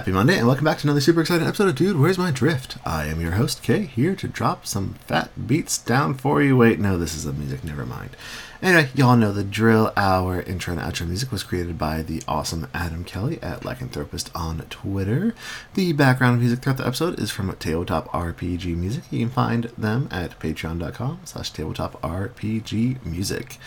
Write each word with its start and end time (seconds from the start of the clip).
Happy 0.00 0.12
Monday, 0.12 0.38
and 0.38 0.46
welcome 0.46 0.64
back 0.64 0.78
to 0.78 0.86
another 0.86 1.02
super 1.02 1.20
exciting 1.20 1.46
episode 1.46 1.68
of 1.68 1.74
Dude, 1.74 1.98
Where's 1.98 2.16
My 2.16 2.30
Drift? 2.30 2.78
I 2.86 3.04
am 3.04 3.20
your 3.20 3.32
host, 3.32 3.62
Kae, 3.62 3.86
here 3.86 4.16
to 4.16 4.26
drop 4.26 4.64
some 4.64 4.94
fat 5.06 5.46
beats 5.46 5.76
down 5.76 6.14
for 6.14 6.40
you. 6.40 6.56
Wait, 6.56 6.80
no, 6.80 6.96
this 6.96 7.14
is 7.14 7.24
the 7.24 7.34
music, 7.34 7.62
never 7.62 7.84
mind. 7.84 8.16
Anyway, 8.62 8.88
y'all 8.94 9.14
know 9.14 9.30
the 9.30 9.44
drill. 9.44 9.92
Our 9.98 10.40
intro 10.40 10.72
and 10.72 10.80
outro 10.80 11.06
music 11.06 11.30
was 11.30 11.42
created 11.42 11.76
by 11.76 12.00
the 12.00 12.22
awesome 12.26 12.66
Adam 12.72 13.04
Kelly 13.04 13.42
at 13.42 13.66
Lycanthropist 13.66 14.30
on 14.34 14.60
Twitter. 14.70 15.34
The 15.74 15.92
background 15.92 16.40
music 16.40 16.60
throughout 16.60 16.78
the 16.78 16.86
episode 16.86 17.20
is 17.20 17.30
from 17.30 17.54
Tabletop 17.56 18.08
RPG 18.08 18.74
Music. 18.78 19.04
You 19.10 19.18
can 19.26 19.28
find 19.28 19.64
them 19.76 20.08
at 20.10 20.40
patreon.com 20.40 21.20
slash 21.24 21.50
tabletop 21.50 22.00
RPG 22.00 23.04
music. 23.04 23.58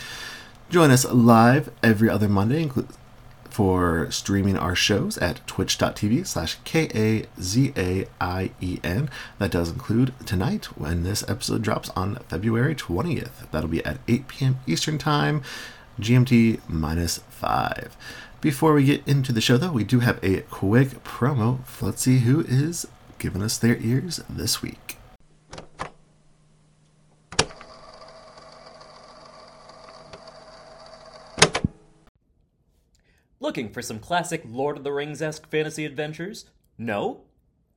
Join 0.72 0.90
us 0.90 1.06
live 1.06 1.70
every 1.84 2.10
other 2.10 2.28
Monday, 2.28 2.64
include 2.64 2.88
for 3.54 4.10
streaming 4.10 4.58
our 4.58 4.74
shows 4.74 5.16
at 5.20 5.46
twitch.tv 5.46 6.26
slash 6.26 6.58
K-A-Z-A-I-E-N. 6.64 7.30
That 9.38 9.52
does 9.52 9.70
include 9.70 10.14
tonight 10.26 10.66
when 10.76 11.04
this 11.04 11.23
episode 11.30 11.62
drops 11.62 11.90
on 11.91 12.16
February 12.27 12.74
20th. 12.74 13.52
That'll 13.52 13.70
be 13.70 13.86
at 13.86 14.00
8 14.08 14.27
p.m. 14.27 14.58
Eastern 14.66 14.98
Time, 14.98 15.44
GMT 16.00 16.62
minus 16.68 17.20
5. 17.30 17.96
Before 18.41 18.74
we 18.74 18.86
get 18.86 19.08
into 19.08 19.32
the 19.32 19.40
show, 19.40 19.58
though, 19.58 19.72
we 19.72 19.84
do 19.84 19.99
have 19.99 20.18
a 20.24 20.41
quick 20.41 21.04
promo. 21.04 21.60
Let's 21.80 22.02
see 22.02 22.20
who 22.20 22.41
is 22.41 22.88
giving 23.20 23.44
us 23.44 23.60
their 23.60 23.77
ears 23.77 24.20
this 24.27 24.63
week. 24.63 24.98
Looking 33.44 33.74
for 33.74 33.82
some 33.82 34.00
classic 34.00 34.42
Lord 34.48 34.78
of 34.78 34.86
the 34.86 34.94
Rings 34.94 35.22
esque 35.22 35.50
fantasy 35.50 35.84
adventures? 35.84 36.46
No? 36.78 37.26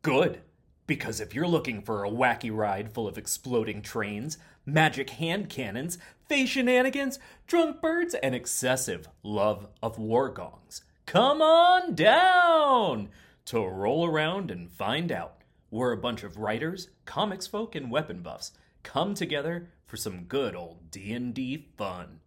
Good. 0.02 0.42
Because 0.86 1.20
if 1.20 1.34
you're 1.34 1.48
looking 1.48 1.82
for 1.82 2.04
a 2.04 2.08
wacky 2.08 2.56
ride 2.56 2.94
full 2.94 3.08
of 3.08 3.18
exploding 3.18 3.82
trains, 3.82 4.38
magic 4.64 5.10
hand 5.10 5.48
cannons, 5.48 5.98
face 6.28 6.50
shenanigans, 6.50 7.18
drunk 7.48 7.80
birds, 7.82 8.14
and 8.14 8.32
excessive 8.32 9.08
love 9.24 9.66
of 9.82 9.98
war 9.98 10.28
gongs, 10.28 10.82
come 11.04 11.42
on 11.42 11.96
down 11.96 13.08
to 13.46 13.58
roll 13.58 14.06
around 14.06 14.52
and 14.52 14.70
find 14.70 15.10
out. 15.10 15.42
We're 15.72 15.90
a 15.90 15.96
bunch 15.96 16.22
of 16.22 16.38
writers, 16.38 16.90
comics 17.06 17.48
folk, 17.48 17.74
and 17.74 17.90
weapon 17.90 18.20
buffs 18.20 18.52
come 18.84 19.14
together 19.14 19.70
for 19.84 19.96
some 19.96 20.26
good 20.26 20.54
old 20.54 20.92
D&D 20.92 21.66
fun. 21.76 22.20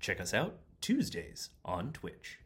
Check 0.00 0.22
us 0.22 0.32
out 0.32 0.60
Tuesdays 0.80 1.50
on 1.66 1.92
Twitch. 1.92 2.38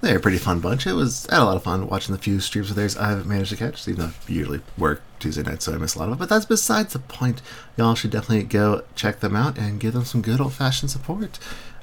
They're 0.00 0.18
a 0.18 0.20
pretty 0.20 0.38
fun 0.38 0.60
bunch. 0.60 0.86
It 0.86 0.92
was 0.92 1.28
I 1.28 1.34
had 1.34 1.42
a 1.42 1.44
lot 1.44 1.56
of 1.56 1.64
fun 1.64 1.88
watching 1.88 2.14
the 2.14 2.20
few 2.20 2.38
streams 2.40 2.70
of 2.70 2.76
theirs 2.76 2.96
I 2.96 3.08
haven't 3.08 3.26
managed 3.26 3.50
to 3.50 3.56
catch. 3.56 3.86
Even 3.88 4.00
though 4.00 4.06
I 4.06 4.32
usually 4.32 4.60
work 4.76 5.02
Tuesday 5.18 5.42
nights, 5.42 5.64
so 5.64 5.74
I 5.74 5.78
miss 5.78 5.96
a 5.96 5.98
lot 5.98 6.08
of 6.08 6.14
it. 6.14 6.18
But 6.18 6.28
that's 6.28 6.46
besides 6.46 6.92
the 6.92 7.00
point. 7.00 7.42
Y'all 7.76 7.94
should 7.94 8.12
definitely 8.12 8.44
go 8.44 8.84
check 8.94 9.20
them 9.20 9.34
out 9.34 9.58
and 9.58 9.80
give 9.80 9.94
them 9.94 10.04
some 10.04 10.22
good 10.22 10.40
old 10.40 10.52
fashioned 10.52 10.90
support. 10.90 11.38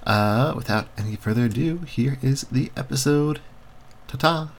Uh, 0.06 0.54
without 0.56 0.88
any 0.98 1.16
further 1.16 1.46
ado, 1.46 1.80
here 1.80 2.18
is 2.22 2.44
the 2.44 2.72
episode. 2.78 3.42
Ta 4.08 4.18
ta. 4.18 4.52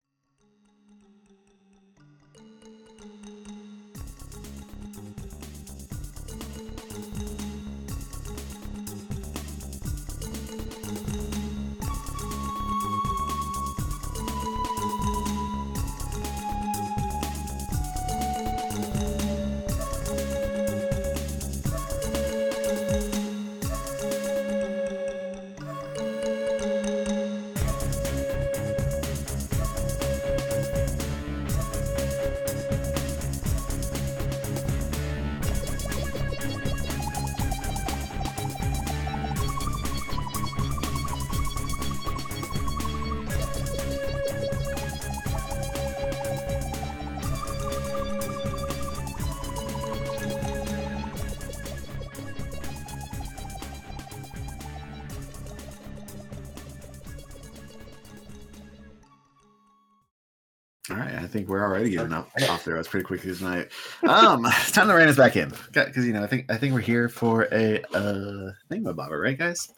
I 61.86 61.88
think 62.02 62.10
we're 62.10 62.16
off, 62.16 62.50
off 62.50 62.64
there. 62.64 62.74
That's 62.76 62.88
pretty 62.88 63.04
quickly 63.04 63.34
tonight. 63.34 63.68
Um, 64.08 64.44
it's 64.46 64.72
time 64.72 64.88
to 64.88 64.94
rein 64.94 65.08
us 65.08 65.16
back 65.16 65.36
in 65.36 65.52
because 65.72 66.04
you 66.06 66.12
know 66.12 66.22
I 66.22 66.26
think 66.26 66.50
I 66.50 66.56
think 66.56 66.74
we're 66.74 66.80
here 66.80 67.08
for 67.08 67.42
a 67.52 67.80
uh 67.94 68.50
thingamabobber, 68.70 69.22
right, 69.22 69.38
guys? 69.38 69.68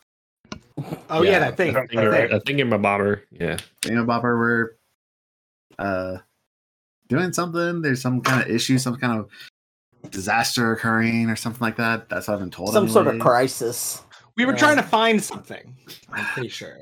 Oh 1.10 1.22
yeah, 1.22 1.38
that 1.40 1.56
thing. 1.56 1.76
All 1.76 1.82
right, 2.08 2.32
a 2.32 2.40
thing 2.40 2.58
in 2.60 2.68
my 2.68 2.76
bobber. 2.76 3.24
Yeah. 3.30 3.58
Thingamabobber, 3.82 4.22
we're 4.22 4.70
uh 5.78 6.18
doing 7.08 7.32
something. 7.32 7.82
There's 7.82 8.00
some 8.02 8.20
kind 8.20 8.42
of 8.42 8.48
issue, 8.48 8.78
some 8.78 8.96
kind 8.96 9.18
of 9.18 9.30
disaster 10.10 10.72
occurring, 10.72 11.28
or 11.30 11.36
something 11.36 11.60
like 11.60 11.76
that. 11.76 12.08
That's 12.08 12.28
what 12.28 12.34
I've 12.34 12.40
been 12.40 12.50
told. 12.50 12.72
Some 12.72 12.88
sort 12.88 13.06
of 13.08 13.18
crisis. 13.18 14.02
We 14.36 14.44
were 14.46 14.52
Yeah. 14.52 14.58
trying 14.58 14.76
to 14.76 14.82
find 14.84 15.22
something. 15.22 15.74
I'm 16.12 16.24
pretty 16.26 16.48
sure. 16.60 16.78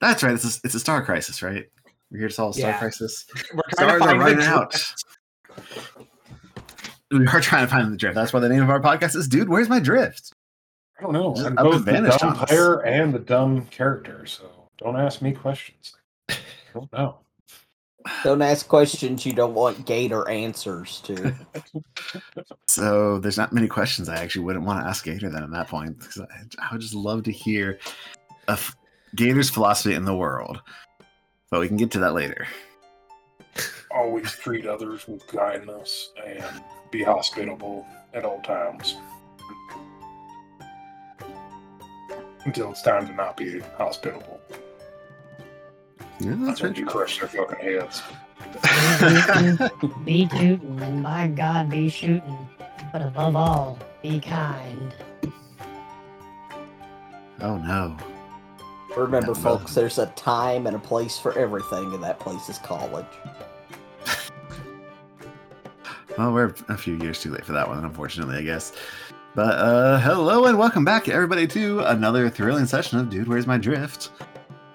That's 0.00 0.22
right. 0.22 0.32
It's 0.34 0.44
a, 0.44 0.60
it's 0.64 0.74
a 0.74 0.80
star 0.80 1.04
crisis, 1.04 1.42
right? 1.42 1.66
We're 2.10 2.18
here 2.20 2.28
to 2.28 2.34
solve 2.34 2.54
a 2.56 2.58
star 2.58 2.70
Yeah. 2.70 2.78
crisis. 2.78 3.26
We're 3.54 3.62
trying 3.70 3.88
Stars 3.88 4.02
to 4.02 4.06
are 4.06 4.08
find 4.08 4.18
running 4.20 4.38
the 4.38 4.44
out. 4.46 4.70
drift. 4.70 5.04
We 7.10 7.26
are 7.26 7.40
trying 7.40 7.66
to 7.66 7.70
find 7.70 7.92
the 7.92 7.96
drift. 7.96 8.14
That's 8.14 8.32
why 8.32 8.40
the 8.40 8.48
name 8.48 8.62
of 8.62 8.70
our 8.70 8.80
podcast 8.80 9.16
is 9.16 9.28
"Dude, 9.28 9.48
Where's 9.48 9.68
My 9.68 9.80
Drift." 9.80 10.32
I 10.98 11.02
don't 11.02 11.12
know. 11.12 11.34
Just 11.34 11.46
I'm 11.46 11.54
both 11.54 11.84
the 11.84 11.92
vanished 11.92 12.18
dumb 12.18 12.34
us. 12.38 12.48
player 12.48 12.80
and 12.84 13.14
the 13.14 13.18
dumb 13.18 13.66
character, 13.66 14.26
so 14.26 14.68
don't 14.78 14.96
ask 14.96 15.22
me 15.22 15.32
questions. 15.32 15.94
I 16.28 16.34
don't 16.74 16.92
know. 16.92 17.18
Don't 18.24 18.40
ask 18.40 18.66
questions 18.68 19.26
you 19.26 19.34
don't 19.34 19.52
want 19.54 19.84
Gator 19.84 20.26
answers 20.30 21.00
to. 21.02 21.34
So 22.66 23.18
there's 23.18 23.36
not 23.36 23.52
many 23.52 23.66
questions 23.66 24.08
I 24.08 24.16
actually 24.16 24.44
wouldn't 24.44 24.64
want 24.64 24.80
to 24.82 24.88
ask 24.88 25.04
Gator 25.04 25.28
then 25.30 25.42
at 25.42 25.50
that 25.50 25.68
point. 25.68 25.98
'cause 26.00 26.20
I, 26.20 26.66
I 26.68 26.72
would 26.72 26.80
just 26.80 26.94
love 26.94 27.24
to 27.24 27.32
hear 27.32 27.78
of 28.46 28.74
Gator's 29.16 29.50
philosophy 29.50 29.94
in 29.94 30.04
the 30.04 30.14
world. 30.14 30.60
But 31.50 31.60
we 31.60 31.68
can 31.68 31.76
get 31.76 31.90
to 31.92 31.98
that 32.00 32.14
later. 32.14 32.46
Always 33.90 34.32
treat 34.32 34.66
others 34.66 35.08
with 35.08 35.26
kindness 35.26 36.12
and 36.26 36.44
be 36.90 37.02
hospitable 37.02 37.86
at 38.14 38.24
all 38.24 38.40
times. 38.42 38.96
Until 42.44 42.70
it's 42.70 42.82
time 42.82 43.06
to 43.06 43.12
not 43.14 43.36
be 43.36 43.60
hospitable. 43.76 44.40
Yeah, 46.20 46.34
that's 46.40 46.60
Then 46.60 46.70
right. 46.70 46.78
you 46.78 46.86
crush 46.86 47.18
their 47.18 47.28
fucking 47.28 47.58
heads. 47.60 48.02
be 50.04 50.26
tootin' 50.26 50.78
and 50.82 51.02
by 51.02 51.28
God 51.28 51.70
be 51.70 51.88
shootin', 51.88 52.48
but 52.92 53.02
above 53.02 53.36
all, 53.36 53.78
be 54.02 54.18
kind. 54.20 54.94
oh 57.40 57.56
no. 57.58 57.96
Remember, 58.98 59.32
folks, 59.32 59.74
there's 59.74 59.98
a 59.98 60.06
time 60.06 60.66
and 60.66 60.74
a 60.74 60.78
place 60.80 61.16
for 61.18 61.32
everything, 61.38 61.94
and 61.94 62.02
that 62.02 62.18
place 62.18 62.48
is 62.48 62.58
college. 62.58 63.06
Well, 66.16 66.32
we're 66.32 66.52
a 66.68 66.76
few 66.76 66.96
years 66.96 67.20
too 67.20 67.30
late 67.30 67.44
for 67.44 67.52
that 67.52 67.68
one, 67.68 67.84
unfortunately, 67.84 68.38
I 68.38 68.42
guess. 68.42 68.72
But 69.36 69.56
uh 69.56 70.00
hello 70.00 70.46
and 70.46 70.58
welcome 70.58 70.84
back 70.84 71.08
everybody 71.08 71.46
to 71.46 71.78
another 71.80 72.28
thrilling 72.28 72.66
session 72.66 72.98
of 72.98 73.08
Dude, 73.08 73.28
Where's 73.28 73.46
My 73.46 73.56
Drift? 73.56 74.10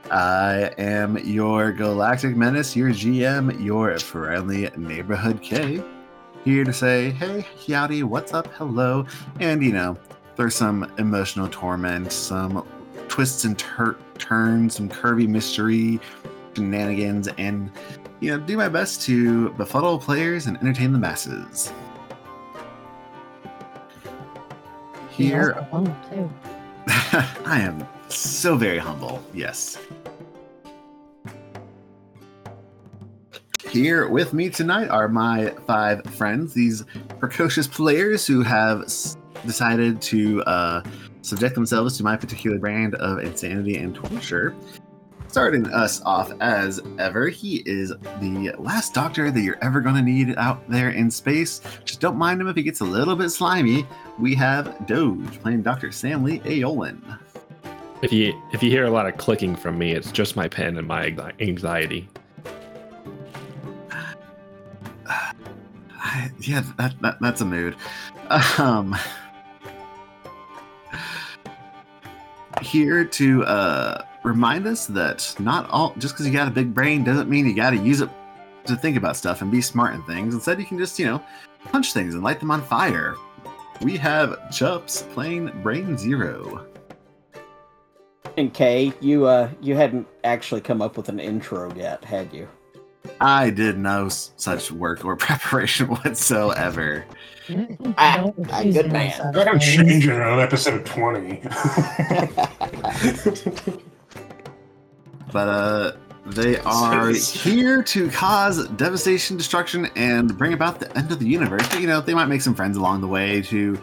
I 0.09 0.71
am 0.77 1.17
your 1.17 1.73
Galactic 1.73 2.37
Menace, 2.37 2.77
your 2.77 2.91
GM, 2.91 3.61
your 3.61 3.99
friendly 3.99 4.69
neighborhood 4.77 5.41
Kae. 5.41 5.85
Here 6.45 6.63
to 6.63 6.71
say, 6.71 7.09
hey, 7.09 7.45
howdy, 7.67 8.03
what's 8.03 8.33
up, 8.33 8.47
hello, 8.53 9.05
and 9.41 9.61
you 9.61 9.73
know, 9.73 9.97
there's 10.37 10.55
some 10.55 10.89
emotional 10.97 11.49
torment, 11.49 12.13
some 12.13 12.65
twists 13.13 13.43
and 13.43 13.59
tur- 13.59 13.95
turns, 14.17 14.75
some 14.75 14.89
curvy 14.89 15.27
mystery, 15.27 15.99
shenanigans, 16.55 17.27
and 17.37 17.69
you 18.21 18.31
know, 18.31 18.39
do 18.43 18.57
my 18.57 18.67
best 18.67 19.03
to 19.03 19.51
befuddle 19.51 19.99
players 19.99 20.47
and 20.47 20.57
entertain 20.57 20.91
the 20.91 20.97
masses. 20.97 21.71
Here, 25.11 25.53
the 25.59 25.65
phone, 25.65 25.95
too. 26.09 26.27
I 27.45 27.59
am 27.59 27.87
so 28.09 28.55
very 28.55 28.79
humble. 28.79 29.23
Yes. 29.31 29.77
Here 33.69 34.07
with 34.07 34.33
me 34.33 34.49
tonight 34.49 34.87
are 34.87 35.07
my 35.07 35.51
five 35.67 36.03
friends, 36.15 36.55
these 36.55 36.83
precocious 37.19 37.67
players 37.67 38.25
who 38.25 38.41
have 38.41 38.81
s- 38.81 39.17
decided 39.45 40.01
to 40.01 40.41
uh, 40.45 40.81
subject 41.23 41.55
themselves 41.55 41.97
to 41.97 42.03
my 42.03 42.15
particular 42.15 42.59
brand 42.59 42.95
of 42.95 43.19
insanity 43.19 43.77
and 43.77 43.95
torture. 43.95 44.55
Starting 45.27 45.65
us 45.73 45.99
off 46.03 46.31
as 46.41 46.79
ever, 46.99 47.27
he 47.27 47.63
is 47.65 47.89
the 48.19 48.53
last 48.59 48.93
doctor 48.93 49.31
that 49.31 49.41
you're 49.41 49.57
ever 49.63 49.81
going 49.81 49.95
to 49.95 50.01
need 50.01 50.35
out 50.37 50.69
there 50.69 50.91
in 50.91 51.09
space. 51.09 51.61
Just 51.83 51.99
don't 51.99 52.17
mind 52.17 52.39
him 52.39 52.47
if 52.47 52.55
he 52.55 52.61
gets 52.61 52.81
a 52.81 52.85
little 52.85 53.15
bit 53.15 53.31
slimy. 53.31 53.87
We 54.19 54.35
have 54.35 54.85
Doge 54.85 55.41
playing 55.41 55.63
Dr. 55.63 55.87
Samlee 55.87 56.43
Aolin. 56.43 57.01
If 58.03 58.13
you 58.13 58.39
if 58.51 58.61
you 58.61 58.69
hear 58.69 58.83
a 58.85 58.91
lot 58.91 59.07
of 59.07 59.17
clicking 59.17 59.55
from 59.55 59.77
me, 59.77 59.93
it's 59.93 60.11
just 60.11 60.35
my 60.35 60.47
pen 60.47 60.77
and 60.77 60.87
my 60.87 61.09
anxi- 61.09 61.41
anxiety. 61.41 62.09
Yeah, 66.41 66.61
that, 66.77 66.93
that 67.01 67.17
that's 67.21 67.41
a 67.41 67.45
mood. 67.45 67.75
Um, 68.59 68.95
here 72.63 73.05
to 73.05 73.43
uh, 73.43 74.05
remind 74.23 74.65
us 74.65 74.87
that 74.87 75.35
not 75.39 75.69
all 75.69 75.93
just 75.97 76.13
because 76.13 76.25
you 76.25 76.33
got 76.33 76.47
a 76.47 76.51
big 76.51 76.73
brain 76.73 77.03
doesn't 77.03 77.29
mean 77.29 77.45
you 77.45 77.53
got 77.53 77.71
to 77.71 77.77
use 77.77 78.01
it 78.01 78.09
to 78.65 78.75
think 78.75 78.97
about 78.97 79.17
stuff 79.17 79.41
and 79.41 79.51
be 79.51 79.61
smart 79.61 79.93
in 79.93 80.03
things. 80.03 80.33
Instead, 80.33 80.59
you 80.59 80.65
can 80.65 80.77
just 80.77 80.97
you 80.97 81.05
know 81.05 81.21
punch 81.65 81.93
things 81.93 82.13
and 82.13 82.23
light 82.23 82.39
them 82.39 82.51
on 82.51 82.61
fire. 82.61 83.15
We 83.81 83.97
have 83.97 84.39
Chups 84.49 85.09
playing 85.13 85.51
Brain 85.61 85.97
Zero. 85.97 86.65
And 88.37 88.53
Kae, 88.53 88.93
you 89.01 89.25
uh 89.25 89.49
you 89.61 89.75
hadn't 89.75 90.07
actually 90.23 90.61
come 90.61 90.81
up 90.81 90.97
with 90.97 91.09
an 91.09 91.19
intro 91.19 91.73
yet, 91.75 92.03
had 92.03 92.33
you? 92.33 92.47
I 93.19 93.49
did 93.49 93.77
no 93.77 94.05
s- 94.07 94.31
such 94.37 94.71
work 94.71 95.03
or 95.05 95.15
preparation 95.17 95.87
whatsoever. 95.87 97.05
Ah, 97.97 98.17
Don't 98.17 98.35
ah, 98.51 98.59
accuse 98.59 98.75
good 98.75 98.85
him 98.85 98.87
of 98.87 98.91
man. 98.93 99.11
such 99.11 99.35
I 99.35 99.43
got 99.45 99.61
things. 99.61 99.75
changing 99.75 100.21
on 100.21 100.39
episode 100.39 100.85
20. 100.85 101.41
but 105.31 105.47
uh 105.47 105.91
they 106.27 106.57
are 106.59 107.09
here 107.09 107.83
to 107.83 108.09
cause 108.11 108.65
devastation 108.69 109.35
destruction 109.35 109.89
and 109.97 110.37
bring 110.37 110.53
about 110.53 110.79
the 110.79 110.95
end 110.97 111.11
of 111.11 111.19
the 111.19 111.27
universe 111.27 111.67
but 111.69 111.81
you 111.81 111.87
know 111.87 111.99
they 111.99 112.13
might 112.13 112.27
make 112.27 112.41
some 112.41 112.55
friends 112.55 112.77
along 112.77 113.01
the 113.01 113.07
way 113.07 113.41
to 113.41 113.77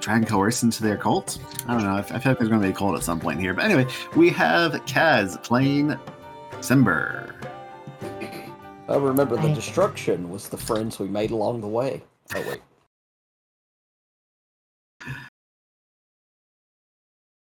try 0.00 0.16
and 0.16 0.26
coerce 0.28 0.62
into 0.62 0.82
their 0.82 0.96
cult 0.98 1.38
i 1.68 1.72
don't 1.72 1.84
know 1.84 1.94
i, 1.94 1.98
I 2.00 2.02
feel 2.02 2.32
like 2.32 2.38
there's 2.38 2.50
going 2.50 2.60
to 2.60 2.66
be 2.66 2.72
a 2.72 2.76
cult 2.76 2.96
at 2.96 3.02
some 3.02 3.18
point 3.20 3.40
here 3.40 3.54
but 3.54 3.64
anyway 3.64 3.86
we 4.14 4.28
have 4.30 4.72
kaz 4.84 5.42
playing 5.42 5.98
symber 6.60 7.29
I 8.90 8.96
remember 8.96 9.36
the 9.36 9.42
Right. 9.48 9.54
destruction 9.54 10.30
was 10.30 10.48
the 10.48 10.56
friends 10.58 10.98
we 10.98 11.08
made 11.08 11.30
along 11.30 11.60
the 11.60 11.68
way. 11.68 12.02
Oh 12.34 12.42
wait. 12.48 12.60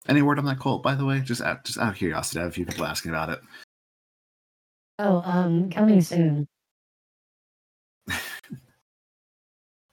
any 0.08 0.22
word 0.22 0.38
on 0.38 0.46
that 0.46 0.60
cult 0.60 0.84
by 0.84 0.94
the 0.94 1.04
way 1.06 1.20
just 1.22 1.42
out 1.42 1.64
just 1.66 1.80
out 1.80 1.90
of 1.90 1.96
curiosity 1.98 2.40
i 2.40 2.44
have 2.44 2.52
a 2.52 2.54
few 2.54 2.66
people 2.66 2.86
asking 2.86 3.10
about 3.12 3.30
it 3.30 3.40
Oh, 4.98 5.22
um, 5.26 5.70
coming 5.72 6.00
soon. 6.00 6.48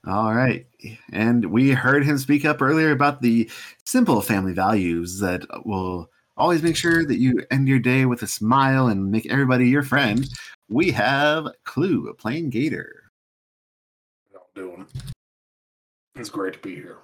All 0.07 0.33
right. 0.33 0.65
And 1.13 1.47
we 1.47 1.71
heard 1.73 2.05
him 2.05 2.19
speak 2.19 2.45
up 2.45 2.63
earlier 2.63 2.93
about 2.93 3.21
the 3.21 3.51
simple 3.85 4.21
family 4.23 4.53
values 4.53 5.19
that 5.19 5.45
will 5.67 6.09
always 6.37 6.63
make 6.63 6.77
sure 6.77 7.05
that 7.05 7.19
you 7.19 7.45
end 7.51 7.69
your 7.69 7.79
day 7.79 8.05
with 8.07 8.23
a 8.23 8.27
smile 8.27 8.89
and 8.89 9.11
make 9.11 9.31
everybody 9.31 9.69
your 9.69 9.83
friend. 9.83 10.29
We 10.69 10.91
have 10.93 11.49
Clugh 11.65 12.17
playing 12.19 12.51
Gator. 12.51 13.11
Not 14.33 14.47
doing 14.55 14.87
it. 14.95 15.03
It's 16.17 16.31
great 16.31 16.55
to 16.55 16.59
be 16.59 16.75
here. 16.75 16.99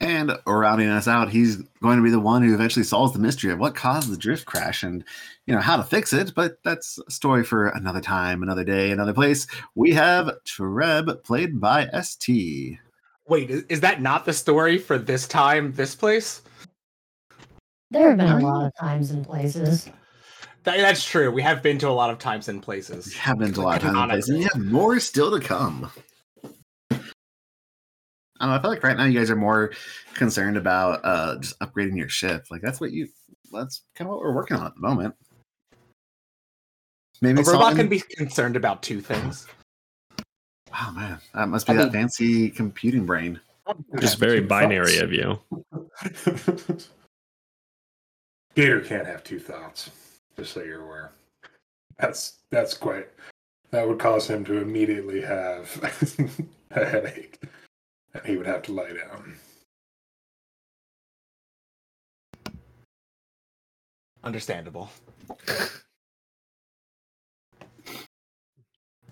And 0.00 0.36
rounding 0.46 0.90
us 0.90 1.08
out, 1.08 1.30
he's 1.30 1.56
going 1.82 1.96
to 1.96 2.02
be 2.02 2.10
the 2.10 2.20
one 2.20 2.42
who 2.42 2.52
eventually 2.52 2.84
solves 2.84 3.14
the 3.14 3.18
mystery 3.18 3.50
of 3.50 3.58
what 3.58 3.74
caused 3.74 4.10
the 4.10 4.18
drift 4.18 4.44
crash 4.44 4.82
and, 4.82 5.02
you 5.46 5.54
know, 5.54 5.60
how 5.60 5.78
to 5.78 5.82
fix 5.82 6.12
it. 6.12 6.34
But 6.34 6.58
that's 6.62 6.98
a 7.06 7.10
story 7.10 7.42
for 7.42 7.68
another 7.68 8.02
time, 8.02 8.42
another 8.42 8.64
day, 8.64 8.90
another 8.90 9.14
place. 9.14 9.46
We 9.74 9.92
have 9.92 10.30
Treb 10.44 11.22
played 11.24 11.58
by 11.58 11.88
ST. 12.02 12.78
Wait, 13.26 13.50
is, 13.50 13.62
is 13.68 13.80
that 13.80 14.02
not 14.02 14.24
the 14.24 14.32
story 14.32 14.78
for 14.78 14.98
this 14.98 15.26
time, 15.26 15.72
this 15.72 15.94
place? 15.94 16.42
There 17.90 18.08
have 18.08 18.18
been 18.18 18.28
a 18.28 18.38
lot 18.40 18.66
of 18.66 18.72
times 18.78 19.10
and 19.10 19.24
places. 19.24 19.88
That, 20.64 20.78
that's 20.78 21.04
true. 21.04 21.30
We 21.30 21.42
have 21.42 21.62
been 21.62 21.78
to 21.78 21.88
a 21.88 21.90
lot 21.90 22.10
of 22.10 22.18
times 22.18 22.48
and 22.48 22.62
places. 22.62 23.06
We 23.06 23.14
have 23.14 23.38
been 23.38 23.52
to 23.54 23.60
a 23.60 23.62
lot 23.62 23.76
of 23.76 23.82
times 23.82 23.96
and 23.96 24.10
places, 24.10 24.28
and 24.30 24.38
you 24.38 24.48
have 24.52 24.72
more 24.72 24.98
still 25.00 25.30
to 25.38 25.44
come. 25.46 25.90
I 28.40 28.46
don't 28.46 28.48
know. 28.48 28.54
I 28.54 28.60
feel 28.60 28.70
like 28.70 28.82
right 28.82 28.96
now 28.96 29.04
you 29.04 29.18
guys 29.18 29.30
are 29.30 29.36
more 29.36 29.72
concerned 30.14 30.56
about 30.56 31.00
uh 31.04 31.38
just 31.38 31.58
upgrading 31.60 31.96
your 31.96 32.08
ship. 32.08 32.46
Like 32.50 32.62
that's 32.62 32.80
what 32.80 32.92
you. 32.92 33.08
That's 33.52 33.82
kind 33.94 34.08
of 34.08 34.14
what 34.16 34.20
we're 34.20 34.34
working 34.34 34.56
on 34.56 34.66
at 34.66 34.74
the 34.74 34.80
moment. 34.80 35.14
Maybe 37.22 37.40
A 37.40 37.44
robot 37.44 37.60
solving- 37.60 37.76
can 37.76 37.88
be 37.88 38.00
concerned 38.00 38.56
about 38.56 38.82
two 38.82 39.00
things. 39.00 39.46
Oh 40.76 40.92
man, 40.94 41.18
that 41.34 41.48
must 41.48 41.66
be 41.66 41.72
I 41.72 41.76
that 41.76 41.84
mean- 41.84 41.92
fancy 41.92 42.50
computing 42.50 43.06
brain. 43.06 43.40
Just 43.98 44.18
very 44.18 44.40
binary 44.40 44.98
of 44.98 45.10
you. 45.12 45.38
Gator 48.54 48.80
can't 48.82 49.06
have 49.06 49.24
two 49.24 49.38
thoughts, 49.38 49.90
just 50.36 50.52
so 50.52 50.62
you're 50.62 50.82
aware. 50.82 51.12
That's 51.98 52.38
that's 52.50 52.74
quite 52.74 53.08
that 53.70 53.88
would 53.88 53.98
cause 53.98 54.28
him 54.28 54.44
to 54.44 54.58
immediately 54.58 55.20
have 55.22 55.80
a 56.72 56.84
headache. 56.84 57.42
And 58.12 58.24
he 58.26 58.36
would 58.36 58.46
have 58.46 58.62
to 58.64 58.72
lie 58.72 58.92
down. 58.92 59.34
Understandable. 64.22 64.90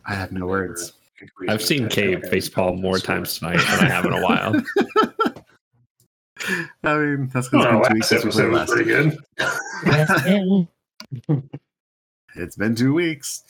I 0.05 0.15
have 0.15 0.33
no 0.33 0.47
words. 0.47 0.93
I've 1.49 1.63
seen 1.63 1.89
Cave 1.89 2.21
facepalm 2.23 2.81
more 2.81 2.99
times 2.99 3.39
tonight 3.39 3.59
than 3.59 3.81
I 3.81 3.89
have 3.89 4.05
in 4.07 4.13
a 4.13 4.23
while. 4.23 4.55
I 6.85 6.97
mean, 6.99 7.29
that's 7.33 7.49
because 7.49 7.67
Oh, 7.67 7.83
it's 7.83 7.89
been 7.89 7.93
two 7.93 7.95
weeks 7.95 7.99
last 8.01 8.09
since 8.09 8.25
we 8.25 8.29
episode 8.31 8.51
played 8.51 8.51
was 8.51 8.59
last. 8.59 8.73
pretty 8.73 10.69
good. 11.29 11.49
It's 12.35 12.57
been 12.57 12.75
two 12.75 12.95
weeks. 12.95 13.45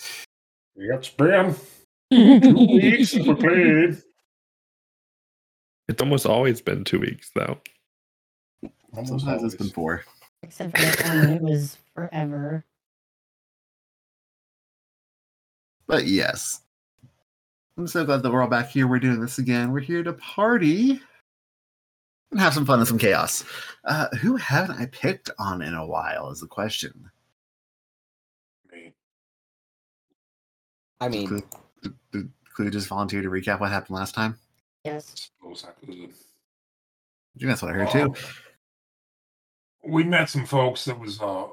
Yep, 0.77 0.99
it's 0.99 1.11
been 1.11 1.55
two 2.11 2.55
weeks 2.67 3.11
since 3.11 3.27
we 3.29 3.35
played. 3.37 4.03
It's 5.89 6.03
almost 6.03 6.27
always 6.27 6.61
been 6.61 6.83
two 6.85 6.99
weeks 6.99 7.31
though. 7.35 7.59
Almost 8.93 9.09
Sometimes 9.09 9.43
it's 9.45 9.55
always. 9.55 9.55
been 9.55 9.71
four. 9.71 10.05
except 10.43 10.77
for 10.77 10.83
that 10.85 10.99
time 10.99 11.31
it 11.31 11.43
was 11.43 11.77
forever. 11.95 12.65
But 15.87 16.07
yes. 16.07 16.61
I'm 17.77 17.87
so 17.87 18.05
glad 18.05 18.23
that 18.23 18.31
we're 18.31 18.43
all 18.43 18.49
back 18.49 18.69
here. 18.71 18.87
We're 18.87 18.99
doing 18.99 19.21
this 19.21 19.39
again. 19.39 19.73
We're 19.73 19.81
here 19.81 20.03
to 20.03 20.13
party 20.13 21.01
and 22.31 22.41
have 22.41 22.53
some 22.55 22.67
fun 22.67 22.79
and 22.81 22.89
some 22.89 22.99
chaos. 22.99 23.45
Uh, 23.85 24.09
who 24.21 24.37
haven't 24.37 24.79
I 24.81 24.87
picked 24.87 25.31
on 25.39 25.63
in 25.63 25.75
a 25.75 25.87
while 25.87 26.31
is 26.31 26.41
the 26.41 26.47
question. 26.47 27.11
I 31.01 31.09
mean, 31.09 31.29
Clugh, 31.29 31.43
did- 31.83 31.95
did 32.13 32.31
Clugh 32.57 32.71
just 32.71 32.87
volunteer 32.89 33.23
to 33.23 33.29
recap 33.29 33.59
what 33.59 33.71
happened 33.71 33.97
last 33.97 34.15
time? 34.15 34.39
Yes. 34.85 35.31
Suppose 35.41 35.65
I 35.65 35.71
could. 35.85 35.91
I 35.95 37.39
think 37.39 37.49
that's 37.49 37.63
what 37.63 37.73
I 37.73 37.75
heard 37.75 37.91
too. 37.91 38.15
we 39.85 40.05
met 40.05 40.29
some 40.29 40.45
folks 40.47 40.85
that 40.85 40.99
was 40.99 41.21
uh 41.21 41.47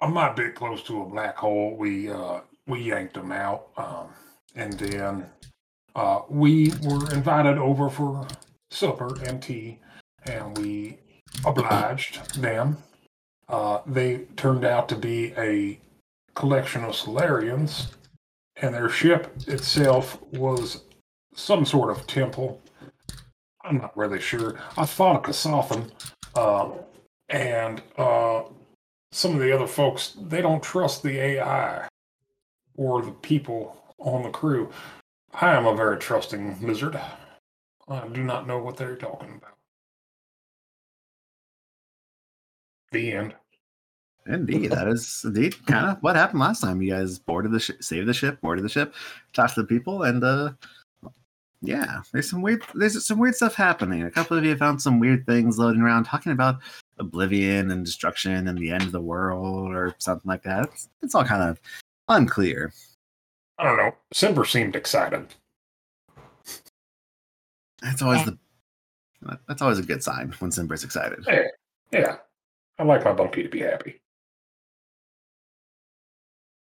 I'm 0.00 0.12
not 0.14 0.26
a 0.26 0.30
my 0.30 0.32
bit 0.32 0.54
close 0.54 0.82
to 0.84 1.02
a 1.02 1.06
black 1.06 1.36
hole. 1.36 1.76
We 1.76 2.10
uh 2.10 2.40
we 2.66 2.82
yanked 2.82 3.14
them 3.14 3.32
out, 3.32 3.68
um, 3.76 4.08
and 4.58 4.74
then 4.74 5.26
uh 5.94 6.20
we 6.28 6.72
were 6.82 7.10
invited 7.14 7.56
over 7.56 7.88
for 7.88 8.26
supper 8.70 9.16
and 9.24 9.42
tea, 9.42 9.78
and 10.26 10.56
we 10.58 10.98
obliged 11.44 12.34
them. 12.40 12.76
Uh, 13.48 13.80
they 13.86 14.18
turned 14.36 14.64
out 14.64 14.88
to 14.88 14.96
be 14.96 15.32
a 15.38 15.78
collection 16.34 16.84
of 16.84 16.94
Solarians, 16.94 17.88
and 18.56 18.74
their 18.74 18.88
ship 18.88 19.34
itself 19.46 20.20
was 20.32 20.82
some 21.34 21.64
sort 21.64 21.90
of 21.90 22.06
temple. 22.06 22.60
I'm 23.64 23.78
not 23.78 23.96
really 23.96 24.20
sure. 24.20 24.58
I 24.76 24.84
thought 24.84 25.16
a 25.16 25.30
Kasathan, 25.30 25.90
uh, 26.34 26.70
and 27.28 27.82
uh, 27.96 28.42
some 29.12 29.34
of 29.34 29.40
the 29.40 29.54
other 29.54 29.66
folks 29.66 30.16
they 30.20 30.42
don't 30.42 30.62
trust 30.62 31.02
the 31.02 31.18
AI 31.18 31.88
or 32.76 33.02
the 33.02 33.12
people 33.12 33.77
on 33.98 34.22
the 34.22 34.30
crew. 34.30 34.70
I 35.34 35.54
am 35.54 35.66
a 35.66 35.76
very 35.76 35.98
trusting 35.98 36.58
lizard. 36.60 36.98
I 37.88 38.08
do 38.08 38.22
not 38.22 38.46
know 38.46 38.58
what 38.58 38.76
they're 38.76 38.96
talking 38.96 39.34
about. 39.36 39.54
The 42.92 43.12
end. 43.12 43.34
Indeed, 44.26 44.70
that 44.72 44.88
is 44.88 45.22
indeed 45.24 45.54
kind 45.66 45.86
of 45.86 45.98
what 46.02 46.16
happened 46.16 46.40
last 46.40 46.60
time. 46.60 46.82
You 46.82 46.92
guys 46.92 47.18
boarded 47.18 47.52
the 47.52 47.60
ship, 47.60 47.82
saved 47.82 48.06
the 48.06 48.14
ship, 48.14 48.40
boarded 48.40 48.64
the 48.64 48.68
ship, 48.68 48.94
talked 49.32 49.54
to 49.54 49.62
the 49.62 49.66
people, 49.66 50.02
and 50.02 50.22
uh, 50.22 50.50
yeah, 51.62 52.02
there's 52.12 52.28
some 52.28 52.42
weird, 52.42 52.62
there's 52.74 53.04
some 53.06 53.18
weird 53.18 53.34
stuff 53.34 53.54
happening. 53.54 54.02
A 54.02 54.10
couple 54.10 54.36
of 54.36 54.44
you 54.44 54.54
found 54.56 54.82
some 54.82 55.00
weird 55.00 55.24
things 55.26 55.58
loading 55.58 55.80
around, 55.80 56.04
talking 56.04 56.32
about 56.32 56.60
oblivion 56.98 57.70
and 57.70 57.84
destruction 57.84 58.48
and 58.48 58.58
the 58.58 58.70
end 58.70 58.82
of 58.82 58.92
the 58.92 59.00
world 59.00 59.74
or 59.74 59.94
something 59.98 60.28
like 60.28 60.42
that. 60.42 60.66
It's, 60.66 60.88
it's 61.02 61.14
all 61.14 61.24
kind 61.24 61.42
of 61.42 61.60
unclear. 62.08 62.72
I 63.58 63.64
don't 63.64 63.76
know. 63.76 63.94
Symber 64.14 64.46
seemed 64.46 64.76
excited. 64.76 65.26
That's 67.82 68.02
always 68.02 68.24
the 68.24 68.38
that's 69.48 69.62
always 69.62 69.78
a 69.78 69.82
good 69.82 70.02
sign 70.02 70.34
when 70.38 70.50
Symber's 70.50 70.84
excited. 70.84 71.24
Yeah, 71.26 71.42
yeah. 71.92 72.16
I 72.78 72.84
like 72.84 73.04
my 73.04 73.12
bunkie 73.12 73.42
to 73.42 73.48
be 73.48 73.60
happy. 73.60 74.00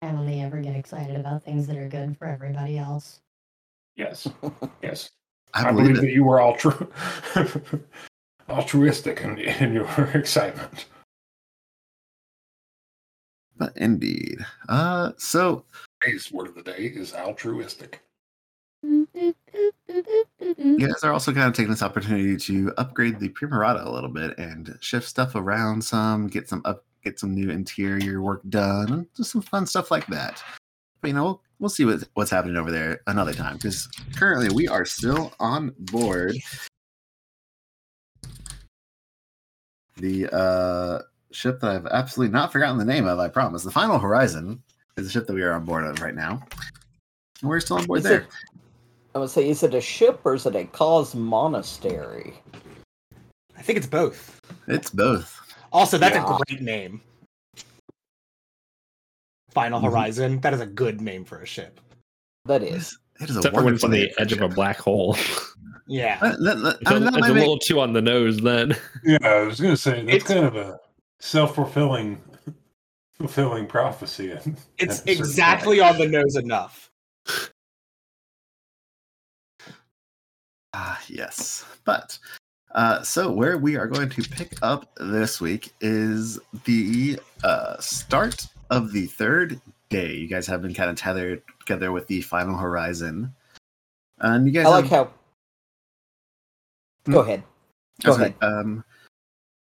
I 0.02 0.08
only 0.08 0.42
ever 0.42 0.60
get 0.62 0.76
excited 0.76 1.16
about 1.16 1.44
things 1.44 1.68
that 1.68 1.78
are 1.78 1.88
good 1.88 2.18
for 2.18 2.26
everybody 2.26 2.80
else. 2.80 3.20
Yes, 3.96 4.28
yes. 4.82 5.12
I, 5.54 5.68
I, 5.68 5.72
believe 5.72 5.96
believe 5.96 6.02
that 6.02 6.12
you 6.12 6.24
were 6.24 6.38
altru- 6.38 6.90
altruistic 8.50 9.22
in, 9.22 9.38
in 9.38 9.74
your 9.74 9.88
excitement. 10.14 10.86
But 13.58 13.78
indeed. 13.78 14.44
Uh 14.68 15.12
so 15.18 15.66
Today's 16.02 16.32
word 16.32 16.48
of 16.48 16.56
the 16.56 16.64
day 16.64 16.92
is 16.96 17.14
altruistic. 17.14 18.02
you 18.82 19.06
guys 20.80 21.04
are 21.04 21.14
also 21.14 21.32
kind 21.32 21.48
of 21.48 21.54
taking 21.54 21.70
this 21.70 21.84
opportunity 21.84 22.38
to 22.38 22.74
upgrade 22.78 23.20
the 23.20 23.30
Primorata 23.30 23.86
a 23.86 23.90
little 23.90 24.10
bit 24.10 24.36
and 24.40 24.76
shift 24.82 25.08
stuff 25.08 25.36
around 25.36 25.84
some, 25.84 26.28
get 26.28 26.50
some 26.50 26.62
up 26.66 26.86
get 27.04 27.20
some 27.20 27.34
new 27.34 27.50
interior 27.50 28.22
work 28.22 28.42
done, 28.50 28.92
and 28.92 29.08
just 29.16 29.32
some 29.32 29.42
fun 29.42 29.68
stuff 29.68 29.92
like 29.92 30.08
that. 30.08 30.44
But 31.02 31.10
you 31.10 31.14
know, 31.14 31.24
we'll, 31.24 31.42
we'll 31.60 31.70
see 31.70 31.86
what, 31.86 32.04
what's 32.16 32.32
happening 32.32 32.58
over 32.58 32.72
there 32.72 33.02
another 33.06 33.34
time 33.34 33.58
because 33.58 33.88
currently 34.16 34.50
we 34.50 34.68
are 34.68 34.86
still 34.86 35.34
on 35.40 35.74
board 35.78 36.36
the 39.98 40.36
uh 40.36 41.02
ship 41.32 41.60
that 41.60 41.72
I've 41.72 41.86
absolutely 41.88 42.34
not 42.34 42.52
forgotten 42.52 42.78
the 42.78 42.86
name 42.86 43.06
of, 43.06 43.20
I 43.20 43.30
promise. 43.30 43.64
The 43.64 43.72
Final 43.72 44.00
Horizon 44.00 44.64
is 45.02 45.08
the 45.08 45.12
ship 45.12 45.28
that 45.28 45.34
we 45.34 45.42
are 45.42 45.54
on 45.54 45.66
board 45.66 45.84
of 45.86 46.02
right 46.02 46.16
now. 46.16 46.42
And 47.42 47.50
we're 47.50 47.60
still 47.60 47.78
on 47.78 47.86
board 47.86 48.00
Is 48.00 48.04
there. 48.06 48.22
it- 48.22 48.28
I 49.14 49.20
would 49.20 49.30
say, 49.30 49.50
is 49.50 49.62
it 49.64 49.74
a 49.74 49.82
ship 49.82 50.22
or 50.24 50.36
is 50.36 50.46
it 50.46 50.56
a 50.56 50.64
Cosmonastery? 50.66 52.34
I 53.58 53.62
think 53.62 53.78
it's 53.78 53.88
both. 53.88 54.40
It's 54.68 54.90
both. 54.90 55.38
Also, 55.74 55.98
that's 55.98 56.16
Yeah. 56.16 56.36
a 56.36 56.40
great 56.48 56.62
name. 56.62 57.02
Final 59.52 59.82
Mhm. 59.82 59.86
Horizon. 59.92 60.40
That 60.42 60.54
is 60.54 60.62
a 60.62 60.66
good 60.66 61.02
name 61.02 61.26
for 61.26 61.40
a 61.42 61.46
ship. 61.46 61.82
That 62.46 62.64
is. 62.64 62.98
It 63.20 63.30
is 63.30 63.36
a 63.36 63.40
Except 63.40 63.56
for 63.56 63.64
when 63.64 63.74
it's 63.74 63.84
on 63.84 63.92
the 63.92 63.98
name 64.06 64.10
for 64.16 64.22
edge 64.22 64.32
of 64.32 64.42
a 64.42 64.48
black 64.48 64.78
hole. 64.80 65.18
Yeah. 65.88 66.18
Uh, 66.22 66.36
that- 66.38 66.62
that- 66.62 66.78
It's 66.82 66.90
I 66.90 66.96
a, 66.96 67.00
mean, 67.00 67.04
that 67.12 67.18
it's 67.18 67.28
a 67.28 67.34
make- 67.34 67.42
little 67.42 67.60
too 67.60 67.82
on 67.82 67.92
the 67.92 68.02
nose 68.02 68.38
then. 68.42 68.76
Yeah, 69.04 69.18
I 69.24 69.42
was 69.42 69.60
going 69.60 69.74
to 69.76 69.82
say 69.82 70.04
that's 70.06 70.16
It's- 70.16 70.24
kind 70.24 70.46
of 70.46 70.56
a 70.56 70.80
self-fulfilling, 71.20 72.16
fulfilling 72.18 72.31
prophecy. 73.68 74.32
at- 74.32 74.48
It's 74.78 75.02
at 75.02 75.10
exactly 75.10 75.80
on 75.80 75.98
the 75.98 76.08
nose 76.08 76.36
enough. 76.36 76.92
Ah, 80.74 81.02
yes. 81.08 81.66
But 81.84 82.18
uh, 82.74 83.02
so 83.02 83.32
where 83.32 83.58
we 83.58 83.76
are 83.76 83.88
going 83.88 84.10
to 84.10 84.22
pick 84.30 84.54
up 84.62 84.90
this 84.98 85.42
week 85.42 85.74
is 85.82 86.40
the 86.66 87.20
uh, 87.44 87.78
start 87.80 88.48
of 88.70 88.94
the 88.94 89.08
third 89.08 89.60
day. 89.90 90.14
You 90.14 90.28
guys 90.28 90.48
have 90.48 90.62
been 90.62 90.74
kind 90.74 90.90
of 90.90 90.96
tethered 90.96 91.42
together 91.60 91.92
with 91.92 92.08
the 92.08 92.22
Final 92.22 92.56
Horizon, 92.56 93.34
and 94.20 94.46
you 94.46 94.52
guys. 94.54 94.66
I 94.66 94.70
like 94.70 94.86
have, 94.86 95.08
how. 95.08 95.14
Go 97.12 97.20
ahead. 97.20 97.44
Go 98.04 98.12
was 98.12 98.18
ahead. 98.20 98.36
like, 98.42 98.50
Um, 98.50 98.86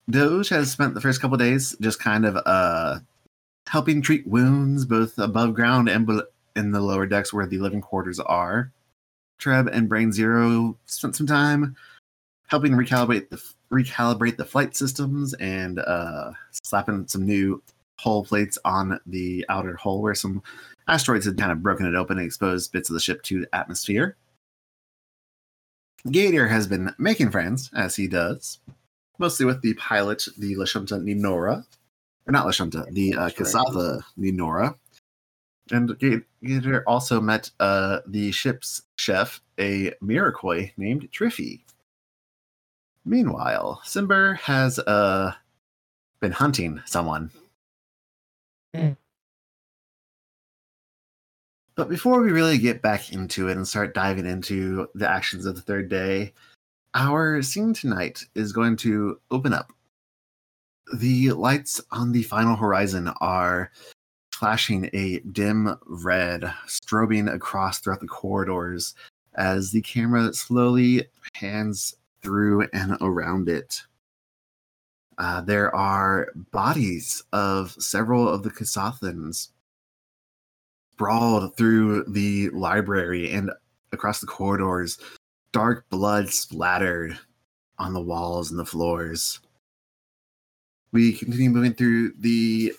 Doge 0.09 0.51
has 0.51 0.71
spent 0.71 0.95
the 0.95 1.01
first 1.01 1.21
couple 1.21 1.37
days 1.37 1.75
just 1.81 1.99
kind 1.99 2.25
of 2.25 2.37
uh, 2.47 3.01
helping 3.73 4.03
treat 4.03 4.27
wounds 4.27 4.85
both 4.85 5.17
above 5.17 5.55
ground 5.55 5.89
and 5.89 6.07
in 6.55 6.73
the 6.73 6.81
lower 6.81 7.07
decks 7.07 7.33
where 7.33 7.47
the 7.47 7.57
living 7.57 7.81
quarters 7.81 8.21
are. 8.21 8.71
Treb 9.39 9.67
and 9.67 9.89
Brain 9.89 10.13
Zero 10.13 10.77
spent 10.85 11.17
some 11.17 11.27
time 11.27 11.75
helping 12.49 12.73
recalibrate 12.73 13.31
the 13.31 13.43
recalibrate 13.73 14.37
the 14.37 14.45
flight 14.45 14.77
systems 14.77 15.33
and 15.35 15.79
uh, 15.79 16.33
slapping 16.51 17.09
some 17.09 17.25
new 17.25 17.63
hull 17.99 18.23
plates 18.23 18.59
on 18.67 19.01
the 19.07 19.43
outer 19.49 19.75
hull 19.77 20.03
where 20.03 20.15
some 20.15 20.43
asteroids 20.87 21.25
had 21.25 21.39
kind 21.39 21.51
of 21.51 21.63
broken 21.63 21.87
it 21.87 21.95
open 21.95 22.19
and 22.19 22.27
exposed 22.27 22.73
bits 22.73 22.91
of 22.91 22.95
the 22.95 23.01
ship 23.01 23.23
to 23.23 23.41
the 23.41 23.55
atmosphere. 23.57 24.19
Gator 26.11 26.47
has 26.47 26.67
been 26.67 26.95
making 26.99 27.31
friends, 27.31 27.71
as 27.75 27.97
he 27.97 28.07
does, 28.07 28.59
mostly 29.19 29.47
with 29.47 29.63
the 29.63 29.73
pilot, 29.75 30.25
the 30.37 30.57
Lashunta 30.57 31.01
Ninora. 31.01 31.65
Or 32.27 32.33
not 32.33 32.47
Lashunta, 32.47 32.91
the 32.93 33.15
uh, 33.15 33.29
That's 33.29 33.41
right. 33.41 33.67
Kasatha 33.67 34.03
Ninora. 34.19 34.77
And 35.71 35.99
Ga- 35.99 36.25
Gator 36.45 36.85
also 36.87 37.21
met 37.21 37.51
uh, 37.61 38.01
the 38.07 38.31
ship's 38.33 38.83
chef, 38.97 39.41
a 39.59 39.93
Mirakoi 40.03 40.73
named 40.77 41.09
Triffy. 41.13 41.61
Meanwhile, 43.05 43.81
Symber 43.85 44.37
has 44.39 44.79
uh, 44.81 45.33
been 46.21 46.33
hunting 46.33 46.81
someone. 46.85 47.31
Hmm. 48.75 48.93
But 51.75 51.89
before 51.89 52.21
we 52.21 52.31
really 52.31 52.59
get 52.59 52.83
back 52.83 53.13
into 53.13 53.49
it 53.49 53.57
and 53.57 53.67
start 53.67 53.95
diving 53.95 54.27
into 54.27 54.89
the 54.95 55.11
actions 55.11 55.47
of 55.47 55.55
the 55.57 55.63
third 55.63 55.89
day, 55.89 56.33
our 56.95 57.41
scene 57.43 57.73
tonight 57.73 58.25
is 58.35 58.53
going 58.53 58.77
to 58.79 59.19
open 59.31 59.55
up. 59.55 59.73
The 60.93 61.33
lights 61.33 61.81
on 61.91 62.13
the 62.13 62.23
final 62.23 62.55
horizon 62.55 63.09
are 63.21 63.73
flashing 64.31 64.91
a 64.93 65.21
dim 65.21 65.75
red, 65.87 66.53
strobing 66.67 67.33
across 67.33 67.79
throughout 67.79 68.01
the 68.01 68.07
corridors 68.07 68.95
as 69.35 69.71
the 69.71 69.81
camera 69.81 70.35
slowly 70.35 71.07
pans 71.33 71.95
through 72.23 72.69
and 72.75 72.99
around 73.01 73.49
it. 73.49 73.83
Uh, 75.17 75.41
there 75.41 75.75
are 75.75 76.29
bodies 76.51 77.23
of 77.33 77.73
several 77.73 78.29
of 78.29 78.43
the 78.43 78.51
Kasathans 78.51 79.49
sprawled 80.93 81.57
through 81.57 82.05
the 82.05 82.51
library 82.51 83.31
and 83.31 83.51
across 83.93 84.21
the 84.21 84.27
corridors, 84.27 84.99
dark 85.53 85.89
blood 85.89 86.29
splattered 86.29 87.19
on 87.79 87.95
the 87.95 88.01
walls 88.01 88.51
and 88.51 88.61
the 88.61 88.67
floors. 88.67 89.41
We 90.93 91.15
continue 91.15 91.51
moving 91.51 91.75
through 91.75 92.13
the 92.19 92.75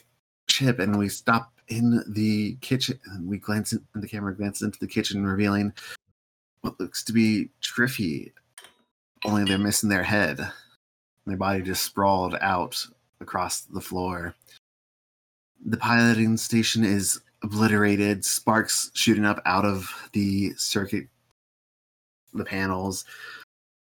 ship 0.48 0.80
and 0.80 0.98
we 0.98 1.10
stop 1.10 1.52
in 1.68 2.04
the 2.08 2.56
kitchen. 2.62 3.00
And 3.06 3.28
we 3.28 3.38
glance 3.38 3.74
in, 3.74 3.84
the 3.96 4.08
camera 4.08 4.36
glances 4.36 4.62
into 4.62 4.80
the 4.80 4.88
kitchen, 4.88 5.26
revealing 5.26 5.74
what 6.62 6.80
looks 6.80 7.04
to 7.06 7.14
be 7.14 7.50
Triffy, 7.62 8.32
only 9.26 9.44
they're 9.44 9.58
missing 9.58 9.90
their 9.90 10.04
head. 10.04 10.40
Their 11.26 11.38
body 11.38 11.62
just 11.62 11.84
sprawled 11.84 12.36
out 12.42 12.86
across 13.20 13.62
the 13.62 13.82
floor. 13.82 14.36
The 15.66 15.78
piloting 15.78 16.38
station 16.38 16.84
is 16.84 17.22
obliterated, 17.42 18.24
sparks 18.26 18.92
shooting 18.94 19.26
up 19.26 19.42
out 19.46 19.66
of 19.66 19.90
the 20.12 20.54
circuit, 20.56 21.08
the 22.34 22.46
panels, 22.46 23.06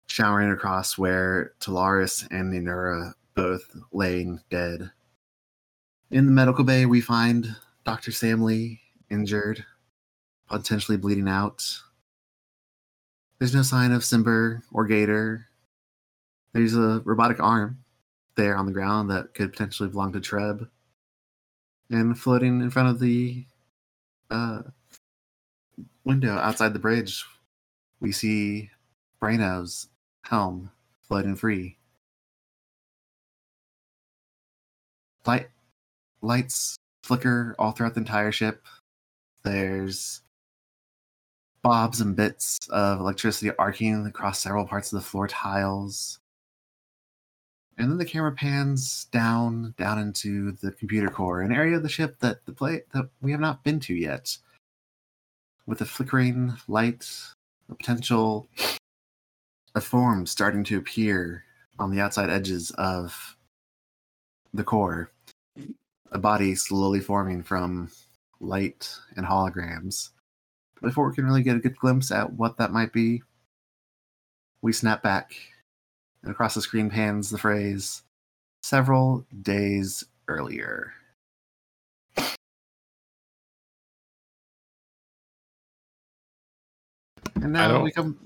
showering 0.08 0.52
across 0.52 0.98
where 0.98 1.54
Talaris 1.60 2.28
and 2.32 2.54
Ninura 2.54 3.14
both 3.40 3.76
laying 3.94 4.42
dead. 4.50 4.92
In 6.12 6.26
the 6.26 6.32
medical 6.32 6.66
bay, 6.66 6.86
we 6.86 7.00
find 7.00 7.56
Dr. 7.86 8.12
Samlee 8.12 8.80
injured, 9.10 9.64
potentially 10.50 10.98
bleeding 10.98 11.30
out. 11.30 11.64
There's 13.38 13.56
no 13.56 13.62
sign 13.62 13.94
of 13.94 14.02
Symber 14.02 14.64
or 14.74 14.86
Gator. 14.86 15.46
There's 16.52 16.76
a 16.76 17.02
robotic 17.06 17.40
arm 17.40 17.80
there 18.36 18.58
on 18.58 18.66
the 18.66 18.74
ground 18.74 19.10
that 19.10 19.34
could 19.34 19.54
potentially 19.54 19.88
belong 19.88 20.12
to 20.14 20.20
Treb. 20.20 20.68
And 21.90 22.20
floating 22.20 22.62
in 22.62 22.70
front 22.70 22.90
of 22.90 23.00
the 23.00 23.46
uh, 24.30 24.64
window 26.04 26.36
outside 26.36 26.74
the 26.74 26.80
bridge, 26.80 27.24
we 28.02 28.12
see 28.12 28.70
Braino's 29.22 29.88
helm 30.24 30.72
floating 31.02 31.36
free. 31.36 31.79
Light 35.26 35.50
lights 36.22 36.78
flicker 37.04 37.56
all 37.60 37.72
throughout 37.72 37.94
the 37.94 38.00
entire 38.00 38.32
ship. 38.32 38.66
There's 39.44 40.22
bobs 41.62 42.02
and 42.02 42.16
bits 42.16 42.58
of 42.70 43.00
electricity 43.00 43.52
arcing 43.58 44.06
across 44.06 44.40
several 44.40 44.66
parts 44.66 44.92
of 44.92 45.00
the 45.00 45.06
floor 45.06 45.28
tiles. 45.28 46.20
And 47.78 47.90
then 47.90 47.98
the 47.98 48.06
camera 48.06 48.34
pans 48.34 49.06
down, 49.06 49.74
down 49.78 50.00
into 50.00 50.52
the 50.52 50.72
computer 50.72 51.08
core, 51.08 51.42
an 51.42 51.54
area 51.54 51.78
of 51.78 51.84
the 51.84 51.90
ship 51.90 52.20
that 52.20 52.46
the 52.46 52.52
play 52.52 52.84
that 52.94 53.10
we 53.22 53.32
have 53.32 53.40
not 53.40 53.64
been 53.64 53.80
to 53.82 53.94
yet. 53.94 54.38
With 55.66 55.80
a 55.80 55.86
flickering 55.86 56.54
light, 56.68 57.08
a 57.70 57.76
potential 57.76 58.50
a 59.76 59.82
form 59.82 60.26
starting 60.26 60.64
to 60.66 60.78
appear 60.78 61.46
on 61.78 61.92
the 61.92 62.02
outside 62.02 62.30
edges 62.30 62.72
of 62.72 63.38
the 64.54 64.64
core. 64.64 65.12
A 66.12 66.18
body 66.18 66.56
slowly 66.56 67.00
forming 67.00 67.44
from 67.44 67.92
light 68.40 68.96
and 69.16 69.26
holograms. 69.26 70.10
Before 70.82 71.10
we 71.10 71.16
can 71.16 71.26
really 71.26 71.44
get 71.44 71.58
a 71.58 71.60
good 71.60 71.78
glimpse 71.78 72.12
at 72.12 72.34
what 72.34 72.58
that 72.58 72.72
might 72.72 72.94
be, 72.94 73.22
we 74.62 74.74
snap 74.74 75.04
back, 75.04 75.34
and 76.24 76.32
across 76.32 76.56
the 76.56 76.62
screen 76.62 76.90
pans 76.90 77.30
the 77.30 77.38
phrase 77.38 78.02
several 78.64 79.26
days 79.42 80.04
earlier. 80.28 80.94
And 87.42 87.54
now 87.54 87.70
don't- 87.70 87.84
we 87.84 87.92
come. 87.92 88.18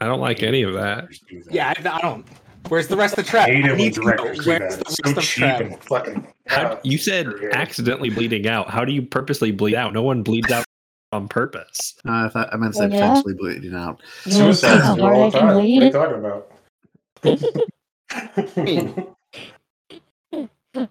I 0.00 0.04
don't 0.04 0.20
like 0.20 0.42
any 0.42 0.62
of 0.62 0.74
that. 0.74 1.08
That. 1.08 1.46
Yeah, 1.50 1.72
I, 1.74 1.88
I 1.88 2.00
don't. 2.00 2.26
Where's 2.68 2.88
the 2.88 2.96
rest 2.96 3.16
of 3.18 3.24
the 3.24 3.28
I 3.28 3.30
trap? 3.30 3.48
hate 3.48 3.64
need 3.76 3.94
to 3.94 4.00
know 4.00 4.06
directors 4.06 4.46
where's 4.46 4.76
the 4.76 4.84
rest 4.84 5.00
so 5.04 5.10
of 5.10 5.22
cheap 5.22 5.44
trap? 5.44 5.60
and 5.60 5.82
fucking. 5.84 6.26
How, 6.46 6.78
you 6.82 6.98
said 6.98 7.26
accidentally 7.52 8.10
bleeding 8.10 8.46
out. 8.48 8.68
How 8.70 8.84
do 8.84 8.92
you 8.92 9.02
purposely 9.02 9.50
bleed 9.52 9.74
out? 9.74 9.92
No 9.92 10.02
one 10.02 10.22
bleeds 10.22 10.50
out 10.50 10.64
on 11.12 11.28
purpose. 11.28 11.94
Uh, 12.06 12.26
I 12.26 12.28
thought 12.28 12.48
I 12.52 12.56
meant 12.56 12.72
to 12.74 12.78
say 12.78 12.88
yeah? 12.88 13.08
potentially 13.08 13.34
bleeding 13.34 13.74
out. 13.74 14.02
You 14.24 14.38
wanna 14.40 14.54
see 14.54 14.66
how 14.66 14.94
Suicides 14.94 14.96
do 14.96 15.00
hard 15.02 15.14
all 15.16 15.22
I 15.22 15.30
the 15.30 15.38
can 15.38 15.46
time. 15.46 15.54
What 15.54 15.64
are 15.64 15.66
you 15.66 15.90
talking 15.92 16.18
about? 16.18 16.50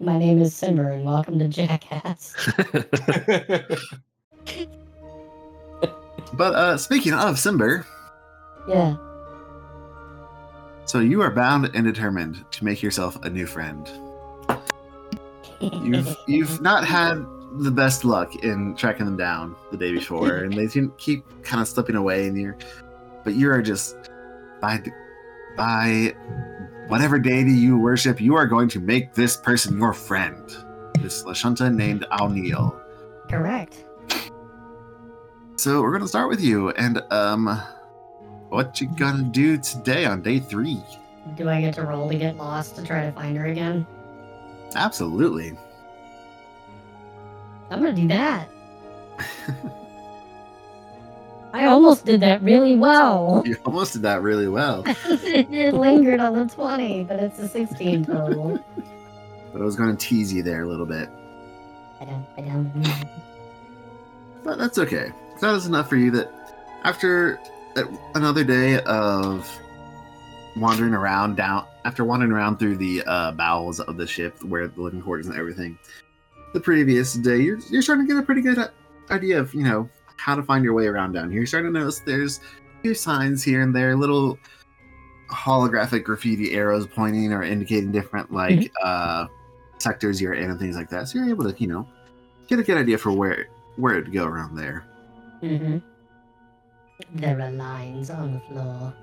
My 0.00 0.18
name 0.18 0.40
is 0.42 0.54
Simmer, 0.54 0.90
and 0.90 1.04
welcome 1.04 1.38
to 1.38 1.46
Jackass. 1.48 2.34
But 6.32 6.54
uh, 6.54 6.76
speaking 6.76 7.12
of 7.14 7.36
Symber, 7.36 7.84
Yeah. 8.68 8.96
So 10.86 11.00
you 11.00 11.20
are 11.20 11.30
bound 11.30 11.70
and 11.74 11.84
determined 11.84 12.44
to 12.52 12.64
make 12.64 12.82
yourself 12.82 13.16
a 13.24 13.30
new 13.30 13.46
friend. 13.46 13.90
You've 15.60 16.16
you've 16.28 16.60
not 16.62 16.86
had 16.86 17.24
the 17.58 17.70
best 17.70 18.04
luck 18.04 18.34
in 18.36 18.76
tracking 18.76 19.04
them 19.04 19.16
down 19.16 19.56
the 19.70 19.76
day 19.76 19.92
before, 19.92 20.38
and 20.38 20.52
they 20.52 20.68
seem- 20.68 20.92
keep 20.96 21.24
kind 21.42 21.60
of 21.60 21.68
slipping 21.68 21.96
away. 21.96 22.28
And 22.28 22.40
you're, 22.40 22.56
but 23.24 23.34
you 23.34 23.50
are 23.50 23.62
just 23.62 23.96
by 24.60 24.82
by 25.56 26.14
whatever 26.86 27.18
deity 27.18 27.52
you 27.52 27.76
worship, 27.76 28.20
you 28.20 28.36
are 28.36 28.46
going 28.46 28.68
to 28.68 28.80
make 28.80 29.14
this 29.14 29.36
person 29.36 29.78
your 29.78 29.92
friend. 29.92 30.56
This 31.00 31.24
Lashunta 31.24 31.74
named 31.74 32.06
O'Neill. 32.20 32.80
Correct. 33.28 33.84
So 35.56 35.82
we're 35.82 35.92
gonna 35.92 36.06
start 36.06 36.28
with 36.28 36.40
you, 36.40 36.70
and 36.70 37.02
um, 37.10 37.60
what 38.48 38.80
you 38.80 38.88
gonna 38.88 39.22
do 39.24 39.58
today 39.58 40.04
on 40.04 40.22
day 40.22 40.38
three? 40.38 40.82
Do 41.36 41.48
I 41.48 41.60
get 41.60 41.74
to 41.74 41.82
roll 41.82 42.08
to 42.08 42.16
get 42.16 42.36
lost 42.36 42.76
to 42.76 42.84
try 42.84 43.04
to 43.04 43.12
find 43.12 43.36
her 43.36 43.46
again? 43.46 43.86
Absolutely. 44.74 45.56
I'm 47.70 47.80
gonna 47.80 47.92
do 47.92 48.08
that. 48.08 48.48
I 51.52 51.66
almost 51.66 52.04
did 52.04 52.20
that 52.20 52.42
really 52.42 52.76
well. 52.76 53.42
You 53.46 53.56
almost 53.64 53.94
did 53.94 54.02
that 54.02 54.22
really 54.22 54.48
well, 54.48 54.82
it, 54.86 55.74
lingered 55.74 56.20
on 56.20 56.34
the 56.34 56.46
20, 56.46 57.04
but 57.04 57.18
it's 57.18 57.38
a 57.38 57.48
16 57.48 58.04
total. 58.04 58.62
but 59.52 59.62
I 59.62 59.64
was 59.64 59.74
gonna 59.74 59.96
tease 59.96 60.32
you 60.32 60.42
there 60.42 60.62
a 60.62 60.68
little 60.68 60.86
bit. 60.86 61.08
But 64.44 64.58
that's 64.58 64.78
okay. 64.78 65.10
That 65.40 65.54
is 65.54 65.66
enough 65.66 65.88
for 65.88 65.96
you 65.96 66.10
that 66.12 66.30
after 66.84 67.40
another 68.14 68.44
day 68.44 68.80
of 68.82 69.48
wandering 70.56 70.94
around 70.94 71.36
down 71.36 71.66
after 71.84 72.04
wandering 72.04 72.32
around 72.32 72.58
through 72.58 72.76
the 72.76 73.02
uh, 73.06 73.32
bowels 73.32 73.80
of 73.80 73.96
the 73.96 74.06
ship 74.06 74.42
where 74.44 74.68
the 74.68 74.80
living 74.80 75.02
quarters 75.02 75.26
and 75.26 75.36
everything 75.36 75.78
the 76.54 76.60
previous 76.60 77.14
day 77.14 77.38
you're, 77.38 77.58
you're 77.70 77.82
starting 77.82 78.06
to 78.06 78.14
get 78.14 78.18
a 78.20 78.24
pretty 78.24 78.40
good 78.40 78.58
uh, 78.58 78.68
idea 79.10 79.38
of 79.38 79.52
you 79.52 79.62
know 79.62 79.88
how 80.16 80.34
to 80.34 80.42
find 80.42 80.64
your 80.64 80.72
way 80.72 80.86
around 80.86 81.12
down 81.12 81.30
here. 81.30 81.40
You're 81.40 81.46
starting 81.46 81.72
to 81.72 81.78
notice 81.78 82.00
there's 82.00 82.38
a 82.38 82.82
few 82.82 82.94
signs 82.94 83.44
here 83.44 83.60
and 83.60 83.74
there 83.76 83.94
little 83.96 84.38
holographic 85.30 86.04
graffiti 86.04 86.54
arrows 86.54 86.86
pointing 86.86 87.32
or 87.32 87.42
indicating 87.42 87.92
different 87.92 88.32
like 88.32 88.72
uh 88.82 89.26
sectors 89.78 90.20
you're 90.20 90.34
in 90.34 90.50
and 90.50 90.58
things 90.58 90.76
like 90.76 90.88
that. 90.88 91.08
So 91.08 91.18
you're 91.18 91.28
able 91.28 91.52
to 91.52 91.60
you 91.60 91.68
know 91.68 91.86
get 92.48 92.58
a 92.58 92.62
good 92.62 92.78
idea 92.78 92.96
for 92.96 93.12
where 93.12 93.48
where 93.76 94.02
to 94.02 94.10
go 94.10 94.24
around 94.24 94.56
there. 94.56 94.84
Mhm. 95.42 95.82
There 97.14 97.40
are 97.40 97.50
lines 97.50 98.10
on 98.10 98.34
the 98.34 98.40
floor. 98.40 98.94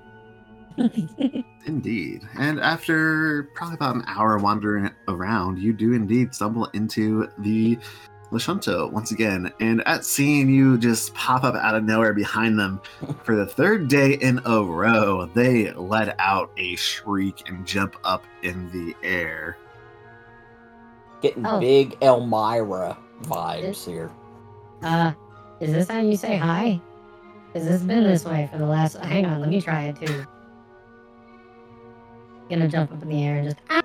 Indeed. 1.66 2.22
And 2.38 2.60
after 2.60 3.44
probably 3.54 3.76
about 3.76 3.94
an 3.96 4.04
hour 4.06 4.38
wandering 4.38 4.90
around, 5.08 5.58
you 5.58 5.72
do 5.72 5.92
indeed 5.92 6.34
stumble 6.34 6.66
into 6.74 7.28
the 7.38 7.78
Lashunta 8.32 8.90
once 8.90 9.12
again. 9.12 9.52
And 9.60 9.86
at 9.86 10.04
seeing 10.04 10.50
you 10.50 10.76
just 10.76 11.14
pop 11.14 11.44
up 11.44 11.54
out 11.54 11.76
of 11.76 11.84
nowhere 11.84 12.12
behind 12.12 12.58
them 12.58 12.80
for 13.22 13.36
the 13.36 13.46
third 13.46 13.86
day 13.88 14.14
in 14.14 14.40
a 14.44 14.62
row, 14.62 15.26
they 15.34 15.72
let 15.74 16.16
out 16.18 16.50
a 16.56 16.74
shriek 16.74 17.48
and 17.48 17.64
jump 17.64 17.94
up 18.02 18.24
in 18.42 18.68
the 18.72 18.94
air. 19.06 19.56
Getting 21.22 21.46
Oh. 21.46 21.60
big 21.60 21.98
Elmyra 22.00 22.96
vibes 23.22 23.86
here. 23.86 24.10
uh, 24.82 25.12
is 25.60 25.72
this 25.72 25.88
how 25.88 26.00
you 26.00 26.16
say 26.16 26.36
hi? 26.36 26.80
Because 27.54 27.68
it's 27.68 27.84
been 27.84 28.02
this 28.02 28.24
way 28.24 28.48
for 28.50 28.58
the 28.58 28.66
last. 28.66 28.96
Hang 28.96 29.26
on, 29.26 29.40
let 29.40 29.48
me 29.48 29.60
try 29.60 29.84
it 29.84 29.96
too. 30.04 30.24
Gonna 32.50 32.66
jump 32.66 32.90
up 32.90 33.00
in 33.00 33.08
the 33.08 33.22
air 33.22 33.36
and 33.36 33.48
just. 33.48 33.60
Ah! 33.70 33.80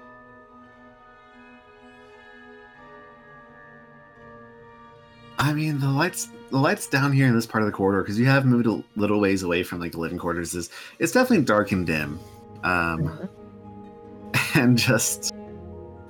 I 5.37 5.53
mean, 5.53 5.79
the 5.79 5.87
lights 5.87 6.29
the 6.49 6.57
lights 6.57 6.87
down 6.87 7.13
here 7.13 7.27
in 7.27 7.35
this 7.35 7.45
part 7.45 7.61
of 7.61 7.67
the 7.67 7.71
corridor 7.71 8.01
because 8.01 8.19
you 8.19 8.25
have 8.25 8.43
moved 8.43 8.65
a 8.65 8.83
little 8.99 9.19
ways 9.19 9.43
away 9.43 9.61
from 9.61 9.79
like 9.79 9.91
the 9.91 9.99
living 9.99 10.17
quarters 10.17 10.55
is 10.55 10.71
it's 10.97 11.11
definitely 11.11 11.45
dark 11.45 11.71
and 11.71 11.85
dim. 11.85 12.19
Um 12.63 13.29
and 14.55 14.79
just 14.79 15.31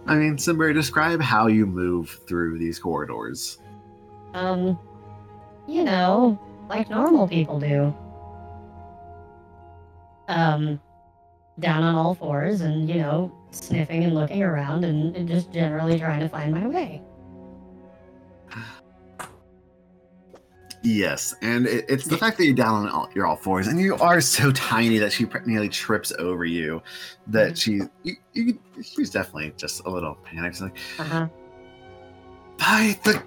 I 0.07 0.15
mean, 0.15 0.37
Symber, 0.37 0.73
describe 0.73 1.19
how 1.21 1.47
you 1.47 1.65
move 1.65 2.21
through 2.25 2.57
these 2.57 2.79
corridors. 2.79 3.59
Um, 4.33 4.79
you 5.67 5.83
know, 5.83 6.39
like 6.69 6.89
normal 6.89 7.27
people 7.27 7.59
do. 7.59 7.93
Um, 10.27 10.79
down 11.59 11.83
on 11.83 11.95
all 11.95 12.13
fours 12.13 12.61
and, 12.61 12.87
you 12.87 12.95
know, 12.95 13.31
sniffing 13.51 14.03
and 14.03 14.13
looking 14.13 14.43
around 14.43 14.85
and, 14.85 15.15
and 15.15 15.27
just 15.27 15.51
generally 15.51 15.99
trying 15.99 16.19
to 16.19 16.29
find 16.29 16.53
my 16.53 16.67
way. 16.67 17.01
Yes, 20.81 21.35
and 21.41 21.67
it, 21.67 21.83
it's 21.89 22.05
the 22.05 22.17
fact 22.17 22.37
that 22.37 22.45
you're 22.45 22.55
down 22.55 22.85
on 22.85 22.89
all, 22.89 23.09
you're 23.13 23.25
all 23.25 23.35
fours, 23.35 23.67
and 23.67 23.81
you 23.81 23.95
are 23.95 24.21
so 24.21 24.49
tiny 24.53 24.97
that 24.99 25.11
she 25.11 25.25
nearly 25.45 25.67
trips 25.67 26.13
over 26.17 26.45
you. 26.45 26.81
That 27.27 27.57
she, 27.57 27.81
you, 28.03 28.15
you, 28.31 28.59
she's 28.81 29.09
definitely 29.09 29.53
just 29.57 29.83
a 29.85 29.89
little 29.89 30.15
panicked. 30.23 30.55
She's 30.55 30.61
like, 30.61 30.77
Uh 30.97 31.03
huh. 31.03 31.27
by 32.57 32.97
the 33.03 33.21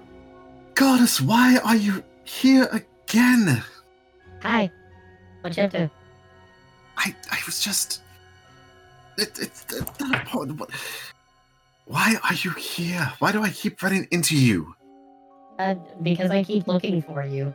goddess, 0.73 1.21
why 1.21 1.59
are 1.63 1.75
you 1.75 2.03
here 2.23 2.83
again? 3.13 3.63
Hi. 4.41 4.71
What 5.41 5.55
you 5.55 5.63
up 5.63 5.71
to? 5.71 5.89
I, 6.97 7.15
I 7.31 7.37
was 7.45 7.61
just. 7.61 8.01
It, 9.17 9.37
it's 9.39 9.65
it's 9.71 9.99
not 9.99 10.21
important. 10.21 10.59
What- 10.59 10.71
Why 11.85 12.15
are 12.23 12.33
you 12.33 12.51
here? 12.51 13.11
Why 13.19 13.31
do 13.31 13.43
I 13.43 13.49
keep 13.49 13.81
running 13.83 14.07
into 14.11 14.35
you? 14.37 14.73
Uh, 15.59 15.75
because 16.01 16.31
I 16.31 16.43
keep 16.43 16.67
looking 16.67 17.01
for 17.01 17.23
you. 17.23 17.53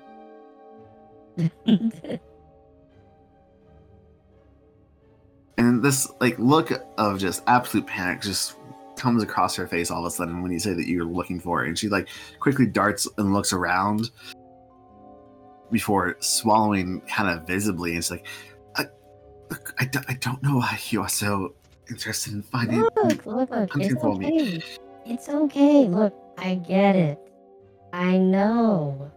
And 5.58 5.82
this 5.82 6.08
like 6.20 6.38
look 6.38 6.70
of 6.98 7.18
just 7.18 7.42
absolute 7.48 7.84
panic 7.84 8.22
just 8.22 8.54
comes 8.94 9.24
across 9.24 9.56
her 9.56 9.66
face 9.66 9.90
all 9.90 9.98
of 9.98 10.06
a 10.06 10.10
sudden 10.14 10.40
when 10.40 10.52
you 10.52 10.60
say 10.60 10.72
that 10.72 10.86
you're 10.86 11.04
looking 11.04 11.40
for 11.40 11.58
her, 11.58 11.64
and 11.64 11.76
she 11.76 11.88
like 11.88 12.06
quickly 12.38 12.64
darts 12.64 13.08
and 13.18 13.34
looks 13.34 13.52
around 13.52 14.10
before 15.70 16.16
swallowing 16.20 17.00
kind 17.02 17.28
of 17.30 17.46
visibly, 17.46 17.94
and 17.94 18.04
she's 18.04 18.10
like, 18.10 18.26
I, 18.76 18.84
look, 19.50 19.74
I, 19.78 19.84
do- 19.84 20.00
I 20.08 20.14
don't 20.14 20.42
know 20.42 20.56
why 20.58 20.78
you 20.90 21.02
are 21.02 21.08
so 21.08 21.54
interested 21.90 22.32
in 22.34 22.42
finding. 22.42 22.80
look, 22.80 23.26
look, 23.26 23.50
look. 23.50 23.50
hunting 23.70 23.82
It's 23.92 24.00
for 24.00 24.16
me. 24.16 24.26
okay. 24.26 24.62
It's 25.06 25.28
okay. 25.28 25.84
Look, 25.88 26.14
I 26.36 26.56
get 26.56 26.96
it. 26.96 27.18
I 27.92 28.18
know. 28.18 29.10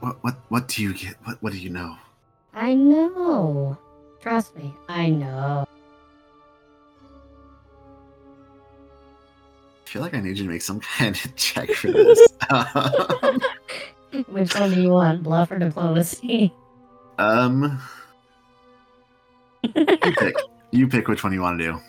what 0.00 0.22
what 0.22 0.36
what 0.48 0.68
do 0.68 0.82
you 0.82 0.92
get? 0.92 1.14
What 1.24 1.42
what 1.42 1.52
do 1.52 1.58
you 1.58 1.70
know? 1.70 1.96
I 2.52 2.74
know. 2.74 3.78
Trust 4.20 4.56
me, 4.56 4.74
I 4.88 5.08
know. 5.10 5.66
Feel 9.94 10.02
like 10.02 10.12
I 10.14 10.20
need 10.20 10.36
you 10.36 10.42
to 10.46 10.50
make 10.50 10.60
some 10.60 10.80
kind 10.80 11.14
of 11.14 11.36
check 11.36 11.70
for 11.70 11.92
this. 11.92 12.18
Which 14.26 14.52
one 14.58 14.74
do 14.74 14.82
you 14.82 14.88
want, 14.88 15.22
bluff 15.22 15.52
or 15.52 15.58
diplomacy? 15.60 16.52
um, 17.18 17.80
you 19.62 19.70
pick. 20.18 20.34
You 20.72 20.88
pick 20.88 21.06
which 21.06 21.22
one 21.22 21.32
you 21.32 21.40
want 21.40 21.60
to 21.60 21.64
do. 21.64 21.80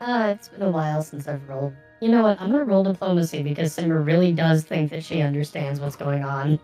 Uh, 0.00 0.32
it's 0.34 0.48
been 0.48 0.62
a 0.62 0.70
while 0.70 1.02
since 1.02 1.28
I've 1.28 1.46
rolled. 1.46 1.74
You 2.00 2.08
know 2.08 2.22
what? 2.22 2.40
I'm 2.40 2.50
gonna 2.50 2.64
roll 2.64 2.82
diplomacy 2.82 3.42
because 3.42 3.74
Simmer 3.74 4.00
really 4.00 4.32
does 4.32 4.64
think 4.64 4.90
that 4.90 5.04
she 5.04 5.20
understands 5.20 5.80
what's 5.80 5.96
going 5.96 6.24
on. 6.24 6.58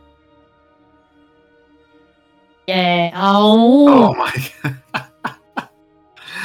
Yeah. 2.66 3.11
Oh 3.14 4.14
Oh! 4.14 4.14
my 4.14 4.33
god. 4.95 5.69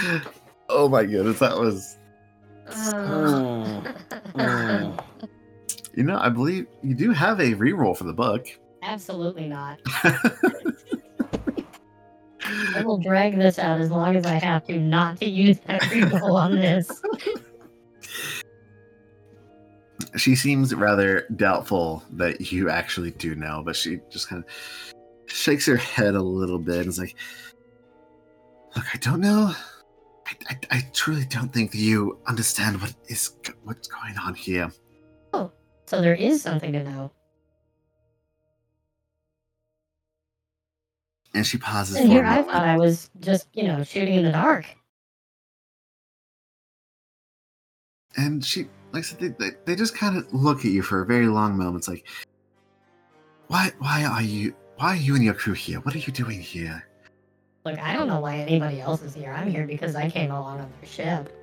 oh 0.69 0.89
my 0.89 1.06
goodness, 1.06 1.39
that 1.39 1.58
was. 1.58 1.98
Mm, 2.67 3.95
mm. 4.36 5.00
You 5.95 6.04
know, 6.04 6.17
I 6.17 6.30
believe 6.30 6.67
you 6.84 6.93
do 6.93 7.12
have 7.12 7.39
a 7.39 7.54
reroll 7.54 7.95
for 7.95 8.04
the 8.04 8.13
book. 8.13 8.48
Absolutely 8.84 9.48
not. 9.48 9.80
I 12.76 12.84
will 12.84 12.98
drag 12.98 13.38
this 13.38 13.58
out 13.58 13.80
as 13.80 13.89
long 13.89 14.15
as 14.15 14.26
I 14.26 14.34
have 14.34 14.65
to, 14.67 14.78
not 14.78 15.17
to 15.17 15.26
use 15.26 15.58
that 15.67 15.82
reroll 15.84 16.36
on 16.36 16.56
this. 16.56 17.02
she 20.17 20.36
seems 20.36 20.76
rather 20.76 21.28
doubtful 21.36 22.04
that 22.12 22.52
you 22.52 22.69
actually 22.69 23.12
do 23.12 23.36
know, 23.36 23.63
but 23.65 23.76
she 23.76 24.00
just 24.10 24.30
kind 24.30 24.43
of 24.43 24.50
shakes 25.34 25.65
her 25.65 25.78
head 25.78 26.15
a 26.15 26.21
little 26.21 26.60
bit 26.60 26.80
and 26.80 26.88
is 26.88 27.00
like, 27.00 27.15
"Look, 28.76 28.86
I 28.93 28.98
don't 28.98 29.21
know. 29.21 29.54
I, 30.25 30.31
I, 30.49 30.77
I 30.77 30.81
truly 30.93 31.25
don't 31.25 31.53
think 31.53 31.73
you 31.73 32.19
understand 32.27 32.81
what 32.81 32.93
is 33.07 33.31
what's 33.63 33.88
going 33.88 34.17
on 34.17 34.35
here." 34.35 34.71
Oh, 35.33 35.51
so 35.85 36.01
there 36.01 36.15
is 36.15 36.41
something 36.41 36.71
to 36.73 36.83
know. 36.83 37.11
And 41.33 41.45
she 41.45 41.57
pauses 41.57 41.97
And 41.97 42.07
for 42.07 42.13
here 42.13 42.23
a 42.23 42.31
I 42.31 42.41
thought 42.43 42.63
I 42.63 42.77
was 42.77 43.09
just, 43.19 43.49
you 43.53 43.63
know, 43.63 43.83
shooting 43.83 44.15
in 44.15 44.23
the 44.23 44.31
dark. 44.31 44.65
and 48.17 48.43
she 48.43 48.67
like 48.91 48.99
I 48.99 49.01
said, 49.01 49.19
they, 49.19 49.27
they, 49.27 49.55
they 49.65 49.75
just 49.75 49.95
kind 49.95 50.17
of 50.17 50.33
look 50.33 50.59
at 50.59 50.71
you 50.71 50.81
for 50.81 51.01
a 51.01 51.05
very 51.05 51.27
long 51.27 51.57
moment. 51.57 51.77
It's 51.77 51.88
like, 51.88 52.07
why 53.47 53.71
why 53.79 54.05
are 54.05 54.21
you 54.21 54.55
why 54.77 54.93
are 54.93 54.95
you 54.95 55.15
and 55.15 55.23
your 55.23 55.33
crew 55.33 55.53
here? 55.53 55.79
What 55.79 55.95
are 55.95 55.99
you 55.99 56.13
doing 56.13 56.39
here? 56.39 56.88
Look, 57.65 57.80
I 57.80 57.93
don't 57.93 58.08
know 58.08 58.19
why 58.19 58.38
anybody 58.38 58.80
else 58.80 59.01
is 59.01 59.15
here. 59.15 59.32
I'm 59.32 59.49
here 59.49 59.65
because 59.65 59.95
I 59.95 60.08
came 60.08 60.30
along 60.30 60.60
on 60.60 60.71
their 60.80 60.88
ship. 60.88 61.36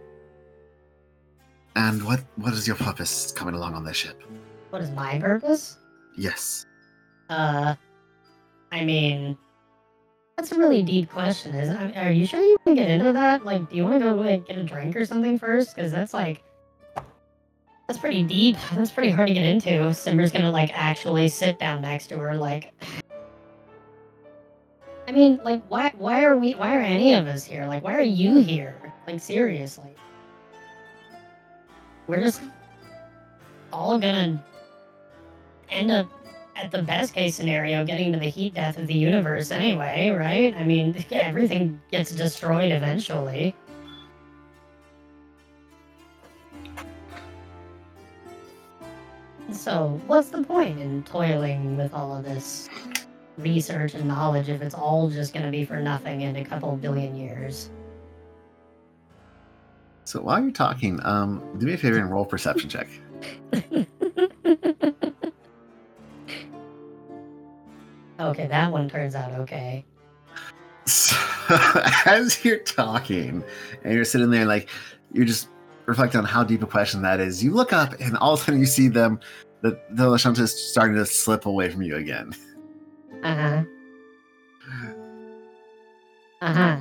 And 1.74 2.04
what 2.04 2.20
what 2.36 2.52
is 2.52 2.66
your 2.66 2.76
purpose 2.76 3.32
coming 3.32 3.56
along 3.56 3.74
on 3.74 3.84
this 3.84 3.96
ship? 3.96 4.22
What 4.70 4.82
is 4.82 4.90
my 4.90 5.18
purpose? 5.18 5.78
Yes. 6.16 6.64
Uh, 7.28 7.74
I 8.70 8.84
mean, 8.84 9.36
that's 10.36 10.52
a 10.52 10.58
really 10.58 10.82
deep 10.84 11.10
question, 11.10 11.56
isn't 11.56 11.76
it? 11.76 11.96
Are 11.96 12.12
you 12.12 12.24
sure 12.24 12.40
you 12.40 12.56
want 12.64 12.76
to 12.78 12.82
get 12.82 12.90
into 12.90 13.12
that? 13.12 13.44
Like, 13.44 13.68
do 13.68 13.76
you 13.76 13.82
want 13.82 13.94
to 13.94 14.10
go 14.10 14.14
like 14.14 14.46
get 14.46 14.58
a 14.58 14.62
drink 14.62 14.94
or 14.94 15.04
something 15.04 15.40
first? 15.40 15.74
Because 15.74 15.90
that's 15.90 16.14
like, 16.14 16.44
that's 17.88 17.98
pretty 17.98 18.22
deep. 18.22 18.56
That's 18.76 18.92
pretty 18.92 19.10
hard 19.10 19.26
to 19.26 19.34
get 19.34 19.44
into. 19.44 19.92
Symber's 19.92 20.30
gonna 20.30 20.52
like 20.52 20.70
actually 20.72 21.28
sit 21.28 21.58
down 21.58 21.82
next 21.82 22.06
to 22.08 22.18
her, 22.18 22.36
like. 22.36 22.72
I 25.12 25.14
mean, 25.14 25.40
like, 25.44 25.62
why? 25.68 25.92
Why 25.98 26.24
are 26.24 26.38
we? 26.38 26.54
Why 26.54 26.74
are 26.74 26.80
any 26.80 27.12
of 27.12 27.26
us 27.26 27.44
here? 27.44 27.66
Like, 27.66 27.84
why 27.84 27.96
are 27.96 28.00
you 28.00 28.36
here? 28.38 28.94
Like, 29.06 29.20
seriously. 29.20 29.94
We're 32.06 32.22
just 32.22 32.40
all 33.74 33.98
gonna 33.98 34.42
end 35.68 35.90
up 35.90 36.08
at 36.56 36.70
the 36.70 36.82
best 36.82 37.12
case 37.12 37.34
scenario, 37.34 37.84
getting 37.84 38.10
to 38.14 38.18
the 38.18 38.30
heat 38.30 38.54
death 38.54 38.78
of 38.78 38.86
the 38.86 38.94
universe 38.94 39.50
anyway, 39.50 40.08
right? 40.08 40.56
I 40.56 40.64
mean, 40.64 41.04
everything 41.10 41.78
gets 41.90 42.12
destroyed 42.12 42.72
eventually. 42.72 43.54
So, 49.50 50.00
what's 50.06 50.30
the 50.30 50.42
point 50.42 50.80
in 50.80 51.02
toiling 51.02 51.76
with 51.76 51.92
all 51.92 52.16
of 52.16 52.24
this 52.24 52.70
research 53.38 53.94
and 53.94 54.06
knowledge 54.06 54.48
if 54.48 54.62
it's 54.62 54.74
all 54.74 55.08
just 55.08 55.32
going 55.32 55.44
to 55.44 55.50
be 55.50 55.64
for 55.64 55.80
nothing 55.80 56.22
in 56.22 56.36
a 56.36 56.44
couple 56.44 56.76
billion 56.76 57.16
years? 57.16 57.70
So 60.04 60.20
while 60.20 60.42
you're 60.42 60.50
talking, 60.50 61.00
um, 61.04 61.42
do 61.58 61.66
me 61.66 61.74
a 61.74 61.78
favor 61.78 61.98
and 61.98 62.10
roll 62.10 62.24
perception 62.24 62.68
check. 62.68 62.88
okay, 68.20 68.46
that 68.46 68.72
one 68.72 68.88
turns 68.88 69.14
out 69.14 69.32
okay. 69.40 69.84
So, 70.86 71.16
as 72.06 72.44
you're 72.44 72.58
talking 72.58 73.44
and 73.84 73.94
you're 73.94 74.04
sitting 74.04 74.30
there 74.30 74.46
like 74.46 74.68
you're 75.12 75.24
just 75.24 75.48
reflecting 75.86 76.18
on 76.18 76.24
how 76.24 76.42
deep 76.42 76.62
a 76.62 76.66
question 76.66 77.02
that 77.02 77.20
is, 77.20 77.42
you 77.42 77.52
look 77.52 77.72
up 77.72 77.94
and 78.00 78.16
all 78.16 78.34
of 78.34 78.40
a 78.40 78.44
sudden 78.44 78.60
you 78.60 78.66
see 78.66 78.88
them 78.88 79.20
the 79.60 79.80
the 79.90 80.04
Lashunta 80.04 80.40
is 80.40 80.52
starting 80.52 80.96
to 80.96 81.06
slip 81.06 81.46
away 81.46 81.70
from 81.70 81.82
you 81.82 81.96
again. 81.96 82.34
Uh 83.22 83.34
huh. 83.34 83.62
Uh 86.40 86.52
huh. 86.52 86.76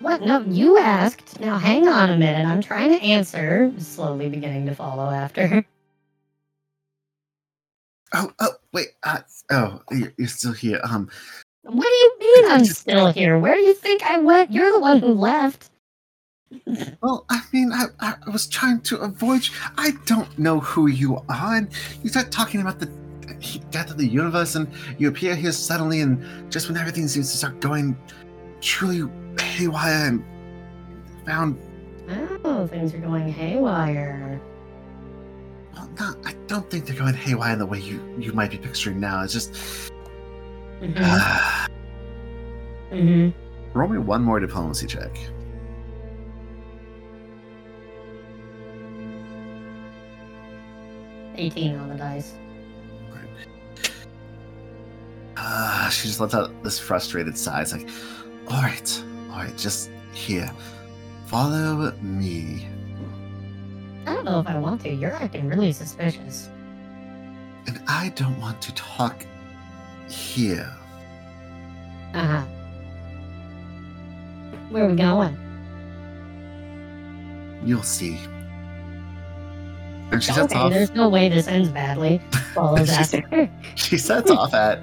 What? 0.00 0.22
No, 0.22 0.40
you 0.40 0.78
asked. 0.78 1.40
Now 1.40 1.58
hang 1.58 1.86
on 1.88 2.10
a 2.10 2.16
minute. 2.16 2.46
I'm 2.46 2.60
trying 2.60 2.90
to 2.90 3.00
answer. 3.02 3.72
Slowly 3.78 4.28
beginning 4.28 4.66
to 4.66 4.74
follow 4.74 5.10
after. 5.10 5.64
Oh, 8.14 8.30
oh, 8.40 8.50
wait. 8.74 8.88
Uh, 9.04 9.20
oh, 9.52 9.80
you're, 9.90 10.12
you're 10.18 10.28
still 10.28 10.52
here. 10.52 10.78
Um, 10.84 11.08
What 11.62 11.82
do 11.84 11.88
you 11.88 12.16
mean 12.20 12.52
I'm 12.52 12.64
still 12.66 13.10
here? 13.10 13.38
Where 13.38 13.54
do 13.54 13.62
you 13.62 13.72
think 13.72 14.02
I 14.02 14.18
went? 14.18 14.52
You're 14.52 14.70
the 14.70 14.80
one 14.80 14.98
who 15.00 15.14
left. 15.14 15.70
well, 17.00 17.24
I 17.30 17.40
mean, 17.54 17.72
I, 17.72 17.86
I 18.00 18.16
was 18.30 18.46
trying 18.46 18.82
to 18.82 18.98
avoid 18.98 19.44
you. 19.48 19.54
I 19.78 19.92
don't 20.04 20.38
know 20.38 20.60
who 20.60 20.88
you 20.88 21.22
are. 21.30 21.56
And 21.56 21.68
you 22.02 22.10
start 22.10 22.30
talking 22.30 22.60
about 22.60 22.78
the 22.78 22.90
death 23.70 23.90
of 23.90 23.96
the 23.98 24.06
universe, 24.06 24.54
and 24.54 24.68
you 24.98 25.08
appear 25.08 25.34
here 25.34 25.52
suddenly, 25.52 26.00
and 26.00 26.50
just 26.50 26.68
when 26.68 26.76
everything 26.76 27.08
seems 27.08 27.30
to 27.30 27.36
start 27.36 27.60
going 27.60 27.96
truly 28.60 29.10
haywire, 29.40 30.08
and 30.08 30.24
found. 31.26 31.58
Oh, 32.44 32.66
things 32.66 32.92
are 32.94 32.98
going 32.98 33.28
haywire. 33.32 34.40
Well, 35.74 35.90
no, 35.98 36.14
I 36.24 36.34
don't 36.46 36.68
think 36.70 36.86
they're 36.86 36.96
going 36.96 37.14
haywire 37.14 37.52
in 37.54 37.58
the 37.58 37.66
way 37.66 37.80
you, 37.80 38.16
you 38.18 38.32
might 38.32 38.50
be 38.50 38.58
picturing 38.58 39.00
now. 39.00 39.22
It's 39.22 39.32
just. 39.32 39.52
Mm-hmm. 40.80 41.72
Mm-hmm. 42.92 43.78
roll 43.78 43.88
me 43.88 43.98
one 43.98 44.22
more 44.22 44.40
diplomacy 44.40 44.86
check. 44.86 45.16
Eighteen 51.36 51.76
on 51.76 51.88
the 51.88 51.94
dice. 51.94 52.34
Uh, 55.36 55.88
she 55.88 56.08
just 56.08 56.20
lets 56.20 56.34
out 56.34 56.62
this 56.62 56.78
frustrated 56.78 57.36
sigh. 57.36 57.62
It's 57.62 57.72
like, 57.72 57.88
all 58.48 58.62
right, 58.62 59.04
all 59.30 59.38
right, 59.38 59.56
just 59.56 59.90
here. 60.12 60.50
Follow 61.26 61.92
me. 62.02 62.68
I 64.06 64.14
don't 64.14 64.24
know 64.24 64.40
if 64.40 64.46
I 64.46 64.58
want 64.58 64.82
to. 64.82 64.92
You're 64.92 65.12
acting 65.12 65.48
really 65.48 65.72
suspicious. 65.72 66.48
And 67.66 67.80
I 67.86 68.10
don't 68.16 68.38
want 68.40 68.60
to 68.62 68.74
talk 68.74 69.24
here. 70.08 70.70
Uh 72.12 72.26
huh. 72.26 72.42
Where 74.70 74.84
are 74.84 74.88
we 74.88 74.96
going? 74.96 75.36
You'll 77.64 77.82
see. 77.82 78.18
And 80.10 80.22
she 80.22 80.32
sets 80.32 80.52
okay, 80.52 80.60
off. 80.60 80.70
there's 80.70 80.90
no 80.90 81.08
way 81.08 81.28
this 81.28 81.46
ends 81.46 81.70
badly. 81.70 82.20
Follows 82.54 82.90
after. 82.90 83.50
She 83.76 83.96
sets 83.96 84.30
off 84.30 84.52
at. 84.52 84.82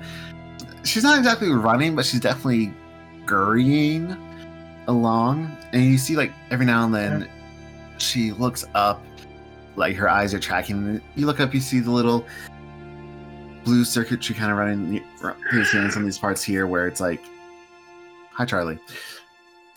She's 0.89 1.03
not 1.03 1.19
exactly 1.19 1.49
running, 1.49 1.95
but 1.95 2.03
she's 2.03 2.19
definitely 2.19 2.73
scurrying 3.23 4.17
along. 4.87 5.55
And 5.71 5.83
you 5.85 5.99
see, 5.99 6.15
like 6.15 6.31
every 6.49 6.65
now 6.65 6.83
and 6.83 6.95
then, 6.95 7.29
she 7.99 8.31
looks 8.31 8.65
up, 8.73 9.05
like 9.75 9.95
her 9.97 10.09
eyes 10.09 10.33
are 10.33 10.39
tracking. 10.39 10.99
You 11.15 11.27
look 11.27 11.39
up, 11.39 11.53
you 11.53 11.59
see 11.59 11.79
the 11.79 11.91
little 11.91 12.25
blue 13.63 13.85
circuitry 13.85 14.33
kind 14.33 14.51
of 14.51 14.57
running 14.57 15.03
through 15.19 15.59
in 15.59 15.91
some 15.91 16.01
of 16.01 16.05
these 16.05 16.17
parts 16.17 16.41
here, 16.41 16.65
where 16.65 16.87
it's 16.87 16.99
like, 16.99 17.21
"Hi, 18.31 18.45
Charlie." 18.45 18.79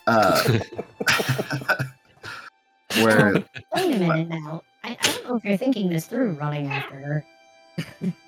Uh, 0.07 0.43
where 3.03 3.35
Wait 3.35 3.97
a 3.97 3.99
minute 3.99 4.29
now. 4.31 4.63
I, 4.83 4.97
I 4.99 5.13
don't 5.13 5.29
know 5.29 5.37
if 5.37 5.45
you're 5.45 5.59
thinking 5.59 5.91
this 5.91 6.07
through 6.07 6.33
running 6.37 6.69
after 6.69 6.97
her. 6.97 8.13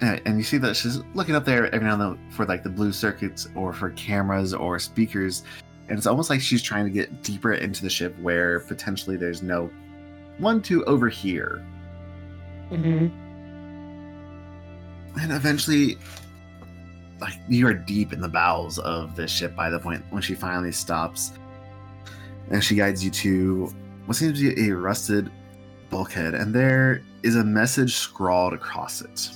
and, 0.00 0.20
and 0.26 0.38
you 0.38 0.44
see 0.44 0.58
that 0.58 0.76
she's 0.76 0.98
looking 1.14 1.34
up 1.34 1.44
there 1.44 1.74
every 1.74 1.86
now 1.86 1.94
and 1.94 2.02
then 2.02 2.30
for 2.30 2.44
like 2.44 2.62
the 2.62 2.68
blue 2.68 2.92
circuits 2.92 3.48
or 3.54 3.72
for 3.72 3.90
cameras 3.90 4.52
or 4.52 4.78
speakers. 4.78 5.42
And 5.88 5.96
it's 5.96 6.06
almost 6.06 6.30
like 6.30 6.40
she's 6.40 6.62
trying 6.62 6.84
to 6.84 6.90
get 6.90 7.22
deeper 7.22 7.54
into 7.54 7.82
the 7.82 7.90
ship 7.90 8.14
where 8.20 8.60
potentially 8.60 9.16
there's 9.16 9.42
no 9.42 9.70
one 10.38 10.60
to 10.62 10.84
overhear. 10.84 11.64
Mm-hmm. 12.70 13.06
and 15.20 15.32
eventually 15.32 15.96
like 17.20 17.34
you 17.48 17.64
are 17.68 17.72
deep 17.72 18.12
in 18.12 18.20
the 18.20 18.28
bowels 18.28 18.80
of 18.80 19.14
this 19.14 19.30
ship 19.30 19.54
by 19.54 19.70
the 19.70 19.78
point 19.78 20.04
when 20.10 20.20
she 20.20 20.34
finally 20.34 20.72
stops. 20.72 21.30
And 22.50 22.62
she 22.62 22.74
guides 22.74 23.04
you 23.04 23.10
to 23.12 23.72
what 24.06 24.16
seems 24.16 24.40
to 24.40 24.52
be 24.52 24.68
a 24.68 24.74
rusted 24.74 25.30
bulkhead. 25.90 26.34
And 26.34 26.52
there 26.52 27.02
is 27.22 27.36
a 27.36 27.44
message 27.44 27.94
scrawled 27.94 28.52
across 28.52 29.00
it 29.00 29.30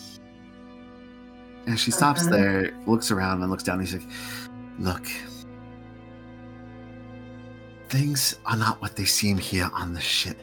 and 1.71 1.79
she 1.81 1.91
stops 1.91 2.23
Uh-huh. 2.23 2.31
there 2.37 2.73
looks 2.87 3.11
around 3.11 3.43
and 3.43 3.51
looks 3.51 3.63
down 3.63 3.79
and 3.79 3.89
she's 3.89 4.03
like 4.03 4.09
look 4.79 5.07
things 7.89 8.39
are 8.47 8.57
not 8.57 8.81
what 8.81 8.97
they 8.97 9.05
seem 9.05 9.37
here 9.39 9.69
on 9.75 9.93
the 9.95 10.01
ship 10.01 10.39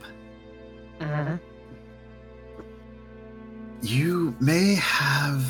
Uh-huh. 1.02 1.38
You 3.82 4.36
may 4.40 4.74
have 4.76 5.46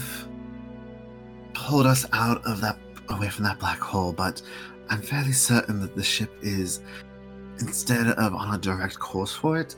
pulled 1.53 1.85
us 1.87 2.05
out 2.11 2.45
of 2.45 2.59
that 2.61 2.77
away 3.09 3.29
from 3.29 3.45
that 3.45 3.57
black 3.57 3.79
hole, 3.79 4.11
but 4.11 4.41
I'm 4.89 5.01
fairly 5.01 5.31
certain 5.31 5.79
that 5.79 5.95
the 5.95 6.03
ship 6.03 6.31
is 6.41 6.81
instead 7.59 8.07
of 8.07 8.33
on 8.35 8.53
a 8.53 8.57
direct 8.57 8.99
course 8.99 9.33
for 9.33 9.57
it, 9.57 9.77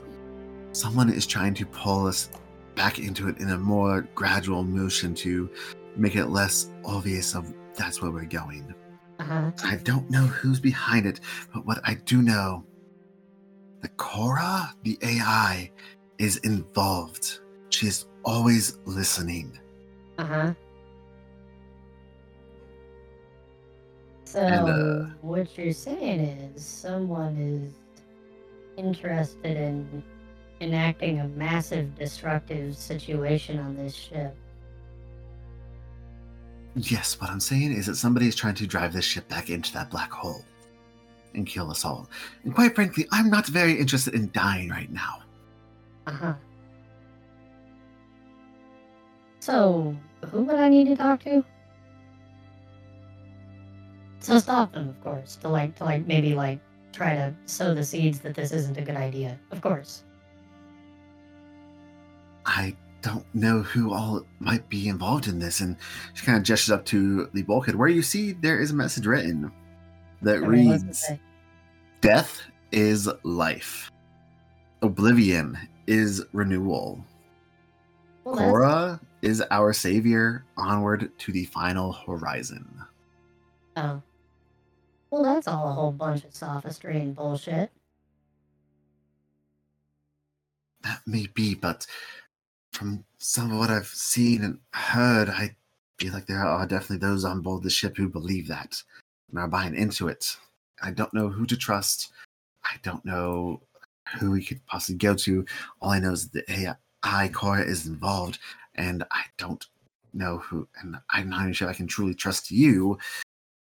someone 0.72 1.08
is 1.10 1.26
trying 1.28 1.54
to 1.54 1.64
pull 1.66 2.08
us 2.08 2.28
back 2.74 2.98
into 2.98 3.28
it 3.28 3.38
in 3.38 3.50
a 3.50 3.56
more 3.56 4.08
gradual 4.16 4.64
motion 4.64 5.14
to 5.14 5.48
make 5.96 6.16
it 6.16 6.26
less 6.26 6.70
obvious 6.84 7.34
of 7.34 7.52
that's 7.74 8.02
where 8.02 8.10
we're 8.10 8.24
going. 8.24 8.74
Uh-huh. 9.18 9.50
I 9.64 9.76
don't 9.76 10.08
know 10.10 10.26
who's 10.26 10.60
behind 10.60 11.06
it, 11.06 11.20
but 11.52 11.66
what 11.66 11.80
I 11.84 11.94
do 11.94 12.22
know, 12.22 12.64
the 13.82 13.88
Cora, 13.88 14.74
the 14.82 14.98
AI, 15.02 15.70
is 16.18 16.38
involved. 16.38 17.40
She 17.70 17.86
is 17.86 18.06
always 18.24 18.78
listening. 18.84 19.58
Uh-huh. 20.18 20.52
So 24.24 24.40
And, 24.40 24.68
uh, 24.68 25.14
what 25.22 25.58
you're 25.58 25.72
saying 25.72 26.20
is 26.20 26.64
someone 26.64 27.36
is 27.36 27.72
interested 28.76 29.56
in 29.56 30.04
enacting 30.60 31.20
a 31.20 31.28
massive 31.28 31.94
destructive 31.98 32.76
situation 32.76 33.58
on 33.58 33.76
this 33.76 33.94
ship. 33.94 34.36
Yes, 36.76 37.20
what 37.20 37.30
I'm 37.30 37.40
saying 37.40 37.72
is 37.72 37.86
that 37.86 37.96
somebody 37.96 38.28
is 38.28 38.36
trying 38.36 38.54
to 38.54 38.66
drive 38.66 38.92
this 38.92 39.04
ship 39.04 39.28
back 39.28 39.50
into 39.50 39.72
that 39.72 39.90
black 39.90 40.12
hole 40.12 40.44
and 41.34 41.46
kill 41.46 41.70
us 41.70 41.84
all. 41.84 42.08
And 42.44 42.54
quite 42.54 42.74
frankly, 42.74 43.06
I'm 43.12 43.28
not 43.28 43.46
very 43.46 43.78
interested 43.78 44.14
in 44.14 44.30
dying 44.32 44.68
right 44.68 44.90
now. 44.90 45.22
Uh-huh. 46.06 46.34
So 49.40 49.96
who 50.30 50.42
would 50.42 50.56
I 50.56 50.68
need 50.68 50.86
to 50.88 50.96
talk 50.96 51.22
to? 51.24 51.44
To 54.22 54.40
stop 54.40 54.72
them, 54.72 54.88
of 54.90 55.00
course. 55.02 55.36
To 55.36 55.48
like 55.48 55.76
to 55.76 55.84
like 55.84 56.06
maybe 56.06 56.34
like 56.34 56.60
try 56.92 57.14
to 57.14 57.34
sow 57.46 57.74
the 57.74 57.84
seeds 57.84 58.20
that 58.20 58.34
this 58.34 58.52
isn't 58.52 58.76
a 58.76 58.82
good 58.82 58.96
idea. 58.96 59.38
Of 59.50 59.60
course. 59.60 60.04
I 62.44 62.76
don't 63.02 63.26
know 63.34 63.62
who 63.62 63.92
all 63.92 64.26
might 64.38 64.68
be 64.68 64.88
involved 64.88 65.26
in 65.26 65.38
this. 65.38 65.60
And 65.60 65.76
she 66.14 66.26
kind 66.26 66.38
of 66.38 66.44
gestures 66.44 66.70
up 66.70 66.84
to 66.86 67.28
the 67.32 67.42
bulkhead 67.42 67.74
where 67.74 67.88
you 67.88 68.02
see 68.02 68.32
there 68.32 68.60
is 68.60 68.70
a 68.70 68.74
message 68.74 69.06
written 69.06 69.50
that 70.22 70.40
what's 70.40 70.44
it 70.44 70.48
reads? 70.48 71.04
Death 72.00 72.42
is 72.72 73.08
life, 73.22 73.90
oblivion 74.82 75.58
is 75.86 76.24
renewal. 76.32 77.04
Well, 78.24 79.00
is 79.22 79.42
our 79.50 79.72
savior 79.72 80.44
onward 80.56 81.10
to 81.18 81.32
the 81.32 81.44
final 81.46 81.92
horizon. 81.92 82.66
Oh. 83.76 84.02
Well, 85.10 85.22
that's 85.22 85.48
all 85.48 85.68
a 85.68 85.72
whole 85.72 85.92
bunch 85.92 86.24
of 86.24 86.34
sophistry 86.34 86.98
and 86.98 87.14
bullshit. 87.14 87.70
That 90.82 91.00
may 91.06 91.26
be, 91.34 91.54
but 91.54 91.86
from 92.80 93.04
some 93.18 93.52
of 93.52 93.58
what 93.58 93.68
I've 93.68 93.88
seen 93.88 94.42
and 94.42 94.58
heard, 94.72 95.28
I 95.28 95.54
feel 95.98 96.14
like 96.14 96.24
there 96.24 96.42
are 96.42 96.66
definitely 96.66 97.06
those 97.06 97.26
on 97.26 97.42
board 97.42 97.62
the 97.62 97.68
ship 97.68 97.94
who 97.94 98.08
believe 98.08 98.48
that 98.48 98.82
and 99.28 99.38
are 99.38 99.48
buying 99.48 99.74
into 99.74 100.08
it. 100.08 100.34
I 100.82 100.90
don't 100.90 101.12
know 101.12 101.28
who 101.28 101.44
to 101.44 101.58
trust. 101.58 102.10
I 102.64 102.76
don't 102.82 103.04
know 103.04 103.60
who 104.18 104.30
we 104.30 104.42
could 104.42 104.64
possibly 104.64 104.96
go 104.96 105.14
to. 105.14 105.44
All 105.82 105.90
I 105.90 105.98
know 105.98 106.12
is 106.12 106.30
that 106.30 106.76
AI 106.98 107.28
Cora 107.28 107.62
is 107.62 107.86
involved, 107.86 108.38
and 108.76 109.04
I 109.10 109.24
don't 109.36 109.66
know 110.14 110.38
who. 110.38 110.66
And 110.80 110.96
I'm 111.10 111.28
not 111.28 111.42
even 111.42 111.52
sure 111.52 111.68
I 111.68 111.74
can 111.74 111.86
truly 111.86 112.14
trust 112.14 112.50
you, 112.50 112.96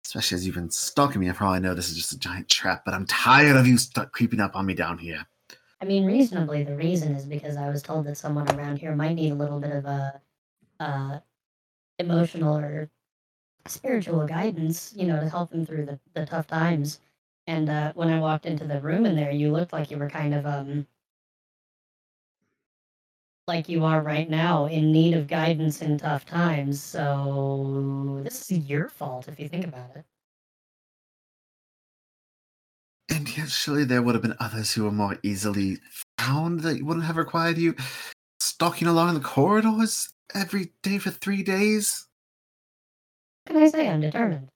especially 0.06 0.36
as 0.36 0.46
you've 0.46 0.54
been 0.54 0.70
stalking 0.70 1.20
me. 1.20 1.28
I 1.28 1.58
know, 1.58 1.74
this 1.74 1.90
is 1.90 1.96
just 1.96 2.12
a 2.12 2.18
giant 2.20 2.48
trap. 2.48 2.84
But 2.84 2.94
I'm 2.94 3.06
tired 3.06 3.56
of 3.56 3.66
you 3.66 3.78
st- 3.78 4.12
creeping 4.12 4.40
up 4.40 4.54
on 4.54 4.64
me 4.64 4.74
down 4.74 4.96
here. 4.96 5.26
I 5.82 5.84
mean, 5.84 6.06
reasonably, 6.06 6.62
the 6.62 6.76
reason 6.76 7.14
is 7.16 7.26
because 7.26 7.56
I 7.56 7.68
was 7.68 7.82
told 7.82 8.06
that 8.06 8.16
someone 8.16 8.48
around 8.52 8.78
here 8.78 8.94
might 8.94 9.14
need 9.14 9.32
a 9.32 9.36
little 9.36 9.60
bit 9.60 9.72
of 9.72 9.84
a, 9.84 10.22
uh, 10.80 11.20
emotional 11.98 12.56
or 12.58 12.90
spiritual 13.66 14.26
guidance, 14.26 14.94
you 14.96 15.06
know, 15.06 15.20
to 15.20 15.28
help 15.28 15.50
them 15.50 15.66
through 15.66 15.86
the, 15.86 16.00
the 16.14 16.26
tough 16.26 16.46
times. 16.46 17.00
And 17.48 17.68
uh, 17.70 17.92
when 17.94 18.10
I 18.10 18.20
walked 18.20 18.46
into 18.46 18.66
the 18.66 18.80
room 18.80 19.06
in 19.06 19.16
there, 19.16 19.32
you 19.32 19.52
looked 19.52 19.72
like 19.72 19.90
you 19.90 19.98
were 19.98 20.10
kind 20.10 20.34
of 20.34 20.46
um, 20.46 20.86
like 23.48 23.68
you 23.68 23.84
are 23.84 24.02
right 24.02 24.28
now, 24.30 24.66
in 24.66 24.92
need 24.92 25.14
of 25.14 25.28
guidance 25.28 25.82
in 25.82 25.98
tough 25.98 26.24
times. 26.26 26.82
So 26.82 28.20
this 28.24 28.50
is 28.50 28.58
your 28.70 28.88
fault 28.88 29.28
if 29.28 29.40
you 29.40 29.48
think 29.48 29.66
about 29.66 29.96
it. 29.96 30.04
And 33.12 33.36
yet, 33.36 33.50
surely 33.50 33.84
there 33.84 34.00
would 34.00 34.14
have 34.14 34.22
been 34.22 34.36
others 34.40 34.72
who 34.72 34.84
were 34.84 34.90
more 34.90 35.18
easily 35.22 35.76
found 36.18 36.60
that 36.60 36.82
wouldn't 36.82 37.04
have 37.04 37.18
required 37.18 37.58
you 37.58 37.74
stalking 38.40 38.88
along 38.88 39.12
the 39.12 39.20
corridors 39.20 40.14
every 40.34 40.72
day 40.82 40.96
for 40.96 41.10
three 41.10 41.42
days. 41.42 42.06
What 43.44 43.54
can 43.54 43.62
I 43.64 43.68
say? 43.68 43.88
I'm 43.88 44.00
determined. 44.00 44.48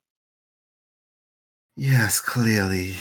Yes, 1.75 2.19
clearly. 2.19 2.95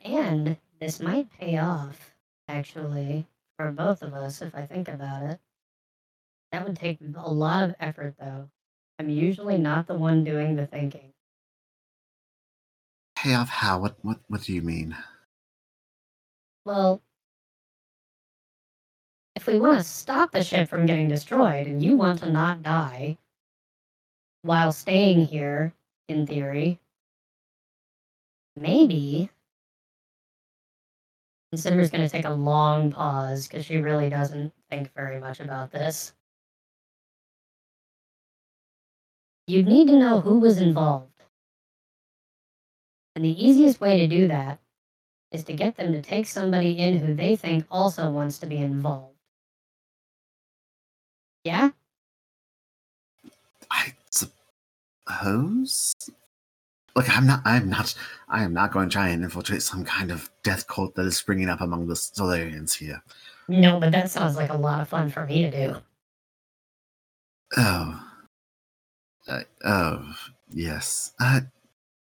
And 0.00 0.56
this 0.80 1.00
might 1.00 1.30
pay 1.38 1.58
off, 1.58 2.14
actually, 2.48 3.26
for 3.58 3.72
both 3.72 4.02
of 4.02 4.14
us 4.14 4.40
if 4.40 4.54
I 4.54 4.64
think 4.64 4.88
about 4.88 5.22
it. 5.22 5.38
That 6.50 6.66
would 6.66 6.76
take 6.76 6.98
a 7.16 7.30
lot 7.30 7.64
of 7.64 7.74
effort, 7.78 8.14
though. 8.18 8.48
I'm 8.98 9.10
usually 9.10 9.58
not 9.58 9.86
the 9.86 9.98
one 9.98 10.24
doing 10.24 10.56
the 10.56 10.66
thinking. 10.66 11.13
Pay 13.24 13.32
off 13.32 13.48
how? 13.48 13.78
What 13.78 13.96
what 14.02 14.18
what 14.28 14.42
do 14.42 14.52
you 14.52 14.60
mean? 14.60 14.94
Well, 16.66 17.00
if 19.34 19.46
we 19.46 19.58
want 19.58 19.78
to 19.78 19.82
stop 19.82 20.30
the 20.30 20.44
ship 20.44 20.68
from 20.68 20.84
getting 20.84 21.08
destroyed 21.08 21.66
and 21.66 21.82
you 21.82 21.96
want 21.96 22.18
to 22.18 22.30
not 22.30 22.62
die 22.62 23.16
while 24.42 24.72
staying 24.72 25.24
here, 25.24 25.72
in 26.06 26.26
theory, 26.26 26.78
maybe. 28.56 29.30
Consider's 31.50 31.90
going 31.90 32.04
to 32.04 32.10
take 32.10 32.26
a 32.26 32.30
long 32.30 32.92
pause 32.92 33.48
because 33.48 33.64
she 33.64 33.78
really 33.78 34.10
doesn't 34.10 34.52
think 34.68 34.92
very 34.94 35.18
much 35.18 35.40
about 35.40 35.70
this. 35.70 36.12
You'd 39.46 39.66
need 39.66 39.88
to 39.88 39.98
know 39.98 40.20
who 40.20 40.40
was 40.40 40.58
involved. 40.58 41.13
And 43.14 43.24
the 43.24 43.46
easiest 43.46 43.80
way 43.80 43.98
to 43.98 44.06
do 44.06 44.28
that 44.28 44.58
is 45.30 45.44
to 45.44 45.52
get 45.52 45.76
them 45.76 45.92
to 45.92 46.02
take 46.02 46.26
somebody 46.26 46.78
in 46.78 46.98
who 46.98 47.14
they 47.14 47.36
think 47.36 47.66
also 47.70 48.10
wants 48.10 48.38
to 48.38 48.46
be 48.46 48.56
involved. 48.56 49.14
Yeah? 51.44 51.70
I 53.70 53.92
suppose. 54.10 55.94
Look, 56.96 57.16
I'm 57.16 57.26
not. 57.26 57.42
I'm 57.44 57.68
not. 57.68 57.94
I 58.28 58.44
am 58.44 58.52
not 58.52 58.72
going 58.72 58.88
to 58.88 58.92
try 58.92 59.08
and 59.08 59.24
infiltrate 59.24 59.62
some 59.62 59.84
kind 59.84 60.10
of 60.12 60.30
death 60.42 60.66
cult 60.68 60.94
that 60.94 61.06
is 61.06 61.16
springing 61.16 61.48
up 61.48 61.60
among 61.60 61.86
the 61.88 61.96
Solarians 61.96 62.74
here. 62.74 63.02
No, 63.48 63.80
but 63.80 63.92
that 63.92 64.10
sounds 64.10 64.36
like 64.36 64.50
a 64.50 64.56
lot 64.56 64.80
of 64.80 64.88
fun 64.88 65.10
for 65.10 65.26
me 65.26 65.42
to 65.42 65.50
do. 65.50 65.76
Oh. 67.56 68.00
Uh, 69.26 69.40
oh, 69.64 70.14
yes. 70.50 71.12
Uh, 71.20 71.40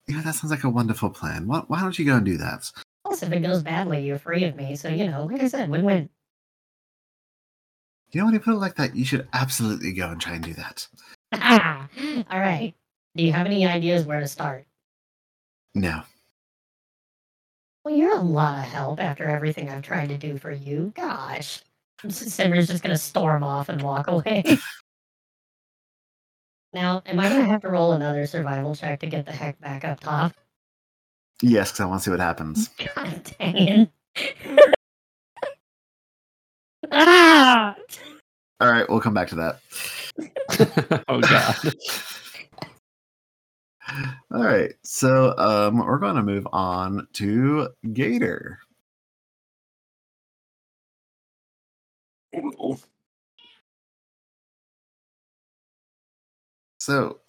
yeah, 0.06 0.20
that 0.22 0.34
sounds 0.34 0.50
like 0.50 0.64
a 0.64 0.70
wonderful 0.70 1.10
plan. 1.10 1.46
Why, 1.46 1.60
why 1.66 1.80
don't 1.80 1.98
you 1.98 2.04
go 2.04 2.16
and 2.16 2.26
do 2.26 2.36
that? 2.36 2.70
Plus, 3.04 3.22
if 3.22 3.32
it 3.32 3.40
goes 3.40 3.62
badly, 3.62 4.04
you're 4.04 4.18
free 4.18 4.44
of 4.44 4.56
me. 4.56 4.76
So, 4.76 4.88
you 4.88 5.06
know, 5.10 5.24
like 5.24 5.42
I 5.42 5.48
said, 5.48 5.70
win 5.70 5.84
win. 5.84 6.08
You 8.10 8.20
know, 8.20 8.26
when 8.26 8.34
you 8.34 8.40
put 8.40 8.54
it 8.54 8.58
like 8.58 8.76
that, 8.76 8.94
you 8.94 9.04
should 9.04 9.26
absolutely 9.32 9.92
go 9.92 10.08
and 10.08 10.20
try 10.20 10.34
and 10.34 10.44
do 10.44 10.54
that. 10.54 10.86
All 12.30 12.40
right. 12.40 12.74
Do 13.16 13.24
you 13.24 13.32
have 13.32 13.46
any 13.46 13.66
ideas 13.66 14.06
where 14.06 14.20
to 14.20 14.28
start? 14.28 14.66
No. 15.74 16.02
Well, 17.84 17.94
you're 17.94 18.16
a 18.16 18.20
lot 18.20 18.64
of 18.64 18.72
help 18.72 19.00
after 19.00 19.24
everything 19.24 19.68
I've 19.68 19.82
tried 19.82 20.08
to 20.08 20.16
do 20.16 20.38
for 20.38 20.50
you. 20.50 20.92
Gosh. 20.94 21.62
Simmer's 22.08 22.68
just 22.68 22.82
gonna 22.82 22.96
storm 22.96 23.42
off 23.42 23.68
and 23.68 23.82
walk 23.82 24.06
away. 24.06 24.44
now, 26.74 27.02
am 27.06 27.20
I 27.20 27.28
gonna 27.28 27.44
have 27.44 27.62
to 27.62 27.68
roll 27.68 27.92
another 27.92 28.26
survival 28.26 28.74
check 28.74 29.00
to 29.00 29.06
get 29.06 29.26
the 29.26 29.32
heck 29.32 29.60
back 29.60 29.84
up 29.84 30.00
top? 30.00 30.32
Yes, 31.42 31.70
because 31.70 31.80
I 31.80 31.86
want 31.86 32.00
to 32.00 32.04
see 32.04 32.10
what 32.10 32.20
happens. 32.20 32.68
God 32.94 33.34
dang 33.38 33.88
it. 34.16 34.74
ah! 36.90 37.76
All 38.60 38.70
right, 38.70 38.88
we'll 38.88 39.00
come 39.00 39.14
back 39.14 39.28
to 39.28 39.34
that. 39.34 41.04
oh 41.08 41.20
god. 41.20 41.56
All 44.32 44.42
right, 44.42 44.72
so 44.84 45.36
um, 45.36 45.78
we're 45.78 45.98
going 45.98 46.16
to 46.16 46.22
move 46.22 46.46
on 46.52 47.06
to 47.14 47.68
Gator. 47.92 48.60
So, 56.84 57.20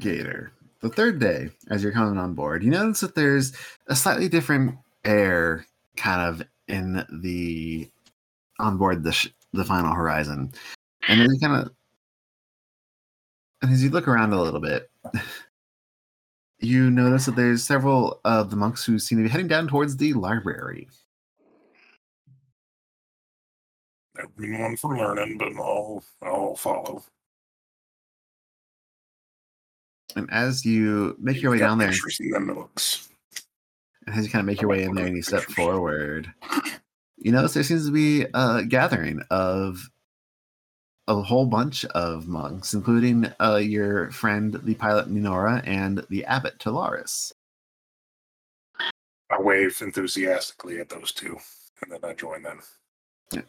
Gator, 0.00 0.52
the 0.80 0.88
third 0.88 1.20
day 1.20 1.50
as 1.70 1.80
you're 1.80 1.92
coming 1.92 2.18
on 2.18 2.34
board, 2.34 2.64
you 2.64 2.72
notice 2.72 2.98
that 2.98 3.14
there's 3.14 3.52
a 3.86 3.94
slightly 3.94 4.28
different 4.28 4.74
air 5.04 5.64
kind 5.96 6.28
of 6.28 6.42
in 6.66 7.06
the 7.22 7.88
on 8.58 8.78
board 8.78 9.04
the 9.04 9.12
sh- 9.12 9.28
the 9.52 9.64
final 9.64 9.94
horizon, 9.94 10.52
and 11.06 11.20
then 11.20 11.30
you 11.30 11.38
kind 11.38 11.62
of 11.62 11.72
and 13.62 13.70
as 13.70 13.84
you 13.84 13.90
look 13.90 14.08
around 14.08 14.32
a 14.32 14.42
little 14.42 14.58
bit, 14.58 14.90
you 16.58 16.90
notice 16.90 17.26
that 17.26 17.36
there's 17.36 17.62
several 17.62 18.20
of 18.24 18.50
the 18.50 18.56
monks 18.56 18.84
who 18.84 18.98
seem 18.98 19.18
to 19.18 19.22
be 19.22 19.30
heading 19.30 19.46
down 19.46 19.68
towards 19.68 19.96
the 19.98 20.14
library. 20.14 20.88
Never 24.16 24.30
been 24.36 24.58
one 24.58 24.76
for 24.76 24.98
learning, 24.98 25.38
but 25.38 25.52
I'll 25.54 26.02
I'll 26.22 26.56
follow. 26.56 27.04
And 30.16 30.28
as 30.32 30.64
you 30.64 31.16
make 31.20 31.40
your 31.40 31.52
way 31.52 31.58
down 31.58 31.78
there, 31.78 31.88
pictures 31.88 32.20
in 32.20 32.30
the 32.30 32.40
nooks. 32.40 33.08
And 34.06 34.16
as 34.16 34.24
you 34.24 34.30
kind 34.30 34.40
of 34.40 34.46
make 34.46 34.60
your 34.60 34.70
way 34.70 34.82
in 34.82 34.94
there 34.94 35.06
and 35.06 35.16
you 35.16 35.22
step 35.22 35.42
forward, 35.42 36.32
you 37.18 37.32
notice 37.32 37.54
there 37.54 37.62
seems 37.62 37.86
to 37.86 37.92
be 37.92 38.26
a 38.34 38.64
gathering 38.64 39.22
of 39.30 39.88
a 41.08 41.22
whole 41.22 41.46
bunch 41.46 41.84
of 41.86 42.28
monks, 42.28 42.74
including 42.74 43.32
uh, 43.40 43.56
your 43.56 44.10
friend, 44.10 44.60
the 44.64 44.74
pilot 44.74 45.08
Ninora, 45.08 45.62
and 45.66 46.04
the 46.10 46.24
abbot 46.24 46.58
Talaris. 46.58 47.32
I 49.30 49.40
wave 49.40 49.80
enthusiastically 49.80 50.78
at 50.78 50.88
those 50.88 51.12
two, 51.12 51.38
and 51.82 51.90
then 51.90 52.00
I 52.04 52.14
join 52.14 52.42
them. 52.42 52.60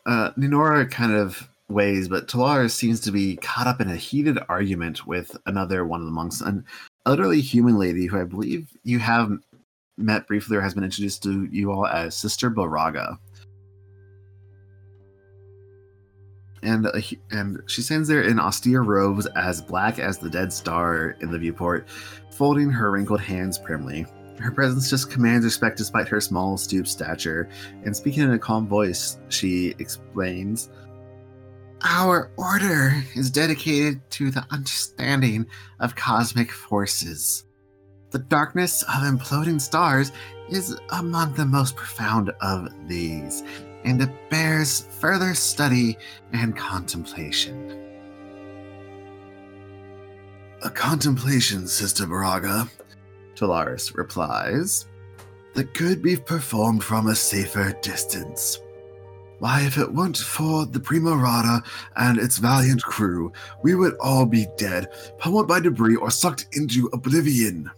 Uh, 0.06 0.32
Ninora 0.38 0.89
kind 0.89 1.13
of 1.13 1.47
ways, 1.69 2.08
but 2.08 2.28
Talaris 2.28 2.71
seems 2.71 2.99
to 3.02 3.12
be 3.12 3.38
caught 3.38 3.67
up 3.67 3.82
in 3.82 3.89
a 3.89 3.95
heated 3.95 4.38
argument 4.49 5.08
with 5.08 5.36
another 5.45 5.86
one 5.86 5.99
of 5.99 6.06
the 6.06 6.12
monks, 6.12 6.41
an 6.41 6.65
elderly 7.06 7.41
human 7.41 7.78
lady 7.78 8.06
who 8.06 8.19
I 8.19 8.23
believe 8.23 8.69
you 8.84 8.99
have 8.99 9.32
met 9.97 10.28
briefly 10.28 10.58
or 10.58 10.62
has 10.62 10.73
been 10.73 10.84
introduced 10.84 11.23
to 11.23 11.47
you 11.52 11.71
all 11.71 11.88
as 11.88 12.15
Sister 12.15 12.49
Baraga. 12.49 13.17
and 16.63 16.88
uh, 16.88 16.91
a 16.95 17.19
and 17.32 17.62
she 17.67 17.82
stands 17.82 18.08
there 18.08 18.21
in 18.21 18.39
austere 18.39 18.82
robes 18.82 19.26
as 19.36 19.62
black 19.62 19.99
as 19.99 20.17
the 20.17 20.30
dead 20.30 20.52
star 20.52 21.15
in 21.19 21.32
the 21.32 21.38
viewport, 21.38 21.88
folding 22.32 22.69
her 22.69 22.91
wrinkled 22.91 23.21
hands 23.21 23.60
primly. 23.60 24.06
Her 24.39 24.52
presence 24.52 24.89
just 24.89 25.12
commands 25.12 25.45
respect 25.45 25.78
despite 25.78 26.08
her 26.08 26.19
small, 26.19 26.58
stooped 26.58 26.88
stature, 26.88 27.47
and 27.86 27.95
speaking 27.95 28.23
in 28.23 28.32
a 28.32 28.39
calm 28.39 28.67
voice, 28.67 29.19
she 29.30 29.76
explains 29.80 30.69
Our 31.86 32.32
order 32.38 33.04
is 33.13 33.30
dedicated 33.30 34.10
to 34.12 34.32
the 34.32 34.46
understanding 34.52 35.46
of 35.82 35.96
cosmic 35.96 36.50
forces. 36.50 37.43
The 38.12 38.19
darkness 38.19 38.84
of 38.84 39.04
imploding 39.04 39.60
stars 39.60 40.13
is 40.50 40.80
among 40.91 41.34
the 41.34 41.46
most 41.46 41.76
profound 41.76 42.32
of 42.41 42.69
these, 42.88 43.43
and 43.84 44.02
it 44.02 44.30
bears 44.30 44.88
further 45.00 45.34
study 45.34 45.98
and 46.32 46.56
contemplation. 46.56 47.78
A 50.62 50.69
contemplation, 50.69 51.67
Sister 51.67 52.06
Baraga, 52.06 52.69
Talaris 53.36 53.98
replies, 53.98 54.86
that 55.54 55.74
could 55.74 56.02
be 56.02 56.15
performed 56.15 56.82
from 56.82 57.08
a 57.08 57.15
safer 57.15 57.78
distance. 57.82 58.60
Why, 59.43 59.63
if 59.63 59.77
it 59.77 59.93
weren't 59.93 60.15
for 60.15 60.65
the 60.65 60.79
Primorata 60.79 61.62
and 61.97 62.17
its 62.17 62.38
valiant 62.38 62.82
crew, 62.82 63.34
we 63.62 63.75
would 63.75 63.97
all 63.99 64.25
be 64.25 64.47
dead, 64.56 64.88
pummeled 65.17 65.49
by 65.49 65.60
debris 65.60 65.97
or 65.97 66.12
sucked 66.12 66.47
into 66.53 66.89
oblivion. 66.93 67.69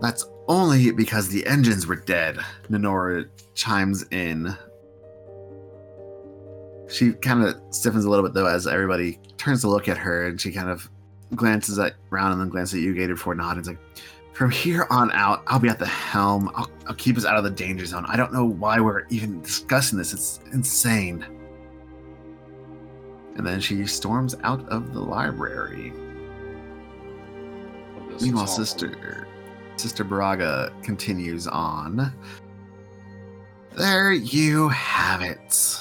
That's 0.00 0.26
only 0.48 0.90
because 0.90 1.28
the 1.28 1.46
engines 1.46 1.86
were 1.86 1.94
dead, 1.94 2.40
Ninora 2.68 3.28
chimes 3.54 4.04
in. 4.10 4.52
She 6.88 7.12
kind 7.12 7.44
of 7.44 7.54
stiffens 7.70 8.04
a 8.04 8.10
little 8.10 8.24
bit 8.24 8.34
though 8.34 8.46
as 8.46 8.66
everybody 8.66 9.20
turns 9.36 9.60
to 9.60 9.68
look 9.68 9.88
at 9.88 9.96
her 9.96 10.26
and 10.26 10.40
she 10.40 10.50
kind 10.50 10.70
of 10.70 10.90
glances 11.36 11.78
at 11.78 11.94
around 12.10 12.32
and 12.32 12.40
then 12.40 12.48
glances 12.48 12.74
at 12.74 12.80
you, 12.80 12.94
Gator, 12.94 13.14
before 13.14 13.36
nodding. 13.36 13.60
It's 13.60 13.68
like, 13.68 13.78
from 14.32 14.50
here 14.50 14.86
on 14.90 15.12
out, 15.12 15.42
I'll 15.46 15.58
be 15.58 15.68
at 15.68 15.78
the 15.78 15.86
helm. 15.86 16.50
I'll, 16.54 16.70
I'll 16.86 16.94
keep 16.94 17.16
us 17.16 17.24
out 17.24 17.36
of 17.36 17.44
the 17.44 17.50
danger 17.50 17.84
zone. 17.84 18.04
I 18.08 18.16
don't 18.16 18.32
know 18.32 18.46
why 18.46 18.80
we're 18.80 19.06
even 19.08 19.42
discussing 19.42 19.98
this. 19.98 20.12
It's 20.12 20.40
insane. 20.52 21.24
And 23.36 23.46
then 23.46 23.60
she 23.60 23.86
storms 23.86 24.34
out 24.42 24.66
of 24.68 24.92
the 24.92 25.00
library. 25.00 25.92
Meanwhile, 28.20 28.46
sister 28.46 29.26
Sister 29.76 30.04
Baraga 30.04 30.70
continues 30.82 31.46
on. 31.46 32.12
There 33.74 34.12
you 34.12 34.68
have 34.68 35.22
it. 35.22 35.80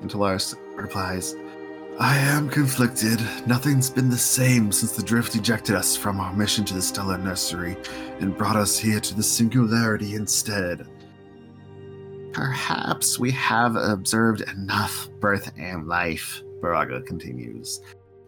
And 0.00 0.10
Talaris 0.10 0.54
replies, 0.76 1.34
I 1.98 2.18
am 2.18 2.50
conflicted. 2.50 3.20
Nothing's 3.46 3.88
been 3.88 4.10
the 4.10 4.18
same 4.18 4.70
since 4.70 4.92
the 4.92 5.02
drift 5.02 5.34
ejected 5.34 5.74
us 5.74 5.96
from 5.96 6.20
our 6.20 6.30
mission 6.34 6.62
to 6.66 6.74
the 6.74 6.82
stellar 6.82 7.16
nursery 7.16 7.74
and 8.20 8.36
brought 8.36 8.56
us 8.56 8.78
here 8.78 9.00
to 9.00 9.14
the 9.14 9.22
singularity 9.22 10.14
instead. 10.14 10.86
Perhaps 12.34 13.18
we 13.18 13.30
have 13.30 13.76
observed 13.76 14.42
enough 14.42 15.08
birth 15.20 15.50
and 15.56 15.88
life, 15.88 16.42
Baraga 16.60 17.04
continues. 17.06 17.80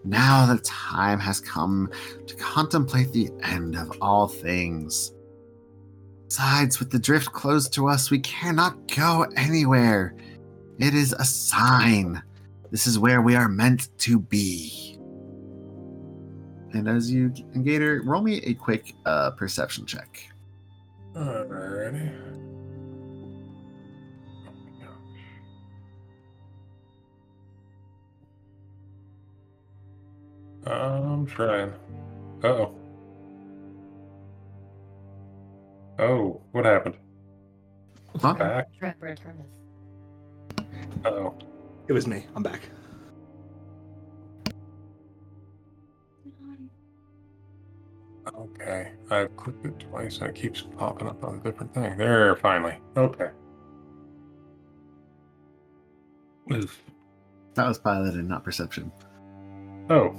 Now 0.02 0.46
the 0.46 0.60
time 0.60 1.20
has 1.20 1.38
come 1.38 1.90
to 2.26 2.34
contemplate 2.36 3.12
the 3.12 3.30
end 3.42 3.76
of 3.76 3.92
all 4.00 4.28
things. 4.28 5.12
Besides, 6.26 6.78
with 6.78 6.90
the 6.90 6.98
drift 6.98 7.32
closed 7.32 7.74
to 7.74 7.86
us, 7.88 8.10
we 8.10 8.20
cannot 8.20 8.88
go 8.96 9.26
anywhere. 9.36 10.14
It 10.78 10.94
is 10.94 11.12
a 11.12 11.24
sign. 11.24 12.22
This 12.70 12.86
is 12.86 12.98
where 12.98 13.22
we 13.22 13.34
are 13.34 13.48
meant 13.48 13.88
to 14.00 14.18
be. 14.18 14.98
And 16.72 16.86
as 16.88 17.10
you, 17.10 17.32
and 17.54 17.64
Gator, 17.64 18.02
roll 18.04 18.20
me 18.20 18.42
a 18.44 18.54
quick 18.54 18.94
uh, 19.06 19.30
perception 19.30 19.86
check. 19.86 20.20
Alrighty. 21.14 22.12
I'm 30.66 31.26
trying. 31.26 31.72
Uh 32.44 32.46
oh. 32.46 32.74
Oh, 35.98 36.40
what 36.52 36.66
happened? 36.66 36.96
Huh? 38.20 38.34
Back. 38.34 38.68
Uh 41.04 41.08
oh. 41.08 41.38
It 41.88 41.92
was 41.94 42.06
me. 42.06 42.26
I'm 42.36 42.42
back. 42.42 42.68
Okay. 48.34 48.92
I've 49.10 49.34
clicked 49.36 49.64
it 49.64 49.78
twice 49.80 50.18
and 50.18 50.28
it 50.28 50.34
keeps 50.34 50.62
popping 50.76 51.08
up 51.08 51.24
on 51.24 51.36
a 51.36 51.38
different 51.38 51.72
thing. 51.72 51.96
There, 51.96 52.36
finally. 52.36 52.78
Okay. 52.96 53.30
Oof. 56.52 56.82
That 57.54 57.68
was 57.68 57.78
piloted, 57.78 58.28
not 58.28 58.44
perception. 58.44 58.92
Oh, 59.88 60.14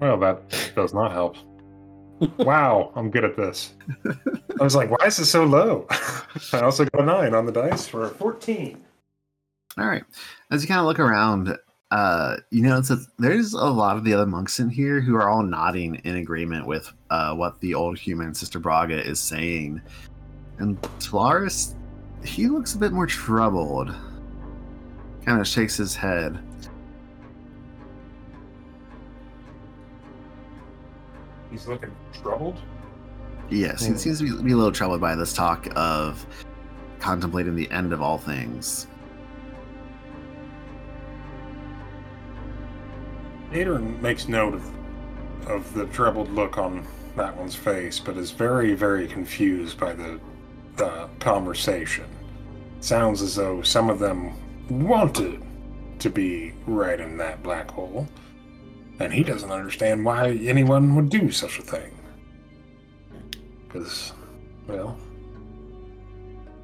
well, 0.00 0.16
that 0.18 0.72
does 0.76 0.94
not 0.94 1.10
help. 1.10 1.36
Wow, 2.38 2.92
I'm 2.94 3.10
good 3.10 3.24
at 3.24 3.36
this. 3.36 3.74
I 4.60 4.62
was 4.62 4.76
like, 4.76 4.90
why 4.90 5.06
is 5.06 5.18
it 5.18 5.26
so 5.26 5.44
low? 5.44 5.86
I 6.52 6.60
also 6.60 6.84
got 6.84 7.02
a 7.02 7.04
nine 7.04 7.34
on 7.34 7.44
the 7.44 7.52
dice 7.52 7.86
for 7.86 8.04
a 8.04 8.08
14. 8.08 8.84
All 9.78 9.86
right. 9.86 10.04
As 10.50 10.62
you 10.62 10.68
kind 10.68 10.80
of 10.80 10.86
look 10.86 10.98
around, 10.98 11.56
uh, 11.90 12.36
you 12.50 12.62
notice 12.62 12.88
that 12.88 13.06
there's 13.18 13.52
a 13.52 13.64
lot 13.64 13.96
of 13.96 14.04
the 14.04 14.12
other 14.12 14.26
monks 14.26 14.58
in 14.58 14.68
here 14.68 15.00
who 15.00 15.14
are 15.14 15.28
all 15.28 15.42
nodding 15.42 15.94
in 16.04 16.16
agreement 16.16 16.66
with 16.66 16.92
uh, 17.10 17.34
what 17.34 17.60
the 17.60 17.74
old 17.74 17.96
human 17.98 18.34
Sister 18.34 18.58
Baraga 18.60 19.04
is 19.04 19.20
saying. 19.20 19.80
And 20.58 20.80
Talaris, 20.98 21.74
he 22.24 22.48
looks 22.48 22.74
a 22.74 22.78
bit 22.78 22.92
more 22.92 23.06
troubled. 23.06 23.94
Kind 25.24 25.40
of 25.40 25.46
shakes 25.46 25.76
his 25.76 25.94
head. 25.94 26.38
He's 31.50 31.66
looking 31.68 31.94
troubled. 32.12 32.60
Yes, 33.48 33.82
he 33.84 33.92
Hmm. 33.92 33.96
seems 33.96 34.18
to 34.18 34.24
be, 34.36 34.42
be 34.42 34.52
a 34.52 34.56
little 34.56 34.72
troubled 34.72 35.00
by 35.00 35.14
this 35.14 35.32
talk 35.32 35.68
of 35.76 36.26
contemplating 36.98 37.54
the 37.54 37.70
end 37.70 37.92
of 37.92 38.02
all 38.02 38.18
things. 38.18 38.87
Adrian 43.52 44.00
makes 44.02 44.28
note 44.28 44.54
of, 44.54 44.70
of 45.46 45.74
the 45.74 45.86
troubled 45.86 46.30
look 46.30 46.58
on 46.58 46.86
that 47.16 47.36
one's 47.36 47.54
face, 47.54 47.98
but 47.98 48.16
is 48.16 48.30
very, 48.30 48.74
very 48.74 49.08
confused 49.08 49.78
by 49.78 49.92
the, 49.92 50.20
the 50.76 51.08
conversation. 51.18 52.04
Sounds 52.80 53.22
as 53.22 53.34
though 53.34 53.62
some 53.62 53.90
of 53.90 53.98
them 53.98 54.32
wanted 54.68 55.42
to 55.98 56.10
be 56.10 56.52
right 56.66 57.00
in 57.00 57.16
that 57.16 57.42
black 57.42 57.70
hole, 57.70 58.06
and 59.00 59.12
he 59.12 59.24
doesn't 59.24 59.50
understand 59.50 60.04
why 60.04 60.30
anyone 60.30 60.94
would 60.94 61.08
do 61.08 61.30
such 61.30 61.58
a 61.58 61.62
thing. 61.62 61.98
Because, 63.66 64.12
well, 64.66 64.96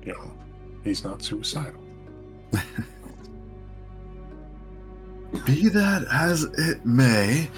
you 0.05 0.13
know, 0.13 0.31
he's 0.85 1.03
not 1.03 1.23
suicidal. 1.23 1.81
Be 5.45 5.69
that 5.69 6.07
as 6.11 6.45
it 6.45 6.87
may, 6.87 7.51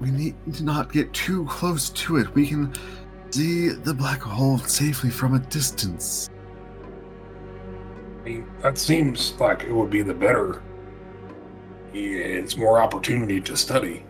we 0.00 0.10
need 0.10 0.34
to 0.54 0.64
not 0.64 0.92
get 0.92 1.12
too 1.12 1.44
close 1.46 1.90
to 1.90 2.16
it. 2.16 2.34
We 2.34 2.46
can 2.46 2.72
see 3.30 3.68
the 3.68 3.92
black 3.92 4.20
hole 4.22 4.58
safely 4.58 5.10
from 5.10 5.34
a 5.34 5.38
distance. 5.38 6.30
That 8.62 8.78
seems 8.78 9.34
like 9.38 9.64
it 9.64 9.72
would 9.72 9.90
be 9.90 10.02
the 10.02 10.14
better. 10.14 10.62
It's 11.92 12.56
more 12.56 12.80
opportunity 12.80 13.40
to 13.42 13.56
study 13.56 14.04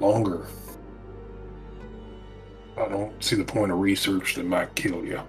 longer. 0.00 0.46
I 2.76 2.88
don't 2.88 3.22
see 3.22 3.36
the 3.36 3.44
point 3.44 3.70
of 3.70 3.78
research 3.78 4.34
that 4.34 4.46
might 4.46 4.74
kill 4.74 5.04
you. 5.04 5.20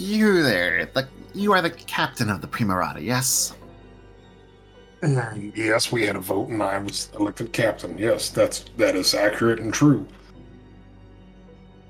You 0.00 0.42
there, 0.42 0.86
the, 0.86 1.06
you 1.34 1.52
are 1.52 1.60
the 1.60 1.68
captain 1.68 2.30
of 2.30 2.40
the 2.40 2.46
Primorata, 2.46 3.02
yes? 3.02 3.54
Mm, 5.02 5.54
yes, 5.54 5.92
we 5.92 6.06
had 6.06 6.16
a 6.16 6.20
vote, 6.20 6.48
and 6.48 6.62
I 6.62 6.78
was 6.78 7.10
elected 7.18 7.52
captain. 7.52 7.98
Yes, 7.98 8.30
that's 8.30 8.64
that 8.78 8.96
is 8.96 9.12
accurate 9.12 9.60
and 9.60 9.74
true. 9.74 10.06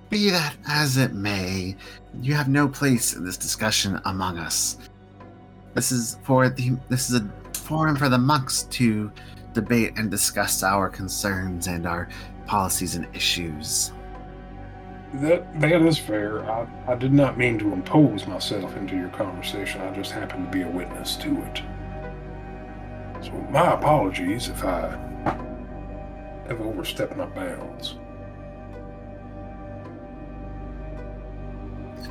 Be 0.09 0.29
that 0.31 0.57
as 0.67 0.97
it 0.97 1.15
may, 1.15 1.77
you 2.21 2.35
have 2.35 2.49
no 2.49 2.67
place 2.67 3.15
in 3.15 3.25
this 3.25 3.37
discussion 3.37 4.01
among 4.05 4.39
us. 4.39 4.77
This 5.75 5.93
is 5.93 6.19
for 6.25 6.49
the 6.49 6.77
this 6.89 7.11
is 7.11 7.21
a 7.21 7.33
forum 7.55 7.95
for 7.95 8.09
the 8.09 8.19
monks 8.19 8.65
to 8.65 9.13
debate 9.55 9.93
and 9.97 10.11
discuss 10.11 10.65
our 10.65 10.89
concerns 10.89 11.69
and 11.69 11.87
our 11.87 12.09
policies 12.47 12.97
and 12.97 13.07
issues. 13.15 13.93
That 15.15 15.61
that 15.61 15.83
is 15.83 15.99
fair. 15.99 16.49
I, 16.49 16.69
I 16.87 16.95
did 16.95 17.13
not 17.13 17.37
mean 17.37 17.59
to 17.59 17.73
impose 17.73 18.27
myself 18.27 18.77
into 18.77 18.97
your 18.97 19.09
conversation. 19.09 19.81
I 19.81 19.93
just 19.93 20.13
happened 20.13 20.47
to 20.47 20.59
be 20.59 20.63
a 20.63 20.69
witness 20.69 21.17
to 21.17 21.43
it. 21.43 21.63
So 23.21 23.33
my 23.51 23.73
apologies 23.75 24.49
if 24.49 24.65
I 24.65 24.97
have 26.47 26.61
overstepped 26.61 27.17
my 27.17 27.27
bounds. 27.27 27.97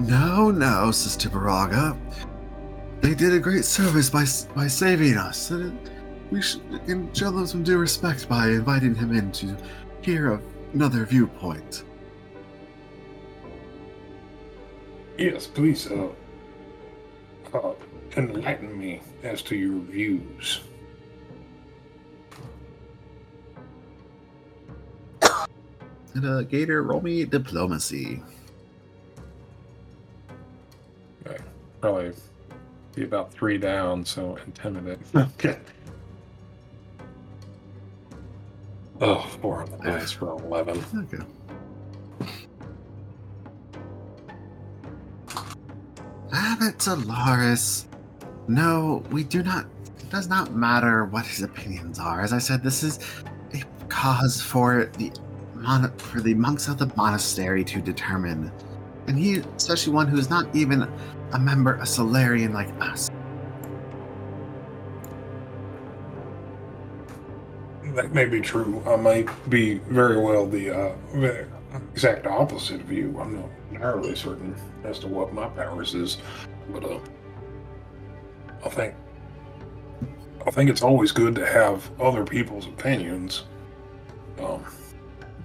No, 0.02 0.52
no, 0.52 0.92
Sister 0.92 1.30
Baraga. 1.30 1.98
They 3.02 3.16
did 3.16 3.34
a 3.34 3.40
great 3.40 3.64
service 3.64 4.10
by 4.10 4.26
by 4.54 4.68
saving 4.68 5.18
us, 5.18 5.52
and 5.52 5.90
we 6.32 6.42
should 6.42 6.62
show 7.14 7.32
them 7.32 7.48
some 7.48 7.64
due 7.64 7.78
respect 7.78 8.28
by 8.28 8.48
inviting 8.48 8.94
him 8.94 9.16
in 9.16 9.32
to 9.34 9.56
hear 10.02 10.42
another 10.74 11.06
viewpoint. 11.06 11.86
Yes, 15.20 15.48
please 15.48 15.92
uh, 15.92 16.08
uh, 17.54 17.74
enlighten 18.16 18.80
me 18.80 19.02
as 19.22 19.42
to 19.42 19.56
your 19.58 19.78
views. 19.82 20.62
And 26.14 26.26
uh, 26.26 26.44
Gator, 26.44 26.84
roll 26.84 27.02
me 27.02 27.26
diplomacy. 27.26 28.24
Okay. 31.28 31.44
Probably 31.82 32.14
be 32.96 33.04
about 33.04 33.34
three 33.34 33.58
down, 33.58 34.06
so 34.06 34.38
intimidate. 34.46 35.00
Okay. 35.16 35.60
Oh, 39.02 39.22
four 39.42 39.64
on 39.64 39.72
the 39.72 39.78
dice 39.78 40.12
for 40.12 40.32
11. 40.44 40.82
Okay. 41.14 41.24
Abbot 46.32 46.82
Solaris. 46.82 47.88
No, 48.48 49.04
we 49.12 49.24
do 49.24 49.44
not. 49.44 49.66
It 50.00 50.10
does 50.10 50.28
not 50.28 50.54
matter 50.54 51.06
what 51.06 51.26
his 51.26 51.42
opinions 51.42 52.00
are. 52.00 52.22
As 52.22 52.34
I 52.34 52.40
said, 52.40 52.64
this 52.64 52.84
is 52.84 53.00
a 53.54 53.64
cause 53.90 54.42
for 54.42 54.92
the 54.98 55.12
mon- 55.56 55.92
for 55.98 56.22
the 56.22 56.34
monks 56.34 56.68
of 56.68 56.78
the 56.78 56.92
monastery 56.96 57.64
to 57.66 57.82
determine, 57.82 58.52
and 59.08 59.18
he, 59.18 59.40
especially 59.58 59.94
one 59.94 60.08
who 60.08 60.18
is 60.18 60.30
not 60.30 60.54
even 60.56 60.88
a 61.34 61.40
member, 61.40 61.76
a 61.76 61.86
Solarian 61.86 62.54
like 62.54 62.70
us. 62.82 63.10
That 67.96 68.14
may 68.14 68.26
be 68.26 68.40
true. 68.40 68.84
I 68.88 68.96
might 68.96 69.28
be 69.50 69.80
very 69.80 70.18
well 70.18 70.46
the 70.46 70.70
uh, 70.70 70.96
exact 71.92 72.26
opposite 72.28 72.82
of 72.82 72.92
you. 72.92 73.18
I'm 73.20 73.36
not 73.36 73.50
entirely 73.72 74.16
certain 74.16 74.56
as 74.84 75.00
to 75.00 75.08
what 75.08 75.34
my 75.34 75.48
powers 75.50 75.96
is, 75.96 76.18
but 76.70 76.84
uh, 76.84 77.00
I 78.66 78.70
think 78.70 78.96
I 80.46 80.52
think 80.52 80.70
it's 80.70 80.82
always 80.82 81.12
good 81.12 81.36
to 81.36 81.46
have 81.46 81.90
other 82.00 82.26
people's 82.26 82.66
opinions. 82.66 83.44
Um, 84.40 84.66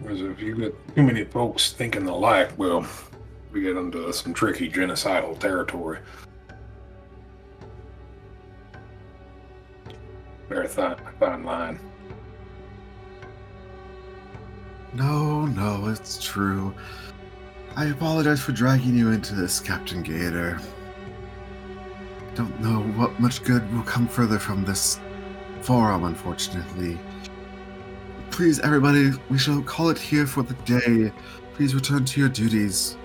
because 0.00 0.20
if 0.20 0.40
you 0.40 0.54
get 0.54 0.94
too 0.94 1.02
many 1.02 1.24
folks 1.24 1.72
thinking 1.72 2.06
alike, 2.06 2.50
well, 2.56 2.86
we 3.52 3.62
get 3.62 3.76
into 3.76 4.12
some 4.12 4.34
tricky 4.34 4.70
genocidal 4.70 5.38
territory. 5.38 5.98
Very 10.48 10.68
fine, 10.68 10.96
fine 11.18 11.44
line. 11.44 11.80
No, 14.94 15.46
no, 15.46 15.88
it's 15.88 16.22
true. 16.22 16.72
I 17.74 17.86
apologize 17.86 18.40
for 18.40 18.52
dragging 18.52 18.96
you 18.96 19.10
into 19.10 19.34
this, 19.34 19.58
Captain 19.58 20.02
Gator. 20.02 20.60
I 22.30 22.34
Don't 22.36 22.60
know 22.60 22.82
what 22.96 23.18
much 23.18 23.42
good 23.42 23.70
will 23.74 23.82
come 23.82 24.06
further 24.06 24.38
from 24.38 24.64
this 24.64 25.00
forum, 25.62 26.04
unfortunately. 26.04 26.96
Please, 28.30 28.60
everybody, 28.60 29.10
we 29.30 29.38
shall 29.38 29.62
call 29.62 29.90
it 29.90 29.98
here 29.98 30.26
for 30.26 30.44
the 30.44 30.54
day. 30.64 31.12
Please 31.54 31.74
return 31.74 32.04
to 32.04 32.20
your 32.20 32.28
duties. 32.28 32.96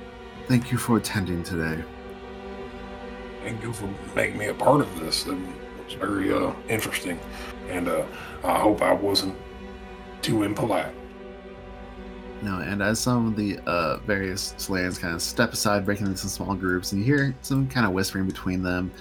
Thank 0.48 0.72
you 0.72 0.78
for 0.78 0.98
attending 0.98 1.42
today. 1.44 1.84
Thank 3.44 3.64
you 3.64 3.74
for 3.74 3.90
making 4.16 4.38
me 4.38 4.48
a 4.48 4.54
part 4.54 4.82
of 4.82 5.00
this. 5.00 5.26
It 5.26 5.38
was 5.86 5.94
very 5.96 6.32
uh, 6.32 6.54
interesting, 6.68 7.20
and 7.68 7.88
uh, 7.88 8.06
I 8.44 8.60
hope 8.60 8.84
I 8.84 8.94
wasn't 8.94 9.36
too 10.22 10.44
impolite. 10.44 10.94
No, 12.42 12.60
and 12.60 12.82
as 12.82 13.00
some 13.00 13.28
of 13.28 13.36
the 13.36 13.60
uh, 13.66 13.98
various 13.98 14.54
Slayans 14.58 15.00
kind 15.00 15.14
of 15.14 15.22
step 15.22 15.52
aside, 15.52 15.86
breaking 15.86 16.08
into 16.08 16.30
small 16.30 16.56
groups, 16.56 16.94
and 16.94 17.02
you 17.02 17.06
hear 17.06 17.36
some 17.42 17.68
kind 17.68 17.86
of 17.86 17.92
whispering 17.92 18.28
between 18.28 18.64
them 18.64 18.92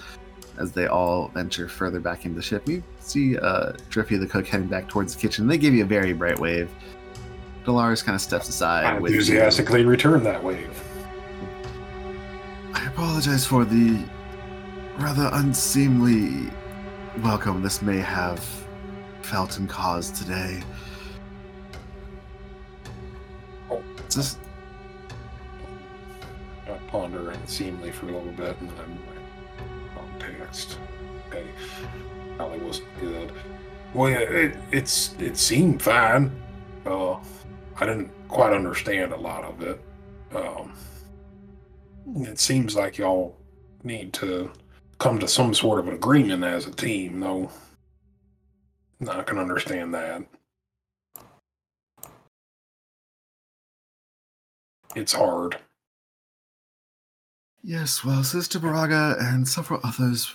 as 0.57 0.73
they 0.73 0.87
all 0.87 1.29
venture 1.29 1.69
further 1.69 2.01
back 2.01 2.25
into 2.25 2.35
the 2.35 2.41
ship. 2.41 2.67
You 2.67 2.83
see 2.99 3.37
uh, 3.37 3.73
Driffy 3.89 4.17
the 4.17 4.27
cook 4.27 4.45
heading 4.45 4.67
back 4.67 4.89
towards 4.89 5.15
the 5.15 5.21
kitchen. 5.21 5.47
They 5.47 5.57
give 5.57 5.73
you 5.73 5.83
a 5.83 5.87
very 5.87 6.11
bright 6.11 6.37
wave. 6.37 6.69
Dolores 7.63 8.03
kind 8.03 8.15
of 8.15 8.21
steps 8.21 8.49
aside. 8.49 8.85
I 8.85 8.99
with 8.99 9.11
you. 9.11 9.19
enthusiastically 9.19 9.85
return 9.85 10.23
that 10.23 10.43
wave. 10.43 10.83
I 12.73 12.85
apologize 12.87 13.45
for 13.45 13.63
the 13.63 14.03
rather 14.97 15.29
unseemly 15.33 16.51
welcome 17.23 17.61
this 17.61 17.81
may 17.81 17.99
have 17.99 18.43
felt 19.21 19.57
and 19.59 19.69
caused 19.69 20.15
today. 20.15 20.61
Just 24.09 24.39
I 26.67 26.77
ponder 26.87 27.31
unseemly 27.31 27.91
for 27.91 28.07
a 28.07 28.11
little 28.11 28.31
bit 28.33 28.59
and 28.59 28.69
then 28.71 28.99
context. 29.95 30.77
Okay. 31.27 31.45
Probably 32.37 32.59
wasn't 32.59 32.87
good. 32.99 33.31
Well, 33.93 34.09
yeah, 34.09 34.19
it, 34.19 34.57
it's 34.71 35.15
it 35.19 35.37
seemed 35.37 35.81
fine. 35.81 36.31
Uh, 36.85 37.17
I 37.75 37.85
didn't 37.85 38.11
quite 38.27 38.53
understand 38.53 39.13
a 39.13 39.17
lot 39.17 39.43
of 39.43 39.61
it. 39.61 39.81
Um, 40.35 40.73
it 42.17 42.39
seems 42.39 42.75
like 42.75 42.97
y'all 42.97 43.35
need 43.83 44.13
to 44.13 44.51
come 44.99 45.19
to 45.19 45.27
some 45.27 45.53
sort 45.53 45.79
of 45.79 45.87
an 45.87 45.93
agreement 45.93 46.43
as 46.43 46.67
a 46.67 46.71
team, 46.71 47.19
though. 47.19 47.49
I 49.07 49.23
can 49.23 49.37
understand 49.37 49.93
that. 49.93 50.23
It's 54.95 55.13
hard. 55.13 55.57
Yes, 57.63 58.03
well, 58.05 58.23
Sister 58.23 58.59
Baraga 58.59 59.17
and 59.19 59.47
several 59.47 59.81
others 59.83 60.33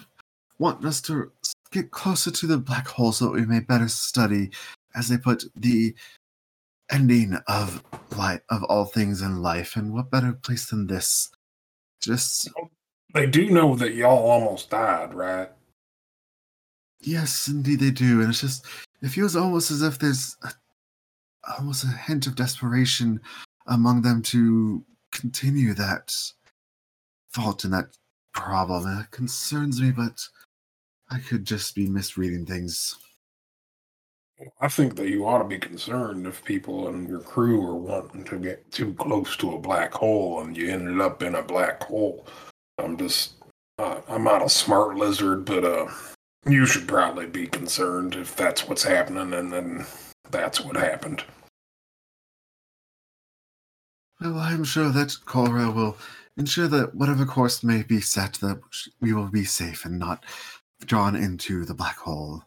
want 0.59 0.85
us 0.85 1.01
to 1.03 1.33
get 1.73 1.91
closer 1.91 2.31
to 2.31 2.47
the 2.47 2.59
black 2.59 2.87
hole 2.87 3.13
so 3.13 3.27
that 3.27 3.33
we 3.33 3.47
may 3.47 3.61
better 3.61 3.89
study, 3.89 4.51
as 4.95 5.09
they 5.09 5.17
put, 5.17 5.45
the 5.57 5.95
ending 6.91 7.37
of 7.49 7.83
life 8.17 8.43
of 8.51 8.63
all 8.65 8.85
things 8.85 9.23
in 9.23 9.43
life. 9.43 9.77
And 9.77 9.93
what 9.93 10.11
better 10.11 10.33
place 10.33 10.67
than 10.67 10.87
this? 10.87 11.31
Just 12.01 12.51
They 13.15 13.27
do 13.27 13.51
know 13.51 13.75
that 13.77 13.95
y'all 13.95 14.31
almost 14.31 14.71
died, 14.71 15.15
right? 15.15 15.49
yes, 17.01 17.49
indeed 17.49 17.81
they 17.81 17.91
do. 17.91 18.21
And 18.21 18.31
it's 18.31 18.41
just 18.41 18.67
it 19.03 19.09
feels 19.09 19.37
almost 19.37 19.71
as 19.71 19.83
if 19.83 19.99
there's 19.99 20.37
a, 20.43 20.51
almost 21.59 21.85
a 21.85 21.89
hint 21.89 22.27
of 22.27 22.35
desperation 22.35 23.21
among 23.67 24.03
them 24.03 24.23
to 24.23 24.85
continue 25.12 25.75
that 25.75 26.15
fault 27.31 27.65
and 27.65 27.73
that 27.73 27.97
problem. 28.33 28.87
And 28.87 29.01
it 29.01 29.11
concerns 29.11 29.81
me, 29.81 29.91
but 29.91 30.21
I 31.11 31.19
could 31.19 31.45
just 31.45 31.75
be 31.75 31.89
misreading 31.89 32.47
things. 32.47 32.97
I 34.61 34.69
think 34.69 34.97
that 34.97 35.09
you 35.09 35.27
ought 35.27 35.39
to 35.39 35.45
be 35.45 35.59
concerned 35.59 36.27
if 36.27 36.45
people 36.45 36.89
in 36.89 37.07
your 37.07 37.21
crew 37.21 37.65
are 37.67 37.77
wanting 37.77 38.25
to 38.25 38.37
get 38.37 38.71
too 38.73 38.93
close 38.95 39.37
to 39.37 39.55
a 39.55 39.61
black 39.61 39.93
hole 39.93 40.41
and 40.41 40.57
you 40.57 40.71
ended 40.71 41.01
up 41.01 41.23
in 41.23 41.37
a 41.37 41.43
black 41.43 41.83
hole. 41.85 42.27
I'm 42.79 42.97
just, 42.97 43.35
uh, 43.79 44.01
I'm 44.09 44.25
not 44.25 44.45
a 44.45 44.49
smart 44.49 44.97
lizard, 44.97 45.45
but 45.45 45.65
uh, 45.65 45.89
you 46.47 46.67
should 46.67 46.89
probably 46.89 47.27
be 47.27 47.47
concerned 47.47 48.17
if 48.17 48.35
that's 48.37 48.69
what's 48.69 48.83
happening, 48.83 49.33
and 49.33 49.53
then 49.53 49.87
that's 50.31 50.61
what 50.61 50.77
happened. 50.77 51.23
Well, 54.25 54.39
I'm 54.39 54.64
sure 54.64 54.89
that 54.89 55.18
Cora 55.27 55.70
will 55.70 55.99
ensure 56.39 56.66
that 56.68 56.95
whatever 56.95 57.27
course 57.27 57.62
may 57.62 57.83
be 57.83 58.01
set, 58.01 58.33
that 58.35 58.59
we 58.99 59.12
will 59.12 59.29
be 59.29 59.45
safe 59.45 59.85
and 59.85 59.99
not 59.99 60.25
drawn 60.87 61.14
into 61.14 61.66
the 61.66 61.75
black 61.75 61.99
hole. 61.99 62.43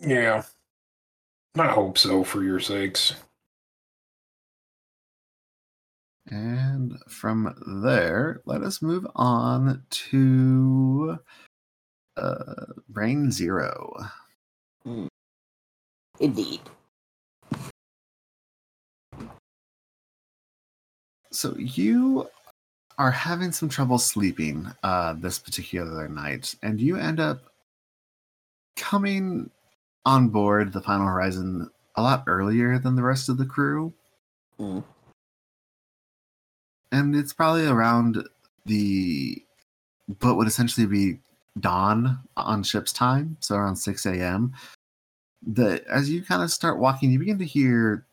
Yeah, 0.00 0.42
I 1.56 1.68
hope 1.68 1.96
so 1.96 2.24
for 2.24 2.42
your 2.42 2.58
sakes. 2.58 3.14
And 6.26 6.98
from 7.06 7.54
there, 7.84 8.42
let 8.46 8.62
us 8.62 8.82
move 8.82 9.06
on 9.14 9.84
to 9.90 11.20
uh, 12.16 12.64
Brain 12.88 13.30
Zero. 13.30 13.94
Indeed. 16.18 16.62
So 21.34 21.54
you 21.58 22.28
are 22.96 23.10
having 23.10 23.50
some 23.50 23.68
trouble 23.68 23.98
sleeping 23.98 24.70
uh, 24.84 25.14
this 25.14 25.38
particular 25.38 26.08
night, 26.08 26.54
and 26.62 26.80
you 26.80 26.96
end 26.96 27.18
up 27.18 27.42
coming 28.76 29.50
on 30.06 30.28
board 30.28 30.72
the 30.72 30.80
Final 30.80 31.06
Horizon 31.06 31.70
a 31.96 32.02
lot 32.02 32.24
earlier 32.28 32.78
than 32.78 32.94
the 32.94 33.02
rest 33.02 33.28
of 33.28 33.36
the 33.36 33.46
crew. 33.46 33.92
Mm. 34.60 34.84
And 36.92 37.16
it's 37.16 37.32
probably 37.32 37.66
around 37.66 38.28
the 38.64 39.42
what 40.20 40.36
would 40.36 40.46
essentially 40.46 40.86
be 40.86 41.18
dawn 41.58 42.20
on 42.36 42.62
ship's 42.62 42.92
time, 42.92 43.36
so 43.40 43.56
around 43.56 43.76
6 43.76 44.06
a.m. 44.06 44.52
That 45.42 45.84
as 45.86 46.08
you 46.08 46.22
kind 46.22 46.42
of 46.42 46.52
start 46.52 46.78
walking, 46.78 47.10
you 47.10 47.18
begin 47.18 47.38
to 47.38 47.44
hear 47.44 48.06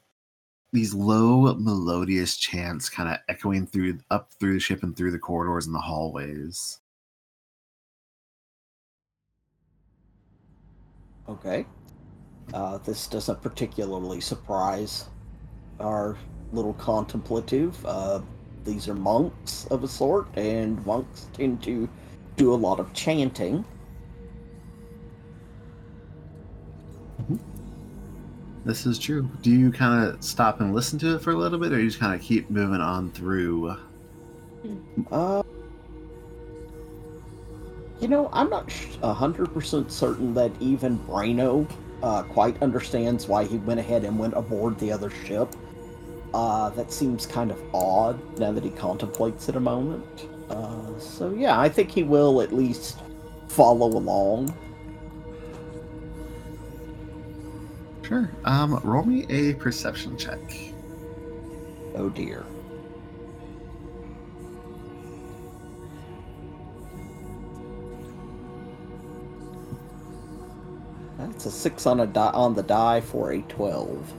these 0.73 0.93
low 0.93 1.53
melodious 1.55 2.37
chants 2.37 2.89
kind 2.89 3.09
of 3.09 3.17
echoing 3.27 3.67
through 3.67 3.99
up 4.09 4.31
through 4.39 4.53
the 4.53 4.59
ship 4.59 4.83
and 4.83 4.95
through 4.95 5.11
the 5.11 5.19
corridors 5.19 5.65
and 5.65 5.75
the 5.75 5.79
hallways. 5.79 6.79
Okay. 11.27 11.65
Uh, 12.53 12.77
this 12.79 13.07
doesn't 13.07 13.41
particularly 13.41 14.19
surprise 14.19 15.07
our 15.79 16.17
little 16.51 16.73
contemplative. 16.73 17.85
Uh, 17.85 18.19
these 18.63 18.87
are 18.87 18.93
monks 18.93 19.65
of 19.71 19.83
a 19.83 19.87
sort, 19.87 20.27
and 20.35 20.85
monks 20.85 21.27
tend 21.33 21.63
to 21.63 21.89
do 22.35 22.53
a 22.53 22.55
lot 22.55 22.79
of 22.79 22.91
chanting. 22.93 23.63
This 28.63 28.85
is 28.85 28.99
true. 28.99 29.29
Do 29.41 29.49
you 29.49 29.71
kind 29.71 30.07
of 30.07 30.23
stop 30.23 30.61
and 30.61 30.73
listen 30.73 30.99
to 30.99 31.15
it 31.15 31.21
for 31.21 31.31
a 31.31 31.35
little 31.35 31.57
bit, 31.57 31.71
or 31.71 31.79
you 31.79 31.87
just 31.87 31.99
kind 31.99 32.13
of 32.13 32.21
keep 32.21 32.49
moving 32.49 32.81
on 32.81 33.11
through? 33.11 33.75
Uh, 35.11 35.41
you 37.99 38.07
know, 38.07 38.29
I'm 38.31 38.49
not 38.49 38.71
hundred 39.01 39.51
percent 39.53 39.91
certain 39.91 40.33
that 40.35 40.51
even 40.59 40.99
Brano 40.99 41.67
uh, 42.03 42.23
quite 42.23 42.61
understands 42.61 43.27
why 43.27 43.45
he 43.45 43.57
went 43.57 43.79
ahead 43.79 44.03
and 44.03 44.17
went 44.19 44.35
aboard 44.35 44.77
the 44.79 44.91
other 44.91 45.09
ship. 45.09 45.55
Uh, 46.33 46.69
that 46.69 46.93
seems 46.93 47.25
kind 47.25 47.51
of 47.51 47.59
odd 47.73 48.39
now 48.39 48.51
that 48.51 48.63
he 48.63 48.69
contemplates 48.69 49.49
it 49.49 49.55
a 49.55 49.59
moment. 49.59 50.27
Uh, 50.49 50.97
so 50.99 51.31
yeah, 51.31 51.59
I 51.59 51.67
think 51.67 51.91
he 51.91 52.03
will 52.03 52.41
at 52.41 52.53
least 52.53 52.99
follow 53.47 53.87
along. 53.87 54.55
Sure. 58.11 58.29
Um, 58.43 58.77
roll 58.83 59.05
me 59.05 59.25
a 59.29 59.53
perception 59.53 60.17
check. 60.17 60.37
Oh 61.95 62.09
dear. 62.09 62.43
That's 71.17 71.45
a 71.45 71.51
six 71.51 71.85
on 71.85 72.01
a 72.01 72.05
die 72.05 72.31
on 72.31 72.53
the 72.53 72.63
die 72.63 72.99
for 72.99 73.31
a 73.31 73.41
twelve. 73.43 74.13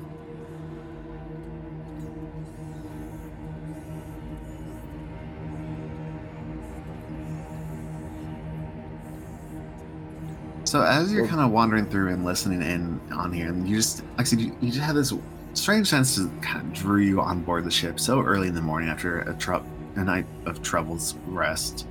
So 10.72 10.80
as 10.80 11.12
you're 11.12 11.26
kind 11.26 11.42
of 11.42 11.50
wandering 11.50 11.84
through 11.84 12.14
and 12.14 12.24
listening 12.24 12.62
in 12.62 12.98
on 13.12 13.30
here, 13.30 13.48
and 13.48 13.68
you 13.68 13.76
just, 13.76 14.02
like 14.16 14.20
I 14.20 14.22
said, 14.22 14.40
you, 14.40 14.56
you 14.62 14.70
just 14.70 14.82
have 14.82 14.94
this 14.94 15.12
strange 15.52 15.86
sense 15.86 16.16
to 16.16 16.30
kind 16.40 16.66
of 16.66 16.72
drew 16.72 17.02
you 17.02 17.20
on 17.20 17.42
board 17.42 17.64
the 17.64 17.70
ship 17.70 18.00
so 18.00 18.22
early 18.22 18.48
in 18.48 18.54
the 18.54 18.62
morning 18.62 18.88
after 18.88 19.18
a, 19.18 19.34
trou- 19.34 19.62
a 19.96 20.02
night 20.02 20.24
of 20.46 20.62
troubled 20.62 21.02
rest. 21.26 21.86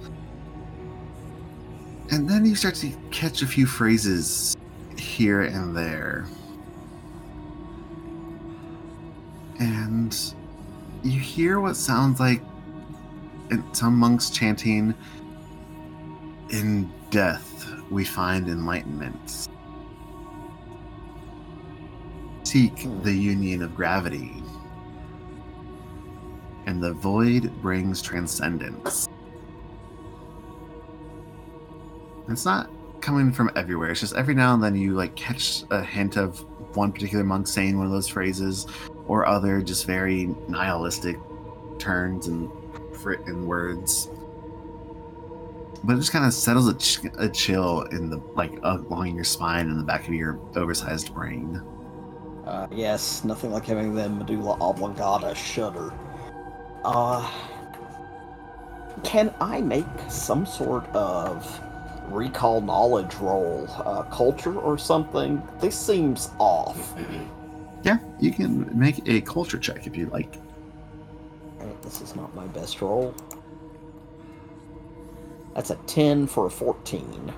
And 2.10 2.28
then 2.28 2.44
you 2.44 2.56
start 2.56 2.74
to 2.78 2.92
catch 3.12 3.44
a 3.44 3.46
few 3.46 3.68
phrases 3.68 4.58
here 4.98 5.44
and 5.44 5.78
there. 5.78 6.26
And 9.60 10.34
you 11.04 11.20
hear 11.20 11.60
what 11.60 11.76
sounds 11.76 12.20
like 12.20 12.42
some 13.74 13.96
monks 13.96 14.32
chanting, 14.32 14.96
In 16.50 16.92
death 17.12 17.51
we 17.92 18.06
find 18.06 18.48
enlightenment. 18.48 19.48
Seek 22.44 22.88
the 23.04 23.12
union 23.14 23.62
of 23.62 23.76
gravity. 23.76 24.42
And 26.66 26.82
the 26.82 26.94
void 26.94 27.52
brings 27.62 28.02
transcendence. 28.02 29.08
It's 32.30 32.46
not 32.46 32.70
coming 33.02 33.34
from 33.34 33.52
everywhere. 33.56 33.92
It's 33.92 34.00
just 34.00 34.16
every 34.16 34.36
now 34.36 34.54
and 34.54 34.64
then 34.64 34.76
you 34.76 34.94
like 34.94 35.16
catch 35.16 35.64
a 35.70 35.84
hint 35.84 36.18
of 36.18 36.46
one 36.76 36.94
particular 36.94 37.26
monk 37.26 37.48
saying 37.48 37.78
one 37.78 37.86
of 37.86 37.92
those 37.92 38.08
phrases, 38.08 38.68
or 39.08 39.26
other 39.26 39.62
just 39.62 39.86
very 39.86 40.34
nihilistic 40.48 41.18
turns 41.78 42.28
and 42.28 42.50
and 43.06 43.48
words. 43.48 44.10
But 45.84 45.94
it 45.94 45.98
just 45.98 46.12
kind 46.12 46.26
of 46.26 46.34
settles 46.34 46.68
a, 46.68 46.74
ch- 46.76 47.12
a 47.18 47.30
chill 47.30 47.82
in 47.84 48.10
the 48.10 48.18
like 48.36 48.52
along 48.64 49.16
your 49.16 49.24
spine 49.24 49.70
and 49.70 49.80
the 49.80 49.84
back 49.84 50.08
of 50.08 50.14
your 50.14 50.40
oversized 50.56 51.14
brain. 51.14 51.62
Uh, 52.46 52.68
yes, 52.72 53.24
nothing 53.24 53.52
like 53.52 53.66
having 53.66 53.94
the 53.94 54.10
medulla 54.10 54.58
oblongata 54.60 55.34
shudder. 55.36 55.94
Uh, 56.84 57.30
can 59.04 59.34
I 59.40 59.62
make 59.62 59.86
some 60.10 60.46
sort 60.46 60.86
of 60.88 61.60
recall 62.10 62.62
knowledge 62.62 63.16
roll, 63.16 63.68
uh, 63.86 64.04
culture 64.04 64.60
or 64.60 64.78
something? 64.78 65.42
This 65.60 65.80
seems 65.80 66.30
off. 66.40 66.94
Yeah, 67.84 67.98
you 68.20 68.32
can 68.32 68.78
make 68.78 69.08
a 69.08 69.22
culture 69.22 69.58
check 69.58 69.88
if 69.88 69.96
you 69.96 70.08
like. 70.08 70.36
Alright, 71.60 71.82
this 71.82 72.02
is 72.02 72.16
not 72.16 72.34
my 72.36 72.46
best 72.48 72.82
roll. 72.82 73.16
That's 75.54 75.70
a 75.70 75.76
10 75.76 76.28
for 76.28 76.46
a 76.48 76.50
14. 76.50 77.34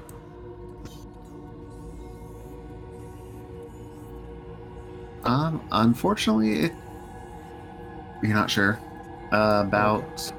Um, 5.24 5.62
unfortunately, 5.72 6.66
it, 6.66 6.74
you're 8.22 8.34
not 8.34 8.52
sure 8.52 8.80
uh, 9.32 9.64
about 9.66 10.32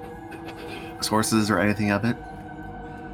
sources 1.01 1.51
or 1.51 1.59
anything 1.59 1.91
of 1.91 2.05
it. 2.05 2.16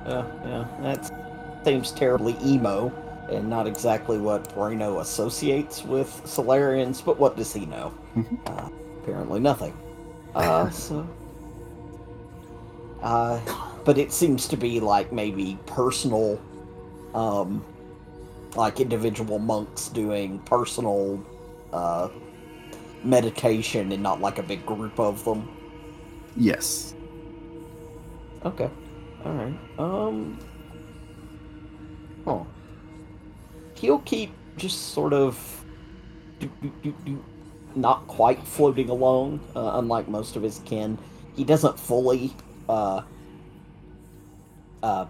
Yeah, 0.06 0.26
yeah, 0.44 0.66
that 0.82 1.64
seems 1.64 1.92
terribly 1.92 2.36
emo, 2.42 2.92
and 3.30 3.48
not 3.48 3.66
exactly 3.66 4.18
what 4.18 4.52
Brano 4.54 5.00
associates 5.00 5.84
with 5.84 6.08
Solarians, 6.24 7.00
but 7.00 7.18
what 7.18 7.36
does 7.36 7.52
he 7.52 7.66
know? 7.66 7.92
Mhm. 8.16 8.38
Uh, 8.46 8.68
apparently 9.02 9.40
nothing. 9.40 9.76
Uh, 10.34 10.68
so. 10.70 11.06
Uh, 13.02 13.40
but 13.84 13.98
it 13.98 14.12
seems 14.12 14.46
to 14.48 14.56
be 14.56 14.80
like 14.80 15.12
maybe 15.12 15.58
personal, 15.66 16.40
um, 17.14 17.64
like 18.56 18.80
individual 18.80 19.38
monks 19.38 19.88
doing 19.88 20.38
personal, 20.40 21.24
uh, 21.72 22.08
meditation 23.02 23.92
and 23.92 24.02
not 24.02 24.20
like 24.20 24.38
a 24.38 24.42
big 24.42 24.64
group 24.66 24.98
of 24.98 25.24
them. 25.24 25.48
Yes. 26.36 26.94
Okay. 28.44 28.70
All 29.24 29.32
right. 29.32 29.54
Um. 29.78 30.38
Oh. 32.26 32.46
He'll 33.74 34.00
keep 34.00 34.30
just 34.56 34.92
sort 34.92 35.12
of 35.12 35.64
do, 36.38 36.50
do, 36.60 36.72
do, 36.82 36.94
do, 37.04 37.24
not 37.74 38.06
quite 38.08 38.42
floating 38.46 38.90
along, 38.90 39.40
uh, 39.56 39.72
unlike 39.74 40.08
most 40.08 40.36
of 40.36 40.42
his 40.42 40.60
kin. 40.64 40.98
He 41.36 41.44
doesn't 41.44 41.78
fully 41.78 42.32
uh, 42.68 43.02
uh, 44.82 45.06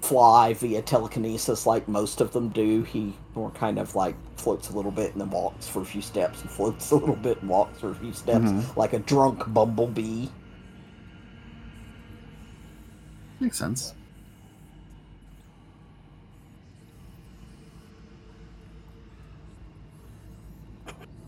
fly 0.00 0.54
via 0.54 0.82
telekinesis 0.82 1.66
like 1.66 1.86
most 1.86 2.20
of 2.20 2.32
them 2.32 2.48
do. 2.48 2.82
He 2.82 3.14
more 3.34 3.50
kind 3.50 3.78
of 3.78 3.94
like 3.94 4.16
floats 4.36 4.70
a 4.70 4.72
little 4.72 4.90
bit 4.90 5.12
and 5.12 5.20
then 5.20 5.30
walks 5.30 5.68
for 5.68 5.82
a 5.82 5.84
few 5.84 6.02
steps 6.02 6.40
and 6.40 6.50
floats 6.58 6.90
a 6.90 6.96
little 6.96 7.16
bit 7.16 7.40
and 7.40 7.50
walks 7.50 7.78
for 7.80 7.90
a 7.90 7.94
few 7.94 8.12
steps, 8.12 8.46
Mhm. 8.50 8.76
like 8.76 8.92
a 8.92 8.98
drunk 8.98 9.52
bumblebee. 9.52 10.28
Makes 13.40 13.58
sense. 13.58 13.94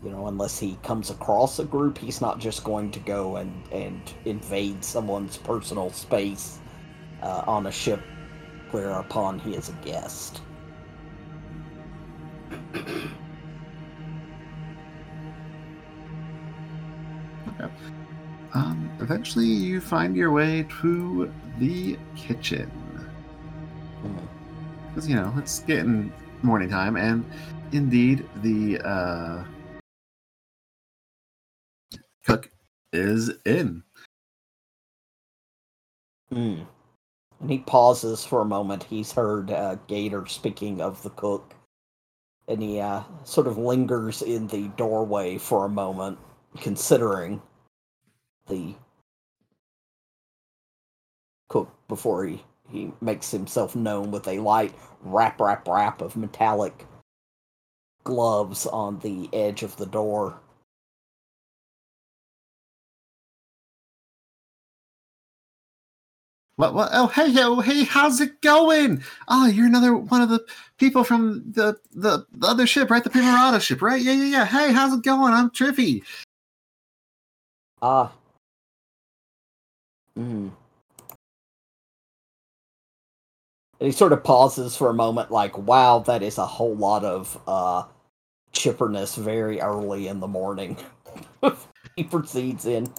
you 0.03 0.09
know, 0.09 0.27
unless 0.27 0.59
he 0.59 0.77
comes 0.83 1.09
across 1.09 1.59
a 1.59 1.63
group, 1.65 1.97
he's 1.97 2.19
not 2.19 2.37
just 2.39 2.63
going 2.63 2.91
to 2.91 2.99
go 2.99 3.37
and, 3.37 3.63
and 3.71 4.01
invade 4.25 4.83
someone's 4.83 5.37
personal 5.37 5.89
space 5.91 6.59
uh, 7.23 7.43
on 7.47 7.65
a 7.67 7.71
ship 7.71 8.01
whereupon 8.71 9.39
he 9.39 9.55
is 9.55 9.69
a 9.69 9.73
guest. 9.85 10.41
Um, 18.53 18.91
eventually, 18.99 19.47
you 19.47 19.81
find 19.81 20.15
your 20.15 20.31
way 20.31 20.67
to 20.81 21.31
the 21.57 21.97
kitchen. 22.15 22.69
Hmm. 24.01 24.17
Because, 24.89 25.09
you 25.09 25.15
know, 25.15 25.33
it's 25.37 25.59
getting 25.61 26.13
morning 26.43 26.69
time, 26.69 26.95
and 26.95 27.25
indeed, 27.71 28.27
the 28.43 28.79
uh, 28.79 29.43
cook 32.25 32.51
is 32.91 33.31
in. 33.45 33.81
Hmm. 36.31 36.61
And 37.43 37.51
he 37.51 37.59
pauses 37.59 38.23
for 38.23 38.39
a 38.39 38.45
moment. 38.45 38.83
He's 38.83 39.11
heard 39.11 39.51
uh, 39.51 39.75
Gator 39.87 40.25
speaking 40.27 40.79
of 40.79 41.03
the 41.03 41.09
cook. 41.09 41.53
And 42.47 42.63
he 42.63 42.79
uh, 42.79 43.03
sort 43.25 43.47
of 43.47 43.57
lingers 43.57 44.21
in 44.21 44.47
the 44.47 44.69
doorway 44.77 45.37
for 45.37 45.65
a 45.65 45.69
moment, 45.69 46.19
considering 46.61 47.41
the 48.47 48.75
cook 51.49 51.69
before 51.89 52.23
he, 52.23 52.41
he 52.69 52.93
makes 53.01 53.31
himself 53.31 53.75
known 53.75 54.09
with 54.09 54.25
a 54.29 54.39
light 54.39 54.73
rap, 55.01 55.41
rap, 55.41 55.67
rap 55.67 56.01
of 56.01 56.15
metallic 56.15 56.85
gloves 58.05 58.65
on 58.67 58.99
the 58.99 59.29
edge 59.33 59.63
of 59.63 59.75
the 59.75 59.85
door. 59.85 60.39
What, 66.57 66.75
what? 66.75 66.89
Oh, 66.93 67.07
hey, 67.07 67.33
oh, 67.39 67.61
hey, 67.61 67.83
how's 67.83 68.21
it 68.21 68.41
going? 68.41 69.03
Oh, 69.27 69.47
you're 69.47 69.65
another 69.65 69.95
one 69.95 70.21
of 70.21 70.29
the 70.29 70.45
people 70.77 71.03
from 71.03 71.43
the, 71.51 71.77
the, 71.93 72.25
the 72.31 72.47
other 72.47 72.67
ship, 72.67 72.91
right? 72.91 73.03
The 73.03 73.09
Primorata 73.09 73.59
ship, 73.59 73.81
right? 73.81 74.01
Yeah, 74.01 74.13
yeah, 74.13 74.25
yeah. 74.25 74.45
Hey, 74.45 74.71
how's 74.71 74.93
it 74.93 75.03
going? 75.03 75.33
I'm 75.33 75.49
Triffy. 75.49 76.03
Ah. 77.81 78.11
Hmm. 80.15 80.49
And 83.79 83.87
he 83.87 83.91
sort 83.91 84.13
of 84.13 84.23
pauses 84.23 84.77
for 84.77 84.89
a 84.89 84.93
moment, 84.93 85.31
like, 85.31 85.57
wow, 85.57 85.99
that 85.99 86.23
is 86.23 86.37
a 86.37 86.45
whole 86.45 86.75
lot 86.75 87.03
of 87.03 87.41
uh 87.47 87.83
chipperness 88.53 89.15
very 89.15 89.59
early 89.59 90.07
in 90.07 90.19
the 90.19 90.27
morning. 90.27 90.77
he 91.95 92.03
proceeds 92.03 92.65
in. 92.65 92.93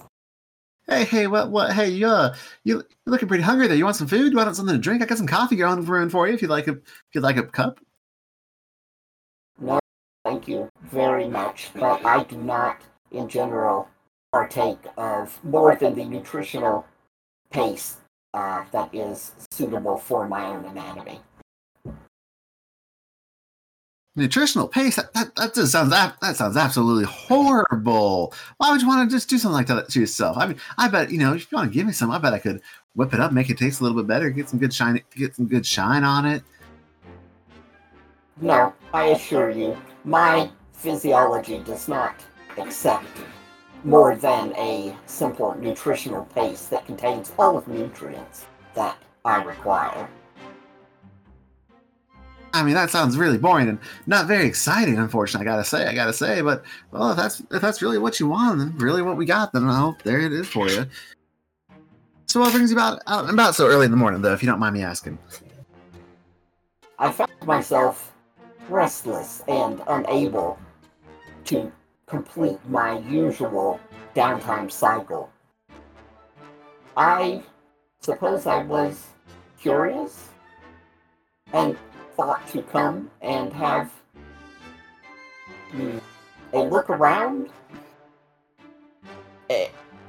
Hey, 0.87 1.03
hey, 1.05 1.27
what, 1.27 1.49
what? 1.49 1.73
Hey, 1.73 1.89
you, 1.89 2.07
uh, 2.07 2.35
you, 2.63 2.75
you're 2.75 2.85
looking 3.07 3.27
pretty 3.27 3.43
hungry 3.43 3.67
there. 3.67 3.75
You 3.75 3.85
want 3.85 3.95
some 3.95 4.07
food? 4.07 4.31
You 4.31 4.37
want 4.37 4.55
something 4.55 4.75
to 4.75 4.81
drink? 4.81 5.01
I 5.01 5.05
got 5.05 5.17
some 5.17 5.25
coffee 5.25 5.55
going 5.55 5.83
brewing 5.83 6.09
for 6.09 6.27
you 6.27 6.35
if 6.35 6.43
you'd 6.43 6.51
like 6.51 6.67
a, 6.67 6.73
if 6.73 6.81
you'd 7.13 7.23
like 7.23 7.37
a 7.37 7.43
cup. 7.43 7.79
No, 9.59 9.79
thank 10.23 10.47
you 10.47 10.69
very 10.83 11.27
much, 11.27 11.71
but 11.73 12.05
I 12.05 12.23
do 12.23 12.37
not, 12.37 12.81
in 13.11 13.27
general, 13.27 13.89
partake 14.31 14.77
of 14.97 15.39
more 15.43 15.75
than 15.75 15.95
the 15.95 16.05
nutritional 16.05 16.85
pace 17.49 17.97
uh, 18.35 18.65
that 18.71 18.93
is 18.93 19.31
suitable 19.51 19.97
for 19.97 20.27
my 20.27 20.45
own 20.45 20.65
anatomy. 20.65 21.19
Nutritional 24.17 24.67
paste. 24.67 24.95
That, 24.95 25.13
that, 25.13 25.35
that 25.35 25.53
just 25.53 25.73
sounds 25.73 25.89
that, 25.89 26.15
that 26.21 26.37
sounds 26.37 26.55
absolutely 26.55 27.03
horrible. 27.03 28.33
Why 28.57 28.71
would 28.71 28.81
you 28.81 28.87
want 28.87 29.09
to 29.09 29.13
just 29.13 29.29
do 29.29 29.37
something 29.37 29.55
like 29.55 29.67
that 29.67 29.89
to 29.89 29.99
yourself? 29.99 30.37
I 30.37 30.47
mean, 30.47 30.57
I 30.77 30.87
bet 30.87 31.11
you 31.11 31.17
know 31.17 31.33
if 31.33 31.51
you 31.51 31.57
want 31.57 31.71
to 31.71 31.73
give 31.77 31.85
me 31.85 31.91
some, 31.91 32.11
I 32.11 32.17
bet 32.17 32.33
I 32.33 32.39
could 32.39 32.61
whip 32.95 33.13
it 33.13 33.19
up, 33.19 33.33
make 33.33 33.49
it 33.49 33.57
taste 33.57 33.81
a 33.81 33.83
little 33.83 33.97
bit 33.97 34.07
better, 34.07 34.29
get 34.29 34.47
some 34.47 34.59
good 34.59 34.73
shine, 34.73 35.01
get 35.15 35.35
some 35.35 35.47
good 35.47 35.65
shine 35.65 36.03
on 36.03 36.25
it. 36.25 36.43
No, 38.41 38.73
I 38.93 39.07
assure 39.07 39.49
you, 39.49 39.77
my 40.03 40.49
physiology 40.73 41.59
does 41.59 41.87
not 41.87 42.15
accept 42.57 43.07
more 43.83 44.15
than 44.15 44.53
a 44.55 44.95
simple 45.05 45.55
nutritional 45.59 46.25
paste 46.33 46.69
that 46.69 46.85
contains 46.85 47.31
all 47.37 47.57
of 47.57 47.65
the 47.65 47.73
nutrients 47.73 48.45
that 48.73 48.97
I 49.23 49.43
require. 49.43 50.09
I 52.55 52.63
mean, 52.63 52.73
that 52.75 52.89
sounds 52.89 53.17
really 53.17 53.37
boring 53.37 53.67
and 53.67 53.77
not 54.07 54.27
very 54.27 54.45
exciting. 54.45 54.97
Unfortunately, 54.97 55.45
I 55.45 55.51
gotta 55.51 55.65
say, 55.65 55.87
I 55.87 55.93
gotta 55.93 56.13
say, 56.13 56.41
but 56.41 56.63
well, 56.91 57.11
if 57.11 57.17
that's 57.17 57.41
if 57.51 57.61
that's 57.61 57.81
really 57.81 57.97
what 57.97 58.17
you 58.17 58.27
want, 58.27 58.61
and 58.61 58.81
really 58.81 59.01
what 59.01 59.17
we 59.17 59.25
got, 59.25 59.51
then 59.51 59.65
oh, 59.65 59.95
there 60.05 60.21
it 60.21 60.31
is 60.31 60.47
for 60.47 60.69
you. 60.69 60.85
So, 62.27 62.39
what 62.39 62.53
brings 62.53 62.71
you 62.71 62.77
about 62.77 63.01
out 63.07 63.29
about 63.29 63.55
so 63.55 63.67
early 63.67 63.85
in 63.85 63.91
the 63.91 63.97
morning, 63.97 64.21
though, 64.21 64.31
if 64.31 64.41
you 64.41 64.47
don't 64.47 64.59
mind 64.59 64.73
me 64.73 64.83
asking? 64.83 65.19
I 66.97 67.11
found 67.11 67.31
myself 67.45 68.13
restless 68.69 69.43
and 69.49 69.81
unable 69.87 70.57
to 71.45 71.69
complete 72.05 72.59
my 72.69 72.99
usual 72.99 73.81
downtime 74.15 74.71
cycle. 74.71 75.29
I 76.95 77.43
suppose 77.99 78.45
I 78.47 78.63
was 78.63 79.07
curious 79.59 80.29
and 81.51 81.77
thought 82.15 82.47
to 82.49 82.61
come 82.63 83.09
and 83.21 83.51
have 83.53 83.91
mm, 85.71 86.01
a 86.53 86.59
look 86.59 86.89
around. 86.89 87.49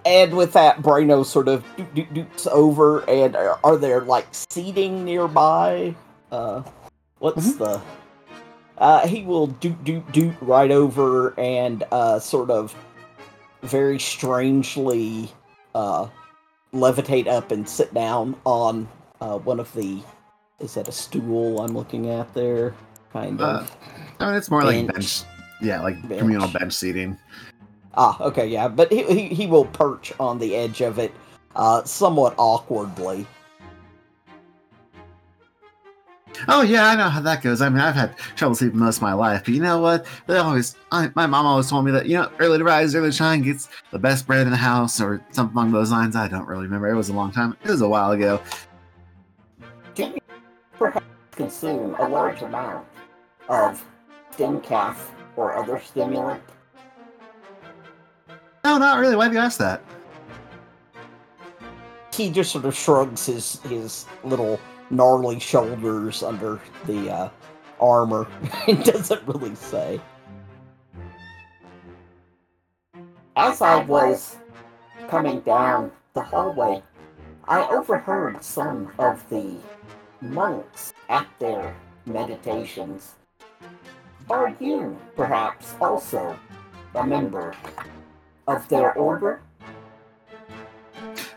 And 0.06 0.36
with 0.36 0.52
that, 0.52 0.82
Brano 0.82 1.26
sort 1.26 1.48
of 1.48 1.64
doot, 1.76 1.94
doot, 1.94 2.14
doots 2.14 2.46
over, 2.46 3.00
and 3.10 3.34
are, 3.34 3.58
are 3.64 3.76
there 3.76 4.02
like 4.02 4.26
seating 4.30 5.04
nearby? 5.04 5.96
Uh, 6.30 6.62
what's 7.18 7.56
the? 7.56 7.82
Uh, 8.78 9.06
he 9.06 9.22
will 9.22 9.48
doot 9.48 9.82
doot 9.84 10.12
doot 10.12 10.34
right 10.40 10.70
over 10.70 11.38
and 11.40 11.82
uh, 11.90 12.20
sort 12.20 12.50
of 12.50 12.74
very 13.62 13.98
strangely 13.98 15.28
uh, 15.74 16.06
levitate 16.72 17.26
up 17.26 17.50
and 17.50 17.68
sit 17.68 17.92
down 17.92 18.36
on 18.44 18.88
uh, 19.20 19.38
one 19.38 19.58
of 19.58 19.72
the. 19.74 20.00
Is 20.60 20.74
that 20.74 20.88
a 20.88 20.92
stool 20.92 21.60
I'm 21.60 21.74
looking 21.76 22.10
at 22.10 22.32
there? 22.32 22.74
Kind 23.12 23.40
Uh, 23.40 23.60
of. 23.60 23.76
I 24.20 24.26
mean, 24.28 24.36
it's 24.36 24.50
more 24.50 24.64
like 24.64 24.86
Bench. 24.86 24.92
bench. 24.94 25.22
Yeah, 25.60 25.82
like 25.82 26.00
Bench. 26.08 26.20
communal 26.20 26.48
bench 26.48 26.72
seating. 26.72 27.18
Ah, 27.94 28.16
okay, 28.20 28.46
yeah, 28.46 28.68
but 28.68 28.92
he, 28.92 29.02
he 29.04 29.28
he 29.34 29.46
will 29.46 29.64
perch 29.64 30.12
on 30.20 30.38
the 30.38 30.54
edge 30.54 30.82
of 30.82 30.98
it, 30.98 31.12
uh, 31.54 31.82
somewhat 31.84 32.34
awkwardly. 32.36 33.26
Oh 36.48 36.60
yeah, 36.60 36.88
I 36.88 36.94
know 36.96 37.08
how 37.08 37.20
that 37.22 37.42
goes. 37.42 37.62
I 37.62 37.70
mean, 37.70 37.80
I've 37.80 37.94
had 37.94 38.16
trouble 38.36 38.54
sleeping 38.54 38.78
most 38.78 38.96
of 38.96 39.02
my 39.02 39.14
life, 39.14 39.44
but 39.46 39.54
you 39.54 39.62
know 39.62 39.80
what? 39.80 40.04
They 40.26 40.36
always, 40.36 40.76
I, 40.92 41.10
my 41.14 41.26
mom 41.26 41.46
always 41.46 41.70
told 41.70 41.86
me 41.86 41.90
that 41.92 42.04
you 42.06 42.18
know, 42.18 42.30
early 42.38 42.58
to 42.58 42.64
rise, 42.64 42.94
early 42.94 43.08
to 43.08 43.16
shine 43.16 43.40
gets 43.40 43.70
the 43.90 43.98
best 43.98 44.26
bread 44.26 44.42
in 44.46 44.50
the 44.50 44.56
house, 44.58 45.00
or 45.00 45.22
something 45.30 45.56
along 45.56 45.72
those 45.72 45.90
lines. 45.90 46.14
I 46.16 46.28
don't 46.28 46.46
really 46.46 46.64
remember. 46.64 46.90
It 46.90 46.94
was 46.94 47.08
a 47.08 47.14
long 47.14 47.32
time. 47.32 47.56
It 47.64 47.70
was 47.70 47.80
a 47.80 47.88
while 47.88 48.10
ago. 48.10 48.42
Perhaps 50.78 51.06
consume 51.32 51.94
a 51.98 52.08
large 52.08 52.42
amount 52.42 52.86
of 53.48 53.84
stimcaf 54.32 54.96
or 55.36 55.56
other 55.56 55.80
stimulant? 55.80 56.42
No, 58.64 58.78
not 58.78 58.98
really. 58.98 59.16
Why 59.16 59.28
do 59.28 59.34
you 59.34 59.40
ask 59.40 59.58
that? 59.58 59.82
He 62.12 62.30
just 62.30 62.52
sort 62.52 62.64
of 62.64 62.74
shrugs 62.74 63.26
his 63.26 63.60
his 63.62 64.06
little 64.24 64.58
gnarly 64.90 65.38
shoulders 65.38 66.22
under 66.22 66.60
the 66.86 67.10
uh, 67.10 67.28
armor 67.80 68.26
and 68.68 68.82
doesn't 68.84 69.22
really 69.26 69.54
say. 69.54 70.00
As 73.36 73.60
I 73.60 73.84
was 73.84 74.36
coming 75.08 75.40
down 75.40 75.92
the 76.14 76.22
hallway, 76.22 76.82
I 77.46 77.68
overheard 77.68 78.42
some 78.42 78.90
of 78.98 79.28
the 79.28 79.56
monks 80.20 80.92
at 81.08 81.26
their 81.38 81.74
meditations. 82.06 83.14
Are 84.28 84.54
you 84.60 84.96
perhaps 85.14 85.74
also 85.80 86.38
a 86.94 87.06
member 87.06 87.54
of 88.46 88.68
their 88.68 88.94
order? 88.94 89.40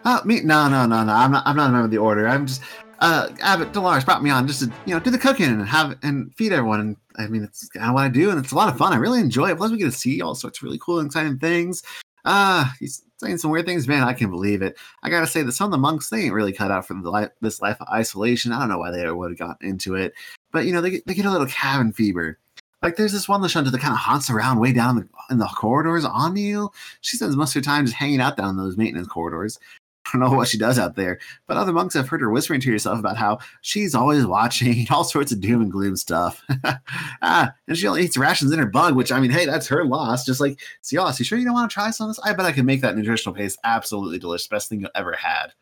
Uh, 0.06 0.22
me? 0.26 0.42
No, 0.42 0.70
no, 0.70 0.86
no, 0.86 1.04
no. 1.04 1.14
I'm 1.14 1.32
not. 1.32 1.44
I'm 1.46 1.56
not 1.56 1.70
a 1.70 1.72
member 1.72 1.86
of 1.86 1.92
the 1.92 1.98
order. 1.98 2.28
I'm 2.28 2.48
just. 2.48 2.62
Uh, 3.00 3.30
Abbott 3.42 3.72
Dolores 3.72 4.04
brought 4.04 4.24
me 4.24 4.30
on 4.30 4.46
just 4.46 4.62
to 4.62 4.72
you 4.86 4.94
know 4.94 5.00
do 5.00 5.10
the 5.10 5.18
cooking 5.18 5.46
and 5.46 5.66
have 5.68 5.98
and 6.04 6.34
feed 6.36 6.52
everyone. 6.52 6.80
And 6.80 6.98
I 7.18 7.28
mean, 7.28 7.44
it's 7.44 7.68
kind 7.70 7.88
of 7.88 7.94
what 7.94 8.04
I 8.04 8.10
do, 8.10 8.30
and 8.30 8.40
it's 8.40 8.52
a 8.52 8.56
lot 8.56 8.70
of 8.70 8.78
fun. 8.78 8.94
I 8.94 8.98
really 8.98 9.20
enjoy 9.20 9.52
it. 9.52 9.58
Plus, 9.58 9.72
we 9.72 9.78
get 9.78 9.86
to 9.86 9.92
see 9.92 10.22
all 10.22 10.36
sorts 10.36 10.60
of 10.60 10.64
really 10.64 10.80
cool 10.82 11.00
and 11.00 11.08
exciting 11.08 11.38
things. 11.38 11.84
Ah, 12.26 12.74
he's 12.80 13.04
saying 13.20 13.38
some 13.38 13.52
weird 13.52 13.66
things, 13.66 13.88
man. 13.88 14.04
I 14.04 14.14
can't 14.14 14.32
believe 14.32 14.62
it. 14.62 14.78
I 15.04 15.10
gotta 15.10 15.28
say 15.28 15.44
that 15.44 15.52
some 15.52 15.66
of 15.66 15.72
the 15.72 15.78
monks 15.78 16.10
they 16.10 16.22
ain't 16.22 16.34
really 16.34 16.54
cut 16.54 16.72
out 16.72 16.88
for 16.88 16.94
the 16.94 17.10
life, 17.10 17.30
this 17.42 17.62
life 17.62 17.78
of 17.80 17.88
isolation. 17.90 18.52
I 18.52 18.60
don't 18.60 18.70
know 18.70 18.80
why 18.80 18.92
they 18.92 19.10
would 19.10 19.32
have 19.32 19.40
gotten 19.40 19.68
into 19.68 19.96
it, 19.96 20.14
but 20.52 20.66
you 20.66 20.74
know 20.74 20.82
they 20.82 21.02
they 21.06 21.14
get 21.14 21.26
a 21.26 21.32
little 21.32 21.48
cabin 21.48 21.92
fever. 21.92 22.40
Like 22.82 22.96
there's 22.96 23.12
this 23.12 23.28
one 23.28 23.42
Lashunta 23.42 23.72
that 23.72 23.82
kind 23.82 23.94
of 23.94 24.00
haunts 24.00 24.30
around 24.30 24.60
way 24.60 24.72
down 24.72 24.98
in 24.98 25.04
the, 25.04 25.34
in 25.34 25.38
the 25.38 25.48
corridors. 25.48 26.06
O'Neill, 26.06 26.74
she 27.02 27.18
spends 27.18 27.36
most 27.36 27.50
of 27.56 27.56
her 27.56 27.62
time 27.62 27.86
just 27.86 27.98
hanging 27.98 28.22
out 28.22 28.38
down 28.38 28.56
those 28.56 28.78
maintenance 28.78 29.08
corridors. 29.08 29.60
I 30.06 30.18
don't 30.18 30.22
know 30.22 30.36
what 30.36 30.48
she 30.48 30.58
does 30.58 30.80
out 30.80 30.96
there, 30.96 31.20
but 31.46 31.58
other 31.58 31.74
monks 31.74 31.94
have 31.94 32.10
heard 32.10 32.22
her 32.22 32.32
whispering 32.32 32.62
to 32.62 32.72
herself 32.72 32.98
about 32.98 33.18
how 33.18 33.40
she's 33.62 33.94
always 33.94 34.26
watching 34.26 34.88
all 34.92 35.04
sorts 35.04 35.32
of 35.32 35.40
doom 35.40 35.62
and 35.62 35.72
gloom 35.72 35.96
stuff. 35.96 36.44
ah, 37.22 37.54
and 37.68 37.78
she 37.78 37.88
only 37.88 38.04
eats 38.04 38.18
rations 38.18 38.52
in 38.52 38.60
her 38.60 38.66
bug, 38.66 38.96
which 38.96 39.12
I 39.12 39.20
mean, 39.20 39.30
hey, 39.30 39.46
that's 39.46 39.68
her 39.68 39.86
loss. 39.86 40.26
Just 40.26 40.42
like, 40.42 40.60
Cialis, 40.84 41.20
you 41.20 41.26
sure 41.26 41.38
you 41.38 41.46
don't 41.46 41.54
want 41.54 41.70
to 41.70 41.74
try 41.74 41.92
some 41.92 42.10
of 42.10 42.16
this? 42.16 42.26
I 42.26 42.34
bet 42.34 42.46
I 42.46 42.52
can 42.52 42.66
make 42.66 42.82
that 42.82 42.98
nutritional 42.98 43.36
paste 43.36 43.60
absolutely 43.64 44.18
delicious. 44.18 44.48
Best 44.48 44.70
thing 44.70 44.82
you 44.82 44.90
ever 44.96 45.14
had. 45.14 45.54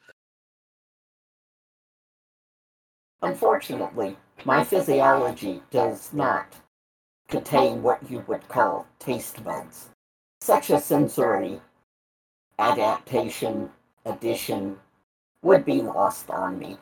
Unfortunately, 3.22 4.16
my 4.46 4.64
physiology 4.64 5.62
does 5.72 6.14
not 6.14 6.56
contain 7.28 7.82
what 7.82 8.10
you 8.10 8.24
would 8.28 8.48
call 8.48 8.88
taste 9.00 9.44
buds. 9.44 9.90
Such 10.40 10.70
a 10.70 10.80
sensory 10.80 11.60
adaptation, 12.60 13.70
addition, 14.08 14.78
would 15.42 15.66
be 15.66 15.82
lost 15.82 16.30
on 16.30 16.58
me. 16.58 16.78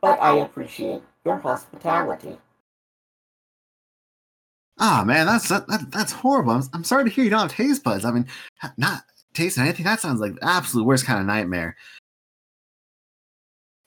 But 0.00 0.20
I 0.20 0.38
appreciate 0.38 1.02
your 1.24 1.36
hospitality. 1.36 2.38
Ah, 4.78 5.04
man, 5.06 5.26
that's 5.26 5.48
that, 5.48 5.66
that, 5.68 5.90
that's 5.90 6.12
horrible. 6.12 6.52
I'm, 6.52 6.62
I'm 6.72 6.84
sorry 6.84 7.04
to 7.04 7.10
hear 7.10 7.24
you 7.24 7.30
don't 7.30 7.40
have 7.40 7.52
taste 7.52 7.84
buds. 7.84 8.04
I 8.04 8.10
mean, 8.10 8.26
not 8.78 9.02
tasting 9.34 9.64
anything. 9.64 9.84
That 9.84 10.00
sounds 10.00 10.20
like 10.20 10.34
the 10.34 10.44
absolute 10.44 10.86
worst 10.86 11.04
kind 11.04 11.20
of 11.20 11.26
nightmare. 11.26 11.76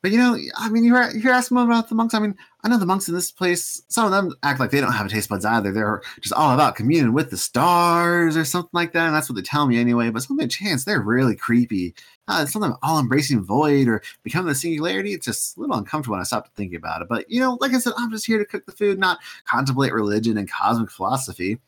But 0.03 0.11
you 0.11 0.17
know, 0.17 0.37
I 0.57 0.69
mean, 0.69 0.83
you're 0.83 1.15
you're 1.15 1.31
asking 1.31 1.57
about 1.57 1.87
the 1.87 1.95
monks. 1.95 2.13
I 2.13 2.19
mean, 2.19 2.35
I 2.61 2.67
know 2.67 2.77
the 2.77 2.85
monks 2.85 3.07
in 3.07 3.15
this 3.15 3.31
place. 3.31 3.81
Some 3.87 4.05
of 4.05 4.11
them 4.11 4.35
act 4.43 4.59
like 4.59 4.69
they 4.69 4.81
don't 4.81 4.91
have 4.91 5.09
taste 5.09 5.29
buds 5.29 5.45
either. 5.45 5.71
They're 5.71 6.01
just 6.19 6.33
all 6.33 6.53
about 6.53 6.75
communing 6.75 7.13
with 7.13 7.29
the 7.29 7.37
stars 7.37 8.35
or 8.35 8.43
something 8.43 8.69
like 8.73 8.91
that. 8.91 9.05
And 9.05 9.15
that's 9.15 9.29
what 9.29 9.37
they 9.37 9.41
tell 9.41 9.65
me 9.65 9.79
anyway. 9.79 10.09
But 10.09 10.23
some 10.23 10.37
of 10.37 10.43
the 10.43 10.49
chance 10.49 10.83
they're 10.83 10.99
really 10.99 11.37
creepy. 11.37 11.95
Uh, 12.27 12.45
some 12.45 12.61
of 12.61 12.69
them 12.69 12.77
all 12.83 12.99
embracing 12.99 13.45
void 13.45 13.87
or 13.87 14.03
becoming 14.23 14.49
the 14.49 14.55
singularity. 14.55 15.13
It's 15.13 15.25
just 15.25 15.55
a 15.55 15.61
little 15.61 15.77
uncomfortable 15.77 16.15
when 16.15 16.21
I 16.21 16.25
stop 16.25 16.45
to 16.45 16.51
think 16.51 16.73
about 16.73 17.01
it. 17.01 17.07
But 17.07 17.31
you 17.31 17.39
know, 17.39 17.57
like 17.61 17.73
I 17.73 17.79
said, 17.79 17.93
I'm 17.97 18.11
just 18.11 18.25
here 18.25 18.39
to 18.39 18.45
cook 18.45 18.65
the 18.65 18.73
food, 18.73 18.99
not 18.99 19.19
contemplate 19.45 19.93
religion 19.93 20.37
and 20.37 20.51
cosmic 20.51 20.91
philosophy. 20.91 21.59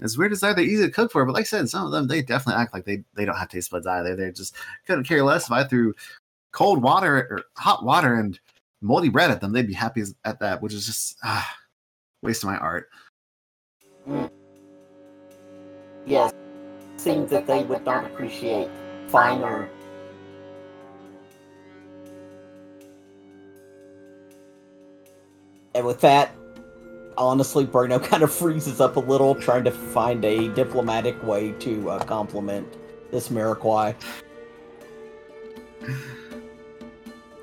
As 0.00 0.16
weird 0.16 0.32
as 0.32 0.40
that, 0.40 0.54
they're 0.54 0.64
easy 0.64 0.84
to 0.84 0.90
cook 0.90 1.10
for. 1.10 1.24
But 1.24 1.34
like 1.34 1.42
I 1.42 1.44
said, 1.44 1.68
some 1.68 1.84
of 1.86 1.90
them 1.90 2.06
they 2.06 2.22
definitely 2.22 2.62
act 2.62 2.74
like 2.74 2.84
they 2.84 3.02
they 3.14 3.24
don't 3.24 3.36
have 3.36 3.48
taste 3.48 3.72
buds 3.72 3.88
either. 3.88 4.14
They're 4.14 4.30
just 4.30 4.54
couldn't 4.86 5.04
care 5.04 5.24
less 5.24 5.46
if 5.46 5.52
I 5.52 5.64
threw 5.64 5.94
cold 6.52 6.82
water 6.82 7.16
or 7.30 7.42
hot 7.56 7.84
water 7.84 8.14
and 8.14 8.38
moldy 8.80 9.08
bread 9.08 9.30
at 9.30 9.40
them. 9.40 9.52
They'd 9.52 9.66
be 9.66 9.72
happy 9.72 10.02
at 10.24 10.40
that, 10.40 10.62
which 10.62 10.74
is 10.74 10.86
just 10.86 11.16
ah, 11.24 11.56
waste 12.22 12.44
of 12.44 12.50
my 12.50 12.56
art. 12.56 12.88
Yes, 16.06 16.32
seems 16.96 17.30
that 17.30 17.46
they 17.46 17.64
would 17.64 17.84
not 17.84 18.04
appreciate 18.04 18.68
finer. 19.08 19.68
And 25.74 25.86
with 25.86 26.00
that, 26.02 26.34
honestly, 27.16 27.64
Brano 27.66 28.02
kind 28.08 28.22
of 28.22 28.32
freezes 28.32 28.80
up 28.80 28.96
a 28.96 29.00
little, 29.00 29.34
trying 29.34 29.64
to 29.64 29.70
find 29.70 30.24
a 30.24 30.48
diplomatic 30.48 31.22
way 31.22 31.52
to 31.52 31.90
uh, 31.90 32.04
compliment 32.04 32.68
this 33.10 33.28
Miraquai. 33.28 33.94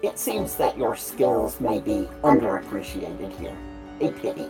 It 0.02 0.18
seems 0.18 0.56
that 0.56 0.78
your 0.78 0.96
skills 0.96 1.60
may 1.60 1.80
be 1.80 2.08
underappreciated 2.24 3.38
here. 3.38 3.58
A 4.02 4.12
pity. 4.14 4.48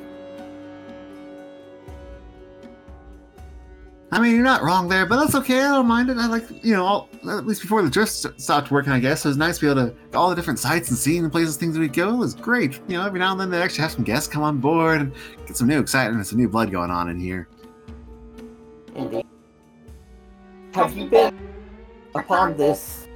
I 4.12 4.20
mean, 4.20 4.34
you're 4.34 4.44
not 4.44 4.64
wrong 4.64 4.88
there, 4.88 5.06
but 5.06 5.18
that's 5.18 5.36
okay. 5.36 5.60
I 5.60 5.70
don't 5.76 5.88
mind 5.88 6.10
it. 6.10 6.18
I 6.18 6.26
like, 6.26 6.64
you 6.64 6.74
know, 6.74 6.84
all, 6.84 7.10
at 7.30 7.46
least 7.46 7.62
before 7.62 7.84
the 7.84 7.90
drift 7.90 8.12
stopped 8.12 8.72
working, 8.72 8.92
I 8.92 9.00
guess. 9.00 9.24
It 9.24 9.30
was 9.30 9.38
nice 9.38 9.60
to 9.60 9.66
be 9.66 9.72
able 9.72 9.90
to 9.90 10.18
all 10.18 10.30
the 10.30 10.36
different 10.36 10.58
sites 10.58 10.90
and 10.90 10.98
seeing 10.98 11.22
the 11.22 11.30
places, 11.30 11.58
things 11.58 11.78
we 11.78 11.88
go. 11.88 12.14
It 12.14 12.18
was 12.18 12.34
great. 12.34 12.80
You 12.88 12.98
know, 12.98 13.06
every 13.06 13.20
now 13.20 13.32
and 13.32 13.40
then 13.40 13.52
they 13.52 13.62
actually 13.62 13.84
have 13.84 13.92
some 13.92 14.04
guests 14.04 14.28
come 14.28 14.42
on 14.42 14.58
board 14.58 15.02
and 15.02 15.14
get 15.46 15.58
some 15.58 15.68
new 15.68 15.80
excitement 15.80 16.18
and 16.18 16.28
some 16.28 16.40
new 16.40 16.50
blood 16.50 16.72
going 16.72 16.90
on 16.90 17.10
in 17.10 17.20
here. 17.20 17.48
Indeed. 18.96 19.26
Have 20.74 20.98
you 20.98 21.08
been 21.08 21.38
upon 22.16 22.58
this 22.58 23.08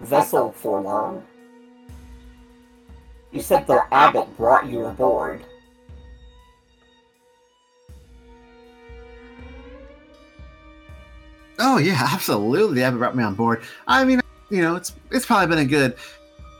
vessel 0.00 0.52
for 0.52 0.80
long? 0.80 1.24
You 3.32 3.40
said 3.40 3.66
the 3.66 3.82
abbot 3.92 4.36
brought 4.36 4.68
you 4.68 4.86
aboard. 4.86 5.42
Oh 11.58 11.78
yeah, 11.78 12.08
absolutely. 12.12 12.76
The 12.76 12.82
abbot 12.82 12.98
brought 12.98 13.16
me 13.16 13.22
on 13.22 13.34
board. 13.34 13.62
I 13.86 14.04
mean, 14.04 14.20
you 14.50 14.62
know, 14.62 14.76
it's 14.76 14.94
it's 15.10 15.26
probably 15.26 15.46
been 15.46 15.64
a 15.64 15.68
good 15.68 15.96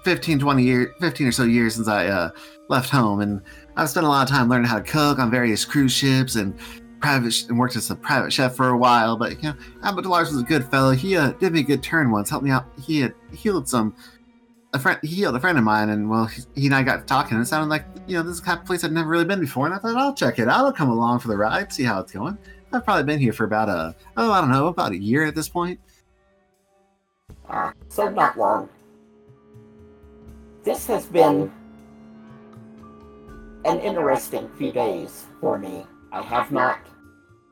15, 0.05 0.39
20 0.39 0.62
years, 0.62 0.95
15 1.01 1.27
or 1.27 1.33
so 1.33 1.45
years 1.45 1.75
since 1.75 1.89
I 1.89 2.07
uh, 2.07 2.31
left 2.68 2.91
home, 2.91 3.21
and 3.21 3.43
I've 3.77 3.91
spent 3.91 4.07
a 4.07 4.09
lot 4.09 4.23
of 4.23 4.35
time 4.35 4.49
learning 4.49 4.66
how 4.66 4.79
to 4.79 4.85
cook 4.85 5.18
on 5.18 5.31
various 5.31 5.64
cruise 5.64 5.93
ships 5.93 6.37
and 6.37 6.57
private 7.01 7.33
sh- 7.33 7.45
and 7.49 7.59
worked 7.59 7.77
as 7.77 7.91
a 7.91 7.97
private 7.97 8.33
chef 8.33 8.55
for 8.55 8.68
a 8.68 8.77
while. 8.77 9.16
But 9.16 9.43
you 9.43 9.51
know, 9.51 9.55
Abbot 9.83 10.05
Delars 10.05 10.31
was 10.31 10.43
a 10.43 10.45
good 10.45 10.64
fellow. 10.66 10.93
He 10.93 11.16
uh, 11.16 11.33
did 11.33 11.53
me 11.53 11.61
a 11.61 11.64
good 11.64 11.83
turn 11.83 12.11
once, 12.11 12.31
helped 12.31 12.45
me 12.45 12.51
out. 12.51 12.66
He 12.81 13.01
had 13.01 13.14
healed 13.33 13.68
some 13.68 13.95
a 14.73 14.79
friend. 14.79 14.99
He 15.03 15.09
healed 15.09 15.37
a 15.37 15.41
friend 15.41 15.59
of 15.59 15.64
mine, 15.64 15.91
and 15.91 16.09
well, 16.09 16.27
he, 16.27 16.66
and 16.66 16.75
I 16.75 16.83
got 16.83 17.07
talking, 17.07 17.35
and 17.35 17.43
it 17.43 17.47
sounded 17.47 17.68
like 17.68 17.85
you 18.07 18.16
know 18.16 18.23
this 18.23 18.35
is 18.35 18.41
kind 18.41 18.59
of 18.59 18.64
place 18.64 18.85
I'd 18.85 18.93
never 18.93 19.09
really 19.09 19.25
been 19.25 19.41
before. 19.41 19.66
And 19.66 19.75
I 19.75 19.79
thought 19.79 19.97
I'll 19.97 20.14
check 20.14 20.39
it 20.39 20.49
out. 20.49 20.64
I'll 20.64 20.73
come 20.73 20.91
along 20.91 21.21
for 21.21 21.29
the 21.29 21.37
ride, 21.37 21.73
see 21.73 21.85
how 21.85 22.01
it's 22.01 22.12
going. 22.12 22.39
I've 22.73 22.85
probably 22.85 23.05
been 23.05 23.18
here 23.18 23.33
for 23.33 23.45
about 23.45 23.68
a 23.68 23.97
oh 24.16 24.31
I 24.31 24.41
don't 24.41 24.51
know 24.51 24.68
about 24.68 24.93
a 24.93 24.99
year 24.99 25.25
at 25.25 25.35
this 25.35 25.49
point. 25.49 25.81
Uh, 27.49 27.73
so 27.89 28.09
not 28.09 28.39
long. 28.39 28.68
This 30.62 30.87
has 30.87 31.07
been 31.07 31.51
an 33.64 33.81
interesting 33.81 34.49
few 34.57 34.73
days 34.73 35.27
for 35.41 35.59
me. 35.59 35.85
I 36.12 36.23
have 36.23 36.53
not 36.53 36.81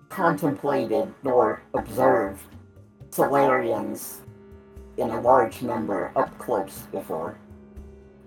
contemplated 0.08 1.12
nor 1.22 1.62
observed 1.74 2.42
Solarians 3.10 4.20
in 4.98 5.10
a 5.10 5.20
large 5.20 5.62
number 5.62 6.12
up 6.16 6.36
close 6.38 6.80
before. 6.92 7.38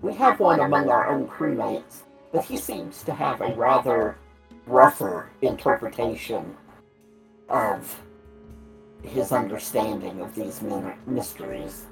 We 0.00 0.14
have 0.14 0.40
one 0.40 0.60
among 0.60 0.88
our 0.88 1.08
own 1.08 1.28
crewmates, 1.28 2.02
but 2.32 2.44
he 2.44 2.56
seems 2.56 3.02
to 3.04 3.14
have 3.14 3.40
a 3.40 3.54
rather 3.54 4.16
rougher 4.66 5.30
interpretation 5.42 6.56
of 7.48 8.00
his 9.02 9.32
understanding 9.32 10.20
of 10.20 10.34
these 10.34 10.62
mysteries. 11.06 11.86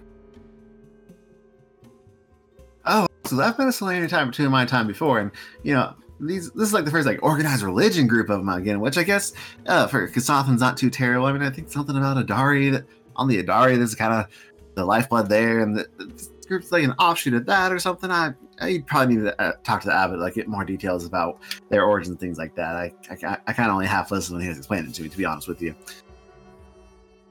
Oh, 2.86 3.06
so 3.26 3.40
I've 3.40 3.56
been 3.56 3.68
a 3.68 3.72
Solarian 3.72 4.08
time 4.08 4.28
of 4.30 4.50
my 4.50 4.64
time 4.64 4.86
before, 4.86 5.20
and 5.20 5.30
you 5.62 5.74
know 5.74 5.94
these. 6.18 6.50
This 6.52 6.68
is 6.68 6.72
like 6.72 6.84
the 6.84 6.90
first 6.90 7.06
like 7.06 7.22
organized 7.22 7.62
religion 7.62 8.06
group 8.06 8.30
of 8.30 8.38
them 8.38 8.48
again, 8.48 8.80
which 8.80 8.96
I 8.96 9.02
guess 9.02 9.32
uh, 9.66 9.86
for 9.86 10.08
Kasathan's 10.08 10.60
not 10.60 10.76
too 10.76 10.88
terrible. 10.88 11.26
I 11.26 11.32
mean, 11.32 11.42
I 11.42 11.50
think 11.50 11.70
something 11.70 11.96
about 11.96 12.16
Idari 12.24 12.72
that 12.72 12.86
on 13.16 13.28
the 13.28 13.42
Idari, 13.42 13.76
there's 13.76 13.94
kind 13.94 14.14
of 14.14 14.26
the 14.74 14.84
lifeblood 14.84 15.28
there, 15.28 15.60
and 15.60 15.76
the, 15.76 15.88
this 15.98 16.30
group's 16.46 16.72
like 16.72 16.84
an 16.84 16.92
offshoot 16.92 17.34
of 17.34 17.46
that 17.46 17.72
or 17.72 17.78
something. 17.78 18.10
I 18.10 18.34
I 18.60 18.82
probably 18.86 19.16
need 19.16 19.22
to 19.24 19.40
uh, 19.40 19.52
talk 19.64 19.80
to 19.82 19.88
the 19.88 19.94
abbot, 19.94 20.18
like 20.18 20.34
get 20.34 20.48
more 20.48 20.64
details 20.64 21.06
about 21.06 21.38
their 21.68 21.84
origins, 21.84 22.18
things 22.18 22.38
like 22.38 22.54
that. 22.56 22.76
I 22.76 22.92
I, 23.10 23.38
I 23.46 23.52
kind 23.52 23.68
of 23.68 23.74
only 23.74 23.86
half 23.86 24.10
listened 24.10 24.36
when 24.36 24.42
he 24.42 24.48
was 24.48 24.58
explaining 24.58 24.90
it 24.90 24.94
to 24.94 25.02
me, 25.02 25.08
to 25.08 25.16
be 25.18 25.24
honest 25.24 25.48
with 25.48 25.62
you. 25.62 25.74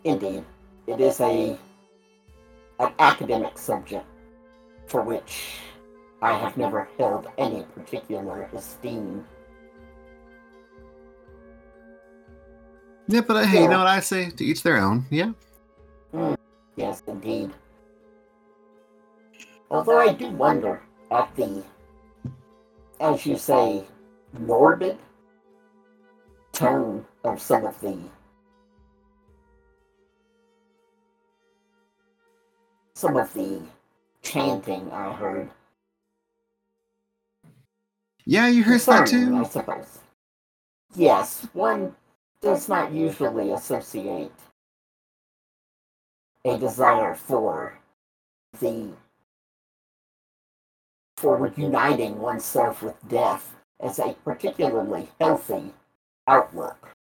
Indeed, 0.04 0.44
it 0.88 1.00
is 1.00 1.20
a 1.20 1.58
an 2.80 2.94
academic 3.00 3.58
subject 3.58 4.06
for 4.88 5.02
which 5.02 5.58
I 6.22 6.38
have 6.38 6.58
never 6.58 6.90
held 6.98 7.28
any 7.38 7.64
particular 7.76 8.50
esteem. 8.54 9.26
Yeah, 13.08 13.22
but 13.22 13.38
uh, 13.38 13.44
hey, 13.44 13.64
you 13.64 13.70
know 13.70 13.80
what 13.80 13.88
I 13.88 14.00
say? 14.02 14.30
To 14.30 14.46
each 14.46 14.64
their 14.64 14.78
own. 14.78 15.06
Yeah. 15.10 15.32
Yes, 16.80 17.04
indeed. 17.08 17.52
Although 19.70 20.00
I 20.00 20.14
do 20.14 20.30
wonder 20.32 20.82
at 21.12 21.36
the, 21.36 21.62
as 23.02 23.26
you 23.26 23.36
say, 23.38 23.84
morbid 24.32 24.98
tone 26.54 27.06
of 27.26 27.42
some 27.42 27.66
of 27.66 27.80
the 27.82 27.98
some 32.96 33.18
of 33.18 33.34
the 33.34 33.62
chanting 34.22 34.90
I 34.94 35.14
heard. 35.14 35.50
Yeah, 38.26 38.48
you 38.48 38.64
heard 38.64 38.80
that 38.82 39.08
Concerning, 39.08 39.36
I 39.36 39.44
too. 39.44 39.50
suppose. 39.50 40.00
Yes, 40.96 41.46
one 41.52 41.94
does 42.42 42.70
not 42.70 42.94
usually 42.94 43.52
associate 43.52 44.32
a 46.46 46.58
desire 46.58 47.16
for 47.16 47.78
the 48.60 48.90
for 51.18 51.52
uniting 51.58 52.18
oneself 52.20 52.82
with 52.82 52.96
death 53.10 53.54
as 53.82 54.00
a 54.00 54.16
particularly 54.24 55.10
healthy 55.20 55.74
outlook. 56.28 56.96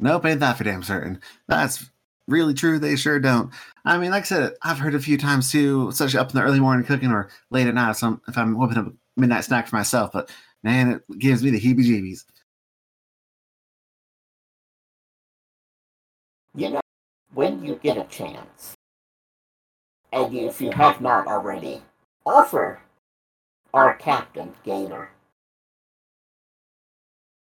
Nope, 0.00 0.26
ain't 0.26 0.40
that 0.40 0.58
for 0.58 0.64
damn 0.64 0.82
certain. 0.82 1.20
That's 1.46 1.88
really 2.26 2.54
true. 2.54 2.80
They 2.80 2.96
sure 2.96 3.20
don't. 3.20 3.52
I 3.84 3.98
mean, 3.98 4.10
like 4.10 4.24
I 4.24 4.26
said, 4.26 4.54
I've 4.62 4.78
heard 4.78 4.96
a 4.96 5.00
few 5.00 5.16
times 5.16 5.52
too, 5.52 5.88
especially 5.88 6.18
up 6.18 6.30
in 6.30 6.36
the 6.36 6.42
early 6.42 6.58
morning 6.60 6.84
cooking 6.84 7.12
or 7.12 7.30
late 7.50 7.68
at 7.68 7.74
night 7.74 7.90
if 7.90 8.02
I'm, 8.02 8.20
if 8.26 8.36
I'm 8.36 8.58
whipping 8.58 8.78
up 8.78 8.88
a 8.88 8.92
midnight 9.16 9.44
snack 9.44 9.68
for 9.68 9.76
myself. 9.76 10.10
But 10.12 10.30
man, 10.64 11.00
it 11.08 11.18
gives 11.20 11.44
me 11.44 11.50
the 11.50 11.60
heebie-jeebies. 11.60 12.24
You 16.54 16.70
know, 16.70 16.81
when 17.34 17.64
you 17.64 17.76
get 17.76 17.96
a 17.96 18.04
chance, 18.04 18.74
and 20.12 20.34
if 20.34 20.60
you 20.60 20.70
have 20.72 21.00
not 21.00 21.26
already, 21.26 21.82
offer 22.26 22.80
our 23.72 23.94
captain, 23.94 24.52
Gator, 24.64 25.10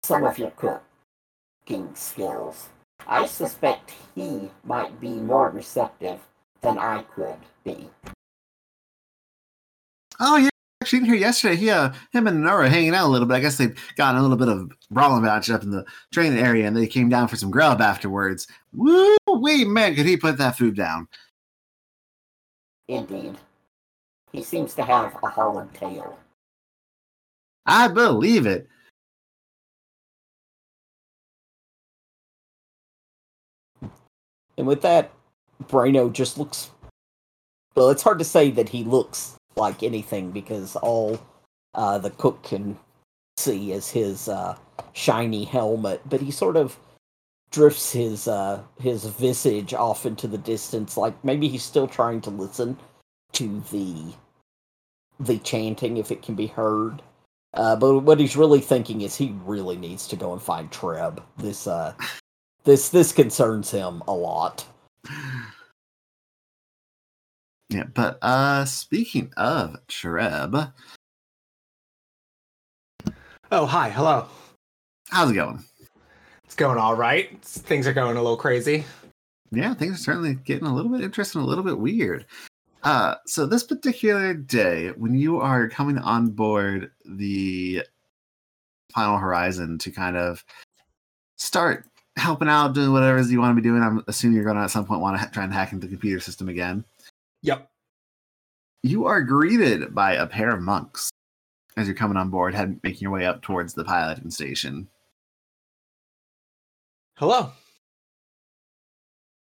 some 0.03 0.23
of 0.23 0.37
your 0.37 0.51
cooking 0.51 1.95
skills. 1.95 2.69
I 3.07 3.25
suspect 3.25 3.93
he 4.13 4.51
might 4.63 4.99
be 4.99 5.09
more 5.09 5.49
receptive 5.49 6.19
than 6.61 6.77
I 6.77 7.03
could 7.03 7.39
be. 7.63 7.89
Oh. 10.19 10.48
Actually, 10.81 10.99
in 10.99 11.05
here 11.05 11.15
yesterday, 11.15 11.57
he, 11.57 11.69
uh, 11.69 11.91
him 12.11 12.25
and 12.25 12.41
Nora 12.41 12.69
hanging 12.69 12.95
out 12.95 13.05
a 13.05 13.11
little 13.11 13.27
bit. 13.27 13.33
I 13.33 13.41
guess 13.41 13.57
they'd 13.57 13.75
gotten 13.97 14.17
a 14.17 14.21
little 14.21 14.37
bit 14.37 14.47
of 14.47 14.71
brawling 14.89 15.23
match 15.23 15.49
up 15.49 15.63
in 15.63 15.71
the 15.71 15.85
training 16.13 16.39
area, 16.39 16.65
and 16.65 16.75
they 16.75 16.87
came 16.87 17.09
down 17.09 17.27
for 17.27 17.35
some 17.35 17.51
grub 17.51 17.81
afterwards. 17.81 18.47
Woo! 18.71 19.17
Wait, 19.27 19.67
man, 19.67 19.93
could 19.93 20.05
he 20.05 20.15
put 20.15 20.37
that 20.37 20.57
food 20.57 20.77
down? 20.77 21.09
Indeed. 22.87 23.37
He 24.31 24.41
seems 24.41 24.73
to 24.75 24.83
have 24.83 25.17
a 25.21 25.27
hollow 25.27 25.67
tail. 25.73 26.17
I 27.65 27.89
believe 27.89 28.45
it. 28.45 28.69
And 34.57 34.65
with 34.65 34.81
that, 34.83 35.11
Brano 35.65 36.11
just 36.11 36.37
looks. 36.37 36.71
Well, 37.75 37.89
it's 37.89 38.03
hard 38.03 38.19
to 38.19 38.25
say 38.25 38.49
that 38.51 38.69
he 38.69 38.85
looks 38.85 39.38
like 39.59 39.83
anything 39.83 40.31
because 40.31 40.75
all 40.77 41.19
uh, 41.75 41.97
the 41.97 42.09
cook 42.09 42.41
can 42.43 42.77
see 43.37 43.71
is 43.71 43.89
his 43.89 44.27
uh, 44.27 44.57
shiny 44.93 45.43
helmet, 45.43 46.01
but 46.09 46.21
he 46.21 46.31
sort 46.31 46.57
of 46.57 46.77
drifts 47.51 47.91
his 47.91 48.27
uh, 48.27 48.61
his 48.79 49.05
visage 49.05 49.73
off 49.73 50.05
into 50.05 50.27
the 50.27 50.37
distance, 50.37 50.97
like 50.97 51.23
maybe 51.23 51.47
he's 51.47 51.63
still 51.63 51.87
trying 51.87 52.21
to 52.21 52.29
listen 52.29 52.77
to 53.33 53.61
the 53.71 54.13
the 55.19 55.37
chanting 55.39 55.97
if 55.97 56.11
it 56.11 56.21
can 56.21 56.35
be 56.35 56.47
heard. 56.47 57.01
Uh, 57.53 57.75
but 57.75 57.99
what 57.99 58.19
he's 58.19 58.37
really 58.37 58.61
thinking 58.61 59.01
is 59.01 59.15
he 59.15 59.35
really 59.43 59.75
needs 59.75 60.07
to 60.07 60.15
go 60.15 60.33
and 60.33 60.41
find 60.41 60.71
Treb. 60.71 61.23
This 61.37 61.67
uh, 61.67 61.93
this 62.63 62.89
this 62.89 63.11
concerns 63.11 63.71
him 63.71 64.03
a 64.07 64.13
lot. 64.13 64.65
Yeah, 67.69 67.83
but 67.93 68.17
uh 68.21 68.65
speaking 68.65 69.31
of 69.37 69.75
Treb, 69.87 70.55
Oh, 73.51 73.65
hi. 73.65 73.89
Hello. 73.89 74.27
how's 75.09 75.31
it 75.31 75.35
going? 75.35 75.63
It's 76.45 76.55
going 76.55 76.77
all 76.77 76.95
right. 76.95 77.39
Things 77.43 77.87
are 77.87 77.93
going 77.93 78.15
a 78.17 78.21
little 78.21 78.37
crazy. 78.37 78.85
Yeah, 79.51 79.73
things 79.73 79.95
are 79.95 80.03
certainly 80.03 80.35
getting 80.35 80.67
a 80.67 80.73
little 80.73 80.91
bit 80.91 81.01
interesting, 81.01 81.41
a 81.41 81.45
little 81.45 81.63
bit 81.63 81.79
weird. 81.79 82.25
Uh, 82.83 83.15
so 83.25 83.45
this 83.45 83.63
particular 83.63 84.33
day, 84.33 84.89
when 84.89 85.15
you 85.15 85.39
are 85.39 85.67
coming 85.67 85.97
on 85.97 86.29
board 86.29 86.91
the 87.05 87.83
Final 88.93 89.17
Horizon 89.17 89.77
to 89.79 89.91
kind 89.91 90.15
of 90.15 90.43
start 91.37 91.85
helping 92.17 92.49
out, 92.49 92.73
doing 92.73 92.91
whatever 92.91 93.17
it 93.17 93.21
is 93.21 93.31
you 93.31 93.39
want 93.41 93.55
to 93.55 93.61
be 93.61 93.67
doing, 93.67 93.81
I'm 93.81 94.03
assuming 94.07 94.35
you're 94.35 94.45
going 94.45 94.57
to 94.57 94.63
at 94.63 94.71
some 94.71 94.85
point 94.85 95.01
want 95.01 95.15
to 95.15 95.19
ha- 95.23 95.29
try 95.31 95.43
and 95.43 95.53
hack 95.53 95.71
into 95.73 95.87
the 95.87 95.93
computer 95.93 96.19
system 96.19 96.49
again. 96.49 96.85
Yep. 97.41 97.69
You 98.83 99.05
are 99.05 99.21
greeted 99.21 99.93
by 99.93 100.13
a 100.13 100.27
pair 100.27 100.51
of 100.51 100.61
monks 100.61 101.09
as 101.77 101.87
you're 101.87 101.95
coming 101.95 102.17
on 102.17 102.29
board, 102.29 102.53
head 102.53 102.79
making 102.83 103.01
your 103.01 103.11
way 103.11 103.25
up 103.25 103.41
towards 103.41 103.73
the 103.73 103.83
piloting 103.83 104.29
station. 104.29 104.87
Hello. 107.15 107.51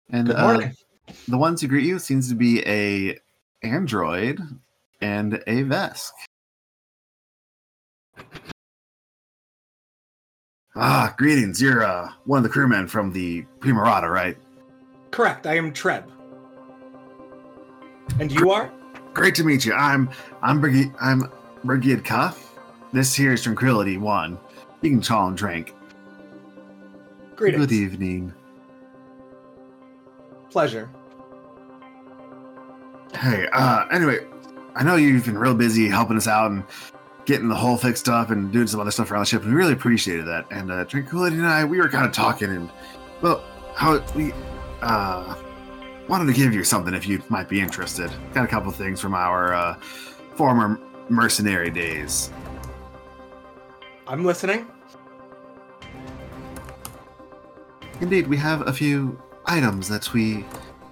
And 0.09 0.27
Good 0.27 0.35
uh, 0.35 0.41
morning. 0.45 0.75
the 1.27 1.37
ones 1.37 1.61
who 1.61 1.67
greet 1.67 1.85
you 1.85 1.99
seems 1.99 2.29
to 2.29 2.35
be 2.35 2.65
a 2.65 3.17
android 3.63 4.39
and 5.01 5.35
a 5.47 5.63
Vesk. 5.63 6.11
Ah, 10.75 11.13
greetings. 11.17 11.61
You're 11.61 11.83
uh, 11.83 12.11
one 12.25 12.37
of 12.37 12.43
the 12.43 12.49
crewmen 12.49 12.87
from 12.87 13.11
the 13.11 13.43
Primorata, 13.59 14.09
right? 14.09 14.37
Correct. 15.11 15.45
I 15.45 15.57
am 15.57 15.73
Treb. 15.73 16.09
And 18.19 18.31
you 18.31 18.51
are? 18.51 18.71
Great 19.13 19.35
to 19.35 19.43
meet 19.43 19.65
you. 19.65 19.73
I'm 19.73 20.09
I'm 20.41 20.61
Brigid 20.61 20.93
I'm 20.99 21.29
Brigid 21.63 22.05
Ka. 22.05 22.35
This 22.93 23.15
here 23.15 23.33
is 23.33 23.43
Tranquility 23.43 23.97
One. 23.97 24.37
You 24.81 24.89
can 24.89 25.01
call 25.01 25.27
him 25.27 25.35
Trank. 25.35 25.73
Greetings. 27.35 27.65
Good 27.65 27.73
evening. 27.73 28.33
Pleasure. 30.49 30.89
Hey, 33.13 33.47
uh, 33.53 33.85
anyway, 33.91 34.25
I 34.75 34.83
know 34.83 34.95
you've 34.95 35.25
been 35.25 35.37
real 35.37 35.53
busy 35.53 35.87
helping 35.87 36.17
us 36.17 36.27
out 36.27 36.51
and 36.51 36.63
getting 37.25 37.47
the 37.49 37.55
hull 37.55 37.77
fixed 37.77 38.09
up 38.09 38.29
and 38.29 38.51
doing 38.51 38.67
some 38.67 38.79
other 38.79 38.91
stuff 38.91 39.11
around 39.11 39.21
the 39.21 39.25
ship, 39.25 39.43
and 39.43 39.51
we 39.51 39.57
really 39.57 39.73
appreciated 39.73 40.25
that. 40.27 40.45
And 40.51 40.71
uh, 40.71 40.85
Tranquility 40.85 41.37
and 41.37 41.45
I, 41.45 41.63
we 41.65 41.77
were 41.77 41.89
kind 41.89 42.05
of 42.05 42.11
talking, 42.11 42.49
and 42.49 42.69
well, 43.21 43.43
how 43.75 44.03
we, 44.15 44.33
uh, 44.81 45.35
wanted 46.11 46.27
to 46.27 46.33
give 46.33 46.53
you 46.53 46.61
something 46.61 46.93
if 46.93 47.07
you 47.07 47.23
might 47.29 47.47
be 47.47 47.61
interested. 47.61 48.11
Got 48.33 48.43
a 48.43 48.47
couple 48.47 48.69
things 48.73 48.99
from 48.99 49.13
our 49.13 49.53
uh, 49.53 49.75
former 50.35 50.77
mercenary 51.07 51.69
days. 51.69 52.29
I'm 54.05 54.25
listening. 54.25 54.67
Indeed, 58.01 58.27
we 58.27 58.35
have 58.35 58.67
a 58.67 58.73
few 58.73 59.17
items 59.45 59.87
that 59.87 60.11
we 60.11 60.43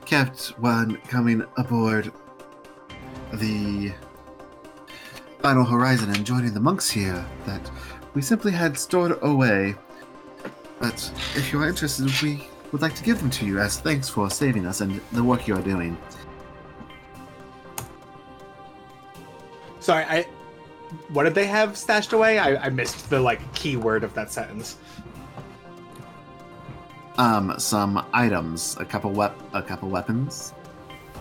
kept 0.05 0.57
when 0.57 0.95
coming 1.09 1.43
aboard 1.57 2.13
the 3.33 3.91
Final 5.41 5.65
Horizon 5.65 6.11
and 6.11 6.25
joining 6.25 6.53
the 6.53 6.61
monks 6.61 6.89
here 6.89 7.25
that 7.45 7.69
we 8.13 8.21
simply 8.21 8.53
had 8.53 8.77
stored 8.77 9.19
away. 9.21 9.75
But 10.79 11.11
if 11.35 11.51
you 11.51 11.61
are 11.61 11.67
interested, 11.67 12.09
we 12.21 12.47
would 12.71 12.81
like 12.81 12.95
to 12.95 13.03
give 13.03 13.19
them 13.19 13.29
to 13.31 13.45
you 13.45 13.59
as 13.59 13.79
thanks 13.79 14.09
for 14.09 14.29
saving 14.29 14.65
us 14.65 14.81
and 14.81 15.01
the 15.11 15.23
work 15.23 15.47
you 15.47 15.55
are 15.55 15.61
doing. 15.61 15.97
Sorry, 19.79 20.03
I. 20.05 20.27
What 21.09 21.23
did 21.23 21.35
they 21.35 21.45
have 21.45 21.77
stashed 21.77 22.13
away? 22.13 22.39
I, 22.39 22.65
I 22.65 22.69
missed 22.69 23.09
the 23.09 23.19
like 23.19 23.41
key 23.53 23.75
word 23.75 24.03
of 24.03 24.13
that 24.15 24.31
sentence. 24.31 24.77
Um, 27.17 27.53
some 27.57 28.05
items, 28.13 28.75
a 28.79 28.85
couple 28.85 29.11
wep- 29.11 29.39
a 29.53 29.61
couple 29.61 29.89
weapons. 29.89 30.53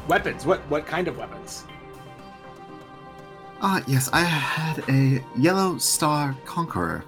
Weapons. 0.06 0.46
What 0.46 0.60
what 0.70 0.86
kind 0.86 1.08
of 1.08 1.18
weapons? 1.18 1.64
Ah, 3.60 3.82
yes, 3.86 4.08
I 4.12 4.20
had 4.20 4.84
a 4.88 5.22
Yellow 5.36 5.78
Star 5.78 6.36
Conqueror. 6.44 7.04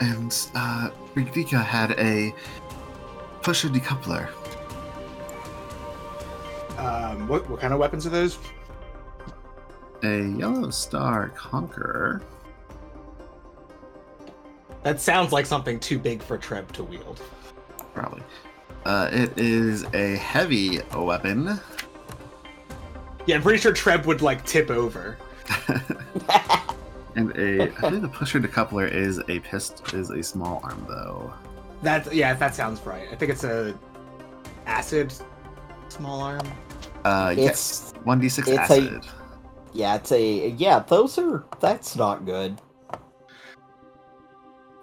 And, 0.00 0.36
uh, 0.54 0.90
Rigdika 1.14 1.64
had 1.64 1.92
a 1.92 2.34
Pusher 3.42 3.68
Decoupler. 3.68 4.28
Um, 6.78 7.28
what 7.28 7.48
what 7.48 7.60
kind 7.60 7.72
of 7.72 7.78
weapons 7.78 8.06
are 8.06 8.10
those? 8.10 8.38
A 10.02 10.22
Yellow 10.36 10.70
Star 10.70 11.28
Conqueror. 11.30 12.22
That 14.82 15.00
sounds 15.00 15.32
like 15.32 15.46
something 15.46 15.80
too 15.80 15.98
big 15.98 16.22
for 16.22 16.36
Treb 16.36 16.72
to 16.72 16.84
wield. 16.84 17.22
Probably. 17.94 18.22
Uh, 18.84 19.08
it 19.12 19.38
is 19.38 19.84
a 19.94 20.16
heavy 20.16 20.80
weapon. 20.94 21.58
Yeah, 23.26 23.36
I'm 23.36 23.42
pretty 23.42 23.60
sure 23.60 23.72
Treb 23.72 24.04
would 24.04 24.20
like 24.20 24.44
tip 24.44 24.70
over. 24.70 25.16
and 27.16 27.30
a, 27.36 27.62
I 27.62 27.66
believe 27.80 28.02
the 28.02 28.08
Pusher 28.08 28.40
Decoupler 28.40 28.90
is 28.90 29.20
a 29.28 29.38
pist 29.40 29.92
is 29.94 30.10
a 30.10 30.22
small 30.22 30.60
arm 30.64 30.84
though. 30.88 31.32
That 31.82 32.12
yeah, 32.14 32.34
that 32.34 32.54
sounds 32.54 32.80
right. 32.86 33.06
I 33.12 33.16
think 33.16 33.30
it's 33.30 33.44
a 33.44 33.78
acid 34.66 35.12
small 35.88 36.20
arm. 36.20 36.46
Uh, 37.04 37.30
It's- 37.32 37.44
yes, 37.46 37.94
one 38.04 38.20
d 38.20 38.28
six 38.28 38.48
it's 38.48 38.58
a- 38.58 38.62
acid. 38.62 39.06
Yeah, 39.72 39.96
it's 39.96 40.12
a 40.12 40.48
yeah. 40.50 40.78
Those 40.80 41.18
are 41.18 41.44
that's 41.60 41.96
not 41.96 42.24
good. 42.24 42.60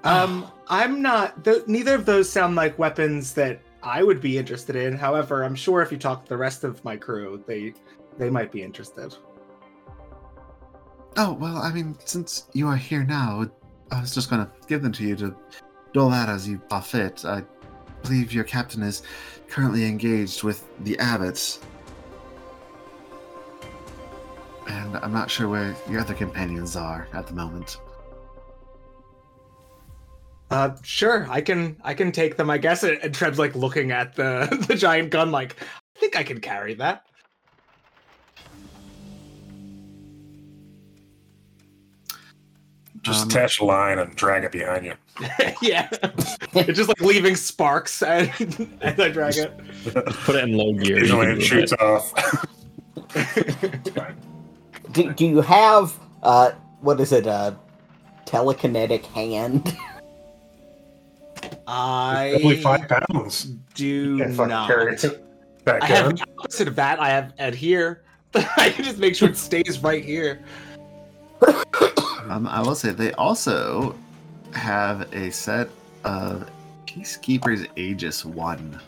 Um, 0.04 0.52
I'm 0.68 1.02
not. 1.02 1.44
Th- 1.44 1.66
neither 1.68 1.94
of 1.96 2.06
those 2.06 2.30
sound 2.30 2.56
like 2.56 2.78
weapons 2.80 3.34
that 3.36 3.62
I 3.84 4.04
would 4.04 4.20
be 4.20 4.38
interested 4.38 4.76
in. 4.76 4.98
However, 4.98 5.44
I'm 5.44 5.56
sure 5.56 5.82
if 5.82 5.92
you 5.92 5.98
talk 5.98 6.24
to 6.24 6.30
the 6.30 6.38
rest 6.38 6.64
of 6.64 6.84
my 6.84 6.98
crew, 6.98 7.44
they 7.48 7.74
they 8.18 8.30
might 8.30 8.52
be 8.52 8.64
interested. 8.64 9.16
Oh 11.18 11.34
well, 11.34 11.58
I 11.58 11.72
mean, 11.72 11.98
since 12.06 12.48
you 12.54 12.68
are 12.68 12.78
here 12.78 13.04
now, 13.04 13.46
I 13.92 14.00
was 14.00 14.14
just 14.14 14.30
gonna 14.30 14.50
give 14.68 14.82
them 14.82 14.94
to 14.94 15.04
you 15.04 15.16
to 15.18 15.36
dole 15.94 16.12
out 16.12 16.30
as 16.30 16.48
you 16.48 16.62
saw 16.70 16.80
fit. 16.80 17.26
I 17.26 17.44
believe 18.02 18.32
your 18.32 18.46
captain 18.46 18.82
is 18.82 19.04
currently 19.50 19.86
engaged 19.86 20.44
with 20.44 20.66
the 20.86 20.98
abbots, 21.00 21.60
and 24.68 24.96
I'm 24.98 25.12
not 25.12 25.30
sure 25.30 25.50
where 25.50 25.76
your 25.90 26.00
other 26.00 26.14
companions 26.14 26.76
are 26.78 27.08
at 27.14 27.28
the 27.28 27.34
moment. 27.34 27.78
Uh, 30.50 30.76
sure, 30.82 31.28
I 31.30 31.42
can 31.42 31.78
I 31.84 31.94
can 31.94 32.12
take 32.12 32.38
them, 32.38 32.50
I 32.50 32.58
guess. 32.58 32.84
And 32.84 33.14
Treb's 33.14 33.40
like 33.40 33.56
looking 33.56 33.92
at 33.92 34.16
the 34.16 34.66
the 34.68 34.76
giant 34.76 35.10
gun, 35.10 35.32
like 35.32 35.56
I 35.96 36.00
think 36.00 36.16
I 36.16 36.24
can 36.24 36.40
carry 36.40 36.74
that. 36.76 37.06
Just 43.04 43.24
Um, 43.24 43.30
attach 43.30 43.60
a 43.60 43.66
line 43.66 43.98
and 44.00 44.16
drag 44.16 44.44
it 44.44 44.52
behind 44.52 44.86
you. 44.86 44.94
yeah, 45.62 45.90
it's 46.54 46.78
just 46.78 46.88
like 46.88 47.02
leaving 47.02 47.36
sparks 47.36 48.02
as, 48.04 48.30
as 48.82 49.00
I 49.00 49.10
drag 49.10 49.38
it. 49.38 49.58
Put 50.24 50.36
it 50.36 50.44
in 50.44 50.56
low 50.56 50.72
gear. 50.74 51.00
Usually 51.00 51.28
it 51.28 51.42
shoots 51.42 51.72
it. 51.72 51.82
off. 51.82 52.14
Do, 54.92 55.14
do 55.14 55.26
you 55.26 55.42
have 55.42 55.98
uh 56.22 56.52
what 56.82 57.00
is 57.00 57.12
it 57.12 57.26
a 57.26 57.58
telekinetic 58.26 59.06
hand? 59.06 59.76
I 61.68 62.40
Only 62.44 62.58
five 62.62 62.88
pounds. 62.88 63.46
do 63.74 64.18
Can't 64.18 64.36
fucking 64.36 64.68
carry 64.68 64.94
it. 64.94 65.02
That 65.66 65.82
I 65.84 65.86
have 65.88 66.06
gun. 66.08 66.16
the 66.16 66.26
opposite 66.40 66.68
of 66.68 66.76
that. 66.76 67.00
I 67.00 67.10
have 67.10 67.34
adhere. 67.40 68.04
I 68.36 68.70
can 68.70 68.84
just 68.84 68.98
make 68.98 69.16
sure 69.16 69.30
it 69.30 69.38
stays 69.38 69.80
right 69.80 70.04
here. 70.04 70.44
Um, 71.42 72.48
I 72.48 72.62
will 72.62 72.76
say 72.76 72.92
they 72.92 73.12
also 73.14 73.94
have 74.54 75.14
a 75.14 75.32
set 75.32 75.70
of 76.06 76.50
Peacekeeper's 76.86 77.68
Aegis 77.76 78.24
One, 78.24 78.80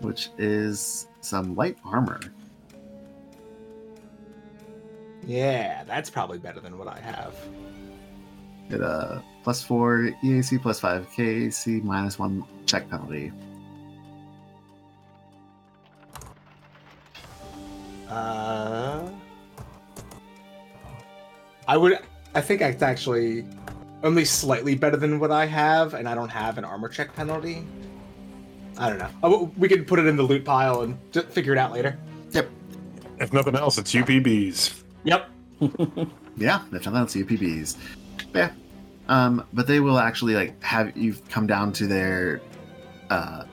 which 0.00 0.30
is 0.38 1.08
some 1.20 1.56
light 1.56 1.76
armor. 1.84 2.20
Yeah, 5.26 5.82
that's 5.84 6.10
probably 6.10 6.38
better 6.38 6.60
than 6.60 6.78
what 6.78 6.86
I 6.86 7.00
have. 7.00 7.34
It 8.70 8.80
uh 8.80 9.20
plus 9.42 9.62
four 9.62 10.10
EAC 10.22 10.62
plus 10.62 10.78
five 10.78 11.08
KAC 11.10 11.82
minus 11.82 12.18
one 12.18 12.44
check 12.66 12.88
penalty. 12.88 13.32
Uh, 18.08 19.10
I 21.68 21.76
would. 21.76 21.98
I 22.34 22.40
think 22.40 22.60
it's 22.60 22.82
actually 22.82 23.46
only 24.02 24.24
slightly 24.24 24.74
better 24.74 24.96
than 24.96 25.18
what 25.18 25.30
I 25.30 25.46
have, 25.46 25.94
and 25.94 26.08
I 26.08 26.14
don't 26.14 26.28
have 26.28 26.58
an 26.58 26.64
armor 26.64 26.88
check 26.88 27.14
penalty. 27.14 27.64
I 28.78 28.90
don't 28.90 28.98
know. 28.98 29.08
Oh, 29.22 29.50
we 29.56 29.68
can 29.68 29.84
put 29.84 29.98
it 29.98 30.06
in 30.06 30.16
the 30.16 30.22
loot 30.22 30.44
pile 30.44 30.82
and 30.82 30.98
just 31.10 31.28
figure 31.28 31.52
it 31.52 31.58
out 31.58 31.72
later. 31.72 31.98
Yep. 32.32 32.50
If 33.18 33.32
nothing 33.32 33.56
else, 33.56 33.78
it's 33.78 33.94
UPBs. 33.94 34.82
Yep. 35.04 35.30
Yeah, 36.36 36.60
if 36.66 36.84
nothing 36.84 36.96
else, 36.96 37.14
UPBs. 37.14 37.76
But 38.32 38.38
yeah. 38.38 38.50
Um, 39.08 39.46
but 39.52 39.66
they 39.66 39.80
will 39.80 39.98
actually 39.98 40.34
like 40.34 40.62
have 40.62 40.96
you 40.96 41.14
come 41.30 41.46
down 41.46 41.72
to 41.74 41.86
their 41.86 42.40
uh 43.08 43.44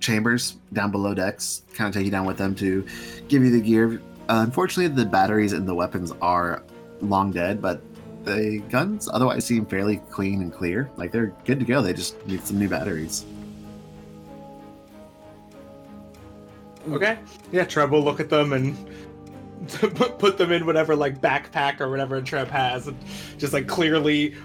chambers 0.00 0.56
down 0.72 0.90
below 0.90 1.14
decks, 1.14 1.62
kind 1.74 1.88
of 1.88 1.94
take 1.94 2.04
you 2.04 2.10
down 2.10 2.26
with 2.26 2.36
them 2.38 2.54
to 2.56 2.84
give 3.28 3.42
you 3.42 3.50
the 3.50 3.60
gear. 3.60 4.02
Uh, 4.28 4.42
unfortunately, 4.44 4.94
the 4.94 5.08
batteries 5.08 5.52
and 5.52 5.66
the 5.66 5.74
weapons 5.74 6.12
are 6.20 6.62
long 7.00 7.30
dead, 7.30 7.62
but 7.62 7.82
the 8.24 8.62
guns 8.68 9.08
otherwise 9.10 9.44
seem 9.44 9.64
fairly 9.64 9.98
clean 10.10 10.42
and 10.42 10.52
clear. 10.52 10.90
Like 10.96 11.12
they're 11.12 11.34
good 11.44 11.58
to 11.60 11.64
go. 11.64 11.80
They 11.80 11.94
just 11.94 12.26
need 12.26 12.44
some 12.46 12.58
new 12.58 12.68
batteries. 12.68 13.24
Okay. 16.90 17.18
Yeah, 17.52 17.64
Treb 17.64 17.90
will 17.90 18.02
look 18.02 18.20
at 18.20 18.28
them 18.28 18.52
and 18.52 18.76
put 19.68 20.18
put 20.18 20.36
them 20.36 20.52
in 20.52 20.66
whatever 20.66 20.94
like 20.94 21.20
backpack 21.20 21.80
or 21.80 21.88
whatever 21.88 22.20
Treb 22.20 22.48
has, 22.48 22.86
and 22.86 22.98
just 23.38 23.52
like 23.52 23.66
clearly 23.66 24.36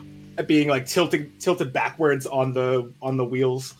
being 0.47 0.69
like 0.69 0.85
tilted 0.85 1.39
tilted 1.39 1.73
backwards 1.73 2.25
on 2.25 2.53
the 2.53 2.93
on 3.01 3.17
the 3.17 3.25
wheels. 3.25 3.75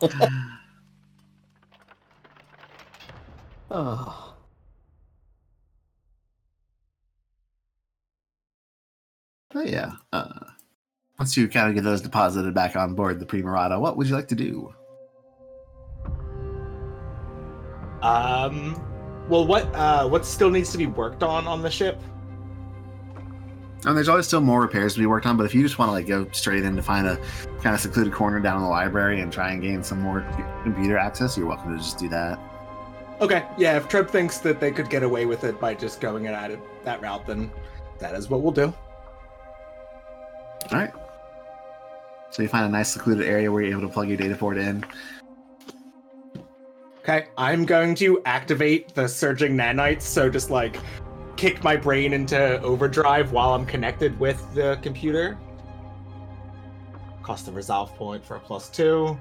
Oh. 3.70 4.27
But 9.50 9.70
yeah, 9.70 9.92
uh, 10.12 10.40
once 11.18 11.36
you 11.36 11.48
kind 11.48 11.68
of 11.68 11.74
get 11.74 11.84
those 11.84 12.00
deposited 12.02 12.52
back 12.54 12.76
on 12.76 12.94
board 12.94 13.18
the 13.18 13.26
Primorata, 13.26 13.80
what 13.80 13.96
would 13.96 14.06
you 14.08 14.14
like 14.14 14.28
to 14.28 14.34
do? 14.34 14.74
Um. 18.02 18.84
Well, 19.28 19.46
what 19.46 19.74
uh 19.74 20.08
what 20.08 20.24
still 20.24 20.50
needs 20.50 20.70
to 20.72 20.78
be 20.78 20.86
worked 20.86 21.22
on 21.22 21.46
on 21.46 21.62
the 21.62 21.70
ship? 21.70 22.00
And 23.84 23.96
there's 23.96 24.08
always 24.08 24.26
still 24.26 24.40
more 24.40 24.60
repairs 24.60 24.94
to 24.94 25.00
be 25.00 25.06
worked 25.06 25.26
on, 25.26 25.36
but 25.36 25.44
if 25.44 25.54
you 25.54 25.62
just 25.62 25.78
want 25.78 25.88
to 25.88 25.92
like 25.92 26.06
go 26.06 26.28
straight 26.32 26.64
in 26.64 26.74
to 26.76 26.82
find 26.82 27.06
a 27.06 27.16
kind 27.62 27.74
of 27.74 27.80
secluded 27.80 28.12
corner 28.12 28.40
down 28.40 28.56
in 28.56 28.62
the 28.62 28.68
library 28.68 29.20
and 29.20 29.32
try 29.32 29.52
and 29.52 29.62
gain 29.62 29.82
some 29.82 30.00
more 30.00 30.26
computer 30.64 30.98
access, 30.98 31.36
you're 31.36 31.46
welcome 31.46 31.72
to 31.72 31.78
just 31.78 31.98
do 31.98 32.08
that. 32.08 32.38
Okay, 33.20 33.44
yeah. 33.56 33.76
If 33.76 33.88
Treb 33.88 34.08
thinks 34.08 34.38
that 34.38 34.60
they 34.60 34.70
could 34.70 34.90
get 34.90 35.02
away 35.02 35.26
with 35.26 35.44
it 35.44 35.60
by 35.60 35.74
just 35.74 36.00
going 36.00 36.26
at 36.26 36.50
it 36.50 36.60
that 36.84 37.00
route, 37.00 37.26
then 37.26 37.50
that 37.98 38.14
is 38.14 38.28
what 38.28 38.42
we'll 38.42 38.52
do. 38.52 38.72
All 40.70 40.78
right. 40.78 40.92
So 42.30 42.42
you 42.42 42.48
find 42.48 42.66
a 42.66 42.68
nice 42.68 42.90
secluded 42.90 43.26
area 43.26 43.50
where 43.50 43.62
you're 43.62 43.78
able 43.78 43.88
to 43.88 43.92
plug 43.92 44.08
your 44.08 44.18
data 44.18 44.36
port 44.36 44.58
in. 44.58 44.84
Okay, 46.98 47.28
I'm 47.38 47.64
going 47.64 47.94
to 47.96 48.20
activate 48.26 48.94
the 48.94 49.08
surging 49.08 49.56
nanites, 49.56 50.02
so 50.02 50.28
just 50.28 50.50
like 50.50 50.76
kick 51.36 51.64
my 51.64 51.74
brain 51.74 52.12
into 52.12 52.60
overdrive 52.60 53.32
while 53.32 53.54
I'm 53.54 53.64
connected 53.64 54.18
with 54.20 54.42
the 54.54 54.78
computer. 54.82 55.38
Cost 57.22 57.46
the 57.46 57.52
resolve 57.52 57.94
point 57.94 58.22
for 58.22 58.36
a 58.36 58.40
plus 58.40 58.68
two. 58.68 59.18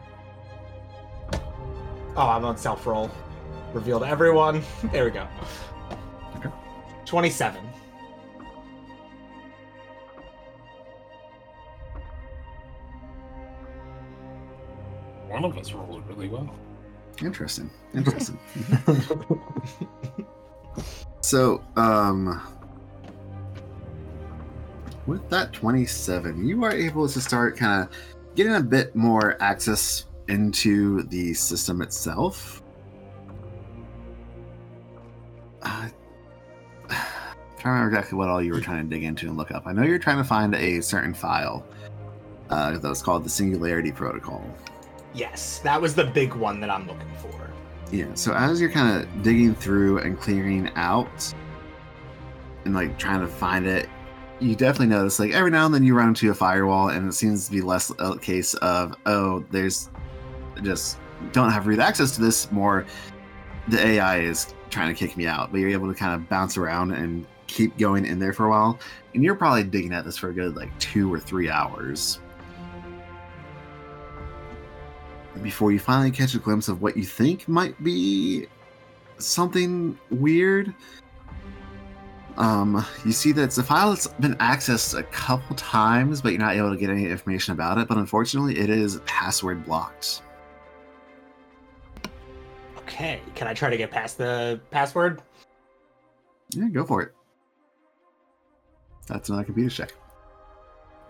Oh, 2.17 2.27
I'm 2.27 2.43
on 2.43 2.57
self 2.57 2.85
roll. 2.85 3.09
Reveal 3.73 3.99
to 4.01 4.07
everyone. 4.07 4.63
There 4.91 5.05
we 5.05 5.11
go. 5.11 5.27
Okay. 6.35 6.49
27. 7.05 7.61
One 15.27 15.45
of 15.45 15.57
us 15.57 15.73
rolled 15.73 16.07
really 16.07 16.29
well. 16.29 16.49
Interesting. 17.21 17.69
Interesting. 17.93 18.39
so, 21.21 21.63
um, 21.75 22.41
with 25.07 25.27
that 25.29 25.53
27, 25.53 26.47
you 26.47 26.63
are 26.63 26.71
able 26.71 27.07
to 27.07 27.21
start 27.21 27.57
kind 27.57 27.83
of 27.83 27.89
getting 28.35 28.55
a 28.55 28.61
bit 28.61 28.95
more 28.95 29.41
access 29.41 30.05
into 30.27 31.03
the 31.03 31.33
system 31.33 31.81
itself. 31.81 32.61
Uh, 35.61 35.89
trying 36.87 36.99
to 37.61 37.69
remember 37.69 37.87
exactly 37.89 38.17
what 38.17 38.29
all 38.29 38.41
you 38.41 38.53
were 38.53 38.61
trying 38.61 38.83
to 38.83 38.95
dig 38.95 39.03
into 39.03 39.27
and 39.27 39.37
look 39.37 39.51
up. 39.51 39.65
I 39.65 39.73
know 39.73 39.83
you're 39.83 39.99
trying 39.99 40.17
to 40.17 40.23
find 40.23 40.53
a 40.55 40.81
certain 40.81 41.13
file 41.13 41.65
uh, 42.49 42.77
that 42.77 42.87
was 42.87 43.01
called 43.01 43.23
the 43.23 43.29
Singularity 43.29 43.91
Protocol. 43.91 44.43
Yes, 45.17 45.59
that 45.59 45.81
was 45.81 45.95
the 45.95 46.03
big 46.03 46.33
one 46.33 46.59
that 46.59 46.69
I'm 46.69 46.87
looking 46.87 47.11
for. 47.19 47.49
Yeah, 47.91 48.13
so 48.13 48.33
as 48.33 48.61
you're 48.61 48.69
kind 48.69 49.01
of 49.01 49.23
digging 49.23 49.55
through 49.55 49.99
and 49.99 50.19
clearing 50.19 50.69
out 50.75 51.33
and 52.65 52.75
like 52.75 52.99
trying 52.99 53.21
to 53.21 53.27
find 53.27 53.65
it, 53.65 53.89
you 54.39 54.55
definitely 54.55 54.87
notice 54.87 55.17
like 55.19 55.31
every 55.31 55.49
now 55.49 55.65
and 55.65 55.73
then 55.73 55.83
you 55.83 55.95
run 55.95 56.09
into 56.09 56.29
a 56.29 56.33
firewall 56.35 56.89
and 56.89 57.09
it 57.09 57.13
seems 57.13 57.47
to 57.47 57.51
be 57.51 57.61
less 57.61 57.91
a 57.97 58.17
case 58.19 58.53
of, 58.55 58.95
oh, 59.07 59.43
there's 59.49 59.89
just 60.61 60.99
don't 61.31 61.49
have 61.49 61.65
root 61.65 61.79
access 61.79 62.11
to 62.11 62.21
this, 62.21 62.51
more 62.51 62.85
the 63.69 63.83
AI 63.83 64.19
is 64.19 64.53
trying 64.69 64.93
to 64.93 64.93
kick 64.93 65.17
me 65.17 65.25
out. 65.25 65.51
But 65.51 65.59
you're 65.59 65.71
able 65.71 65.91
to 65.91 65.97
kind 65.97 66.13
of 66.13 66.29
bounce 66.29 66.57
around 66.57 66.91
and 66.91 67.25
keep 67.47 67.75
going 67.77 68.05
in 68.05 68.19
there 68.19 68.33
for 68.33 68.45
a 68.45 68.49
while. 68.49 68.77
And 69.15 69.23
you're 69.23 69.35
probably 69.35 69.63
digging 69.63 69.93
at 69.93 70.05
this 70.05 70.17
for 70.17 70.29
a 70.29 70.33
good 70.33 70.55
like 70.55 70.77
two 70.79 71.11
or 71.11 71.19
three 71.19 71.49
hours. 71.49 72.19
Before 75.41 75.71
you 75.71 75.79
finally 75.79 76.11
catch 76.11 76.33
a 76.35 76.39
glimpse 76.39 76.67
of 76.67 76.81
what 76.81 76.97
you 76.97 77.03
think 77.03 77.47
might 77.47 77.81
be 77.83 78.47
something 79.17 79.97
weird. 80.11 80.73
Um, 82.37 82.85
you 83.03 83.11
see 83.11 83.31
that 83.31 83.43
it's 83.43 83.57
a 83.57 83.63
file 83.63 83.89
that's 83.89 84.07
been 84.07 84.35
accessed 84.35 84.97
a 84.97 85.03
couple 85.03 85.55
times, 85.55 86.21
but 86.21 86.33
you're 86.33 86.41
not 86.41 86.55
able 86.55 86.69
to 86.69 86.77
get 86.77 86.89
any 86.89 87.05
information 87.05 87.53
about 87.53 87.79
it. 87.79 87.87
But 87.87 87.97
unfortunately, 87.97 88.59
it 88.59 88.69
is 88.69 88.99
password 89.05 89.65
blocked. 89.65 90.21
Okay, 92.77 93.21
can 93.33 93.47
I 93.47 93.53
try 93.53 93.69
to 93.69 93.77
get 93.77 93.89
past 93.89 94.17
the 94.17 94.61
password? 94.69 95.21
Yeah, 96.51 96.69
go 96.69 96.85
for 96.85 97.01
it. 97.01 97.13
That's 99.07 99.29
another 99.29 99.45
computer 99.45 99.73
check. 99.73 99.93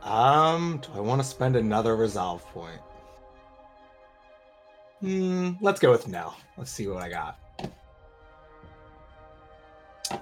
Um, 0.03 0.81
do 0.81 0.89
I 0.95 1.01
want 1.01 1.21
to 1.21 1.27
spend 1.27 1.55
another 1.55 1.95
resolve 1.95 2.45
point? 2.47 2.79
Hmm, 5.01 5.51
let's 5.61 5.79
go 5.79 5.91
with 5.91 6.07
no. 6.07 6.33
Let's 6.57 6.71
see 6.71 6.87
what 6.87 7.03
I 7.03 7.09
got. 7.09 7.37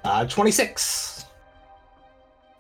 Uh, 0.04 0.26
26. 0.26 1.26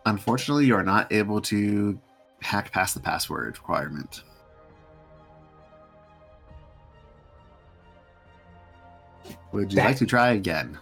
Unfortunately, 0.05 0.66
you 0.66 0.76
are 0.76 0.84
not 0.84 1.11
able 1.11 1.41
to 1.41 1.99
hack 2.41 2.72
past 2.72 2.93
the 2.93 2.99
password 2.99 3.57
requirement. 3.57 4.24
Would 9.51 9.72
you 9.72 9.78
That- 9.78 9.86
like 9.86 9.97
to 9.97 10.05
try 10.05 10.32
again? 10.32 10.78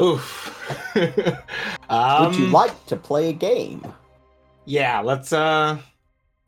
Oof. 0.00 0.54
um, 1.88 2.26
Would 2.30 2.36
you 2.38 2.46
like 2.48 2.86
to 2.86 2.96
play 2.96 3.30
a 3.30 3.32
game? 3.32 3.82
Yeah, 4.64 5.00
let's 5.00 5.32
uh, 5.32 5.78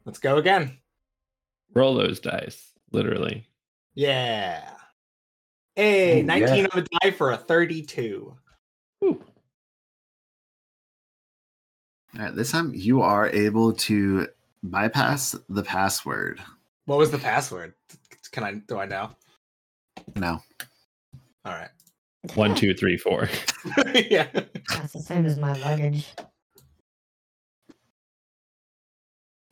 let's 0.05 0.19
go 0.19 0.37
again. 0.37 0.77
Roll 1.75 1.95
those 1.95 2.21
dice, 2.21 2.70
literally. 2.93 3.47
Yeah. 3.95 4.63
Oh, 4.67 4.77
hey, 5.77 6.21
Ooh, 6.21 6.25
19 6.25 6.57
yeah. 6.57 6.67
on 6.73 6.81
the 6.81 6.99
die 7.01 7.11
for 7.11 7.33
a 7.33 7.37
32. 7.37 8.37
All 9.03 9.19
right, 12.19 12.35
this 12.35 12.51
time 12.51 12.73
you 12.75 13.03
are 13.03 13.29
able 13.29 13.73
to 13.73 14.27
bypass 14.63 15.37
the 15.49 15.63
password. 15.63 16.41
What 16.87 16.99
was 16.99 17.11
the 17.11 17.19
password? 17.19 17.75
Can 18.33 18.45
I 18.45 18.55
do 18.55 18.79
I 18.79 18.87
know? 18.87 19.11
No. 20.17 20.43
All 21.45 21.53
right. 21.53 21.71
One, 22.35 22.55
two, 22.55 22.75
three, 22.75 22.97
four. 22.97 23.29
yeah. 23.95 24.27
That's 24.69 24.93
the 24.93 25.01
same 25.01 25.25
as 25.25 25.39
my 25.39 25.55
luggage. 25.55 26.07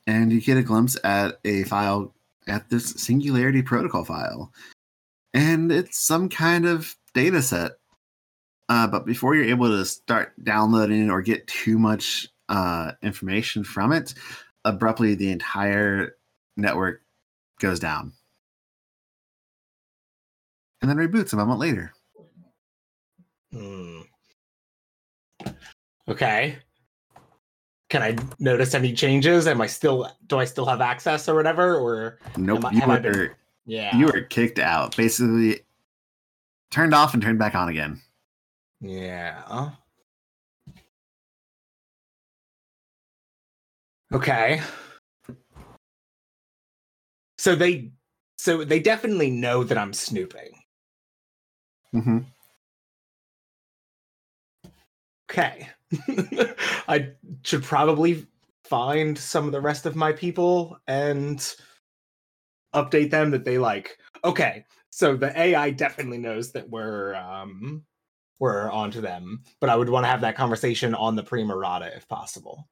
And 0.06 0.32
you 0.32 0.40
get 0.40 0.58
a 0.58 0.62
glimpse 0.62 0.96
at 1.04 1.38
a 1.44 1.64
file 1.64 2.14
at 2.48 2.70
this 2.70 2.90
Singularity 2.90 3.62
Protocol 3.62 4.04
file. 4.04 4.52
And 5.34 5.70
it's 5.70 6.00
some 6.00 6.28
kind 6.28 6.66
of 6.66 6.96
data 7.14 7.42
set. 7.42 7.72
Uh, 8.68 8.86
but 8.86 9.06
before 9.06 9.34
you're 9.34 9.44
able 9.44 9.68
to 9.68 9.84
start 9.84 10.32
downloading 10.42 11.10
or 11.10 11.22
get 11.22 11.46
too 11.46 11.78
much 11.78 12.28
uh, 12.48 12.92
information 13.02 13.64
from 13.64 13.92
it, 13.92 14.14
abruptly 14.64 15.14
the 15.14 15.30
entire 15.30 16.16
network 16.56 17.02
goes 17.60 17.80
down. 17.80 18.12
And 20.80 20.90
then 20.90 20.96
reboots 20.96 21.32
a 21.32 21.36
moment 21.36 21.58
later. 21.58 21.92
Hmm. 23.52 24.02
Okay. 26.06 26.58
Can 27.90 28.02
I 28.02 28.16
notice 28.38 28.74
any 28.74 28.92
changes? 28.92 29.46
Am 29.46 29.60
I 29.60 29.66
still 29.66 30.10
do 30.26 30.38
I 30.38 30.44
still 30.44 30.66
have 30.66 30.80
access 30.80 31.28
or 31.28 31.34
whatever? 31.34 31.76
Or 31.76 32.18
Nope, 32.36 32.66
I- 32.66 32.70
you 32.72 32.82
I 32.82 32.98
been- 32.98 33.12
were 33.12 33.36
yeah. 33.64 33.96
you 33.96 34.06
were 34.06 34.22
kicked 34.22 34.58
out. 34.58 34.96
Basically, 34.96 35.60
turned 36.70 36.94
off 36.94 37.14
and 37.14 37.22
turned 37.22 37.38
back 37.38 37.54
on 37.54 37.68
again. 37.68 38.00
Yeah. 38.80 39.70
Okay. 44.12 44.60
So 47.38 47.54
they 47.54 47.92
so 48.36 48.64
they 48.64 48.80
definitely 48.80 49.30
know 49.30 49.64
that 49.64 49.78
I'm 49.78 49.92
snooping. 49.92 50.52
hmm 51.92 52.18
Okay. 55.30 55.68
I 56.88 57.10
should 57.42 57.62
probably 57.62 58.26
find 58.64 59.16
some 59.16 59.46
of 59.46 59.52
the 59.52 59.60
rest 59.60 59.86
of 59.86 59.96
my 59.96 60.12
people 60.12 60.78
and 60.86 61.54
update 62.74 63.10
them 63.10 63.30
that 63.30 63.44
they 63.44 63.58
like 63.58 63.98
okay, 64.24 64.64
so 64.90 65.16
the 65.16 65.38
AI 65.38 65.70
definitely 65.70 66.18
knows 66.18 66.52
that 66.52 66.68
we're 66.68 67.14
um 67.14 67.82
we're 68.38 68.70
onto 68.70 69.00
them, 69.00 69.42
but 69.60 69.70
I 69.70 69.76
would 69.76 69.88
want 69.88 70.04
to 70.04 70.08
have 70.08 70.20
that 70.20 70.36
conversation 70.36 70.94
on 70.94 71.16
the 71.16 71.24
Primorata 71.24 71.96
if 71.96 72.06
possible. 72.08 72.68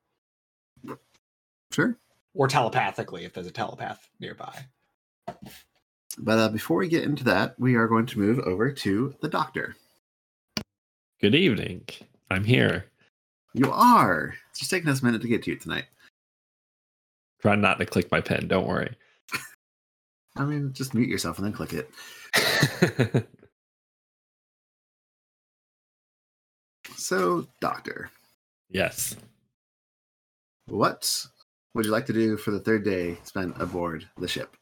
Sure. 1.73 1.99
Or 2.35 2.47
telepathically 2.47 3.25
if 3.25 3.33
there's 3.33 3.49
a 3.49 3.53
telepath 3.53 4.09
nearby. 4.21 4.67
But 6.19 6.39
uh, 6.39 6.49
before 6.51 6.79
we 6.79 6.89
get 6.89 7.05
into 7.05 7.25
that, 7.25 7.59
we 7.59 7.75
are 7.75 7.89
going 7.89 8.07
to 8.07 8.19
move 8.19 8.39
over 8.41 8.71
to 8.71 9.15
the 9.21 9.29
doctor. 9.29 9.75
Good 11.21 11.35
evening. 11.35 11.83
I'm 12.31 12.45
here. 12.45 12.87
You 13.57 13.73
are. 13.73 14.35
It's 14.51 14.59
just 14.59 14.71
taking 14.71 14.89
us 14.91 15.01
a 15.01 15.05
minute 15.05 15.23
to 15.23 15.29
get 15.29 15.43
to 15.45 15.51
you 15.51 15.57
tonight. 15.57 15.87
Try 17.41 17.57
not 17.57 17.79
to 17.79 17.87
click 17.87 18.11
my 18.11 18.21
pen. 18.21 18.49
Don't 18.49 18.67
worry. 18.67 18.95
I 20.37 20.45
mean, 20.45 20.73
just 20.75 20.93
mute 20.93 21.09
yourself 21.09 21.39
and 21.39 21.47
then 21.47 21.53
click 21.53 21.73
it. 21.73 23.27
So, 27.07 27.47
doctor, 27.61 28.11
yes. 28.69 29.15
what 30.67 31.25
would 31.75 31.85
you 31.85 31.93
like 31.93 32.07
to 32.07 32.13
do 32.13 32.37
for 32.37 32.51
the 32.51 32.59
third 32.59 32.85
day 32.85 33.19
spent 33.23 33.55
aboard 33.61 34.09
the 34.19 34.27
ship? 34.27 34.57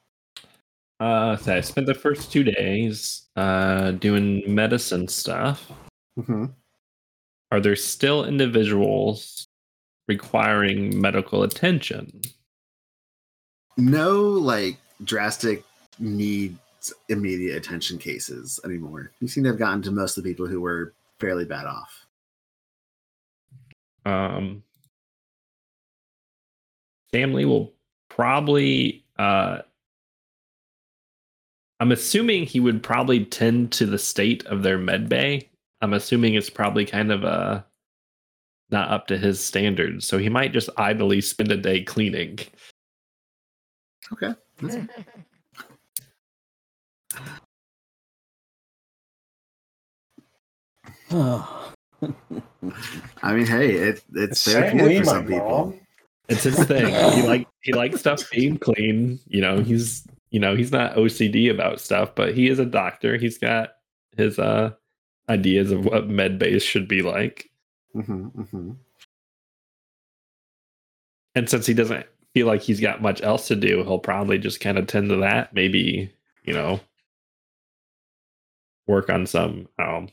Uh, 1.00 1.36
so 1.36 1.56
I 1.56 1.60
spent 1.62 1.86
the 1.86 1.94
first 1.94 2.30
two 2.30 2.44
days 2.44 3.28
uh, 3.36 3.92
doing 3.92 4.42
medicine 4.46 5.08
stuff. 5.08 5.70
Mm-hmm. 6.18 6.46
Are 7.54 7.60
there 7.60 7.76
still 7.76 8.24
individuals 8.24 9.46
requiring 10.08 11.00
medical 11.00 11.44
attention? 11.44 12.20
no 13.76 14.22
like 14.22 14.76
drastic 15.04 15.62
needs 16.00 16.58
immediate 17.08 17.56
attention 17.56 17.96
cases 17.96 18.58
anymore. 18.64 19.12
You 19.20 19.28
seem 19.28 19.44
to 19.44 19.50
have 19.50 19.58
gotten 19.58 19.82
to 19.82 19.92
most 19.92 20.18
of 20.18 20.24
the 20.24 20.30
people 20.30 20.48
who 20.48 20.60
were 20.60 20.94
fairly 21.20 21.44
bad 21.44 21.66
off. 21.66 22.06
Um, 24.04 24.64
Samlee 27.12 27.46
will 27.46 27.72
probably. 28.08 29.04
Uh, 29.16 29.58
I'm 31.78 31.92
assuming 31.92 32.46
he 32.46 32.58
would 32.58 32.82
probably 32.82 33.24
tend 33.24 33.70
to 33.74 33.86
the 33.86 33.98
state 33.98 34.44
of 34.46 34.64
their 34.64 34.78
med 34.78 35.08
bay. 35.08 35.50
I'm 35.80 35.92
assuming 35.92 36.34
it's 36.34 36.50
probably 36.50 36.84
kind 36.86 37.12
of 37.12 37.24
uh 37.24 37.62
not 38.70 38.90
up 38.90 39.06
to 39.08 39.18
his 39.18 39.42
standards, 39.42 40.06
so 40.06 40.18
he 40.18 40.28
might 40.28 40.52
just 40.52 40.70
idly 40.76 41.20
spend 41.20 41.52
a 41.52 41.56
day 41.56 41.82
cleaning. 41.82 42.38
Okay. 44.12 44.34
That's- 44.60 44.88
I 53.22 53.34
mean, 53.34 53.46
hey, 53.46 53.70
it, 53.74 54.02
it's 54.14 54.40
Sam 54.40 54.78
therapeutic 54.78 54.98
for 54.98 55.04
my 55.06 55.12
some 55.12 55.26
people. 55.26 55.48
mom. 55.48 55.80
It's 56.28 56.42
his 56.44 56.64
thing. 56.64 56.86
he 57.14 57.22
like 57.26 57.46
he 57.62 57.72
likes 57.72 58.00
stuff 58.00 58.28
being 58.30 58.56
clean. 58.58 59.20
You 59.26 59.40
know, 59.40 59.60
he's 59.60 60.06
you 60.30 60.40
know 60.40 60.56
he's 60.56 60.72
not 60.72 60.96
OCD 60.96 61.50
about 61.50 61.80
stuff, 61.80 62.14
but 62.14 62.34
he 62.34 62.48
is 62.48 62.58
a 62.58 62.64
doctor. 62.66 63.16
He's 63.16 63.38
got 63.38 63.70
his 64.16 64.38
uh 64.38 64.72
ideas 65.28 65.70
of 65.72 65.84
what 65.84 66.08
med 66.08 66.38
base 66.38 66.62
should 66.62 66.88
be 66.88 67.02
like. 67.02 67.50
hmm 67.92 68.26
hmm 68.28 68.72
And 71.34 71.48
since 71.48 71.66
he 71.66 71.74
doesn't 71.74 72.06
feel 72.32 72.46
like 72.46 72.62
he's 72.62 72.80
got 72.80 73.02
much 73.02 73.22
else 73.22 73.48
to 73.48 73.56
do, 73.56 73.82
he'll 73.84 73.98
probably 73.98 74.38
just 74.38 74.60
kind 74.60 74.78
of 74.78 74.86
tend 74.86 75.08
to 75.10 75.16
that. 75.16 75.52
Maybe, 75.54 76.12
you 76.44 76.52
know, 76.52 76.80
work 78.86 79.10
on 79.10 79.26
some 79.26 79.68
um, 79.78 80.08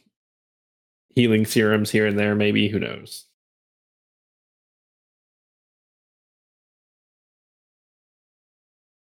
healing 1.16 1.46
serums 1.46 1.92
here 1.92 2.08
and 2.08 2.18
there, 2.18 2.36
maybe. 2.36 2.68
Who 2.70 2.80
knows? 2.80 3.26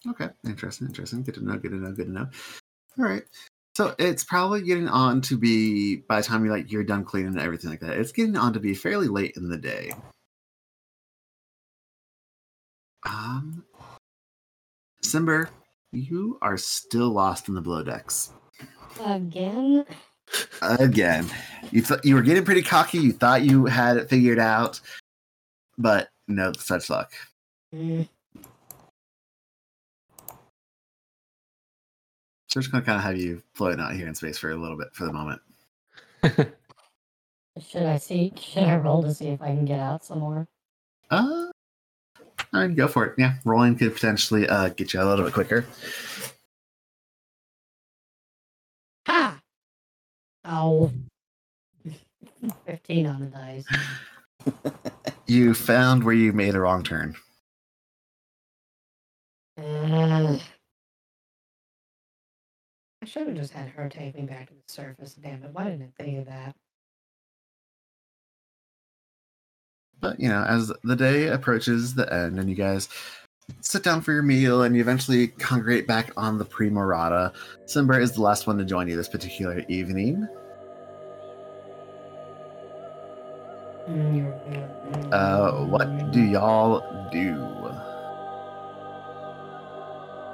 Okay, 0.08 0.30
interesting, 0.46 0.88
interesting. 0.88 1.24
Good 1.24 1.36
to 1.36 1.46
know. 1.46 1.58
Good 1.58 1.72
to 1.72 1.78
know. 1.78 1.92
Good 1.92 2.08
to 2.08 2.12
know. 2.12 2.30
All 3.00 3.06
right. 3.06 3.24
So 3.76 3.96
it's 3.98 4.24
probably 4.24 4.62
getting 4.62 4.90
on 4.90 5.22
to 5.22 5.38
be 5.38 5.98
by 5.98 6.22
the 6.22 6.28
time 6.28 6.44
you 6.44 6.52
like 6.52 6.72
you're 6.72 6.84
done 6.84 7.06
cleaning 7.06 7.34
and 7.34 7.40
everything 7.40 7.70
like 7.70 7.80
that. 7.80 7.98
It's 7.98 8.12
getting 8.12 8.36
on 8.36 8.54
to 8.54 8.60
be 8.60 8.74
fairly 8.74 9.08
late 9.08 9.38
in 9.38 9.50
the 9.50 9.58
day. 9.58 9.94
Um, 13.06 13.64
Symber, 15.02 15.50
you 15.92 16.38
are 16.42 16.58
still 16.58 17.10
lost 17.10 17.48
in 17.48 17.56
the 17.56 17.62
blow 17.62 17.84
decks 17.84 18.32
Again? 19.04 19.86
again. 20.62 21.30
You 21.72 21.82
thought 21.82 22.06
you 22.06 22.16
were 22.16 22.22
getting 22.22 22.46
pretty 22.46 22.62
cocky. 22.62 23.00
You 23.00 23.14
thought 23.14 23.44
you 23.44 23.66
had 23.66 23.98
it 23.98 24.10
figured 24.10 24.40
out, 24.40 24.80
but 25.78 26.10
no 26.28 26.54
such 26.54 26.90
luck. 26.90 27.14
Mm, 27.74 28.08
So 32.52 32.58
we're 32.58 32.64
just 32.64 32.72
gonna 32.74 32.84
kind 32.84 32.98
of 32.98 33.04
have 33.04 33.16
you 33.16 33.42
floating 33.54 33.80
out 33.80 33.94
here 33.94 34.10
in 34.10 34.14
space 34.14 34.38
for 34.38 34.52
a 34.52 34.58
little 34.58 34.76
bit 34.76 34.90
for 34.92 35.06
the 35.06 35.14
moment. 35.14 35.42
Should 37.66 37.84
I 37.84 37.98
see? 37.98 38.34
Should 38.38 38.64
I 38.64 38.76
roll 38.76 39.02
to 39.04 39.14
see 39.14 39.28
if 39.28 39.42
I 39.42 39.48
can 39.48 39.64
get 39.64 39.80
out 39.80 40.04
some 40.04 40.20
more? 40.20 40.50
Uh, 41.10 41.50
I 42.52 42.68
mean, 42.68 42.76
go 42.76 42.90
for 42.90 43.06
it. 43.06 43.16
Yeah, 43.18 43.36
rolling 43.46 43.78
could 43.78 43.94
potentially 43.94 44.50
uh, 44.50 44.68
get 44.68 44.94
you 44.94 45.02
a 45.02 45.06
little 45.06 45.24
bit 45.24 45.34
quicker. 45.34 45.66
Ha! 49.08 49.40
Oh. 50.44 50.92
15 52.66 53.06
on 53.08 53.20
the 53.22 53.28
dice. 53.28 53.66
You 55.28 55.54
found 55.54 56.04
where 56.04 56.14
you 56.14 56.34
made 56.34 56.56
a 56.56 56.60
wrong 56.60 56.84
turn. 56.84 57.16
Uh, 59.58 60.38
I 63.02 63.08
should 63.08 63.28
have 63.28 63.36
just 63.36 63.52
had 63.52 63.70
her 63.70 63.90
take 63.90 64.16
me 64.16 64.24
back 64.24 64.48
to 64.50 64.54
the 64.54 64.62
surface. 64.68 65.16
Damn 65.16 65.44
it. 65.44 65.50
Why 65.54 65.64
didn't 65.64 65.92
I 66.00 66.04
think 66.04 66.20
of 66.20 66.26
that? 66.28 66.56
But 70.00 70.20
you 70.20 70.30
know, 70.30 70.44
as 70.44 70.72
the 70.84 70.96
day 70.96 71.28
approaches 71.28 71.96
the 71.96 72.12
end, 72.14 72.40
and 72.40 72.48
you 72.50 72.56
guys 72.56 72.90
sit 73.62 73.84
down 73.84 74.02
for 74.02 74.14
your 74.14 74.22
meal, 74.22 74.64
and 74.64 74.76
you 74.76 74.82
eventually 74.82 75.28
congregate 75.28 75.88
back 75.88 76.12
on 76.16 76.38
the 76.38 76.46
Primorata, 76.46 77.34
Symber 77.66 78.00
is 78.00 78.12
the 78.12 78.22
last 78.22 78.46
one 78.46 78.58
to 78.60 78.66
join 78.66 78.88
you 78.88 78.96
this 78.96 79.10
particular 79.10 79.64
evening. 79.68 80.28
Uh, 85.12 85.66
what 85.66 86.12
do 86.12 86.22
y'all 86.22 87.10
do? 87.12 87.36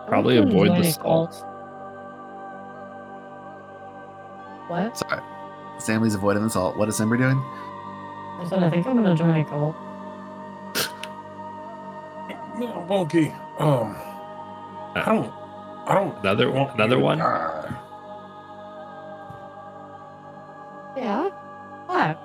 Probably 0.08 0.38
avoid 0.38 0.72
the 0.72 0.88
a 0.88 0.92
salt. 0.92 1.44
What? 4.68 4.98
Sorry, 4.98 5.22
Samlee's 5.78 6.16
avoiding 6.16 6.44
the 6.44 6.50
salt. 6.50 6.78
What 6.78 6.90
is 6.90 7.00
Symber 7.00 7.18
doing? 7.18 7.42
I 8.40 8.46
said 8.48 8.64
I 8.64 8.70
think 8.70 8.86
I'm 8.86 8.96
gonna 8.96 9.16
join 9.16 9.36
a 9.36 9.46
cult. 9.46 9.76
No, 12.58 12.86
Bunky. 12.88 13.30
Um, 13.60 13.96
I 14.96 15.04
don't. 15.06 15.32
I 15.88 15.94
don't. 15.94 16.18
Another 16.20 16.52
one. 16.52 16.70
another 16.72 17.00
one. 17.00 17.18
die. 17.20 17.76
Yeah? 20.98 21.30
What? 21.86 22.16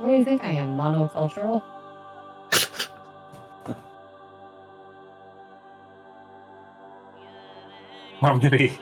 What 0.00 0.08
do 0.08 0.14
you 0.14 0.24
think 0.24 0.42
I 0.44 0.50
am? 0.52 0.76
Monocultural? 0.76 1.62
How 8.20 8.34
many? 8.34 8.78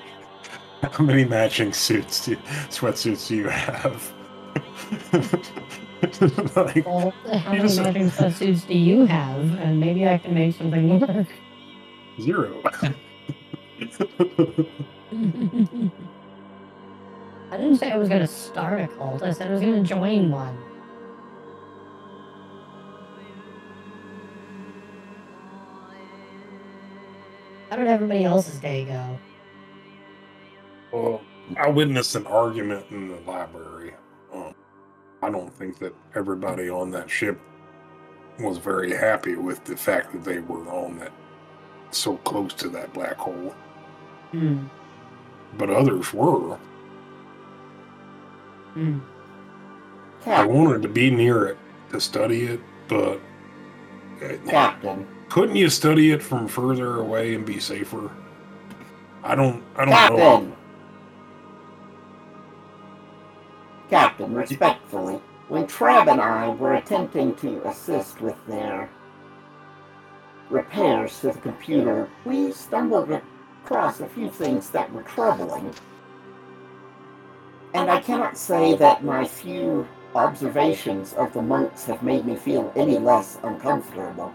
How 0.91 1.05
many 1.05 1.25
matching 1.25 1.73
suits, 1.73 2.25
do, 2.25 2.33
you, 2.33 2.37
sweatsuits 2.69 3.29
do 3.29 3.37
you 3.37 3.49
have? 3.49 4.13
like, 6.57 6.85
Well, 6.87 7.13
how 7.39 7.53
many 7.53 7.63
just- 7.63 7.79
matching 7.81 8.11
suits 8.11 8.65
do 8.65 8.77
you 8.77 9.07
have? 9.07 9.55
And 9.61 9.79
maybe 9.79 10.07
I 10.09 10.19
can 10.19 10.35
make 10.35 10.57
something 10.57 11.01
work. 11.01 11.27
zero. 12.21 12.61
I 17.51 17.57
didn't 17.59 17.77
say 17.77 17.91
I 17.93 17.97
was 17.97 18.09
gonna 18.09 18.27
start 18.27 18.81
a 18.81 18.89
cult. 18.89 19.23
I 19.23 19.33
said 19.33 19.49
I 19.49 19.51
was 19.53 19.61
gonna 19.61 19.83
join 19.83 20.31
one. 20.31 20.59
How 27.71 27.77
did 27.77 27.87
everybody 27.87 28.25
else's 28.25 28.59
day 28.59 28.85
go? 28.85 29.19
Well, 30.93 31.23
I 31.57 31.69
witnessed 31.69 32.15
an 32.15 32.27
argument 32.27 32.87
in 32.91 33.09
the 33.09 33.21
library. 33.21 33.95
Um, 34.33 34.55
I 35.23 35.31
don't 35.31 35.53
think 35.53 35.79
that 35.79 35.95
everybody 36.15 36.69
on 36.69 36.91
that 36.91 37.11
ship 37.11 37.41
was 38.39 38.59
very 38.59 38.93
happy 38.95 39.37
with 39.37 39.65
the 39.65 39.77
fact 39.77 40.13
that 40.13 40.25
they 40.25 40.39
were 40.41 40.69
on 40.69 40.99
that 40.99 41.13
so 41.91 42.17
close 42.19 42.55
to 42.55 42.69
that 42.71 42.93
black 42.95 43.17
hole, 43.17 43.55
Hmm. 44.33 44.65
but 45.59 45.69
others 45.71 46.13
were. 46.15 46.57
Hmm. 48.75 49.01
I 50.25 50.47
wanted 50.47 50.83
to 50.83 50.89
be 50.89 51.11
near 51.11 51.47
it 51.49 51.59
to 51.91 52.01
study 52.01 52.45
it, 52.45 52.61
but 52.89 53.21
Captain, 54.49 55.07
couldn't 55.29 55.57
you 55.57 55.69
study 55.69 56.13
it 56.13 56.23
from 56.23 56.49
further 56.49 57.01
away 57.01 57.35
and 57.35 57.45
be 57.45 57.59
safer? 57.59 58.11
I 59.23 59.35
don't. 59.35 59.63
I 59.77 59.85
don't 59.85 60.17
know. 60.17 60.57
Captain. 63.93 64.33
Respectfully, 64.33 65.21
when 65.49 65.67
Treb 65.67 66.09
and 66.09 66.19
I 66.19 66.49
were 66.49 66.77
attempting 66.77 67.35
to 67.35 67.61
assist 67.69 68.23
with 68.23 68.39
their 68.47 68.89
repairs 70.49 71.21
to 71.21 71.33
the 71.33 71.39
computer, 71.41 72.09
we 72.25 72.53
stumbled 72.53 73.11
across 73.63 74.01
a 74.01 74.09
few 74.09 74.31
things 74.31 74.71
that 74.71 74.91
were 74.95 75.03
troubling. 75.03 75.75
And 77.75 77.91
I 77.91 78.01
cannot 78.01 78.39
say 78.39 78.75
that 78.77 79.05
my 79.05 79.27
few 79.27 79.87
observations 80.15 81.13
of 81.13 81.35
the 81.35 81.43
monks 81.43 81.85
have 81.85 82.03
made 82.03 82.25
me 82.25 82.35
feel 82.35 82.73
any 82.75 82.97
less 82.97 83.39
uncomfortable. 83.43 84.33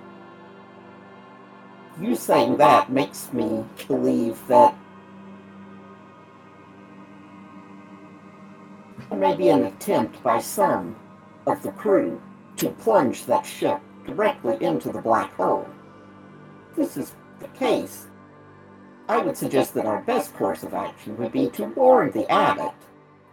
You 2.00 2.16
saying 2.16 2.58
that 2.58 2.92
makes 2.92 3.34
me 3.34 3.66
believe 3.88 4.40
that 4.50 4.76
there 9.10 9.20
may 9.20 9.36
be 9.36 9.50
an 9.50 9.66
attempt 9.66 10.22
by 10.24 10.40
some 10.40 10.96
of 11.46 11.62
the 11.64 11.72
crew 11.72 12.22
to 12.58 12.70
plunge 12.72 13.26
that 13.26 13.46
ship 13.46 13.80
directly 14.06 14.58
into 14.62 14.92
the 14.92 15.02
black 15.02 15.34
hole. 15.36 15.68
If 16.72 16.76
this 16.76 16.98
is 16.98 17.16
the 17.40 17.48
case, 17.50 18.08
I 19.08 19.20
would 19.20 19.38
suggest 19.38 19.74
that 19.76 19.86
our 19.86 20.02
best 20.02 20.34
course 20.34 20.64
of 20.64 20.74
action 20.74 21.18
would 21.18 21.32
be 21.32 21.50
to 21.52 21.66
warn 21.66 22.12
the 22.12 22.30
abbot 22.30 22.74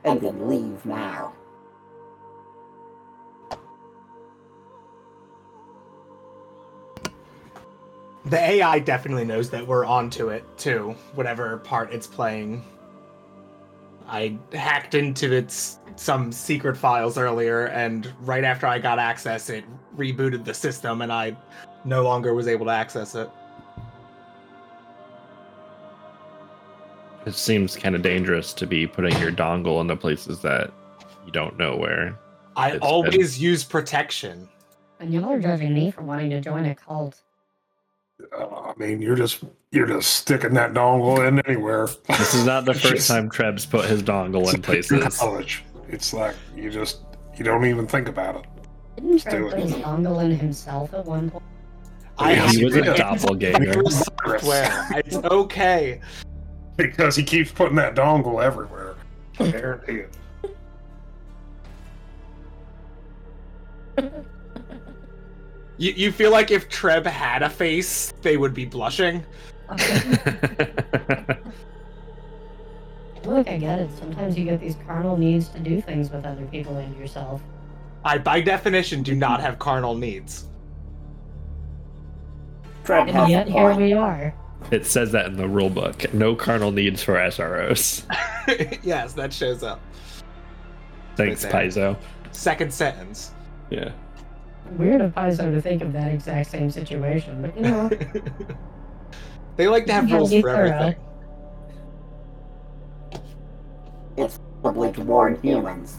and 0.04 0.20
then 0.20 0.48
leave 0.48 0.84
now. 0.86 1.32
The 8.26 8.38
AI 8.38 8.78
definitely 8.78 9.26
knows 9.26 9.50
that 9.50 9.66
we're 9.66 9.84
onto 9.84 10.28
it 10.28 10.44
too, 10.56 10.94
whatever 11.14 11.58
part 11.58 11.92
it's 11.92 12.06
playing. 12.06 12.64
I 14.08 14.38
hacked 14.52 14.94
into 14.94 15.32
its 15.32 15.78
some 15.96 16.32
secret 16.32 16.76
files 16.76 17.16
earlier, 17.16 17.66
and 17.66 18.12
right 18.20 18.44
after 18.44 18.66
I 18.66 18.78
got 18.78 18.98
access, 18.98 19.48
it 19.48 19.64
rebooted 19.96 20.44
the 20.44 20.54
system, 20.54 21.02
and 21.02 21.12
I 21.12 21.36
no 21.84 22.02
longer 22.02 22.34
was 22.34 22.48
able 22.48 22.66
to 22.66 22.72
access 22.72 23.14
it. 23.14 23.30
It 27.26 27.34
seems 27.34 27.76
kind 27.76 27.94
of 27.94 28.02
dangerous 28.02 28.52
to 28.54 28.66
be 28.66 28.86
putting 28.86 29.18
your 29.18 29.32
dongle 29.32 29.80
into 29.80 29.96
places 29.96 30.40
that 30.42 30.72
you 31.24 31.32
don't 31.32 31.58
know 31.58 31.76
where. 31.76 32.18
I 32.56 32.72
It's 32.72 32.84
always 32.84 33.40
use 33.40 33.64
protection. 33.64 34.48
And 35.00 35.12
y'all 35.12 35.30
are 35.30 35.40
judging 35.40 35.74
me 35.74 35.90
for 35.90 36.02
wanting 36.02 36.30
to 36.30 36.40
join 36.40 36.66
a 36.66 36.74
cult. 36.74 37.22
Uh, 38.36 38.44
I 38.46 38.72
mean, 38.76 39.02
you're 39.02 39.16
just 39.16 39.42
you're 39.72 39.86
just 39.86 40.10
sticking 40.16 40.54
that 40.54 40.72
dongle 40.72 41.26
in 41.26 41.40
anywhere. 41.46 41.88
This 42.08 42.34
is 42.34 42.44
not 42.46 42.64
the 42.64 42.74
first 42.74 42.94
Just- 42.94 43.08
time 43.08 43.28
Trebs 43.28 43.68
put 43.68 43.86
his 43.86 44.02
dongle 44.02 44.52
in 44.54 44.62
places. 44.62 45.18
College. 45.18 45.64
It's 45.88 46.12
like 46.12 46.34
you 46.56 46.70
just 46.70 47.00
you 47.36 47.44
don't 47.44 47.64
even 47.66 47.86
think 47.86 48.08
about 48.08 48.36
it. 48.36 48.44
Didn't 48.96 49.10
do 49.10 49.18
Trent 49.18 49.50
put 49.50 49.58
his 49.60 49.72
dongle 49.74 50.24
in 50.24 50.38
himself 50.38 50.94
at 50.94 51.04
one 51.04 51.30
point? 51.30 51.42
I 52.16 52.34
Yes, 52.34 52.54
he 52.54 52.64
was 52.64 52.76
a 52.76 52.94
doppelganger. 52.96 53.82
It's 53.84 55.16
okay. 55.16 56.00
Because 56.76 57.16
he 57.16 57.24
keeps 57.24 57.50
putting 57.50 57.74
that 57.76 57.96
dongle 57.96 58.42
everywhere. 58.42 58.94
Guaranteed. 59.38 60.06
You, 65.76 65.92
you 65.92 66.12
feel 66.12 66.30
like 66.30 66.50
if 66.50 66.68
Treb 66.68 67.06
had 67.06 67.42
a 67.42 67.50
face, 67.50 68.12
they 68.22 68.36
would 68.36 68.54
be 68.54 68.64
blushing. 68.64 69.24
Look, 73.24 73.48
I 73.48 73.56
get 73.56 73.78
it. 73.78 73.90
Sometimes 73.98 74.36
you 74.38 74.44
get 74.44 74.60
these 74.60 74.76
carnal 74.86 75.16
needs 75.16 75.48
to 75.48 75.58
do 75.58 75.80
things 75.80 76.10
with 76.10 76.26
other 76.26 76.44
people 76.46 76.76
and 76.76 76.94
yourself. 76.96 77.42
I, 78.04 78.18
by 78.18 78.40
definition, 78.42 79.02
do 79.02 79.14
not 79.14 79.40
have 79.40 79.58
carnal 79.58 79.94
needs. 79.94 80.46
Treb 82.84 83.08
And 83.08 83.30
yet 83.30 83.48
here 83.48 83.74
we 83.74 83.94
are. 83.94 84.34
it 84.70 84.84
says 84.84 85.10
that 85.12 85.26
in 85.26 85.36
the 85.38 85.48
rule 85.48 85.70
book. 85.70 86.12
No 86.12 86.36
carnal 86.36 86.70
needs 86.70 87.02
for 87.02 87.14
SROs. 87.14 88.04
yes, 88.84 89.14
that 89.14 89.32
shows 89.32 89.62
up. 89.62 89.80
Thanks, 91.16 91.44
Right. 91.44 91.52
Paizo. 91.70 91.96
Second 92.32 92.74
sentence. 92.74 93.32
Yeah. 93.70 93.92
Weird 94.72 95.00
of 95.00 95.14
Paizo 95.14 95.52
to 95.54 95.60
think 95.60 95.82
of 95.82 95.92
that 95.92 96.12
exact 96.12 96.50
same 96.50 96.70
situation, 96.70 97.42
but 97.42 97.56
you 97.56 97.62
know, 97.62 97.88
they 99.56 99.68
like 99.68 99.86
to 99.86 99.92
have 99.92 100.10
rules 100.10 100.30
be 100.30 100.40
for 100.42 100.50
thorough. 100.52 100.68
everything. 100.70 101.00
It's 104.16 104.40
probably 104.62 104.92
to 104.92 105.02
warn 105.02 105.40
humans. 105.42 105.98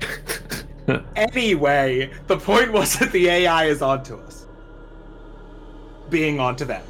Anyway, 1.14 2.10
the 2.26 2.36
point 2.36 2.72
was 2.72 2.98
that 2.98 3.12
the 3.12 3.28
AI 3.28 3.66
is 3.66 3.82
onto 3.82 4.16
us. 4.16 4.46
Being 6.10 6.40
onto 6.40 6.64
them. 6.64 6.82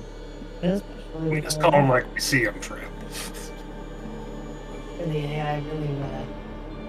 We 1.21 1.43
just 1.43 1.59
the- 1.59 1.65
call 1.65 1.73
him 1.79 1.91
like 1.91 2.13
we 2.15 2.19
see 2.19 2.45
them, 2.47 2.59
Trent. 2.61 2.89
for 4.97 5.05
the 5.05 5.19
AI 5.19 5.59
really 5.59 6.03
uh, 6.03 6.25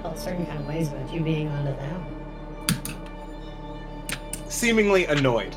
felt 0.04 0.20
certain 0.20 0.46
kind 0.46 0.60
of 0.60 0.68
ways 0.68 0.90
about 0.90 1.12
you 1.14 1.22
being 1.22 1.48
onto 1.48 1.76
them. 1.78 2.06
Seemingly 4.50 5.06
annoyed. 5.06 5.56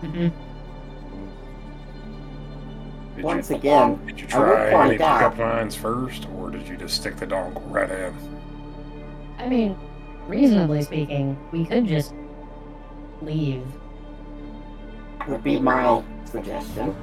Mm-hmm. 0.00 0.28
Did 3.16 3.24
Once 3.24 3.50
you, 3.50 3.56
again, 3.56 4.00
did 4.06 4.18
you 4.18 4.26
I 4.32 4.38
will 4.38 4.46
try 4.46 4.70
any 4.70 4.72
point 4.72 4.92
pickup 4.98 5.38
lines 5.38 5.76
first, 5.76 6.26
or 6.30 6.50
did 6.50 6.66
you 6.66 6.78
just 6.78 6.96
stick 6.96 7.16
the 7.18 7.26
dongle 7.26 7.62
right 7.70 7.90
in? 7.90 8.14
I 9.38 9.46
mean, 9.46 9.76
reasonably 10.26 10.80
speaking, 10.82 11.38
we 11.52 11.66
could 11.66 11.86
just 11.86 12.14
leave. 13.20 13.62
Would 15.28 15.44
be 15.44 15.60
my 15.60 16.02
suggestion. 16.24 16.96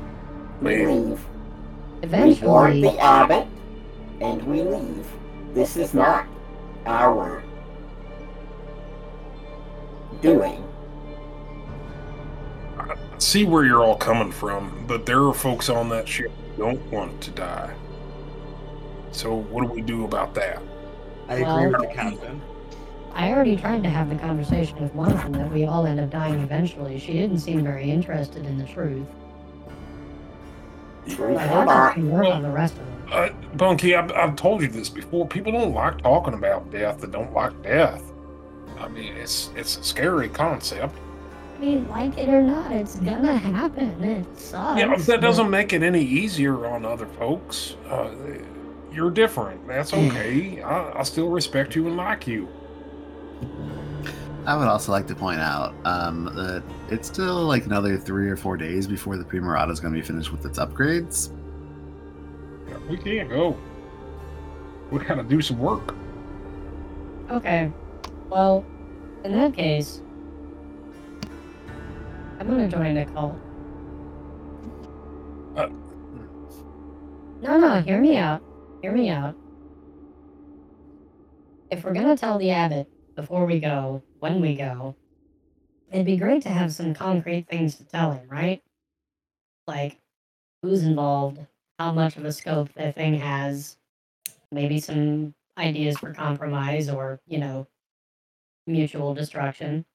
We 0.59 0.87
Leave. 0.87 0.87
leave. 0.87 1.05
We 2.01 2.33
warn 2.47 2.71
Eventually, 2.71 2.81
the 2.81 2.99
abbot, 2.99 3.47
and 4.21 4.41
we 4.43 4.63
leave. 4.63 5.07
This 5.53 5.77
is 5.77 5.93
not 5.93 6.25
our 6.87 7.43
doing. 10.21 10.63
I 12.79 12.95
see 13.19 13.45
where 13.45 13.65
you're 13.65 13.83
all 13.83 13.97
coming 13.97 14.31
from, 14.31 14.85
but 14.87 15.05
there 15.05 15.21
are 15.23 15.33
folks 15.33 15.69
on 15.69 15.89
that 15.89 16.07
ship 16.07 16.31
who 16.55 16.63
don't 16.63 16.91
want 16.91 17.19
to 17.21 17.31
die. 17.31 17.73
So 19.11 19.35
what 19.35 19.61
do 19.65 19.67
we 19.73 19.81
do 19.81 20.05
about 20.05 20.33
that? 20.35 20.61
I 21.27 21.35
agree 21.35 21.45
Well- 21.45 21.71
with 21.71 21.81
the 21.81 21.87
captain. 21.95 22.41
I 23.13 23.31
already 23.33 23.57
tried 23.57 23.81
to 23.81 23.89
have 23.89 24.09
the 24.09 24.15
conversation 24.15 24.79
with 24.79 24.93
one 24.93 25.11
of 25.11 25.23
them 25.23 25.31
that 25.33 25.51
we 25.51 25.65
all 25.65 25.87
end 25.87 25.99
up 25.99 26.11
dying 26.11 26.39
eventually. 26.39 26.99
She 26.99 27.13
didn't 27.13 27.39
seem 27.39 27.63
very 27.63 27.89
interested 27.89 28.45
in 28.45 28.59
the 28.59 28.63
truth. 28.63 29.07
Truth 31.09 31.37
I 31.39 31.45
or 31.45 31.65
thought 31.65 31.97
work 31.97 32.27
on 32.27 32.43
the 32.43 32.51
rest 32.51 32.73
of 32.73 32.85
them. 32.85 32.96
Uh, 33.11 33.29
Bunky, 33.55 33.95
I've, 33.95 34.11
I've 34.11 34.35
told 34.35 34.61
you 34.61 34.67
this 34.67 34.89
before. 34.89 35.27
People 35.27 35.51
don't 35.53 35.73
like 35.73 36.01
talking 36.01 36.33
about 36.33 36.69
death 36.71 37.01
They 37.01 37.07
don't 37.07 37.33
like 37.33 37.61
death. 37.63 38.03
I 38.79 38.87
mean, 38.87 39.15
it's 39.15 39.49
it's 39.55 39.77
a 39.77 39.83
scary 39.83 40.29
concept. 40.29 40.95
I 41.55 41.59
mean, 41.59 41.87
like 41.89 42.17
it 42.17 42.29
or 42.29 42.41
not, 42.41 42.71
it's 42.71 42.97
gonna 42.97 43.35
happen. 43.37 44.03
It 44.03 44.39
sucks. 44.39 44.79
Yeah, 44.79 44.87
but 44.87 45.05
that 45.07 45.21
doesn't 45.21 45.49
make 45.49 45.73
it 45.73 45.81
any 45.81 46.03
easier 46.03 46.67
on 46.67 46.85
other 46.85 47.07
folks. 47.07 47.75
Uh, 47.89 48.13
you're 48.91 49.09
different. 49.09 49.67
That's 49.67 49.93
okay. 49.93 50.61
I, 50.61 50.99
I 50.99 51.03
still 51.03 51.29
respect 51.29 51.75
you 51.75 51.87
and 51.87 51.97
like 51.97 52.27
you. 52.27 52.47
I 54.45 54.55
would 54.55 54.67
also 54.67 54.91
like 54.91 55.07
to 55.07 55.15
point 55.15 55.41
out 55.41 55.75
um, 55.83 56.25
that 56.35 56.63
it's 56.89 57.07
still 57.07 57.43
like 57.43 57.65
another 57.65 57.97
three 57.97 58.29
or 58.29 58.37
four 58.37 58.55
days 58.55 58.87
before 58.87 59.17
the 59.17 59.23
Primorata 59.25 59.71
is 59.71 59.79
going 59.79 59.93
to 59.93 59.99
be 59.99 60.05
finished 60.05 60.31
with 60.31 60.45
its 60.45 60.57
upgrades. 60.57 61.31
We 62.89 62.97
can't 62.97 63.29
go. 63.29 63.57
We 64.91 64.99
gotta 64.99 65.23
do 65.23 65.41
some 65.41 65.59
work. 65.59 65.93
Okay. 67.29 67.71
Well, 68.29 68.65
in 69.23 69.33
that 69.33 69.53
case, 69.53 70.01
I'm 72.39 72.47
gonna 72.47 72.69
join 72.69 72.95
a 72.97 73.05
cult. 73.05 73.35
Uh. 75.55 75.67
No, 77.41 77.57
no, 77.57 77.81
hear 77.81 77.99
me 77.99 78.17
out. 78.17 78.41
Hear 78.81 78.93
me 78.93 79.09
out. 79.09 79.35
If 81.69 81.83
we're 81.83 81.93
gonna 81.93 82.15
tell 82.15 82.37
the 82.37 82.51
abbot 82.51 82.87
before 83.15 83.45
we 83.45 83.59
go, 83.59 84.01
when 84.19 84.39
we 84.39 84.55
go, 84.55 84.95
it'd 85.91 86.05
be 86.05 86.15
great 86.15 86.43
to 86.43 86.49
have 86.49 86.73
some 86.73 86.93
concrete 86.93 87.47
things 87.49 87.75
to 87.75 87.83
tell 87.83 88.13
him, 88.13 88.27
right? 88.29 88.61
Like, 89.67 89.99
who's 90.61 90.83
involved, 90.83 91.39
how 91.79 91.91
much 91.91 92.17
of 92.17 92.25
a 92.25 92.31
scope 92.31 92.69
the 92.73 92.91
thing 92.91 93.15
has, 93.15 93.77
maybe 94.51 94.79
some 94.79 95.33
ideas 95.57 95.97
for 95.97 96.13
compromise 96.13 96.89
or, 96.89 97.19
you 97.27 97.39
know, 97.39 97.67
mutual 98.65 99.13
destruction. 99.13 99.85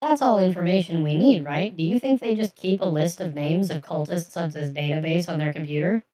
That's 0.00 0.22
all 0.22 0.40
information 0.40 1.02
we 1.04 1.16
need, 1.16 1.44
right? 1.44 1.76
Do 1.76 1.84
you 1.84 2.00
think 2.00 2.20
they 2.20 2.34
just 2.34 2.56
keep 2.56 2.80
a 2.80 2.86
list 2.86 3.20
of 3.20 3.34
names 3.34 3.70
of 3.70 3.82
cultists 3.82 4.36
of 4.36 4.52
this 4.52 4.70
database 4.70 5.28
on 5.28 5.38
their 5.38 5.52
computer? 5.52 6.04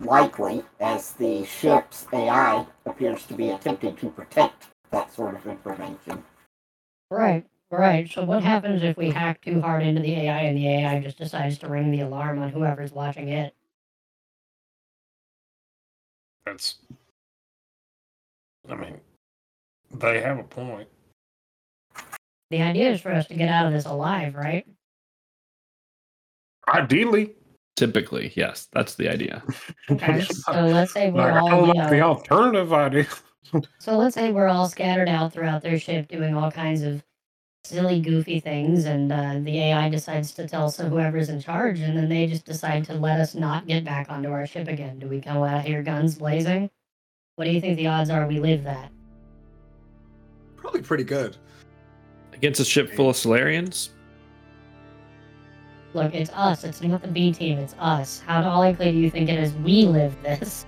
likely, 0.00 0.62
as 0.80 1.12
the 1.12 1.44
ship's 1.44 2.06
AI 2.12 2.66
appears 2.86 3.24
to 3.26 3.34
be 3.34 3.50
attempting 3.50 3.96
to 3.96 4.10
protect 4.10 4.68
that 4.90 5.12
sort 5.12 5.34
of 5.34 5.46
information. 5.46 6.24
Right, 7.10 7.46
right. 7.78 8.10
So 8.10 8.24
what 8.24 8.42
happens 8.42 8.82
if 8.82 8.96
we 8.96 9.10
hack 9.10 9.42
too 9.42 9.60
hard 9.60 9.82
into 9.82 10.00
the 10.00 10.12
AI 10.12 10.40
and 10.40 10.56
the 10.56 10.68
AI 10.68 11.00
just 11.00 11.18
decides 11.18 11.58
to 11.58 11.68
ring 11.68 11.90
the 11.90 12.00
alarm 12.00 12.40
on 12.40 12.50
whoever's 12.50 12.92
watching 12.92 13.28
it? 13.28 13.54
That's. 16.44 16.76
I 18.68 18.74
mean, 18.74 19.00
they 19.94 20.20
have 20.20 20.38
a 20.38 20.44
point. 20.44 20.88
The 22.50 22.62
idea 22.62 22.90
is 22.90 23.00
for 23.00 23.12
us 23.12 23.26
to 23.28 23.34
get 23.34 23.48
out 23.48 23.66
of 23.66 23.72
this 23.72 23.86
alive, 23.86 24.34
right? 24.34 24.66
Ideally, 26.68 27.34
Typically, 27.80 28.30
yes, 28.36 28.68
that's 28.72 28.96
the 28.96 29.08
idea. 29.08 29.42
Okay. 29.90 30.20
So 30.20 30.52
let's 30.52 30.92
say 30.92 31.10
we're 31.10 31.32
like, 31.32 31.42
all, 31.42 31.66
you 31.66 31.72
like 31.72 31.90
the 31.90 32.00
uh, 32.00 32.08
alternative 32.08 32.72
idea. 32.74 33.06
so 33.78 33.96
let's 33.96 34.14
say 34.14 34.30
we're 34.30 34.48
all 34.48 34.68
scattered 34.68 35.08
out 35.08 35.32
throughout 35.32 35.62
their 35.62 35.78
ship 35.78 36.06
doing 36.06 36.36
all 36.36 36.50
kinds 36.50 36.82
of 36.82 37.02
silly, 37.70 38.00
goofy 38.00 38.40
things, 38.40 38.84
and 38.84 39.12
uh, 39.12 39.38
the 39.38 39.60
AI 39.60 39.88
decides 39.88 40.32
to 40.32 40.48
tell 40.48 40.70
so 40.70 40.88
whoever's 40.88 41.28
in 41.28 41.40
charge, 41.40 41.80
and 41.80 41.96
then 41.96 42.08
they 42.08 42.26
just 42.26 42.44
decide 42.44 42.84
to 42.86 42.94
let 42.94 43.20
us 43.20 43.34
not 43.34 43.66
get 43.66 43.84
back 43.84 44.10
onto 44.10 44.30
our 44.30 44.46
ship 44.46 44.66
again. 44.66 44.98
Do 44.98 45.06
we 45.06 45.20
go 45.20 45.44
out 45.44 45.64
here 45.64 45.82
guns 45.82 46.16
blazing? 46.16 46.68
What 47.36 47.44
do 47.44 47.52
you 47.52 47.60
think 47.60 47.76
the 47.76 47.86
odds 47.86 48.10
are 48.10 48.26
we 48.26 48.40
live 48.40 48.64
that? 48.64 48.90
Probably 50.56 50.82
pretty 50.82 51.04
good. 51.04 51.36
Against 52.32 52.60
a 52.60 52.64
ship 52.64 52.92
full 52.92 53.10
of 53.10 53.16
Solarians? 53.16 53.90
Look, 55.94 56.14
it's 56.14 56.30
us. 56.30 56.64
It's 56.64 56.82
not 56.82 57.02
the 57.02 57.08
B 57.08 57.32
team. 57.32 57.58
It's 57.58 57.74
us. 57.78 58.22
How 58.26 58.58
likely 58.58 58.90
do 58.90 58.98
you 58.98 59.10
think 59.10 59.28
it 59.28 59.38
is 59.38 59.52
we 59.54 59.84
live 59.84 60.20
this? 60.22 60.66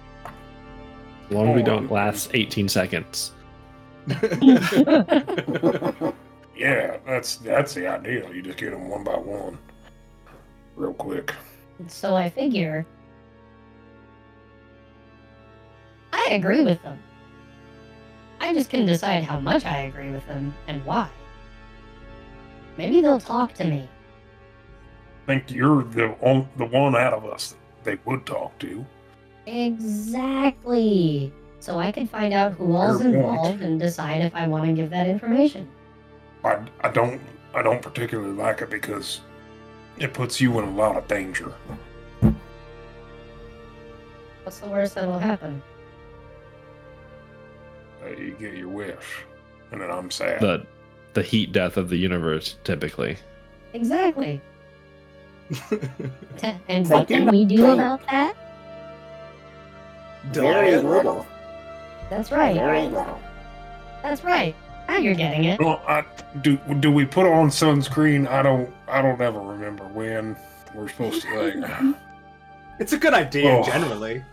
As 1.28 1.34
long 1.34 1.50
as 1.50 1.56
we 1.56 1.62
don't 1.62 1.90
last 1.90 2.30
18 2.32 2.68
seconds. 2.68 3.32
Yeah, 6.56 6.98
that's 7.06 7.36
that's 7.36 7.74
the 7.74 7.86
idea. 7.86 8.30
You 8.32 8.42
just 8.42 8.58
get 8.58 8.70
them 8.72 8.88
one 8.88 9.04
by 9.04 9.16
one, 9.16 9.58
real 10.76 10.94
quick. 10.94 11.34
so 11.88 12.14
I 12.14 12.28
figure. 12.28 12.86
I 16.12 16.28
agree 16.32 16.62
with 16.62 16.82
them. 16.82 16.98
I 18.40 18.52
just 18.52 18.70
can 18.70 18.84
decide 18.84 19.24
how 19.24 19.40
much 19.40 19.64
I 19.64 19.82
agree 19.82 20.10
with 20.10 20.26
them 20.26 20.54
and 20.66 20.84
why. 20.84 21.08
Maybe 22.76 23.00
they'll 23.00 23.20
talk 23.20 23.54
to 23.54 23.64
me. 23.64 23.88
I 25.22 25.26
think 25.26 25.50
you're 25.50 25.84
the 25.84 26.10
on, 26.20 26.48
the 26.56 26.66
one 26.66 26.96
out 26.96 27.12
of 27.12 27.24
us 27.24 27.54
that 27.84 27.84
they 27.84 27.98
would 28.04 28.26
talk 28.26 28.58
to. 28.58 28.84
Exactly. 29.46 31.32
So 31.60 31.78
I 31.78 31.92
can 31.92 32.06
find 32.08 32.34
out 32.34 32.52
who 32.52 32.74
all's 32.74 33.00
involved 33.00 33.62
and 33.62 33.78
decide 33.78 34.22
if 34.22 34.34
I 34.34 34.48
want 34.48 34.66
to 34.66 34.72
give 34.72 34.90
that 34.90 35.06
information. 35.06 35.68
I, 36.44 36.58
I 36.80 36.88
don't 36.88 37.20
I 37.54 37.62
don't 37.62 37.82
particularly 37.82 38.34
like 38.34 38.62
it 38.62 38.70
because 38.70 39.20
it 39.98 40.14
puts 40.14 40.40
you 40.40 40.58
in 40.58 40.64
a 40.64 40.70
lot 40.70 40.96
of 40.96 41.06
danger. 41.06 41.52
What's 44.42 44.58
the 44.58 44.68
worst 44.68 44.94
that'll 44.94 45.18
happen? 45.18 45.62
Uh, 48.02 48.08
you 48.08 48.36
get 48.40 48.54
your 48.54 48.68
wish, 48.68 49.24
and 49.70 49.80
then 49.80 49.90
I'm 49.90 50.10
sad. 50.10 50.40
The 50.40 50.66
the 51.14 51.22
heat 51.22 51.52
death 51.52 51.76
of 51.76 51.90
the 51.90 51.96
universe, 51.96 52.56
typically. 52.64 53.18
Exactly. 53.74 54.40
And 56.68 56.88
what 56.88 57.08
can 57.08 57.26
we 57.26 57.44
do 57.44 57.72
about 57.72 58.00
that? 58.06 58.34
Very 60.30 60.70
Delight. 60.70 60.84
little. 60.84 61.26
That's 62.08 62.32
right. 62.32 62.54
Very 62.54 62.86
little. 62.86 63.20
That's 64.02 64.24
right. 64.24 64.54
Now 64.88 64.98
you're 64.98 65.14
getting 65.14 65.44
it. 65.44 65.58
Well, 65.60 65.80
I, 65.88 66.04
do 66.42 66.56
do 66.80 66.90
we 66.90 67.04
put 67.06 67.26
on 67.26 67.48
sunscreen? 67.48 68.28
I 68.28 68.42
don't 68.42 68.72
I 68.88 69.00
don't 69.02 69.20
ever 69.20 69.40
remember 69.40 69.84
when 69.84 70.36
we're 70.74 70.88
supposed 70.88 71.22
to. 71.22 71.50
Like, 71.60 71.94
It's 72.78 72.92
a 72.92 72.98
good 72.98 73.14
idea 73.14 73.50
Oh. 73.58 73.62
generally. 73.64 74.24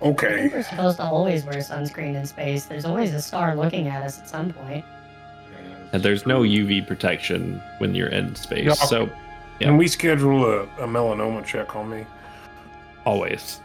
I 0.00 0.04
think 0.04 0.22
okay, 0.22 0.48
we're 0.48 0.62
supposed 0.62 0.96
to 0.98 1.04
always 1.04 1.44
wear 1.44 1.54
sunscreen 1.56 2.14
in 2.16 2.26
space. 2.26 2.64
There's 2.66 2.84
always 2.84 3.14
a 3.14 3.22
star 3.22 3.54
looking 3.56 3.86
at 3.88 4.02
us 4.02 4.18
at 4.18 4.28
some 4.28 4.52
point. 4.52 4.84
And 5.92 6.02
there's 6.02 6.26
no 6.26 6.40
UV 6.42 6.86
protection 6.86 7.60
when 7.78 7.94
you're 7.94 8.08
in 8.08 8.34
space. 8.34 8.66
No. 8.66 8.74
So 8.74 9.10
Can 9.60 9.76
we 9.76 9.86
schedule 9.88 10.44
a, 10.46 10.62
a 10.82 10.86
melanoma 10.88 11.44
check 11.44 11.76
on 11.76 11.90
me? 11.90 12.06
always. 13.04 13.60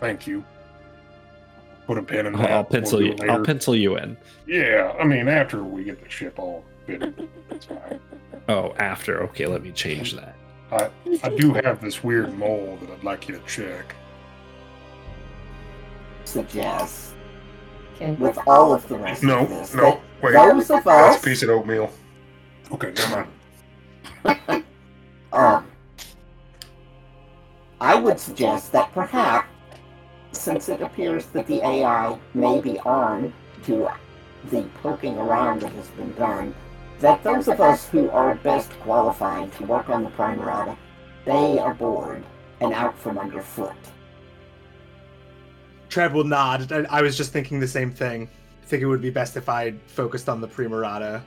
Thank 0.00 0.26
you. 0.26 0.44
Put 1.90 1.98
a 1.98 2.02
pin 2.04 2.26
in 2.26 2.36
I'll, 2.36 2.42
that. 2.42 2.50
I'll 2.52 2.62
pencil 2.62 2.98
We'll 3.00 3.08
you 3.08 3.14
do 3.16 3.24
it 3.24 3.30
I'll 3.30 3.42
pencil 3.44 3.74
you 3.74 3.96
in. 3.96 4.16
Yeah, 4.46 4.94
I 5.00 5.02
mean 5.02 5.26
after 5.26 5.64
we 5.64 5.82
get 5.82 6.00
the 6.00 6.08
ship 6.08 6.38
all 6.38 6.64
fitted, 6.86 7.28
that's 7.48 7.64
fine. 7.64 7.98
Oh, 8.48 8.72
after. 8.78 9.24
Okay, 9.24 9.46
let 9.46 9.64
me 9.64 9.72
change 9.72 10.14
that. 10.14 10.36
I 10.70 10.88
I 11.24 11.30
do 11.30 11.52
have 11.52 11.80
this 11.80 12.04
weird 12.04 12.38
mole 12.38 12.78
that 12.80 12.90
I'd 12.92 13.02
like 13.02 13.28
you 13.28 13.36
to 13.36 13.44
check. 13.44 13.92
Suggest 16.22 17.12
Can, 17.98 18.16
with 18.20 18.38
all 18.46 18.72
of 18.72 18.86
the 18.86 18.96
rest 18.96 19.24
No, 19.24 19.40
of 19.40 19.48
this. 19.48 19.74
no, 19.74 20.00
wait. 20.22 20.34
that 20.34 20.54
those 20.54 20.70
of 20.70 20.84
That's 20.84 21.20
a 21.20 21.26
piece 21.28 21.42
of 21.42 21.50
oatmeal. 21.50 21.90
Okay, 22.70 22.92
never 22.94 23.26
mind. 24.24 24.64
Um, 25.32 25.66
I 27.80 27.96
would 27.96 28.20
suggest 28.20 28.70
that 28.72 28.92
perhaps, 28.92 29.48
since 30.40 30.68
it 30.70 30.80
appears 30.80 31.26
that 31.26 31.46
the 31.46 31.60
AI 31.64 32.18
may 32.32 32.60
be 32.60 32.78
on 32.80 33.32
to 33.64 33.88
the 34.50 34.62
poking 34.82 35.16
around 35.18 35.60
that 35.60 35.72
has 35.72 35.88
been 35.88 36.12
done, 36.14 36.54
that 37.00 37.22
those 37.22 37.46
of 37.46 37.60
us 37.60 37.88
who 37.88 38.08
are 38.10 38.34
best 38.36 38.70
qualified 38.80 39.52
to 39.52 39.64
work 39.64 39.90
on 39.90 40.02
the 40.02 40.10
Primorata 40.10 40.76
stay 41.22 41.58
aboard 41.58 42.24
and 42.60 42.72
out 42.72 42.98
from 42.98 43.18
underfoot. 43.18 43.74
Treb 45.90 46.14
will 46.14 46.24
nod. 46.24 46.72
I, 46.72 46.86
I 46.88 47.02
was 47.02 47.16
just 47.16 47.32
thinking 47.32 47.60
the 47.60 47.68
same 47.68 47.90
thing. 47.90 48.28
I 48.62 48.66
think 48.66 48.82
it 48.82 48.86
would 48.86 49.02
be 49.02 49.10
best 49.10 49.36
if 49.36 49.48
I 49.48 49.72
focused 49.88 50.28
on 50.28 50.40
the 50.40 50.48
Primorata. 50.48 51.22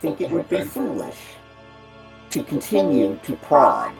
think 0.00 0.20
it 0.20 0.30
would 0.30 0.48
be 0.48 0.62
foolish 0.62 1.16
to 2.30 2.44
continue 2.44 3.18
to 3.22 3.34
prod. 3.36 3.94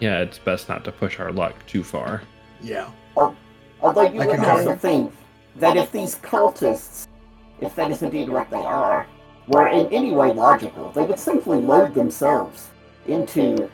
Yeah, 0.00 0.20
it's 0.20 0.38
best 0.38 0.68
not 0.68 0.84
to 0.84 0.92
push 0.92 1.20
our 1.20 1.30
luck 1.32 1.54
too 1.66 1.84
far. 1.84 2.22
Yeah. 2.62 2.90
Although 3.82 4.02
you 4.10 4.20
I 4.20 4.26
would 4.26 4.36
concur. 4.36 4.50
also 4.50 4.76
think 4.76 5.12
that 5.56 5.76
if 5.76 5.90
these 5.92 6.16
cultists, 6.16 7.06
if 7.60 7.74
that 7.76 7.90
is 7.90 8.02
indeed 8.02 8.28
what 8.28 8.50
they 8.50 8.56
are, 8.56 9.06
were 9.48 9.68
in 9.68 9.86
any 9.88 10.12
way 10.12 10.32
logical, 10.32 10.90
they 10.92 11.02
would 11.02 11.18
simply 11.18 11.58
load 11.58 11.94
themselves 11.94 12.68
into 13.06 13.70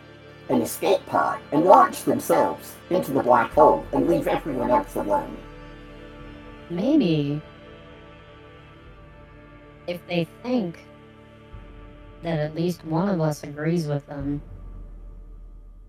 an 0.48 0.62
escape 0.62 1.04
pod 1.06 1.40
and 1.52 1.64
launch 1.64 2.04
themselves 2.04 2.76
into 2.90 3.12
the 3.12 3.22
black 3.22 3.50
hole 3.52 3.84
and 3.92 4.08
leave 4.08 4.28
everyone 4.28 4.70
else 4.70 4.94
alone. 4.94 5.36
maybe 6.70 7.40
if 9.88 10.04
they 10.08 10.26
think 10.42 10.84
that 12.22 12.38
at 12.38 12.54
least 12.54 12.84
one 12.84 13.08
of 13.08 13.20
us 13.20 13.42
agrees 13.44 13.86
with 13.86 14.04
them 14.06 14.40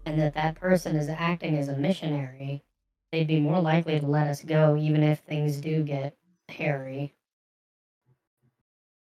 and 0.07 0.17
that 0.21 0.35
that 0.35 0.55
person 0.55 0.95
is 0.95 1.09
acting 1.09 1.57
as 1.57 1.67
a 1.67 1.75
missionary, 1.75 2.63
they'd 3.11 3.27
be 3.27 3.41
more 3.41 3.59
likely 3.59 3.99
to 3.99 4.05
let 4.05 4.27
us 4.27 4.41
go 4.41 4.77
even 4.77 5.03
if 5.03 5.19
things 5.19 5.57
do 5.57 5.83
get 5.83 6.15
hairy. 6.47 7.13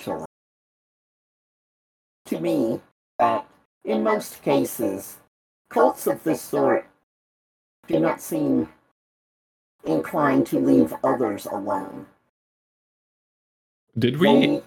Sure. 0.02 0.26
To 2.26 2.40
me, 2.40 2.82
that 3.20 3.48
in 3.86 4.03
most 4.03 4.41
cases, 4.41 5.18
cults 5.70 6.07
of 6.07 6.24
this 6.24 6.41
sort 6.41 6.88
do 7.88 7.99
not 7.99 8.20
seem 8.20 8.70
inclined 9.86 10.48
to 10.48 10.60
leave 10.60 10.94
others 11.03 11.45
alone. 11.45 12.07
Did 13.98 14.18
we? 14.18 14.28
they 14.28 14.64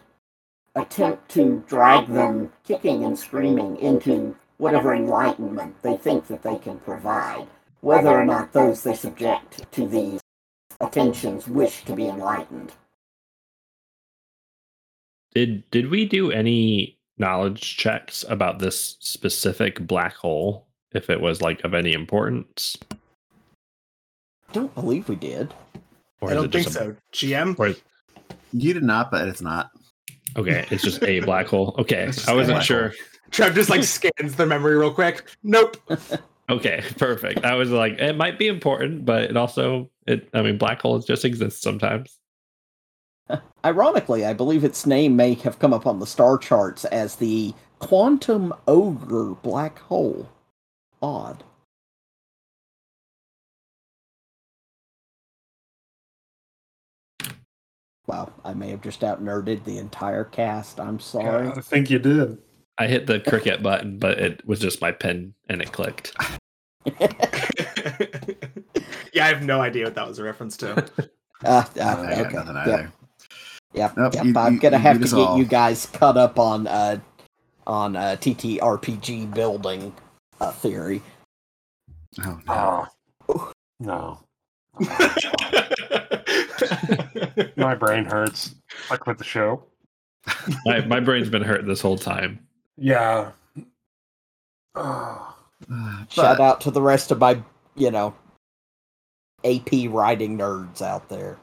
attempt 0.77 1.29
to 1.31 1.65
drag 1.67 2.07
them 2.07 2.53
kicking 2.65 3.05
and 3.05 3.19
screaming 3.19 3.77
into 3.79 4.37
whatever 4.63 4.95
enlightenment 4.95 5.75
they 5.83 5.97
think 5.97 6.29
that 6.29 6.41
they 6.45 6.57
can 6.57 6.79
provide, 6.79 7.45
whether 7.81 8.11
or 8.11 8.25
not 8.25 8.53
those 8.53 8.85
they 8.85 8.95
subject 8.95 9.71
to 9.73 9.89
these 9.89 10.21
attentions 10.81 11.49
wish 11.49 11.85
to 11.85 11.97
be 11.97 12.07
enlightened. 12.07 12.71
Did 15.35 15.69
did 15.71 15.91
we 15.91 16.07
do 16.07 16.31
any 16.31 16.97
knowledge 17.19 17.77
checks 17.77 18.25
about 18.29 18.61
this 18.61 18.97
specific 19.01 19.85
black 19.87 20.15
hole? 20.15 20.69
If 20.93 21.11
it 21.11 21.21
was 21.21 21.41
like 21.43 21.65
of 21.65 21.75
any 21.75 21.93
importance, 21.95 22.77
Don't 24.53 24.73
believe 24.75 25.09
we 25.09 25.17
did. 25.17 25.53
or 26.21 26.31
I 26.31 26.35
don't 26.35 26.53
think 26.53 26.67
a- 26.69 26.71
so. 26.71 26.97
GM? 27.13 27.59
Or 27.59 27.69
is- 27.69 27.83
You 28.53 28.75
did 28.75 28.83
not, 28.85 29.11
but 29.11 29.27
it's 29.27 29.41
not. 29.41 29.71
okay, 30.37 30.67
it's 30.71 30.83
just 30.85 31.03
a 31.03 31.21
black 31.21 31.47
hole. 31.47 31.75
Okay, 31.79 32.05
It's 32.09 32.19
just 32.19 32.29
I 32.29 32.33
a 32.33 32.37
wasn't 32.37 32.57
black 32.57 32.67
sure. 32.67 32.93
Treb 33.33 33.55
just 33.55 33.71
like 33.71 33.83
scans 33.83 34.37
the 34.37 34.47
memory 34.47 34.77
real 34.77 34.93
quick. 34.93 35.29
Nope. 35.43 35.77
Okay, 36.51 36.83
perfect. 36.99 37.45
I 37.47 37.55
was 37.55 37.71
like, 37.71 37.99
it 37.99 38.17
might 38.17 38.39
be 38.39 38.49
important, 38.49 39.07
but 39.07 39.23
it 39.23 39.37
also, 39.37 39.89
it. 40.07 40.29
I 40.35 40.43
mean, 40.43 40.59
black 40.59 40.83
holes 40.83 41.07
just 41.07 41.25
exist 41.25 41.63
sometimes. 41.63 42.19
Ironically, 43.65 44.27
I 44.27 44.35
believe 44.35 44.65
its 44.65 44.85
name 44.85 45.17
may 45.17 45.35
have 45.35 45.61
come 45.61 45.73
up 45.73 45.87
on 45.87 46.01
the 46.01 46.07
star 46.07 46.37
charts 46.37 46.85
as 46.87 47.17
the 47.17 47.55
Quantum 47.79 48.53
Ogre 48.67 49.35
Black 49.43 49.79
Hole. 49.79 50.29
Odd. 51.01 51.45
Wow, 58.07 58.33
I 58.45 58.53
may 58.53 58.71
have 58.71 58.83
just 58.83 59.03
out 59.05 59.25
nerded 59.25 59.65
the 59.65 59.79
entire 59.79 60.25
cast. 60.25 60.81
I'm 60.81 61.01
sorry. 61.01 61.49
I 61.49 61.61
think 61.61 61.89
you 61.89 62.01
did. 62.01 62.37
I 62.83 62.89
hit 62.89 63.07
the 63.07 63.21
cricket 63.21 63.63
button, 63.63 64.01
but 64.01 64.19
it 64.19 64.45
was 64.45 64.59
just 64.59 64.81
my 64.81 64.91
pen 64.91 65.35
and 65.49 65.63
it 65.63 65.71
clicked. 65.71 66.17
yeah, 69.15 69.25
I 69.25 69.29
have 69.29 69.45
no 69.45 69.61
idea 69.61 69.85
what 69.85 69.95
that 69.95 70.09
was 70.09 70.19
a 70.19 70.25
reference 70.25 70.57
to. 70.57 70.73
Uh, 70.73 70.83
uh, 71.45 71.65
I 71.77 71.77
got 71.77 72.27
okay. 72.27 72.35
nothing 72.35 72.57
Yep. 72.57 72.67
either. 72.67 72.93
Yep. 73.75 73.97
Nope, 73.97 74.15
yep. 74.15 74.25
you- 74.25 74.35
I'm 74.37 74.59
gonna 74.59 74.79
you 74.79 74.83
have 74.83 74.99
beat 74.99 75.11
to 75.11 75.15
get 75.17 75.27
all. 75.29 75.39
you 75.39 75.45
guys 75.45 75.87
caught 75.87 76.17
up 76.17 76.41
on 76.41 76.67
uh 76.67 76.99
on 77.69 77.95
uh 77.95 78.17
TTRPG 78.21 79.33
building 79.33 79.95
uh, 80.41 80.51
theory. 80.51 81.03
Oh 82.25 82.41
no. 82.49 82.87
Oh, 83.29 83.53
no. 83.79 84.19
My 87.57 87.77
brain 87.77 88.07
hurts. 88.07 88.57
I 88.91 88.97
quit 88.97 89.19
the 89.19 89.25
show. 89.25 89.63
My, 90.67 90.81
my 90.85 90.99
brain's 90.99 91.29
been 91.29 91.43
hurt 91.43 91.65
this 91.65 91.81
whole 91.81 91.97
time. 91.99 92.41
Yeah. 92.77 93.33
Oh, 94.75 95.37
Shout 96.09 96.39
but- 96.39 96.41
out 96.41 96.61
to 96.63 96.71
the 96.71 96.83
rest 96.83 97.11
of 97.11 97.19
my, 97.19 97.43
you 97.75 97.91
know, 97.91 98.15
AP 99.45 99.89
writing 99.89 100.39
nerds 100.39 100.83
out 100.83 101.09
there. 101.09 101.39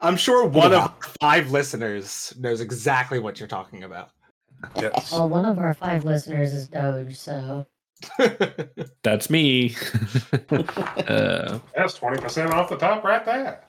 I'm 0.00 0.16
sure 0.16 0.46
one 0.46 0.72
Yeah. 0.72 0.86
of 0.86 0.94
five 1.20 1.50
listeners 1.52 2.34
knows 2.38 2.60
exactly 2.60 3.18
what 3.20 3.38
you're 3.38 3.48
talking 3.48 3.84
about. 3.84 4.10
yes. 4.76 5.12
Well, 5.12 5.28
one 5.28 5.44
of 5.44 5.58
our 5.58 5.74
five 5.74 6.04
listeners 6.04 6.52
is 6.52 6.68
Doge, 6.68 7.16
so 7.16 7.66
That's 9.04 9.30
me. 9.30 9.76
uh, 10.50 11.58
That's 11.76 11.98
20% 11.98 12.50
off 12.50 12.68
the 12.68 12.76
top 12.76 13.04
right 13.04 13.24
there. 13.24 13.64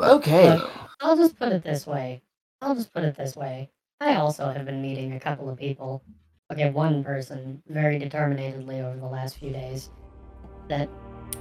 Okay. 0.00 0.54
Look, 0.54 0.70
I'll 1.00 1.16
just 1.16 1.38
put 1.38 1.52
it 1.52 1.62
this 1.62 1.86
way. 1.86 2.22
I'll 2.62 2.74
just 2.74 2.92
put 2.94 3.04
it 3.04 3.16
this 3.16 3.36
way. 3.36 3.70
I 4.00 4.14
also 4.16 4.50
have 4.52 4.64
been 4.64 4.80
meeting 4.80 5.12
a 5.14 5.20
couple 5.20 5.50
of 5.50 5.58
people. 5.58 6.02
Okay, 6.52 6.70
one 6.70 7.02
person 7.04 7.62
very 7.68 7.98
determinedly 7.98 8.80
over 8.80 8.96
the 8.96 9.06
last 9.06 9.36
few 9.38 9.50
days 9.50 9.90
that 10.68 10.88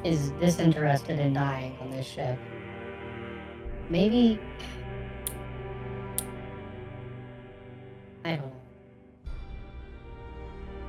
is 0.03 0.31
disinterested 0.41 1.19
in 1.19 1.33
dying 1.33 1.77
on 1.81 1.91
this 1.91 2.05
ship. 2.07 2.37
Maybe. 3.89 4.39
I 8.25 8.31
don't 8.35 8.39
know. 8.47 8.51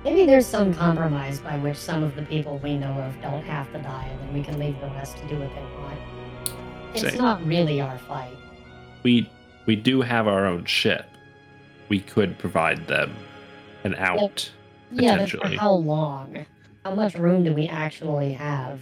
Maybe 0.05 0.25
there's 0.27 0.47
some 0.47 0.73
compromise 0.73 1.39
by 1.41 1.59
which 1.59 1.77
some 1.77 2.03
of 2.03 2.17
the 2.17 2.23
people 2.23 2.59
we 2.59 2.79
know 2.79 2.93
of 2.93 3.21
don't 3.21 3.43
have 3.45 3.71
to 3.73 3.79
die, 3.79 4.07
and 4.11 4.21
then 4.21 4.33
we 4.35 4.43
can 4.43 4.59
leave 4.59 4.81
the 4.81 4.87
rest 4.89 5.17
to 5.19 5.29
do 5.29 5.39
what 5.39 5.51
they 5.55 5.63
want. 5.81 5.99
It's 6.95 7.13
Say- 7.13 7.19
not 7.19 7.45
really 7.47 7.81
our 7.81 7.99
fight. 7.99 8.35
we 9.03 9.29
we 9.67 9.77
do 9.77 10.01
have 10.01 10.27
our 10.27 10.47
own 10.47 10.65
ship. 10.65 11.05
We 11.89 12.01
could 12.01 12.39
provide 12.39 12.87
them 12.87 13.15
an 13.85 13.95
out. 13.97 14.51
Yeah, 14.93 15.19
but 15.19 15.31
for 15.31 15.37
Potentially. 15.37 15.57
how 15.57 15.73
long? 15.73 16.47
How 16.85 16.95
much 16.95 17.15
room 17.15 17.45
do 17.45 17.53
we 17.53 17.69
actually 17.69 18.33
have? 18.35 18.81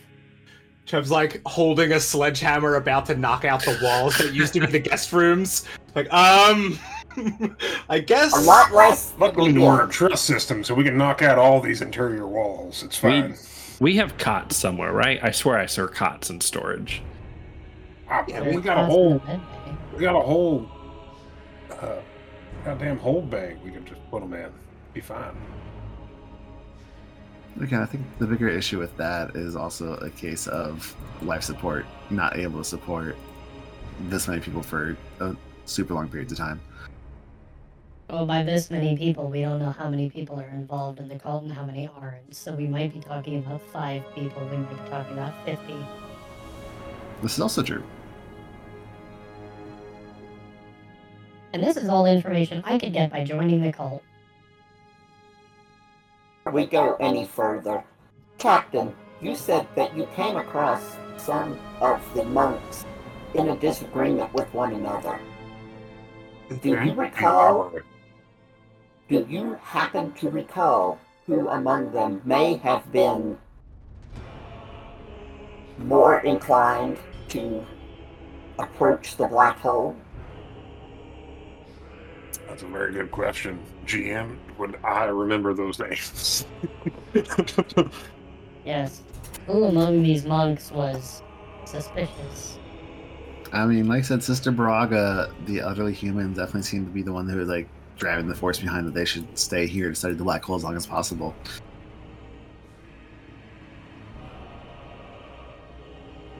Treb's 0.87 1.11
like 1.11 1.41
holding 1.47 1.93
a 1.93 1.99
sledgehammer 2.01 2.77
about 2.77 3.07
to 3.07 3.17
knock 3.17 3.45
out 3.45 3.65
the 3.65 3.77
walls 3.83 4.17
that 4.19 4.33
used 4.35 4.53
to 4.53 4.61
be 4.61 4.67
the 4.67 4.79
guest 4.79 5.13
rooms. 5.13 5.65
Like, 5.97 6.13
um, 6.13 6.79
I 7.89 7.99
guess. 7.99 8.37
A 8.37 8.41
lot 8.41 8.73
less. 8.73 9.13
Luckily, 9.19 9.53
we're 9.53 9.85
a 9.85 9.89
truss 9.89 10.21
system, 10.21 10.63
so 10.63 10.75
we 10.75 10.85
can 10.85 10.97
knock 10.97 11.23
out 11.23 11.39
all 11.39 11.61
these 11.61 11.83
interior 11.83 12.27
walls. 12.29 12.85
It's 12.85 12.97
fine. 12.97 13.35
We 13.81 13.97
have 13.97 14.17
cots 14.17 14.57
somewhere, 14.57 14.93
right? 14.93 15.19
I 15.23 15.33
swear 15.33 15.59
I 15.59 15.67
saw 15.67 15.87
cots 15.89 16.31
in 16.31 16.41
storage. 16.41 17.03
Ah, 18.09 18.25
Yeah, 18.29 18.43
we 18.43 18.57
we 18.57 18.63
got 18.63 18.79
a 18.79 18.83
That's 18.83 18.93
whole, 18.93 19.11
not 19.15 19.27
bad, 19.27 19.41
maybe. 19.67 19.79
we 19.97 20.01
got 20.03 20.15
a 20.17 20.21
whole, 20.21 20.69
uh, 21.73 21.97
goddamn 22.67 22.99
hold 22.99 23.31
bag. 23.31 23.57
We 23.65 23.71
can 23.71 23.85
just 23.87 24.01
put 24.11 24.21
them 24.21 24.35
in. 24.35 24.51
Be 24.93 25.01
fine. 25.01 25.37
Again, 27.61 27.81
I 27.81 27.87
think 27.87 28.05
the 28.19 28.27
bigger 28.27 28.49
issue 28.49 28.81
with 28.81 28.95
that 28.97 29.37
is 29.37 29.55
also 29.55 29.95
a 29.95 30.11
case 30.11 30.49
of 30.49 30.95
life 31.23 31.45
support 31.45 31.87
not 32.11 32.37
able 32.37 32.59
to 32.59 32.65
support 32.65 33.17
this 34.09 34.27
many 34.27 34.41
people 34.41 34.63
for 34.63 34.97
a 35.21 35.37
super 35.65 35.95
long 35.95 36.09
periods 36.09 36.33
of 36.33 36.39
time. 36.39 36.61
Well, 38.11 38.27
by 38.27 38.43
this 38.43 38.69
many 38.69 38.97
people, 38.97 39.29
we 39.29 39.43
don't 39.43 39.61
know 39.61 39.71
how 39.71 39.89
many 39.89 40.11
people 40.11 40.39
are 40.39 40.49
involved 40.49 40.99
in 40.99 41.09
the 41.09 41.19
cult 41.19 41.45
and 41.45 41.53
how 41.53 41.65
many 41.65 41.89
aren't. 42.01 42.35
So 42.35 42.53
we 42.53 42.67
might 42.67 42.93
be 42.93 43.01
talking 43.01 43.39
about 43.39 43.63
five 43.73 44.03
people. 44.15 44.47
We 44.51 44.57
might 44.57 44.85
be 44.85 44.91
talking 44.91 45.13
about 45.13 45.35
50. 45.45 45.75
This 47.23 47.35
is 47.35 47.41
also 47.41 47.63
true. 47.63 47.83
And 51.57 51.65
this 51.65 51.79
is 51.79 51.89
all 51.89 52.05
information 52.05 52.63
I 52.67 52.79
could 52.79 52.93
get 52.93 53.11
by 53.11 53.25
joining 53.25 53.63
the 53.63 53.73
cult. 53.73 54.03
we 56.53 56.67
go 56.67 56.97
any 57.01 57.25
further. 57.25 57.83
Captain, 58.37 58.95
you 59.23 59.35
said 59.35 59.67
that 59.75 59.97
you 59.97 60.07
came 60.15 60.37
across 60.37 60.99
some 61.17 61.59
of 61.81 62.03
the 62.13 62.25
monks 62.25 62.85
in 63.33 63.49
a 63.49 63.57
disagreement 63.57 64.35
with 64.35 64.53
one 64.53 64.75
another. 64.75 65.19
Do 66.61 66.79
you 66.79 66.93
recall? 66.93 67.73
Do 69.09 69.27
you 69.27 69.55
happen 69.63 70.13
to 70.13 70.29
recall 70.29 70.99
who 71.27 71.49
among 71.49 71.91
them 71.91 72.21
may 72.27 72.59
have 72.59 72.93
been 72.93 73.39
more 75.79 76.19
inclined 76.19 76.99
to 77.29 77.65
approach 78.59 79.17
the 79.17 79.27
black 79.27 79.59
hole? 79.61 79.97
That's 82.49 82.63
a 82.63 82.67
very 82.67 82.93
good 82.93 83.11
question. 83.11 83.59
GM, 83.87 84.37
would 84.59 84.79
I 84.85 85.05
remember 85.05 85.55
those 85.55 85.79
names? 85.79 86.47
Yes. 88.67 89.03
Who 89.47 89.65
among 89.65 90.03
these 90.03 90.27
monks 90.27 90.73
was 90.73 91.23
suspicious? 91.65 92.59
I 93.53 93.65
mean, 93.65 93.87
like 93.87 94.01
I 94.01 94.03
said, 94.03 94.25
Sister 94.25 94.51
Baraga, 94.51 95.33
the 95.47 95.61
elderly 95.61 95.95
human, 95.95 96.35
definitely 96.35 96.63
seemed 96.63 96.87
to 96.87 96.93
be 96.93 97.03
the 97.03 97.13
one 97.13 97.29
who 97.29 97.39
was 97.39 97.49
like 97.49 97.69
driving 97.97 98.27
the 98.27 98.35
force 98.35 98.59
behind 98.59 98.87
that 98.89 98.95
they 98.95 99.05
should 99.05 99.39
stay 99.39 99.69
here 99.69 99.91
to 99.91 99.95
study 99.95 100.15
the 100.15 100.25
black 100.25 100.43
hole 100.45 100.57
as 100.57 100.65
long 100.65 100.77
as 100.77 100.85
possible. 100.85 101.35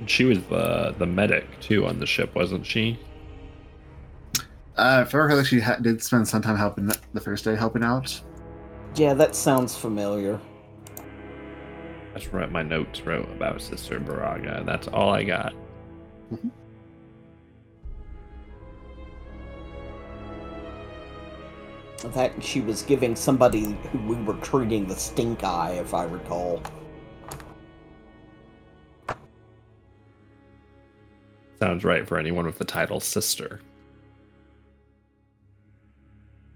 She 0.07 0.25
was 0.25 0.43
the 0.45 0.95
the 0.99 1.07
medic 1.07 1.61
too 1.61 1.87
on 1.87 2.01
the 2.01 2.07
ship, 2.07 2.35
wasn't 2.35 2.67
she? 2.67 2.99
Uh, 4.77 5.05
if 5.07 5.15
I 5.15 5.19
recall, 5.19 5.43
she 5.43 5.61
ha- 5.61 5.77
did 5.77 6.03
spend 6.03 6.29
some 6.29 6.43
time 6.43 6.57
helping 6.57 6.91
the 7.15 7.21
first 7.21 7.45
day 7.45 7.57
helping 7.57 7.83
out. 7.83 8.21
Yeah, 8.95 9.15
that 9.15 9.35
sounds 9.35 9.77
familiar. 9.77 10.39
That's 12.13 12.33
what 12.33 12.51
my 12.51 12.63
notes 12.63 13.01
wrote 13.03 13.31
about 13.33 13.61
Sister 13.61 14.01
Baraga. 14.01 14.65
That's 14.65 14.89
all 14.89 15.11
I 15.11 15.25
got. 15.25 15.55
That 22.03 22.33
she 22.43 22.61
was 22.61 22.83
giving 22.83 23.17
somebody 23.17 23.79
who 23.91 23.99
we 24.07 24.17
were 24.23 24.37
treating 24.41 24.87
the 24.87 24.95
stink 24.95 25.43
eye, 25.43 25.73
if 25.73 25.95
I 25.95 26.05
recall. 26.05 26.63
Sounds 31.59 31.85
right 31.85 32.07
for 32.07 32.19
anyone 32.19 32.45
with 32.45 32.59
the 32.59 32.65
title 32.65 33.01
Sister. 33.01 33.61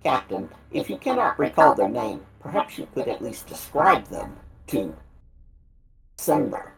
Captain, 0.03 0.49
if 0.73 0.89
you 0.89 0.97
cannot 0.97 1.39
recall 1.39 1.75
their 1.75 1.89
name, 1.89 2.25
perhaps 2.41 2.79
you 2.79 2.89
could 2.95 3.09
at 3.09 3.23
least 3.23 3.47
describe 3.47 4.07
them 4.07 4.37
to 4.69 4.97
Symber. 6.17 6.71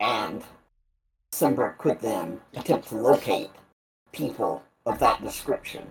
And 0.00 0.42
Symber 1.32 1.76
could 1.78 2.00
then 2.00 2.40
attempt 2.54 2.88
to 2.88 2.96
locate 2.96 3.50
people 4.12 4.62
of 4.86 4.98
that 4.98 5.22
description. 5.22 5.86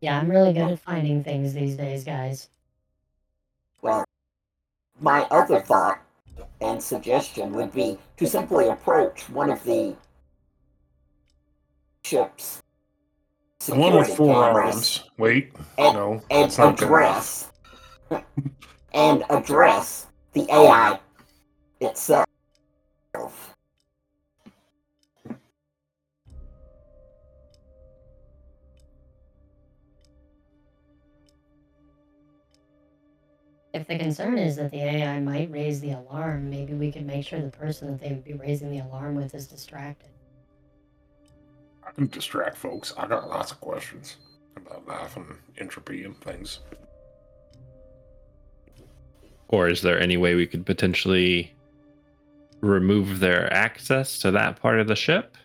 Yeah, 0.00 0.18
I'm 0.18 0.30
really 0.30 0.52
good 0.52 0.70
at 0.70 0.78
finding 0.78 1.24
things 1.24 1.54
these 1.54 1.76
days, 1.76 2.04
guys. 2.04 2.48
Well, 3.82 4.04
my 5.00 5.22
other 5.30 5.60
thought 5.60 6.00
and 6.60 6.82
suggestion 6.82 7.52
would 7.52 7.72
be 7.72 7.98
to 8.16 8.26
simply 8.26 8.68
approach 8.68 9.28
one 9.28 9.50
of 9.50 9.62
the 9.64 9.96
ship's 12.04 12.60
The 12.62 12.67
one 13.70 13.94
with 13.94 14.06
security 14.06 14.16
four 14.16 14.34
arms. 14.34 15.04
Wait, 15.18 15.52
and, 15.76 15.94
no, 15.94 16.22
and 16.30 16.58
not 16.58 16.82
address 16.82 17.50
and 18.92 19.24
address 19.30 20.06
the 20.32 20.46
AI 20.52 20.98
itself. 21.80 22.26
If 33.74 33.86
the 33.86 33.98
concern 33.98 34.38
is 34.38 34.56
that 34.56 34.70
the 34.70 34.82
AI 34.82 35.20
might 35.20 35.52
raise 35.52 35.80
the 35.80 35.92
alarm, 35.92 36.50
maybe 36.50 36.72
we 36.72 36.90
could 36.90 37.06
make 37.06 37.24
sure 37.24 37.40
the 37.40 37.50
person 37.50 37.88
that 37.88 38.00
they 38.00 38.08
would 38.08 38.24
be 38.24 38.32
raising 38.32 38.70
the 38.70 38.78
alarm 38.78 39.14
with 39.14 39.34
is 39.34 39.46
distracted. 39.46 40.08
I 41.88 41.92
can 41.92 42.06
distract 42.08 42.56
folks. 42.56 42.92
I 42.98 43.06
got 43.06 43.28
lots 43.28 43.50
of 43.50 43.60
questions 43.60 44.16
about 44.56 44.86
life 44.86 45.16
and 45.16 45.26
entropy 45.58 46.04
and 46.04 46.20
things. 46.20 46.60
Or 49.48 49.68
is 49.68 49.80
there 49.80 49.98
any 49.98 50.18
way 50.18 50.34
we 50.34 50.46
could 50.46 50.66
potentially 50.66 51.54
remove 52.60 53.20
their 53.20 53.50
access 53.52 54.18
to 54.18 54.30
that 54.32 54.60
part 54.60 54.80
of 54.80 54.88
the 54.88 54.96
ship 54.96 55.36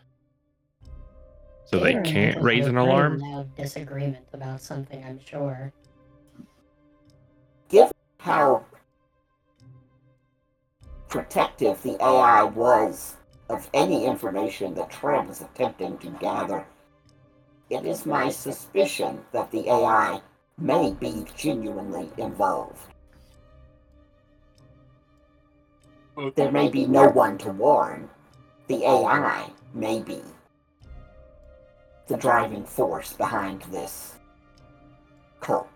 so 1.66 1.80
they 1.80 1.94
Gator 1.94 1.98
and 2.00 2.08
can't 2.08 2.42
raise 2.42 2.68
an 2.68 2.78
alarm. 2.78 3.20
loud 3.20 3.56
disagreement 3.56 4.26
about 4.34 4.62
something, 4.62 5.04
I'm 5.04 5.20
sure. 5.24 5.72
How 8.20 8.64
protective 11.10 11.82
the 11.84 12.02
AI 12.02 12.44
was 12.44 13.18
of 13.54 13.70
any 13.74 14.06
information 14.06 14.74
that 14.76 14.90
Treb 14.90 15.30
is 15.30 15.42
attempting 15.42 15.98
to 16.00 16.10
gather, 16.20 16.66
it 17.70 17.86
is 17.86 18.06
my 18.06 18.30
suspicion 18.30 19.24
that 19.32 19.52
the 19.52 19.70
AI 19.70 20.22
may 20.58 20.92
be 20.94 21.26
genuinely 21.36 22.10
involved. 22.18 22.80
There 26.36 26.52
may 26.52 26.70
be 26.70 26.86
no 26.86 27.08
one 27.10 27.38
to 27.40 27.52
warn. 27.52 28.10
The 28.68 28.84
AI 28.86 29.50
may 29.74 30.02
be 30.02 30.22
the 32.08 32.18
driving 32.18 32.66
force 32.66 33.14
behind 33.14 33.62
this 33.64 34.16
cult. 35.40 35.68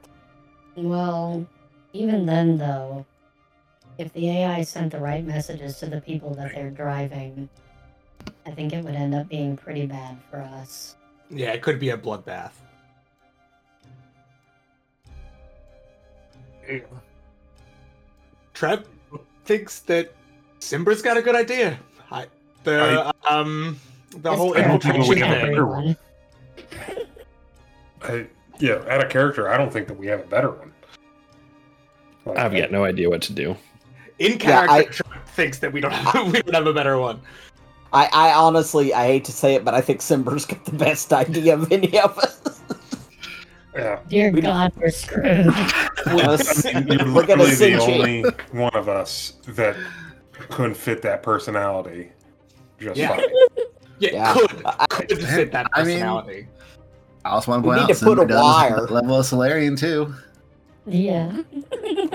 Well, 0.76 1.48
even 1.94 2.26
then, 2.26 2.58
though, 2.58 3.06
if 3.98 4.14
the 4.14 4.30
AI 4.30 4.62
sent 4.62 4.92
the 4.92 5.00
right 5.00 5.26
messages 5.26 5.80
to 5.80 5.88
the 5.88 6.02
people 6.02 6.36
that 6.36 6.54
they're 6.54 6.70
driving, 6.70 7.50
I 8.48 8.52
think 8.52 8.72
it 8.74 8.84
would 8.84 8.96
end 8.96 9.14
up 9.14 9.28
being 9.28 9.58
pretty 9.58 9.86
bad 9.86 10.18
for 10.32 10.38
us. 10.40 10.96
Yeah, 11.30 11.52
it 11.52 11.62
could 11.62 11.80
be 11.80 11.90
a 11.90 11.98
bloodbath. 11.98 12.52
Yeah. 16.68 16.80
Treb 18.54 18.88
thinks 19.46 19.80
that 19.82 20.14
Symber's 20.60 21.02
got 21.02 21.18
a 21.18 21.22
good 21.22 21.36
idea. 21.36 21.78
I, 22.10 22.28
the 22.64 23.14
um 23.30 23.78
the 24.12 24.34
whole 24.36 24.58
I 24.58 24.62
don't 24.62 24.82
think 24.82 24.96
infiltration 24.96 25.30
a 25.32 25.36
thing. 25.42 25.46
better 25.52 25.66
one. 25.66 25.98
I, 28.02 28.28
yeah, 28.60 28.84
out 28.90 29.04
of 29.04 29.10
character, 29.10 29.50
I 29.50 29.58
don't 29.58 29.72
think 29.72 29.88
that 29.88 29.98
we 29.98 30.08
have 30.08 30.22
a 30.22 30.28
better 30.28 30.52
one. 30.52 30.74
Like, 32.26 32.38
I've 32.38 32.54
got 32.56 32.72
no 32.72 32.84
idea 32.86 33.10
what 33.10 33.22
to 33.24 33.34
do. 33.34 33.56
In 34.20 34.34
Yeah, 34.34 34.66
character, 34.68 35.04
I- 35.12 35.18
thinks 35.30 35.60
that 35.60 35.72
we 35.72 35.82
don't 35.82 35.92
have, 35.92 36.26
we 36.34 36.42
don't 36.42 36.54
have 36.56 36.68
a 36.68 36.74
better 36.74 36.98
one. 36.98 37.20
I, 37.94 38.10
I 38.12 38.34
honestly, 38.34 38.94
I 38.94 39.06
hate 39.08 39.26
to 39.26 39.32
say 39.32 39.56
it, 39.56 39.64
but 39.66 39.74
I 39.74 39.82
think 39.82 40.02
Symber's 40.02 40.46
got 40.46 40.64
the 40.66 40.72
best 40.74 41.14
idea 41.14 41.54
of 41.54 41.72
any 41.72 42.00
of 42.00 42.18
us. 42.18 42.62
Yeah. 43.76 44.00
Dear 44.10 44.32
We- 44.32 44.42
God, 44.42 44.72
we're 44.76 44.90
screwed. 44.90 45.26
I 45.26 45.90
mean, 46.08 46.88
you're 46.88 47.06
literally 47.08 47.54
the 47.56 47.70
you- 47.70 47.80
only 47.82 48.24
one 48.52 48.74
of 48.76 48.90
us 48.90 49.34
that 49.50 49.76
couldn't 50.50 50.76
fit 50.76 51.02
that 51.04 51.22
personality 51.24 52.10
just 52.80 52.98
Yeah. 52.98 53.10
fine. 53.16 53.26
Yeah, 54.00 54.10
Yeah. 54.14 54.34
could 54.34 54.62
I- 54.66 54.86
could 54.88 55.24
fit 55.24 55.52
that 55.54 55.68
I 55.74 55.84
mean- 55.84 55.96
personality. 55.98 56.48
I 57.26 57.30
also 57.32 57.52
want 57.52 57.64
to 57.64 57.70
We 57.70 57.76
point 57.78 57.90
out 57.92 57.98
to 57.98 58.06
put 58.06 58.20
a 58.20 58.26
does 58.28 58.42
wire. 58.44 58.76
that 58.82 58.92
level 58.92 59.16
of 59.20 59.26
Solarian 59.26 59.76
too. 59.76 60.14
yeah. 60.86 61.42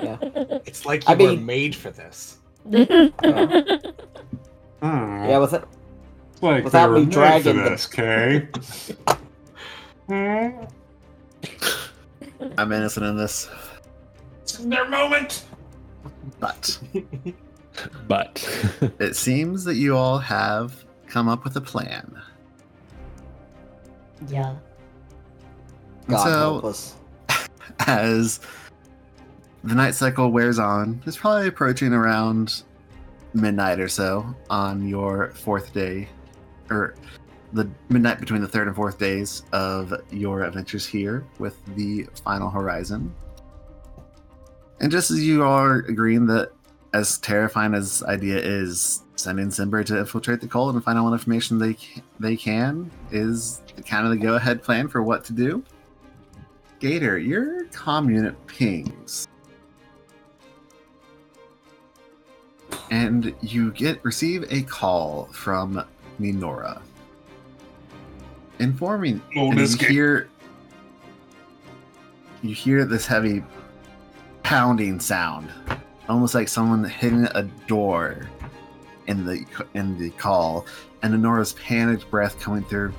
yeah. 0.01 0.17
it's 0.65 0.87
like 0.87 1.03
I 1.09 1.13
you 1.15 1.19
were 1.25 1.31
mean- 1.33 1.45
made 1.47 1.75
for 1.77 1.91
this. 1.91 2.39
Hmm. 4.83 5.25
yeah, 5.27 5.39
with 5.39 5.53
it. 5.55 5.65
Like 6.41 6.65
without 6.65 6.89
they 6.89 6.93
were 6.93 6.99
me 7.01 7.07
dragging 7.07 7.57
this, 7.57 7.87
Kae. 7.87 8.49
Hmm. 10.09 10.65
I'm 12.59 12.73
innocent 12.73 13.07
in 13.07 13.17
this, 13.17 13.49
This 14.43 14.59
is 14.59 14.67
their 14.67 14.89
moment. 14.89 15.45
but 16.41 16.77
But 18.09 18.45
it 18.99 19.15
seems 19.15 19.63
that 19.65 19.77
you 19.77 19.97
all 19.97 20.19
have 20.19 20.85
come 21.07 21.29
up 21.29 21.45
with 21.45 21.57
a 21.57 21.61
plan. 21.61 22.21
yeah. 24.29 24.57
God 26.09 26.25
so, 26.25 26.31
help 26.31 26.65
us. 26.65 26.97
as 27.87 28.41
the 29.63 29.77
night 29.77 29.95
cycle 29.95 30.33
wears 30.33 30.59
on, 30.59 31.01
it's 31.07 31.17
probably 31.17 31.47
approaching 31.47 31.93
around 31.93 32.65
midnight 33.35 33.81
or 33.81 33.89
so 33.89 34.35
on 34.51 34.87
your 34.87 35.31
fourth 35.33 35.73
day, 35.73 36.09
or 36.71 36.95
the 37.53 37.69
midnight 37.89 38.21
between 38.21 38.41
the 38.41 38.49
third 38.49 38.67
and 38.67 38.77
fourth 38.77 38.99
days 38.99 39.43
of 39.53 39.93
your 40.11 40.43
adventures 40.43 40.87
here 40.87 41.27
with 41.39 41.57
the 41.75 42.07
final 42.25 42.49
horizon. 42.49 43.15
And 44.81 44.91
just 44.91 45.11
as 45.11 45.25
you 45.25 45.45
are 45.45 45.77
agreeing 45.81 46.27
that, 46.27 46.53
as 46.95 47.19
terrifying 47.19 47.75
as 47.75 48.03
idea 48.03 48.37
is, 48.37 49.05
sending 49.17 49.47
Symber 49.49 49.85
to 49.87 49.99
infiltrate 49.99 50.41
the 50.41 50.49
cult 50.49 50.75
and 50.75 50.83
find 50.83 50.99
out 50.99 51.05
what 51.05 51.13
information 51.13 51.59
they 51.59 51.77
they 52.19 52.37
can 52.37 52.91
is 53.11 53.63
kind 53.87 54.05
of 54.05 54.11
the 54.11 54.17
go 54.17 54.35
ahead 54.35 54.63
plan 54.63 54.89
for 54.89 55.03
what 55.03 55.25
to 55.27 55.33
do. 55.33 55.63
Gator, 56.81 57.19
your 57.19 57.65
comm 57.67 58.13
unit 58.13 58.35
pings. 58.47 59.29
And 62.91 63.35
you 63.41 63.73
get 63.73 64.05
receive 64.05 64.45
a 64.53 64.63
call 64.63 65.27
from 65.33 65.85
Ninora. 66.21 66.83
Informing 68.59 69.21
Oh, 69.37 69.51
and 69.51 69.59
you 69.59 69.77
game. 69.77 69.91
hear 69.91 70.29
you 72.43 72.55
hear 72.55 72.85
this 72.85 73.07
heavy 73.07 73.43
pounding 74.43 75.01
sound. 75.01 75.51
Almost 76.09 76.35
like 76.35 76.49
someone 76.49 76.85
hitting 76.85 77.25
a 77.35 77.45
door 77.67 78.29
in 79.07 79.25
the 79.25 79.45
in 79.75 79.99
the 79.99 80.11
call, 80.11 80.67
and 81.03 81.15
Ninora's 81.15 81.55
panicked 81.55 82.11
breath 82.11 82.39
coming 82.41 82.65
through. 82.65 82.93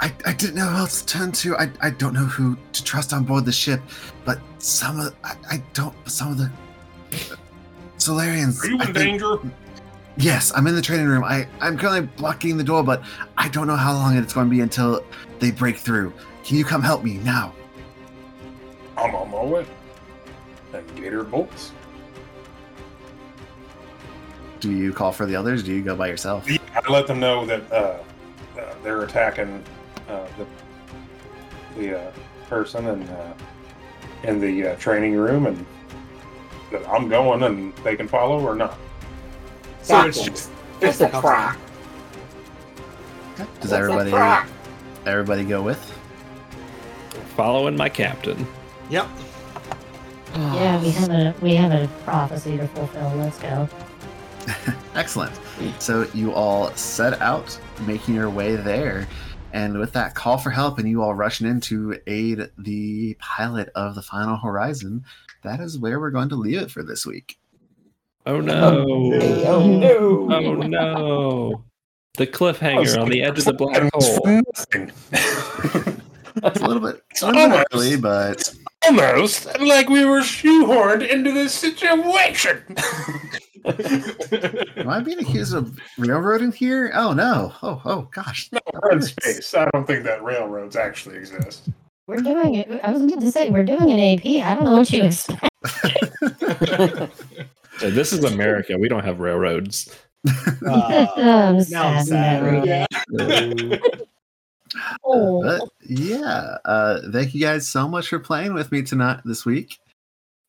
I, 0.00 0.12
I 0.26 0.32
didn't 0.32 0.56
know 0.56 0.66
who 0.66 0.78
else 0.78 1.02
to 1.02 1.18
turn 1.18 1.32
to. 1.32 1.56
I, 1.56 1.70
I 1.80 1.90
don't 1.90 2.14
know 2.14 2.24
who 2.24 2.56
to 2.72 2.84
trust 2.84 3.12
on 3.12 3.24
board 3.24 3.44
the 3.44 3.52
ship, 3.52 3.80
but 4.24 4.40
some 4.58 5.00
of 5.00 5.14
I, 5.24 5.36
I 5.50 5.62
don't 5.72 5.94
some 6.08 6.32
of 6.32 6.38
the 6.38 6.50
Solarians. 8.04 8.62
Are 8.62 8.68
you 8.68 8.78
I 8.78 8.86
in 8.86 8.94
think- 8.94 8.96
danger? 8.96 9.36
Yes, 10.16 10.52
I'm 10.54 10.66
in 10.68 10.76
the 10.76 10.82
training 10.82 11.06
room. 11.08 11.24
I, 11.24 11.48
I'm 11.60 11.76
currently 11.76 12.02
blocking 12.16 12.56
the 12.56 12.62
door, 12.62 12.84
but 12.84 13.02
I 13.36 13.48
don't 13.48 13.66
know 13.66 13.74
how 13.74 13.92
long 13.92 14.16
it's 14.16 14.32
going 14.32 14.46
to 14.46 14.50
be 14.50 14.60
until 14.60 15.04
they 15.40 15.50
break 15.50 15.76
through. 15.76 16.12
Can 16.44 16.56
you 16.56 16.64
come 16.64 16.82
help 16.82 17.02
me 17.02 17.14
now? 17.14 17.52
I'm 18.96 19.12
on 19.12 19.28
my 19.32 19.42
way. 19.42 19.66
And 20.72 20.96
Gator 20.96 21.24
bolts. 21.24 21.72
Do 24.60 24.70
you 24.70 24.92
call 24.92 25.10
for 25.10 25.26
the 25.26 25.34
others? 25.34 25.64
Do 25.64 25.72
you 25.72 25.82
go 25.82 25.96
by 25.96 26.06
yourself? 26.06 26.48
Yeah, 26.48 26.58
I 26.74 26.92
let 26.92 27.08
them 27.08 27.18
know 27.18 27.44
that 27.46 27.72
uh, 27.72 27.98
uh, 28.56 28.74
they're 28.84 29.02
attacking 29.02 29.64
uh, 30.08 30.26
the 30.38 30.46
the 31.76 31.98
uh, 32.00 32.12
person 32.48 32.86
and 32.86 33.10
uh, 33.10 33.32
in 34.22 34.40
the 34.40 34.68
uh, 34.68 34.76
training 34.76 35.16
room, 35.16 35.46
and 35.46 35.66
that 36.70 36.88
I'm 36.88 37.08
going, 37.08 37.42
and 37.42 37.74
they 37.78 37.96
can 37.96 38.08
follow 38.08 38.40
or 38.40 38.54
not. 38.54 38.78
So 39.82 39.94
Gotcha. 39.94 40.08
it's 40.08 40.22
just 40.24 40.50
Just 40.80 41.00
a 41.00 41.08
trap. 41.08 41.56
Does 43.36 43.46
It's 43.62 43.72
a 43.72 43.76
everybody 43.76 44.10
trap. 44.10 44.48
everybody 45.06 45.44
go 45.44 45.62
with? 45.62 45.90
following 47.36 47.76
my 47.76 47.88
captain. 47.88 48.46
Yep. 48.90 49.08
Yeah, 50.36 50.80
we 50.80 50.90
have 50.90 51.10
a 51.10 51.34
we 51.40 51.54
have 51.56 51.72
a 51.72 51.88
prophecy 52.04 52.56
to 52.56 52.66
fulfill. 52.68 53.08
Let's 53.16 53.38
go. 53.38 53.68
Excellent. 54.94 55.32
So 55.80 56.06
you 56.14 56.32
all 56.32 56.72
set 56.74 57.20
out, 57.20 57.58
making 57.86 58.14
your 58.14 58.30
way 58.30 58.54
there, 58.56 59.08
and 59.52 59.78
with 59.78 59.92
that 59.94 60.14
call 60.14 60.38
for 60.38 60.50
help, 60.50 60.78
and 60.78 60.88
you 60.88 61.02
all 61.02 61.14
rushing 61.14 61.46
in 61.48 61.60
to 61.62 61.98
aid 62.06 62.50
the 62.58 63.14
pilot 63.18 63.70
of 63.74 63.94
the 63.96 64.02
Final 64.02 64.36
Horizon, 64.36 65.04
that 65.44 65.60
is 65.60 65.78
where 65.78 66.00
we're 66.00 66.10
going 66.10 66.28
to 66.30 66.36
leave 66.36 66.60
it 66.60 66.70
for 66.70 66.82
this 66.82 67.06
week. 67.06 67.38
Oh 68.26 68.40
no! 68.40 68.84
Oh 69.46 69.66
no! 69.66 70.34
Oh 70.34 70.54
no! 70.54 70.96
Oh, 70.96 71.62
the 72.16 72.26
cliffhanger 72.26 73.00
on 73.00 73.10
the 73.10 73.22
edge 73.22 73.38
of 73.38 73.44
the 73.44 73.52
black 73.52 73.82
hole. 73.92 74.42
It's 76.36 76.60
a 76.60 76.66
little 76.66 76.82
bit, 76.82 77.00
it's 77.10 77.22
a 77.22 77.26
little 77.26 77.48
bit 77.48 77.48
Almost. 77.48 77.66
early, 77.72 77.96
but 77.96 78.54
Almost 78.86 79.58
like 79.60 79.88
we 79.88 80.04
were 80.04 80.20
shoehorned 80.20 81.08
into 81.08 81.32
this 81.32 81.54
situation. 81.54 82.62
am 84.76 84.88
I 84.88 85.00
being 85.00 85.20
accused 85.20 85.54
of 85.54 85.78
railroading 85.96 86.52
here? 86.52 86.90
Oh 86.94 87.12
no! 87.12 87.52
Oh 87.62 87.80
oh 87.84 88.08
gosh! 88.10 88.50
no, 88.52 88.58
we're 88.72 88.92
in 88.92 89.02
space. 89.02 89.54
I 89.54 89.70
don't 89.70 89.86
think 89.86 90.04
that 90.04 90.24
railroads 90.24 90.76
actually 90.76 91.16
exist. 91.16 91.68
We're 92.06 92.16
doing 92.16 92.54
it. 92.56 92.80
I 92.82 92.90
was 92.92 93.00
going 93.00 93.20
to 93.20 93.32
say 93.32 93.50
we're 93.50 93.64
doing 93.64 93.90
an 93.90 93.98
AP. 93.98 94.26
I 94.46 94.54
don't 94.54 94.64
know 94.64 94.76
what 94.78 94.90
you 94.90 95.04
expect. 95.04 95.48
So 97.78 97.90
this 97.90 98.12
is 98.12 98.22
America. 98.22 98.78
We 98.78 98.88
don't 98.88 99.04
have 99.04 99.18
railroads. 99.18 99.92
Uh, 100.64 101.06
I'm 101.16 101.60
sad. 101.60 102.06
sad. 102.06 102.42
Mary. 102.42 102.68
Yeah. 102.68 103.76
Oh. 105.04 105.40
But 105.40 105.68
yeah, 105.88 106.56
uh, 106.64 107.00
thank 107.12 107.32
you 107.32 107.40
guys 107.40 107.68
so 107.68 107.86
much 107.86 108.08
for 108.08 108.18
playing 108.18 108.54
with 108.54 108.72
me 108.72 108.82
tonight 108.82 109.20
this 109.24 109.44
week. 109.44 109.78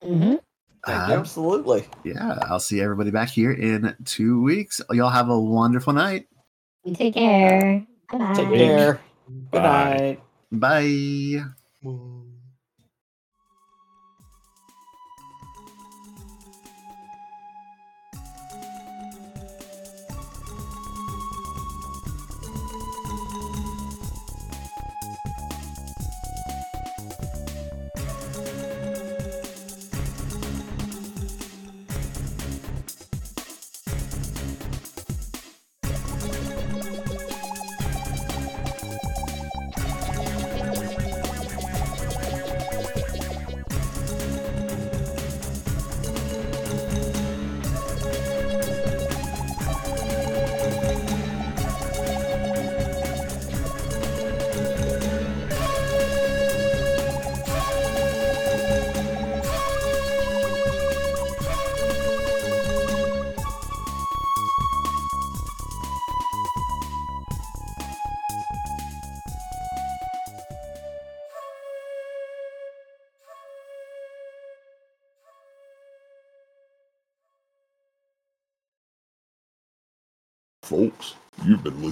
Mhm. 0.04 0.40
Thank 0.86 1.10
you. 1.10 1.16
Absolutely. 1.16 1.86
Yeah, 2.04 2.40
I'll 2.50 2.60
see 2.60 2.82
everybody 2.82 3.12
back 3.12 3.30
here 3.30 3.52
in 3.52 3.96
two 4.04 4.42
weeks. 4.42 4.82
Y'all 4.90 5.10
have 5.10 5.30
a 5.30 5.40
wonderful 5.40 5.94
night. 5.94 6.28
Take 6.96 7.14
care. 7.14 7.86
Bye. 8.12 8.34
Take 8.34 8.50
care. 8.50 9.00
Good 9.52 9.62
night. 9.62 10.20
Bye. 10.52 11.44
Folks, 11.84 12.25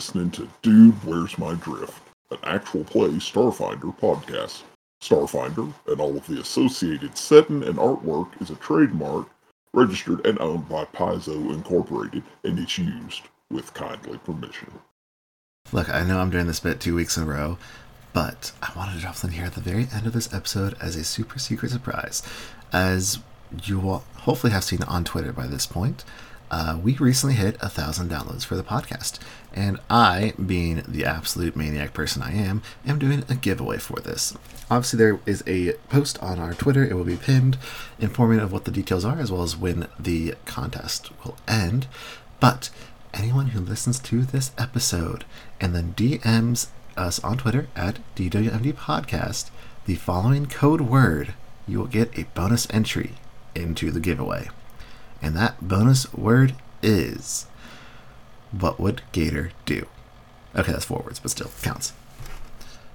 listening 0.03 0.29
to 0.29 0.49
Dude, 0.61 0.93
Where's 1.05 1.37
My 1.37 1.53
Drift, 1.53 1.97
an 2.29 2.37
actual 2.43 2.83
play 2.83 3.07
Starfinder 3.07 3.97
podcast. 3.99 4.63
Starfinder 5.01 5.73
and 5.87 6.01
all 6.01 6.17
of 6.17 6.27
the 6.27 6.41
associated 6.41 7.17
setting 7.17 7.63
and 7.63 7.77
artwork 7.77 8.29
is 8.41 8.49
a 8.49 8.55
trademark 8.55 9.29
registered 9.73 10.25
and 10.27 10.37
owned 10.39 10.67
by 10.67 10.83
Paizo 10.83 11.53
Incorporated, 11.53 12.21
and 12.43 12.59
it's 12.59 12.77
used 12.77 13.21
with 13.49 13.73
kindly 13.73 14.17
permission. 14.17 14.73
Look, 15.71 15.89
I 15.89 16.03
know 16.03 16.19
I'm 16.19 16.29
doing 16.29 16.47
this 16.47 16.59
bit 16.59 16.81
two 16.81 16.95
weeks 16.95 17.15
in 17.15 17.23
a 17.23 17.27
row, 17.27 17.57
but 18.11 18.51
I 18.61 18.73
wanted 18.75 18.95
to 18.95 18.99
drop 18.99 19.15
something 19.15 19.39
here 19.39 19.47
at 19.47 19.55
the 19.55 19.61
very 19.61 19.87
end 19.93 20.05
of 20.05 20.11
this 20.11 20.33
episode 20.33 20.75
as 20.81 20.97
a 20.97 21.05
super 21.05 21.39
secret 21.39 21.71
surprise. 21.71 22.21
As 22.73 23.19
you 23.63 23.79
will 23.79 24.03
hopefully 24.17 24.51
have 24.51 24.65
seen 24.65 24.83
on 24.83 25.05
Twitter 25.05 25.31
by 25.31 25.47
this 25.47 25.65
point, 25.65 26.03
uh, 26.53 26.77
we 26.77 26.95
recently 26.97 27.33
hit 27.33 27.57
a 27.61 27.67
thousand 27.67 28.11
downloads 28.11 28.45
for 28.45 28.55
the 28.55 28.63
podcast, 28.63 29.17
and 29.55 29.79
I, 29.89 30.33
being 30.33 30.83
the 30.87 31.03
absolute 31.03 31.55
maniac 31.55 31.95
person 31.95 32.21
I 32.21 32.33
am, 32.33 32.61
am 32.85 32.99
doing 32.99 33.23
a 33.27 33.33
giveaway 33.33 33.79
for 33.79 33.99
this. 33.99 34.37
Obviously, 34.69 34.97
there 34.97 35.19
is 35.25 35.43
a 35.47 35.73
post 35.89 36.21
on 36.21 36.37
our 36.37 36.53
Twitter. 36.53 36.83
It 36.83 36.93
will 36.93 37.05
be 37.05 37.17
pinned, 37.17 37.57
informing 37.97 38.39
of 38.39 38.51
what 38.51 38.65
the 38.65 38.71
details 38.71 39.03
are, 39.03 39.17
as 39.17 39.31
well 39.31 39.41
as 39.41 39.57
when 39.57 39.87
the 39.99 40.35
contest 40.45 41.09
will 41.23 41.37
end. 41.47 41.87
But 42.39 42.69
anyone 43.15 43.47
who 43.47 43.59
listens 43.59 43.97
to 44.01 44.21
this 44.21 44.51
episode 44.55 45.25
and 45.59 45.73
then 45.73 45.95
DMs 45.95 46.67
us 46.95 47.19
on 47.23 47.39
Twitter 47.39 47.67
at 47.75 47.97
DWMD 48.15 48.73
Podcast 48.73 49.49
the 49.87 49.95
following 49.95 50.45
code 50.45 50.81
word, 50.81 51.33
you 51.67 51.79
will 51.79 51.87
get 51.87 52.15
a 52.15 52.25
bonus 52.35 52.67
entry 52.69 53.13
into 53.55 53.89
the 53.89 53.99
giveaway. 53.99 54.49
And 55.23 55.37
that 55.37 55.65
bonus 55.65 56.13
word 56.13 56.53
is 56.83 57.47
What 58.51 58.79
would 58.79 59.01
Gator 59.13 59.51
do? 59.65 59.87
Okay, 60.55 60.73
that's 60.73 60.85
four 60.85 61.01
words, 61.03 61.19
but 61.19 61.31
still 61.31 61.49
counts. 61.61 61.93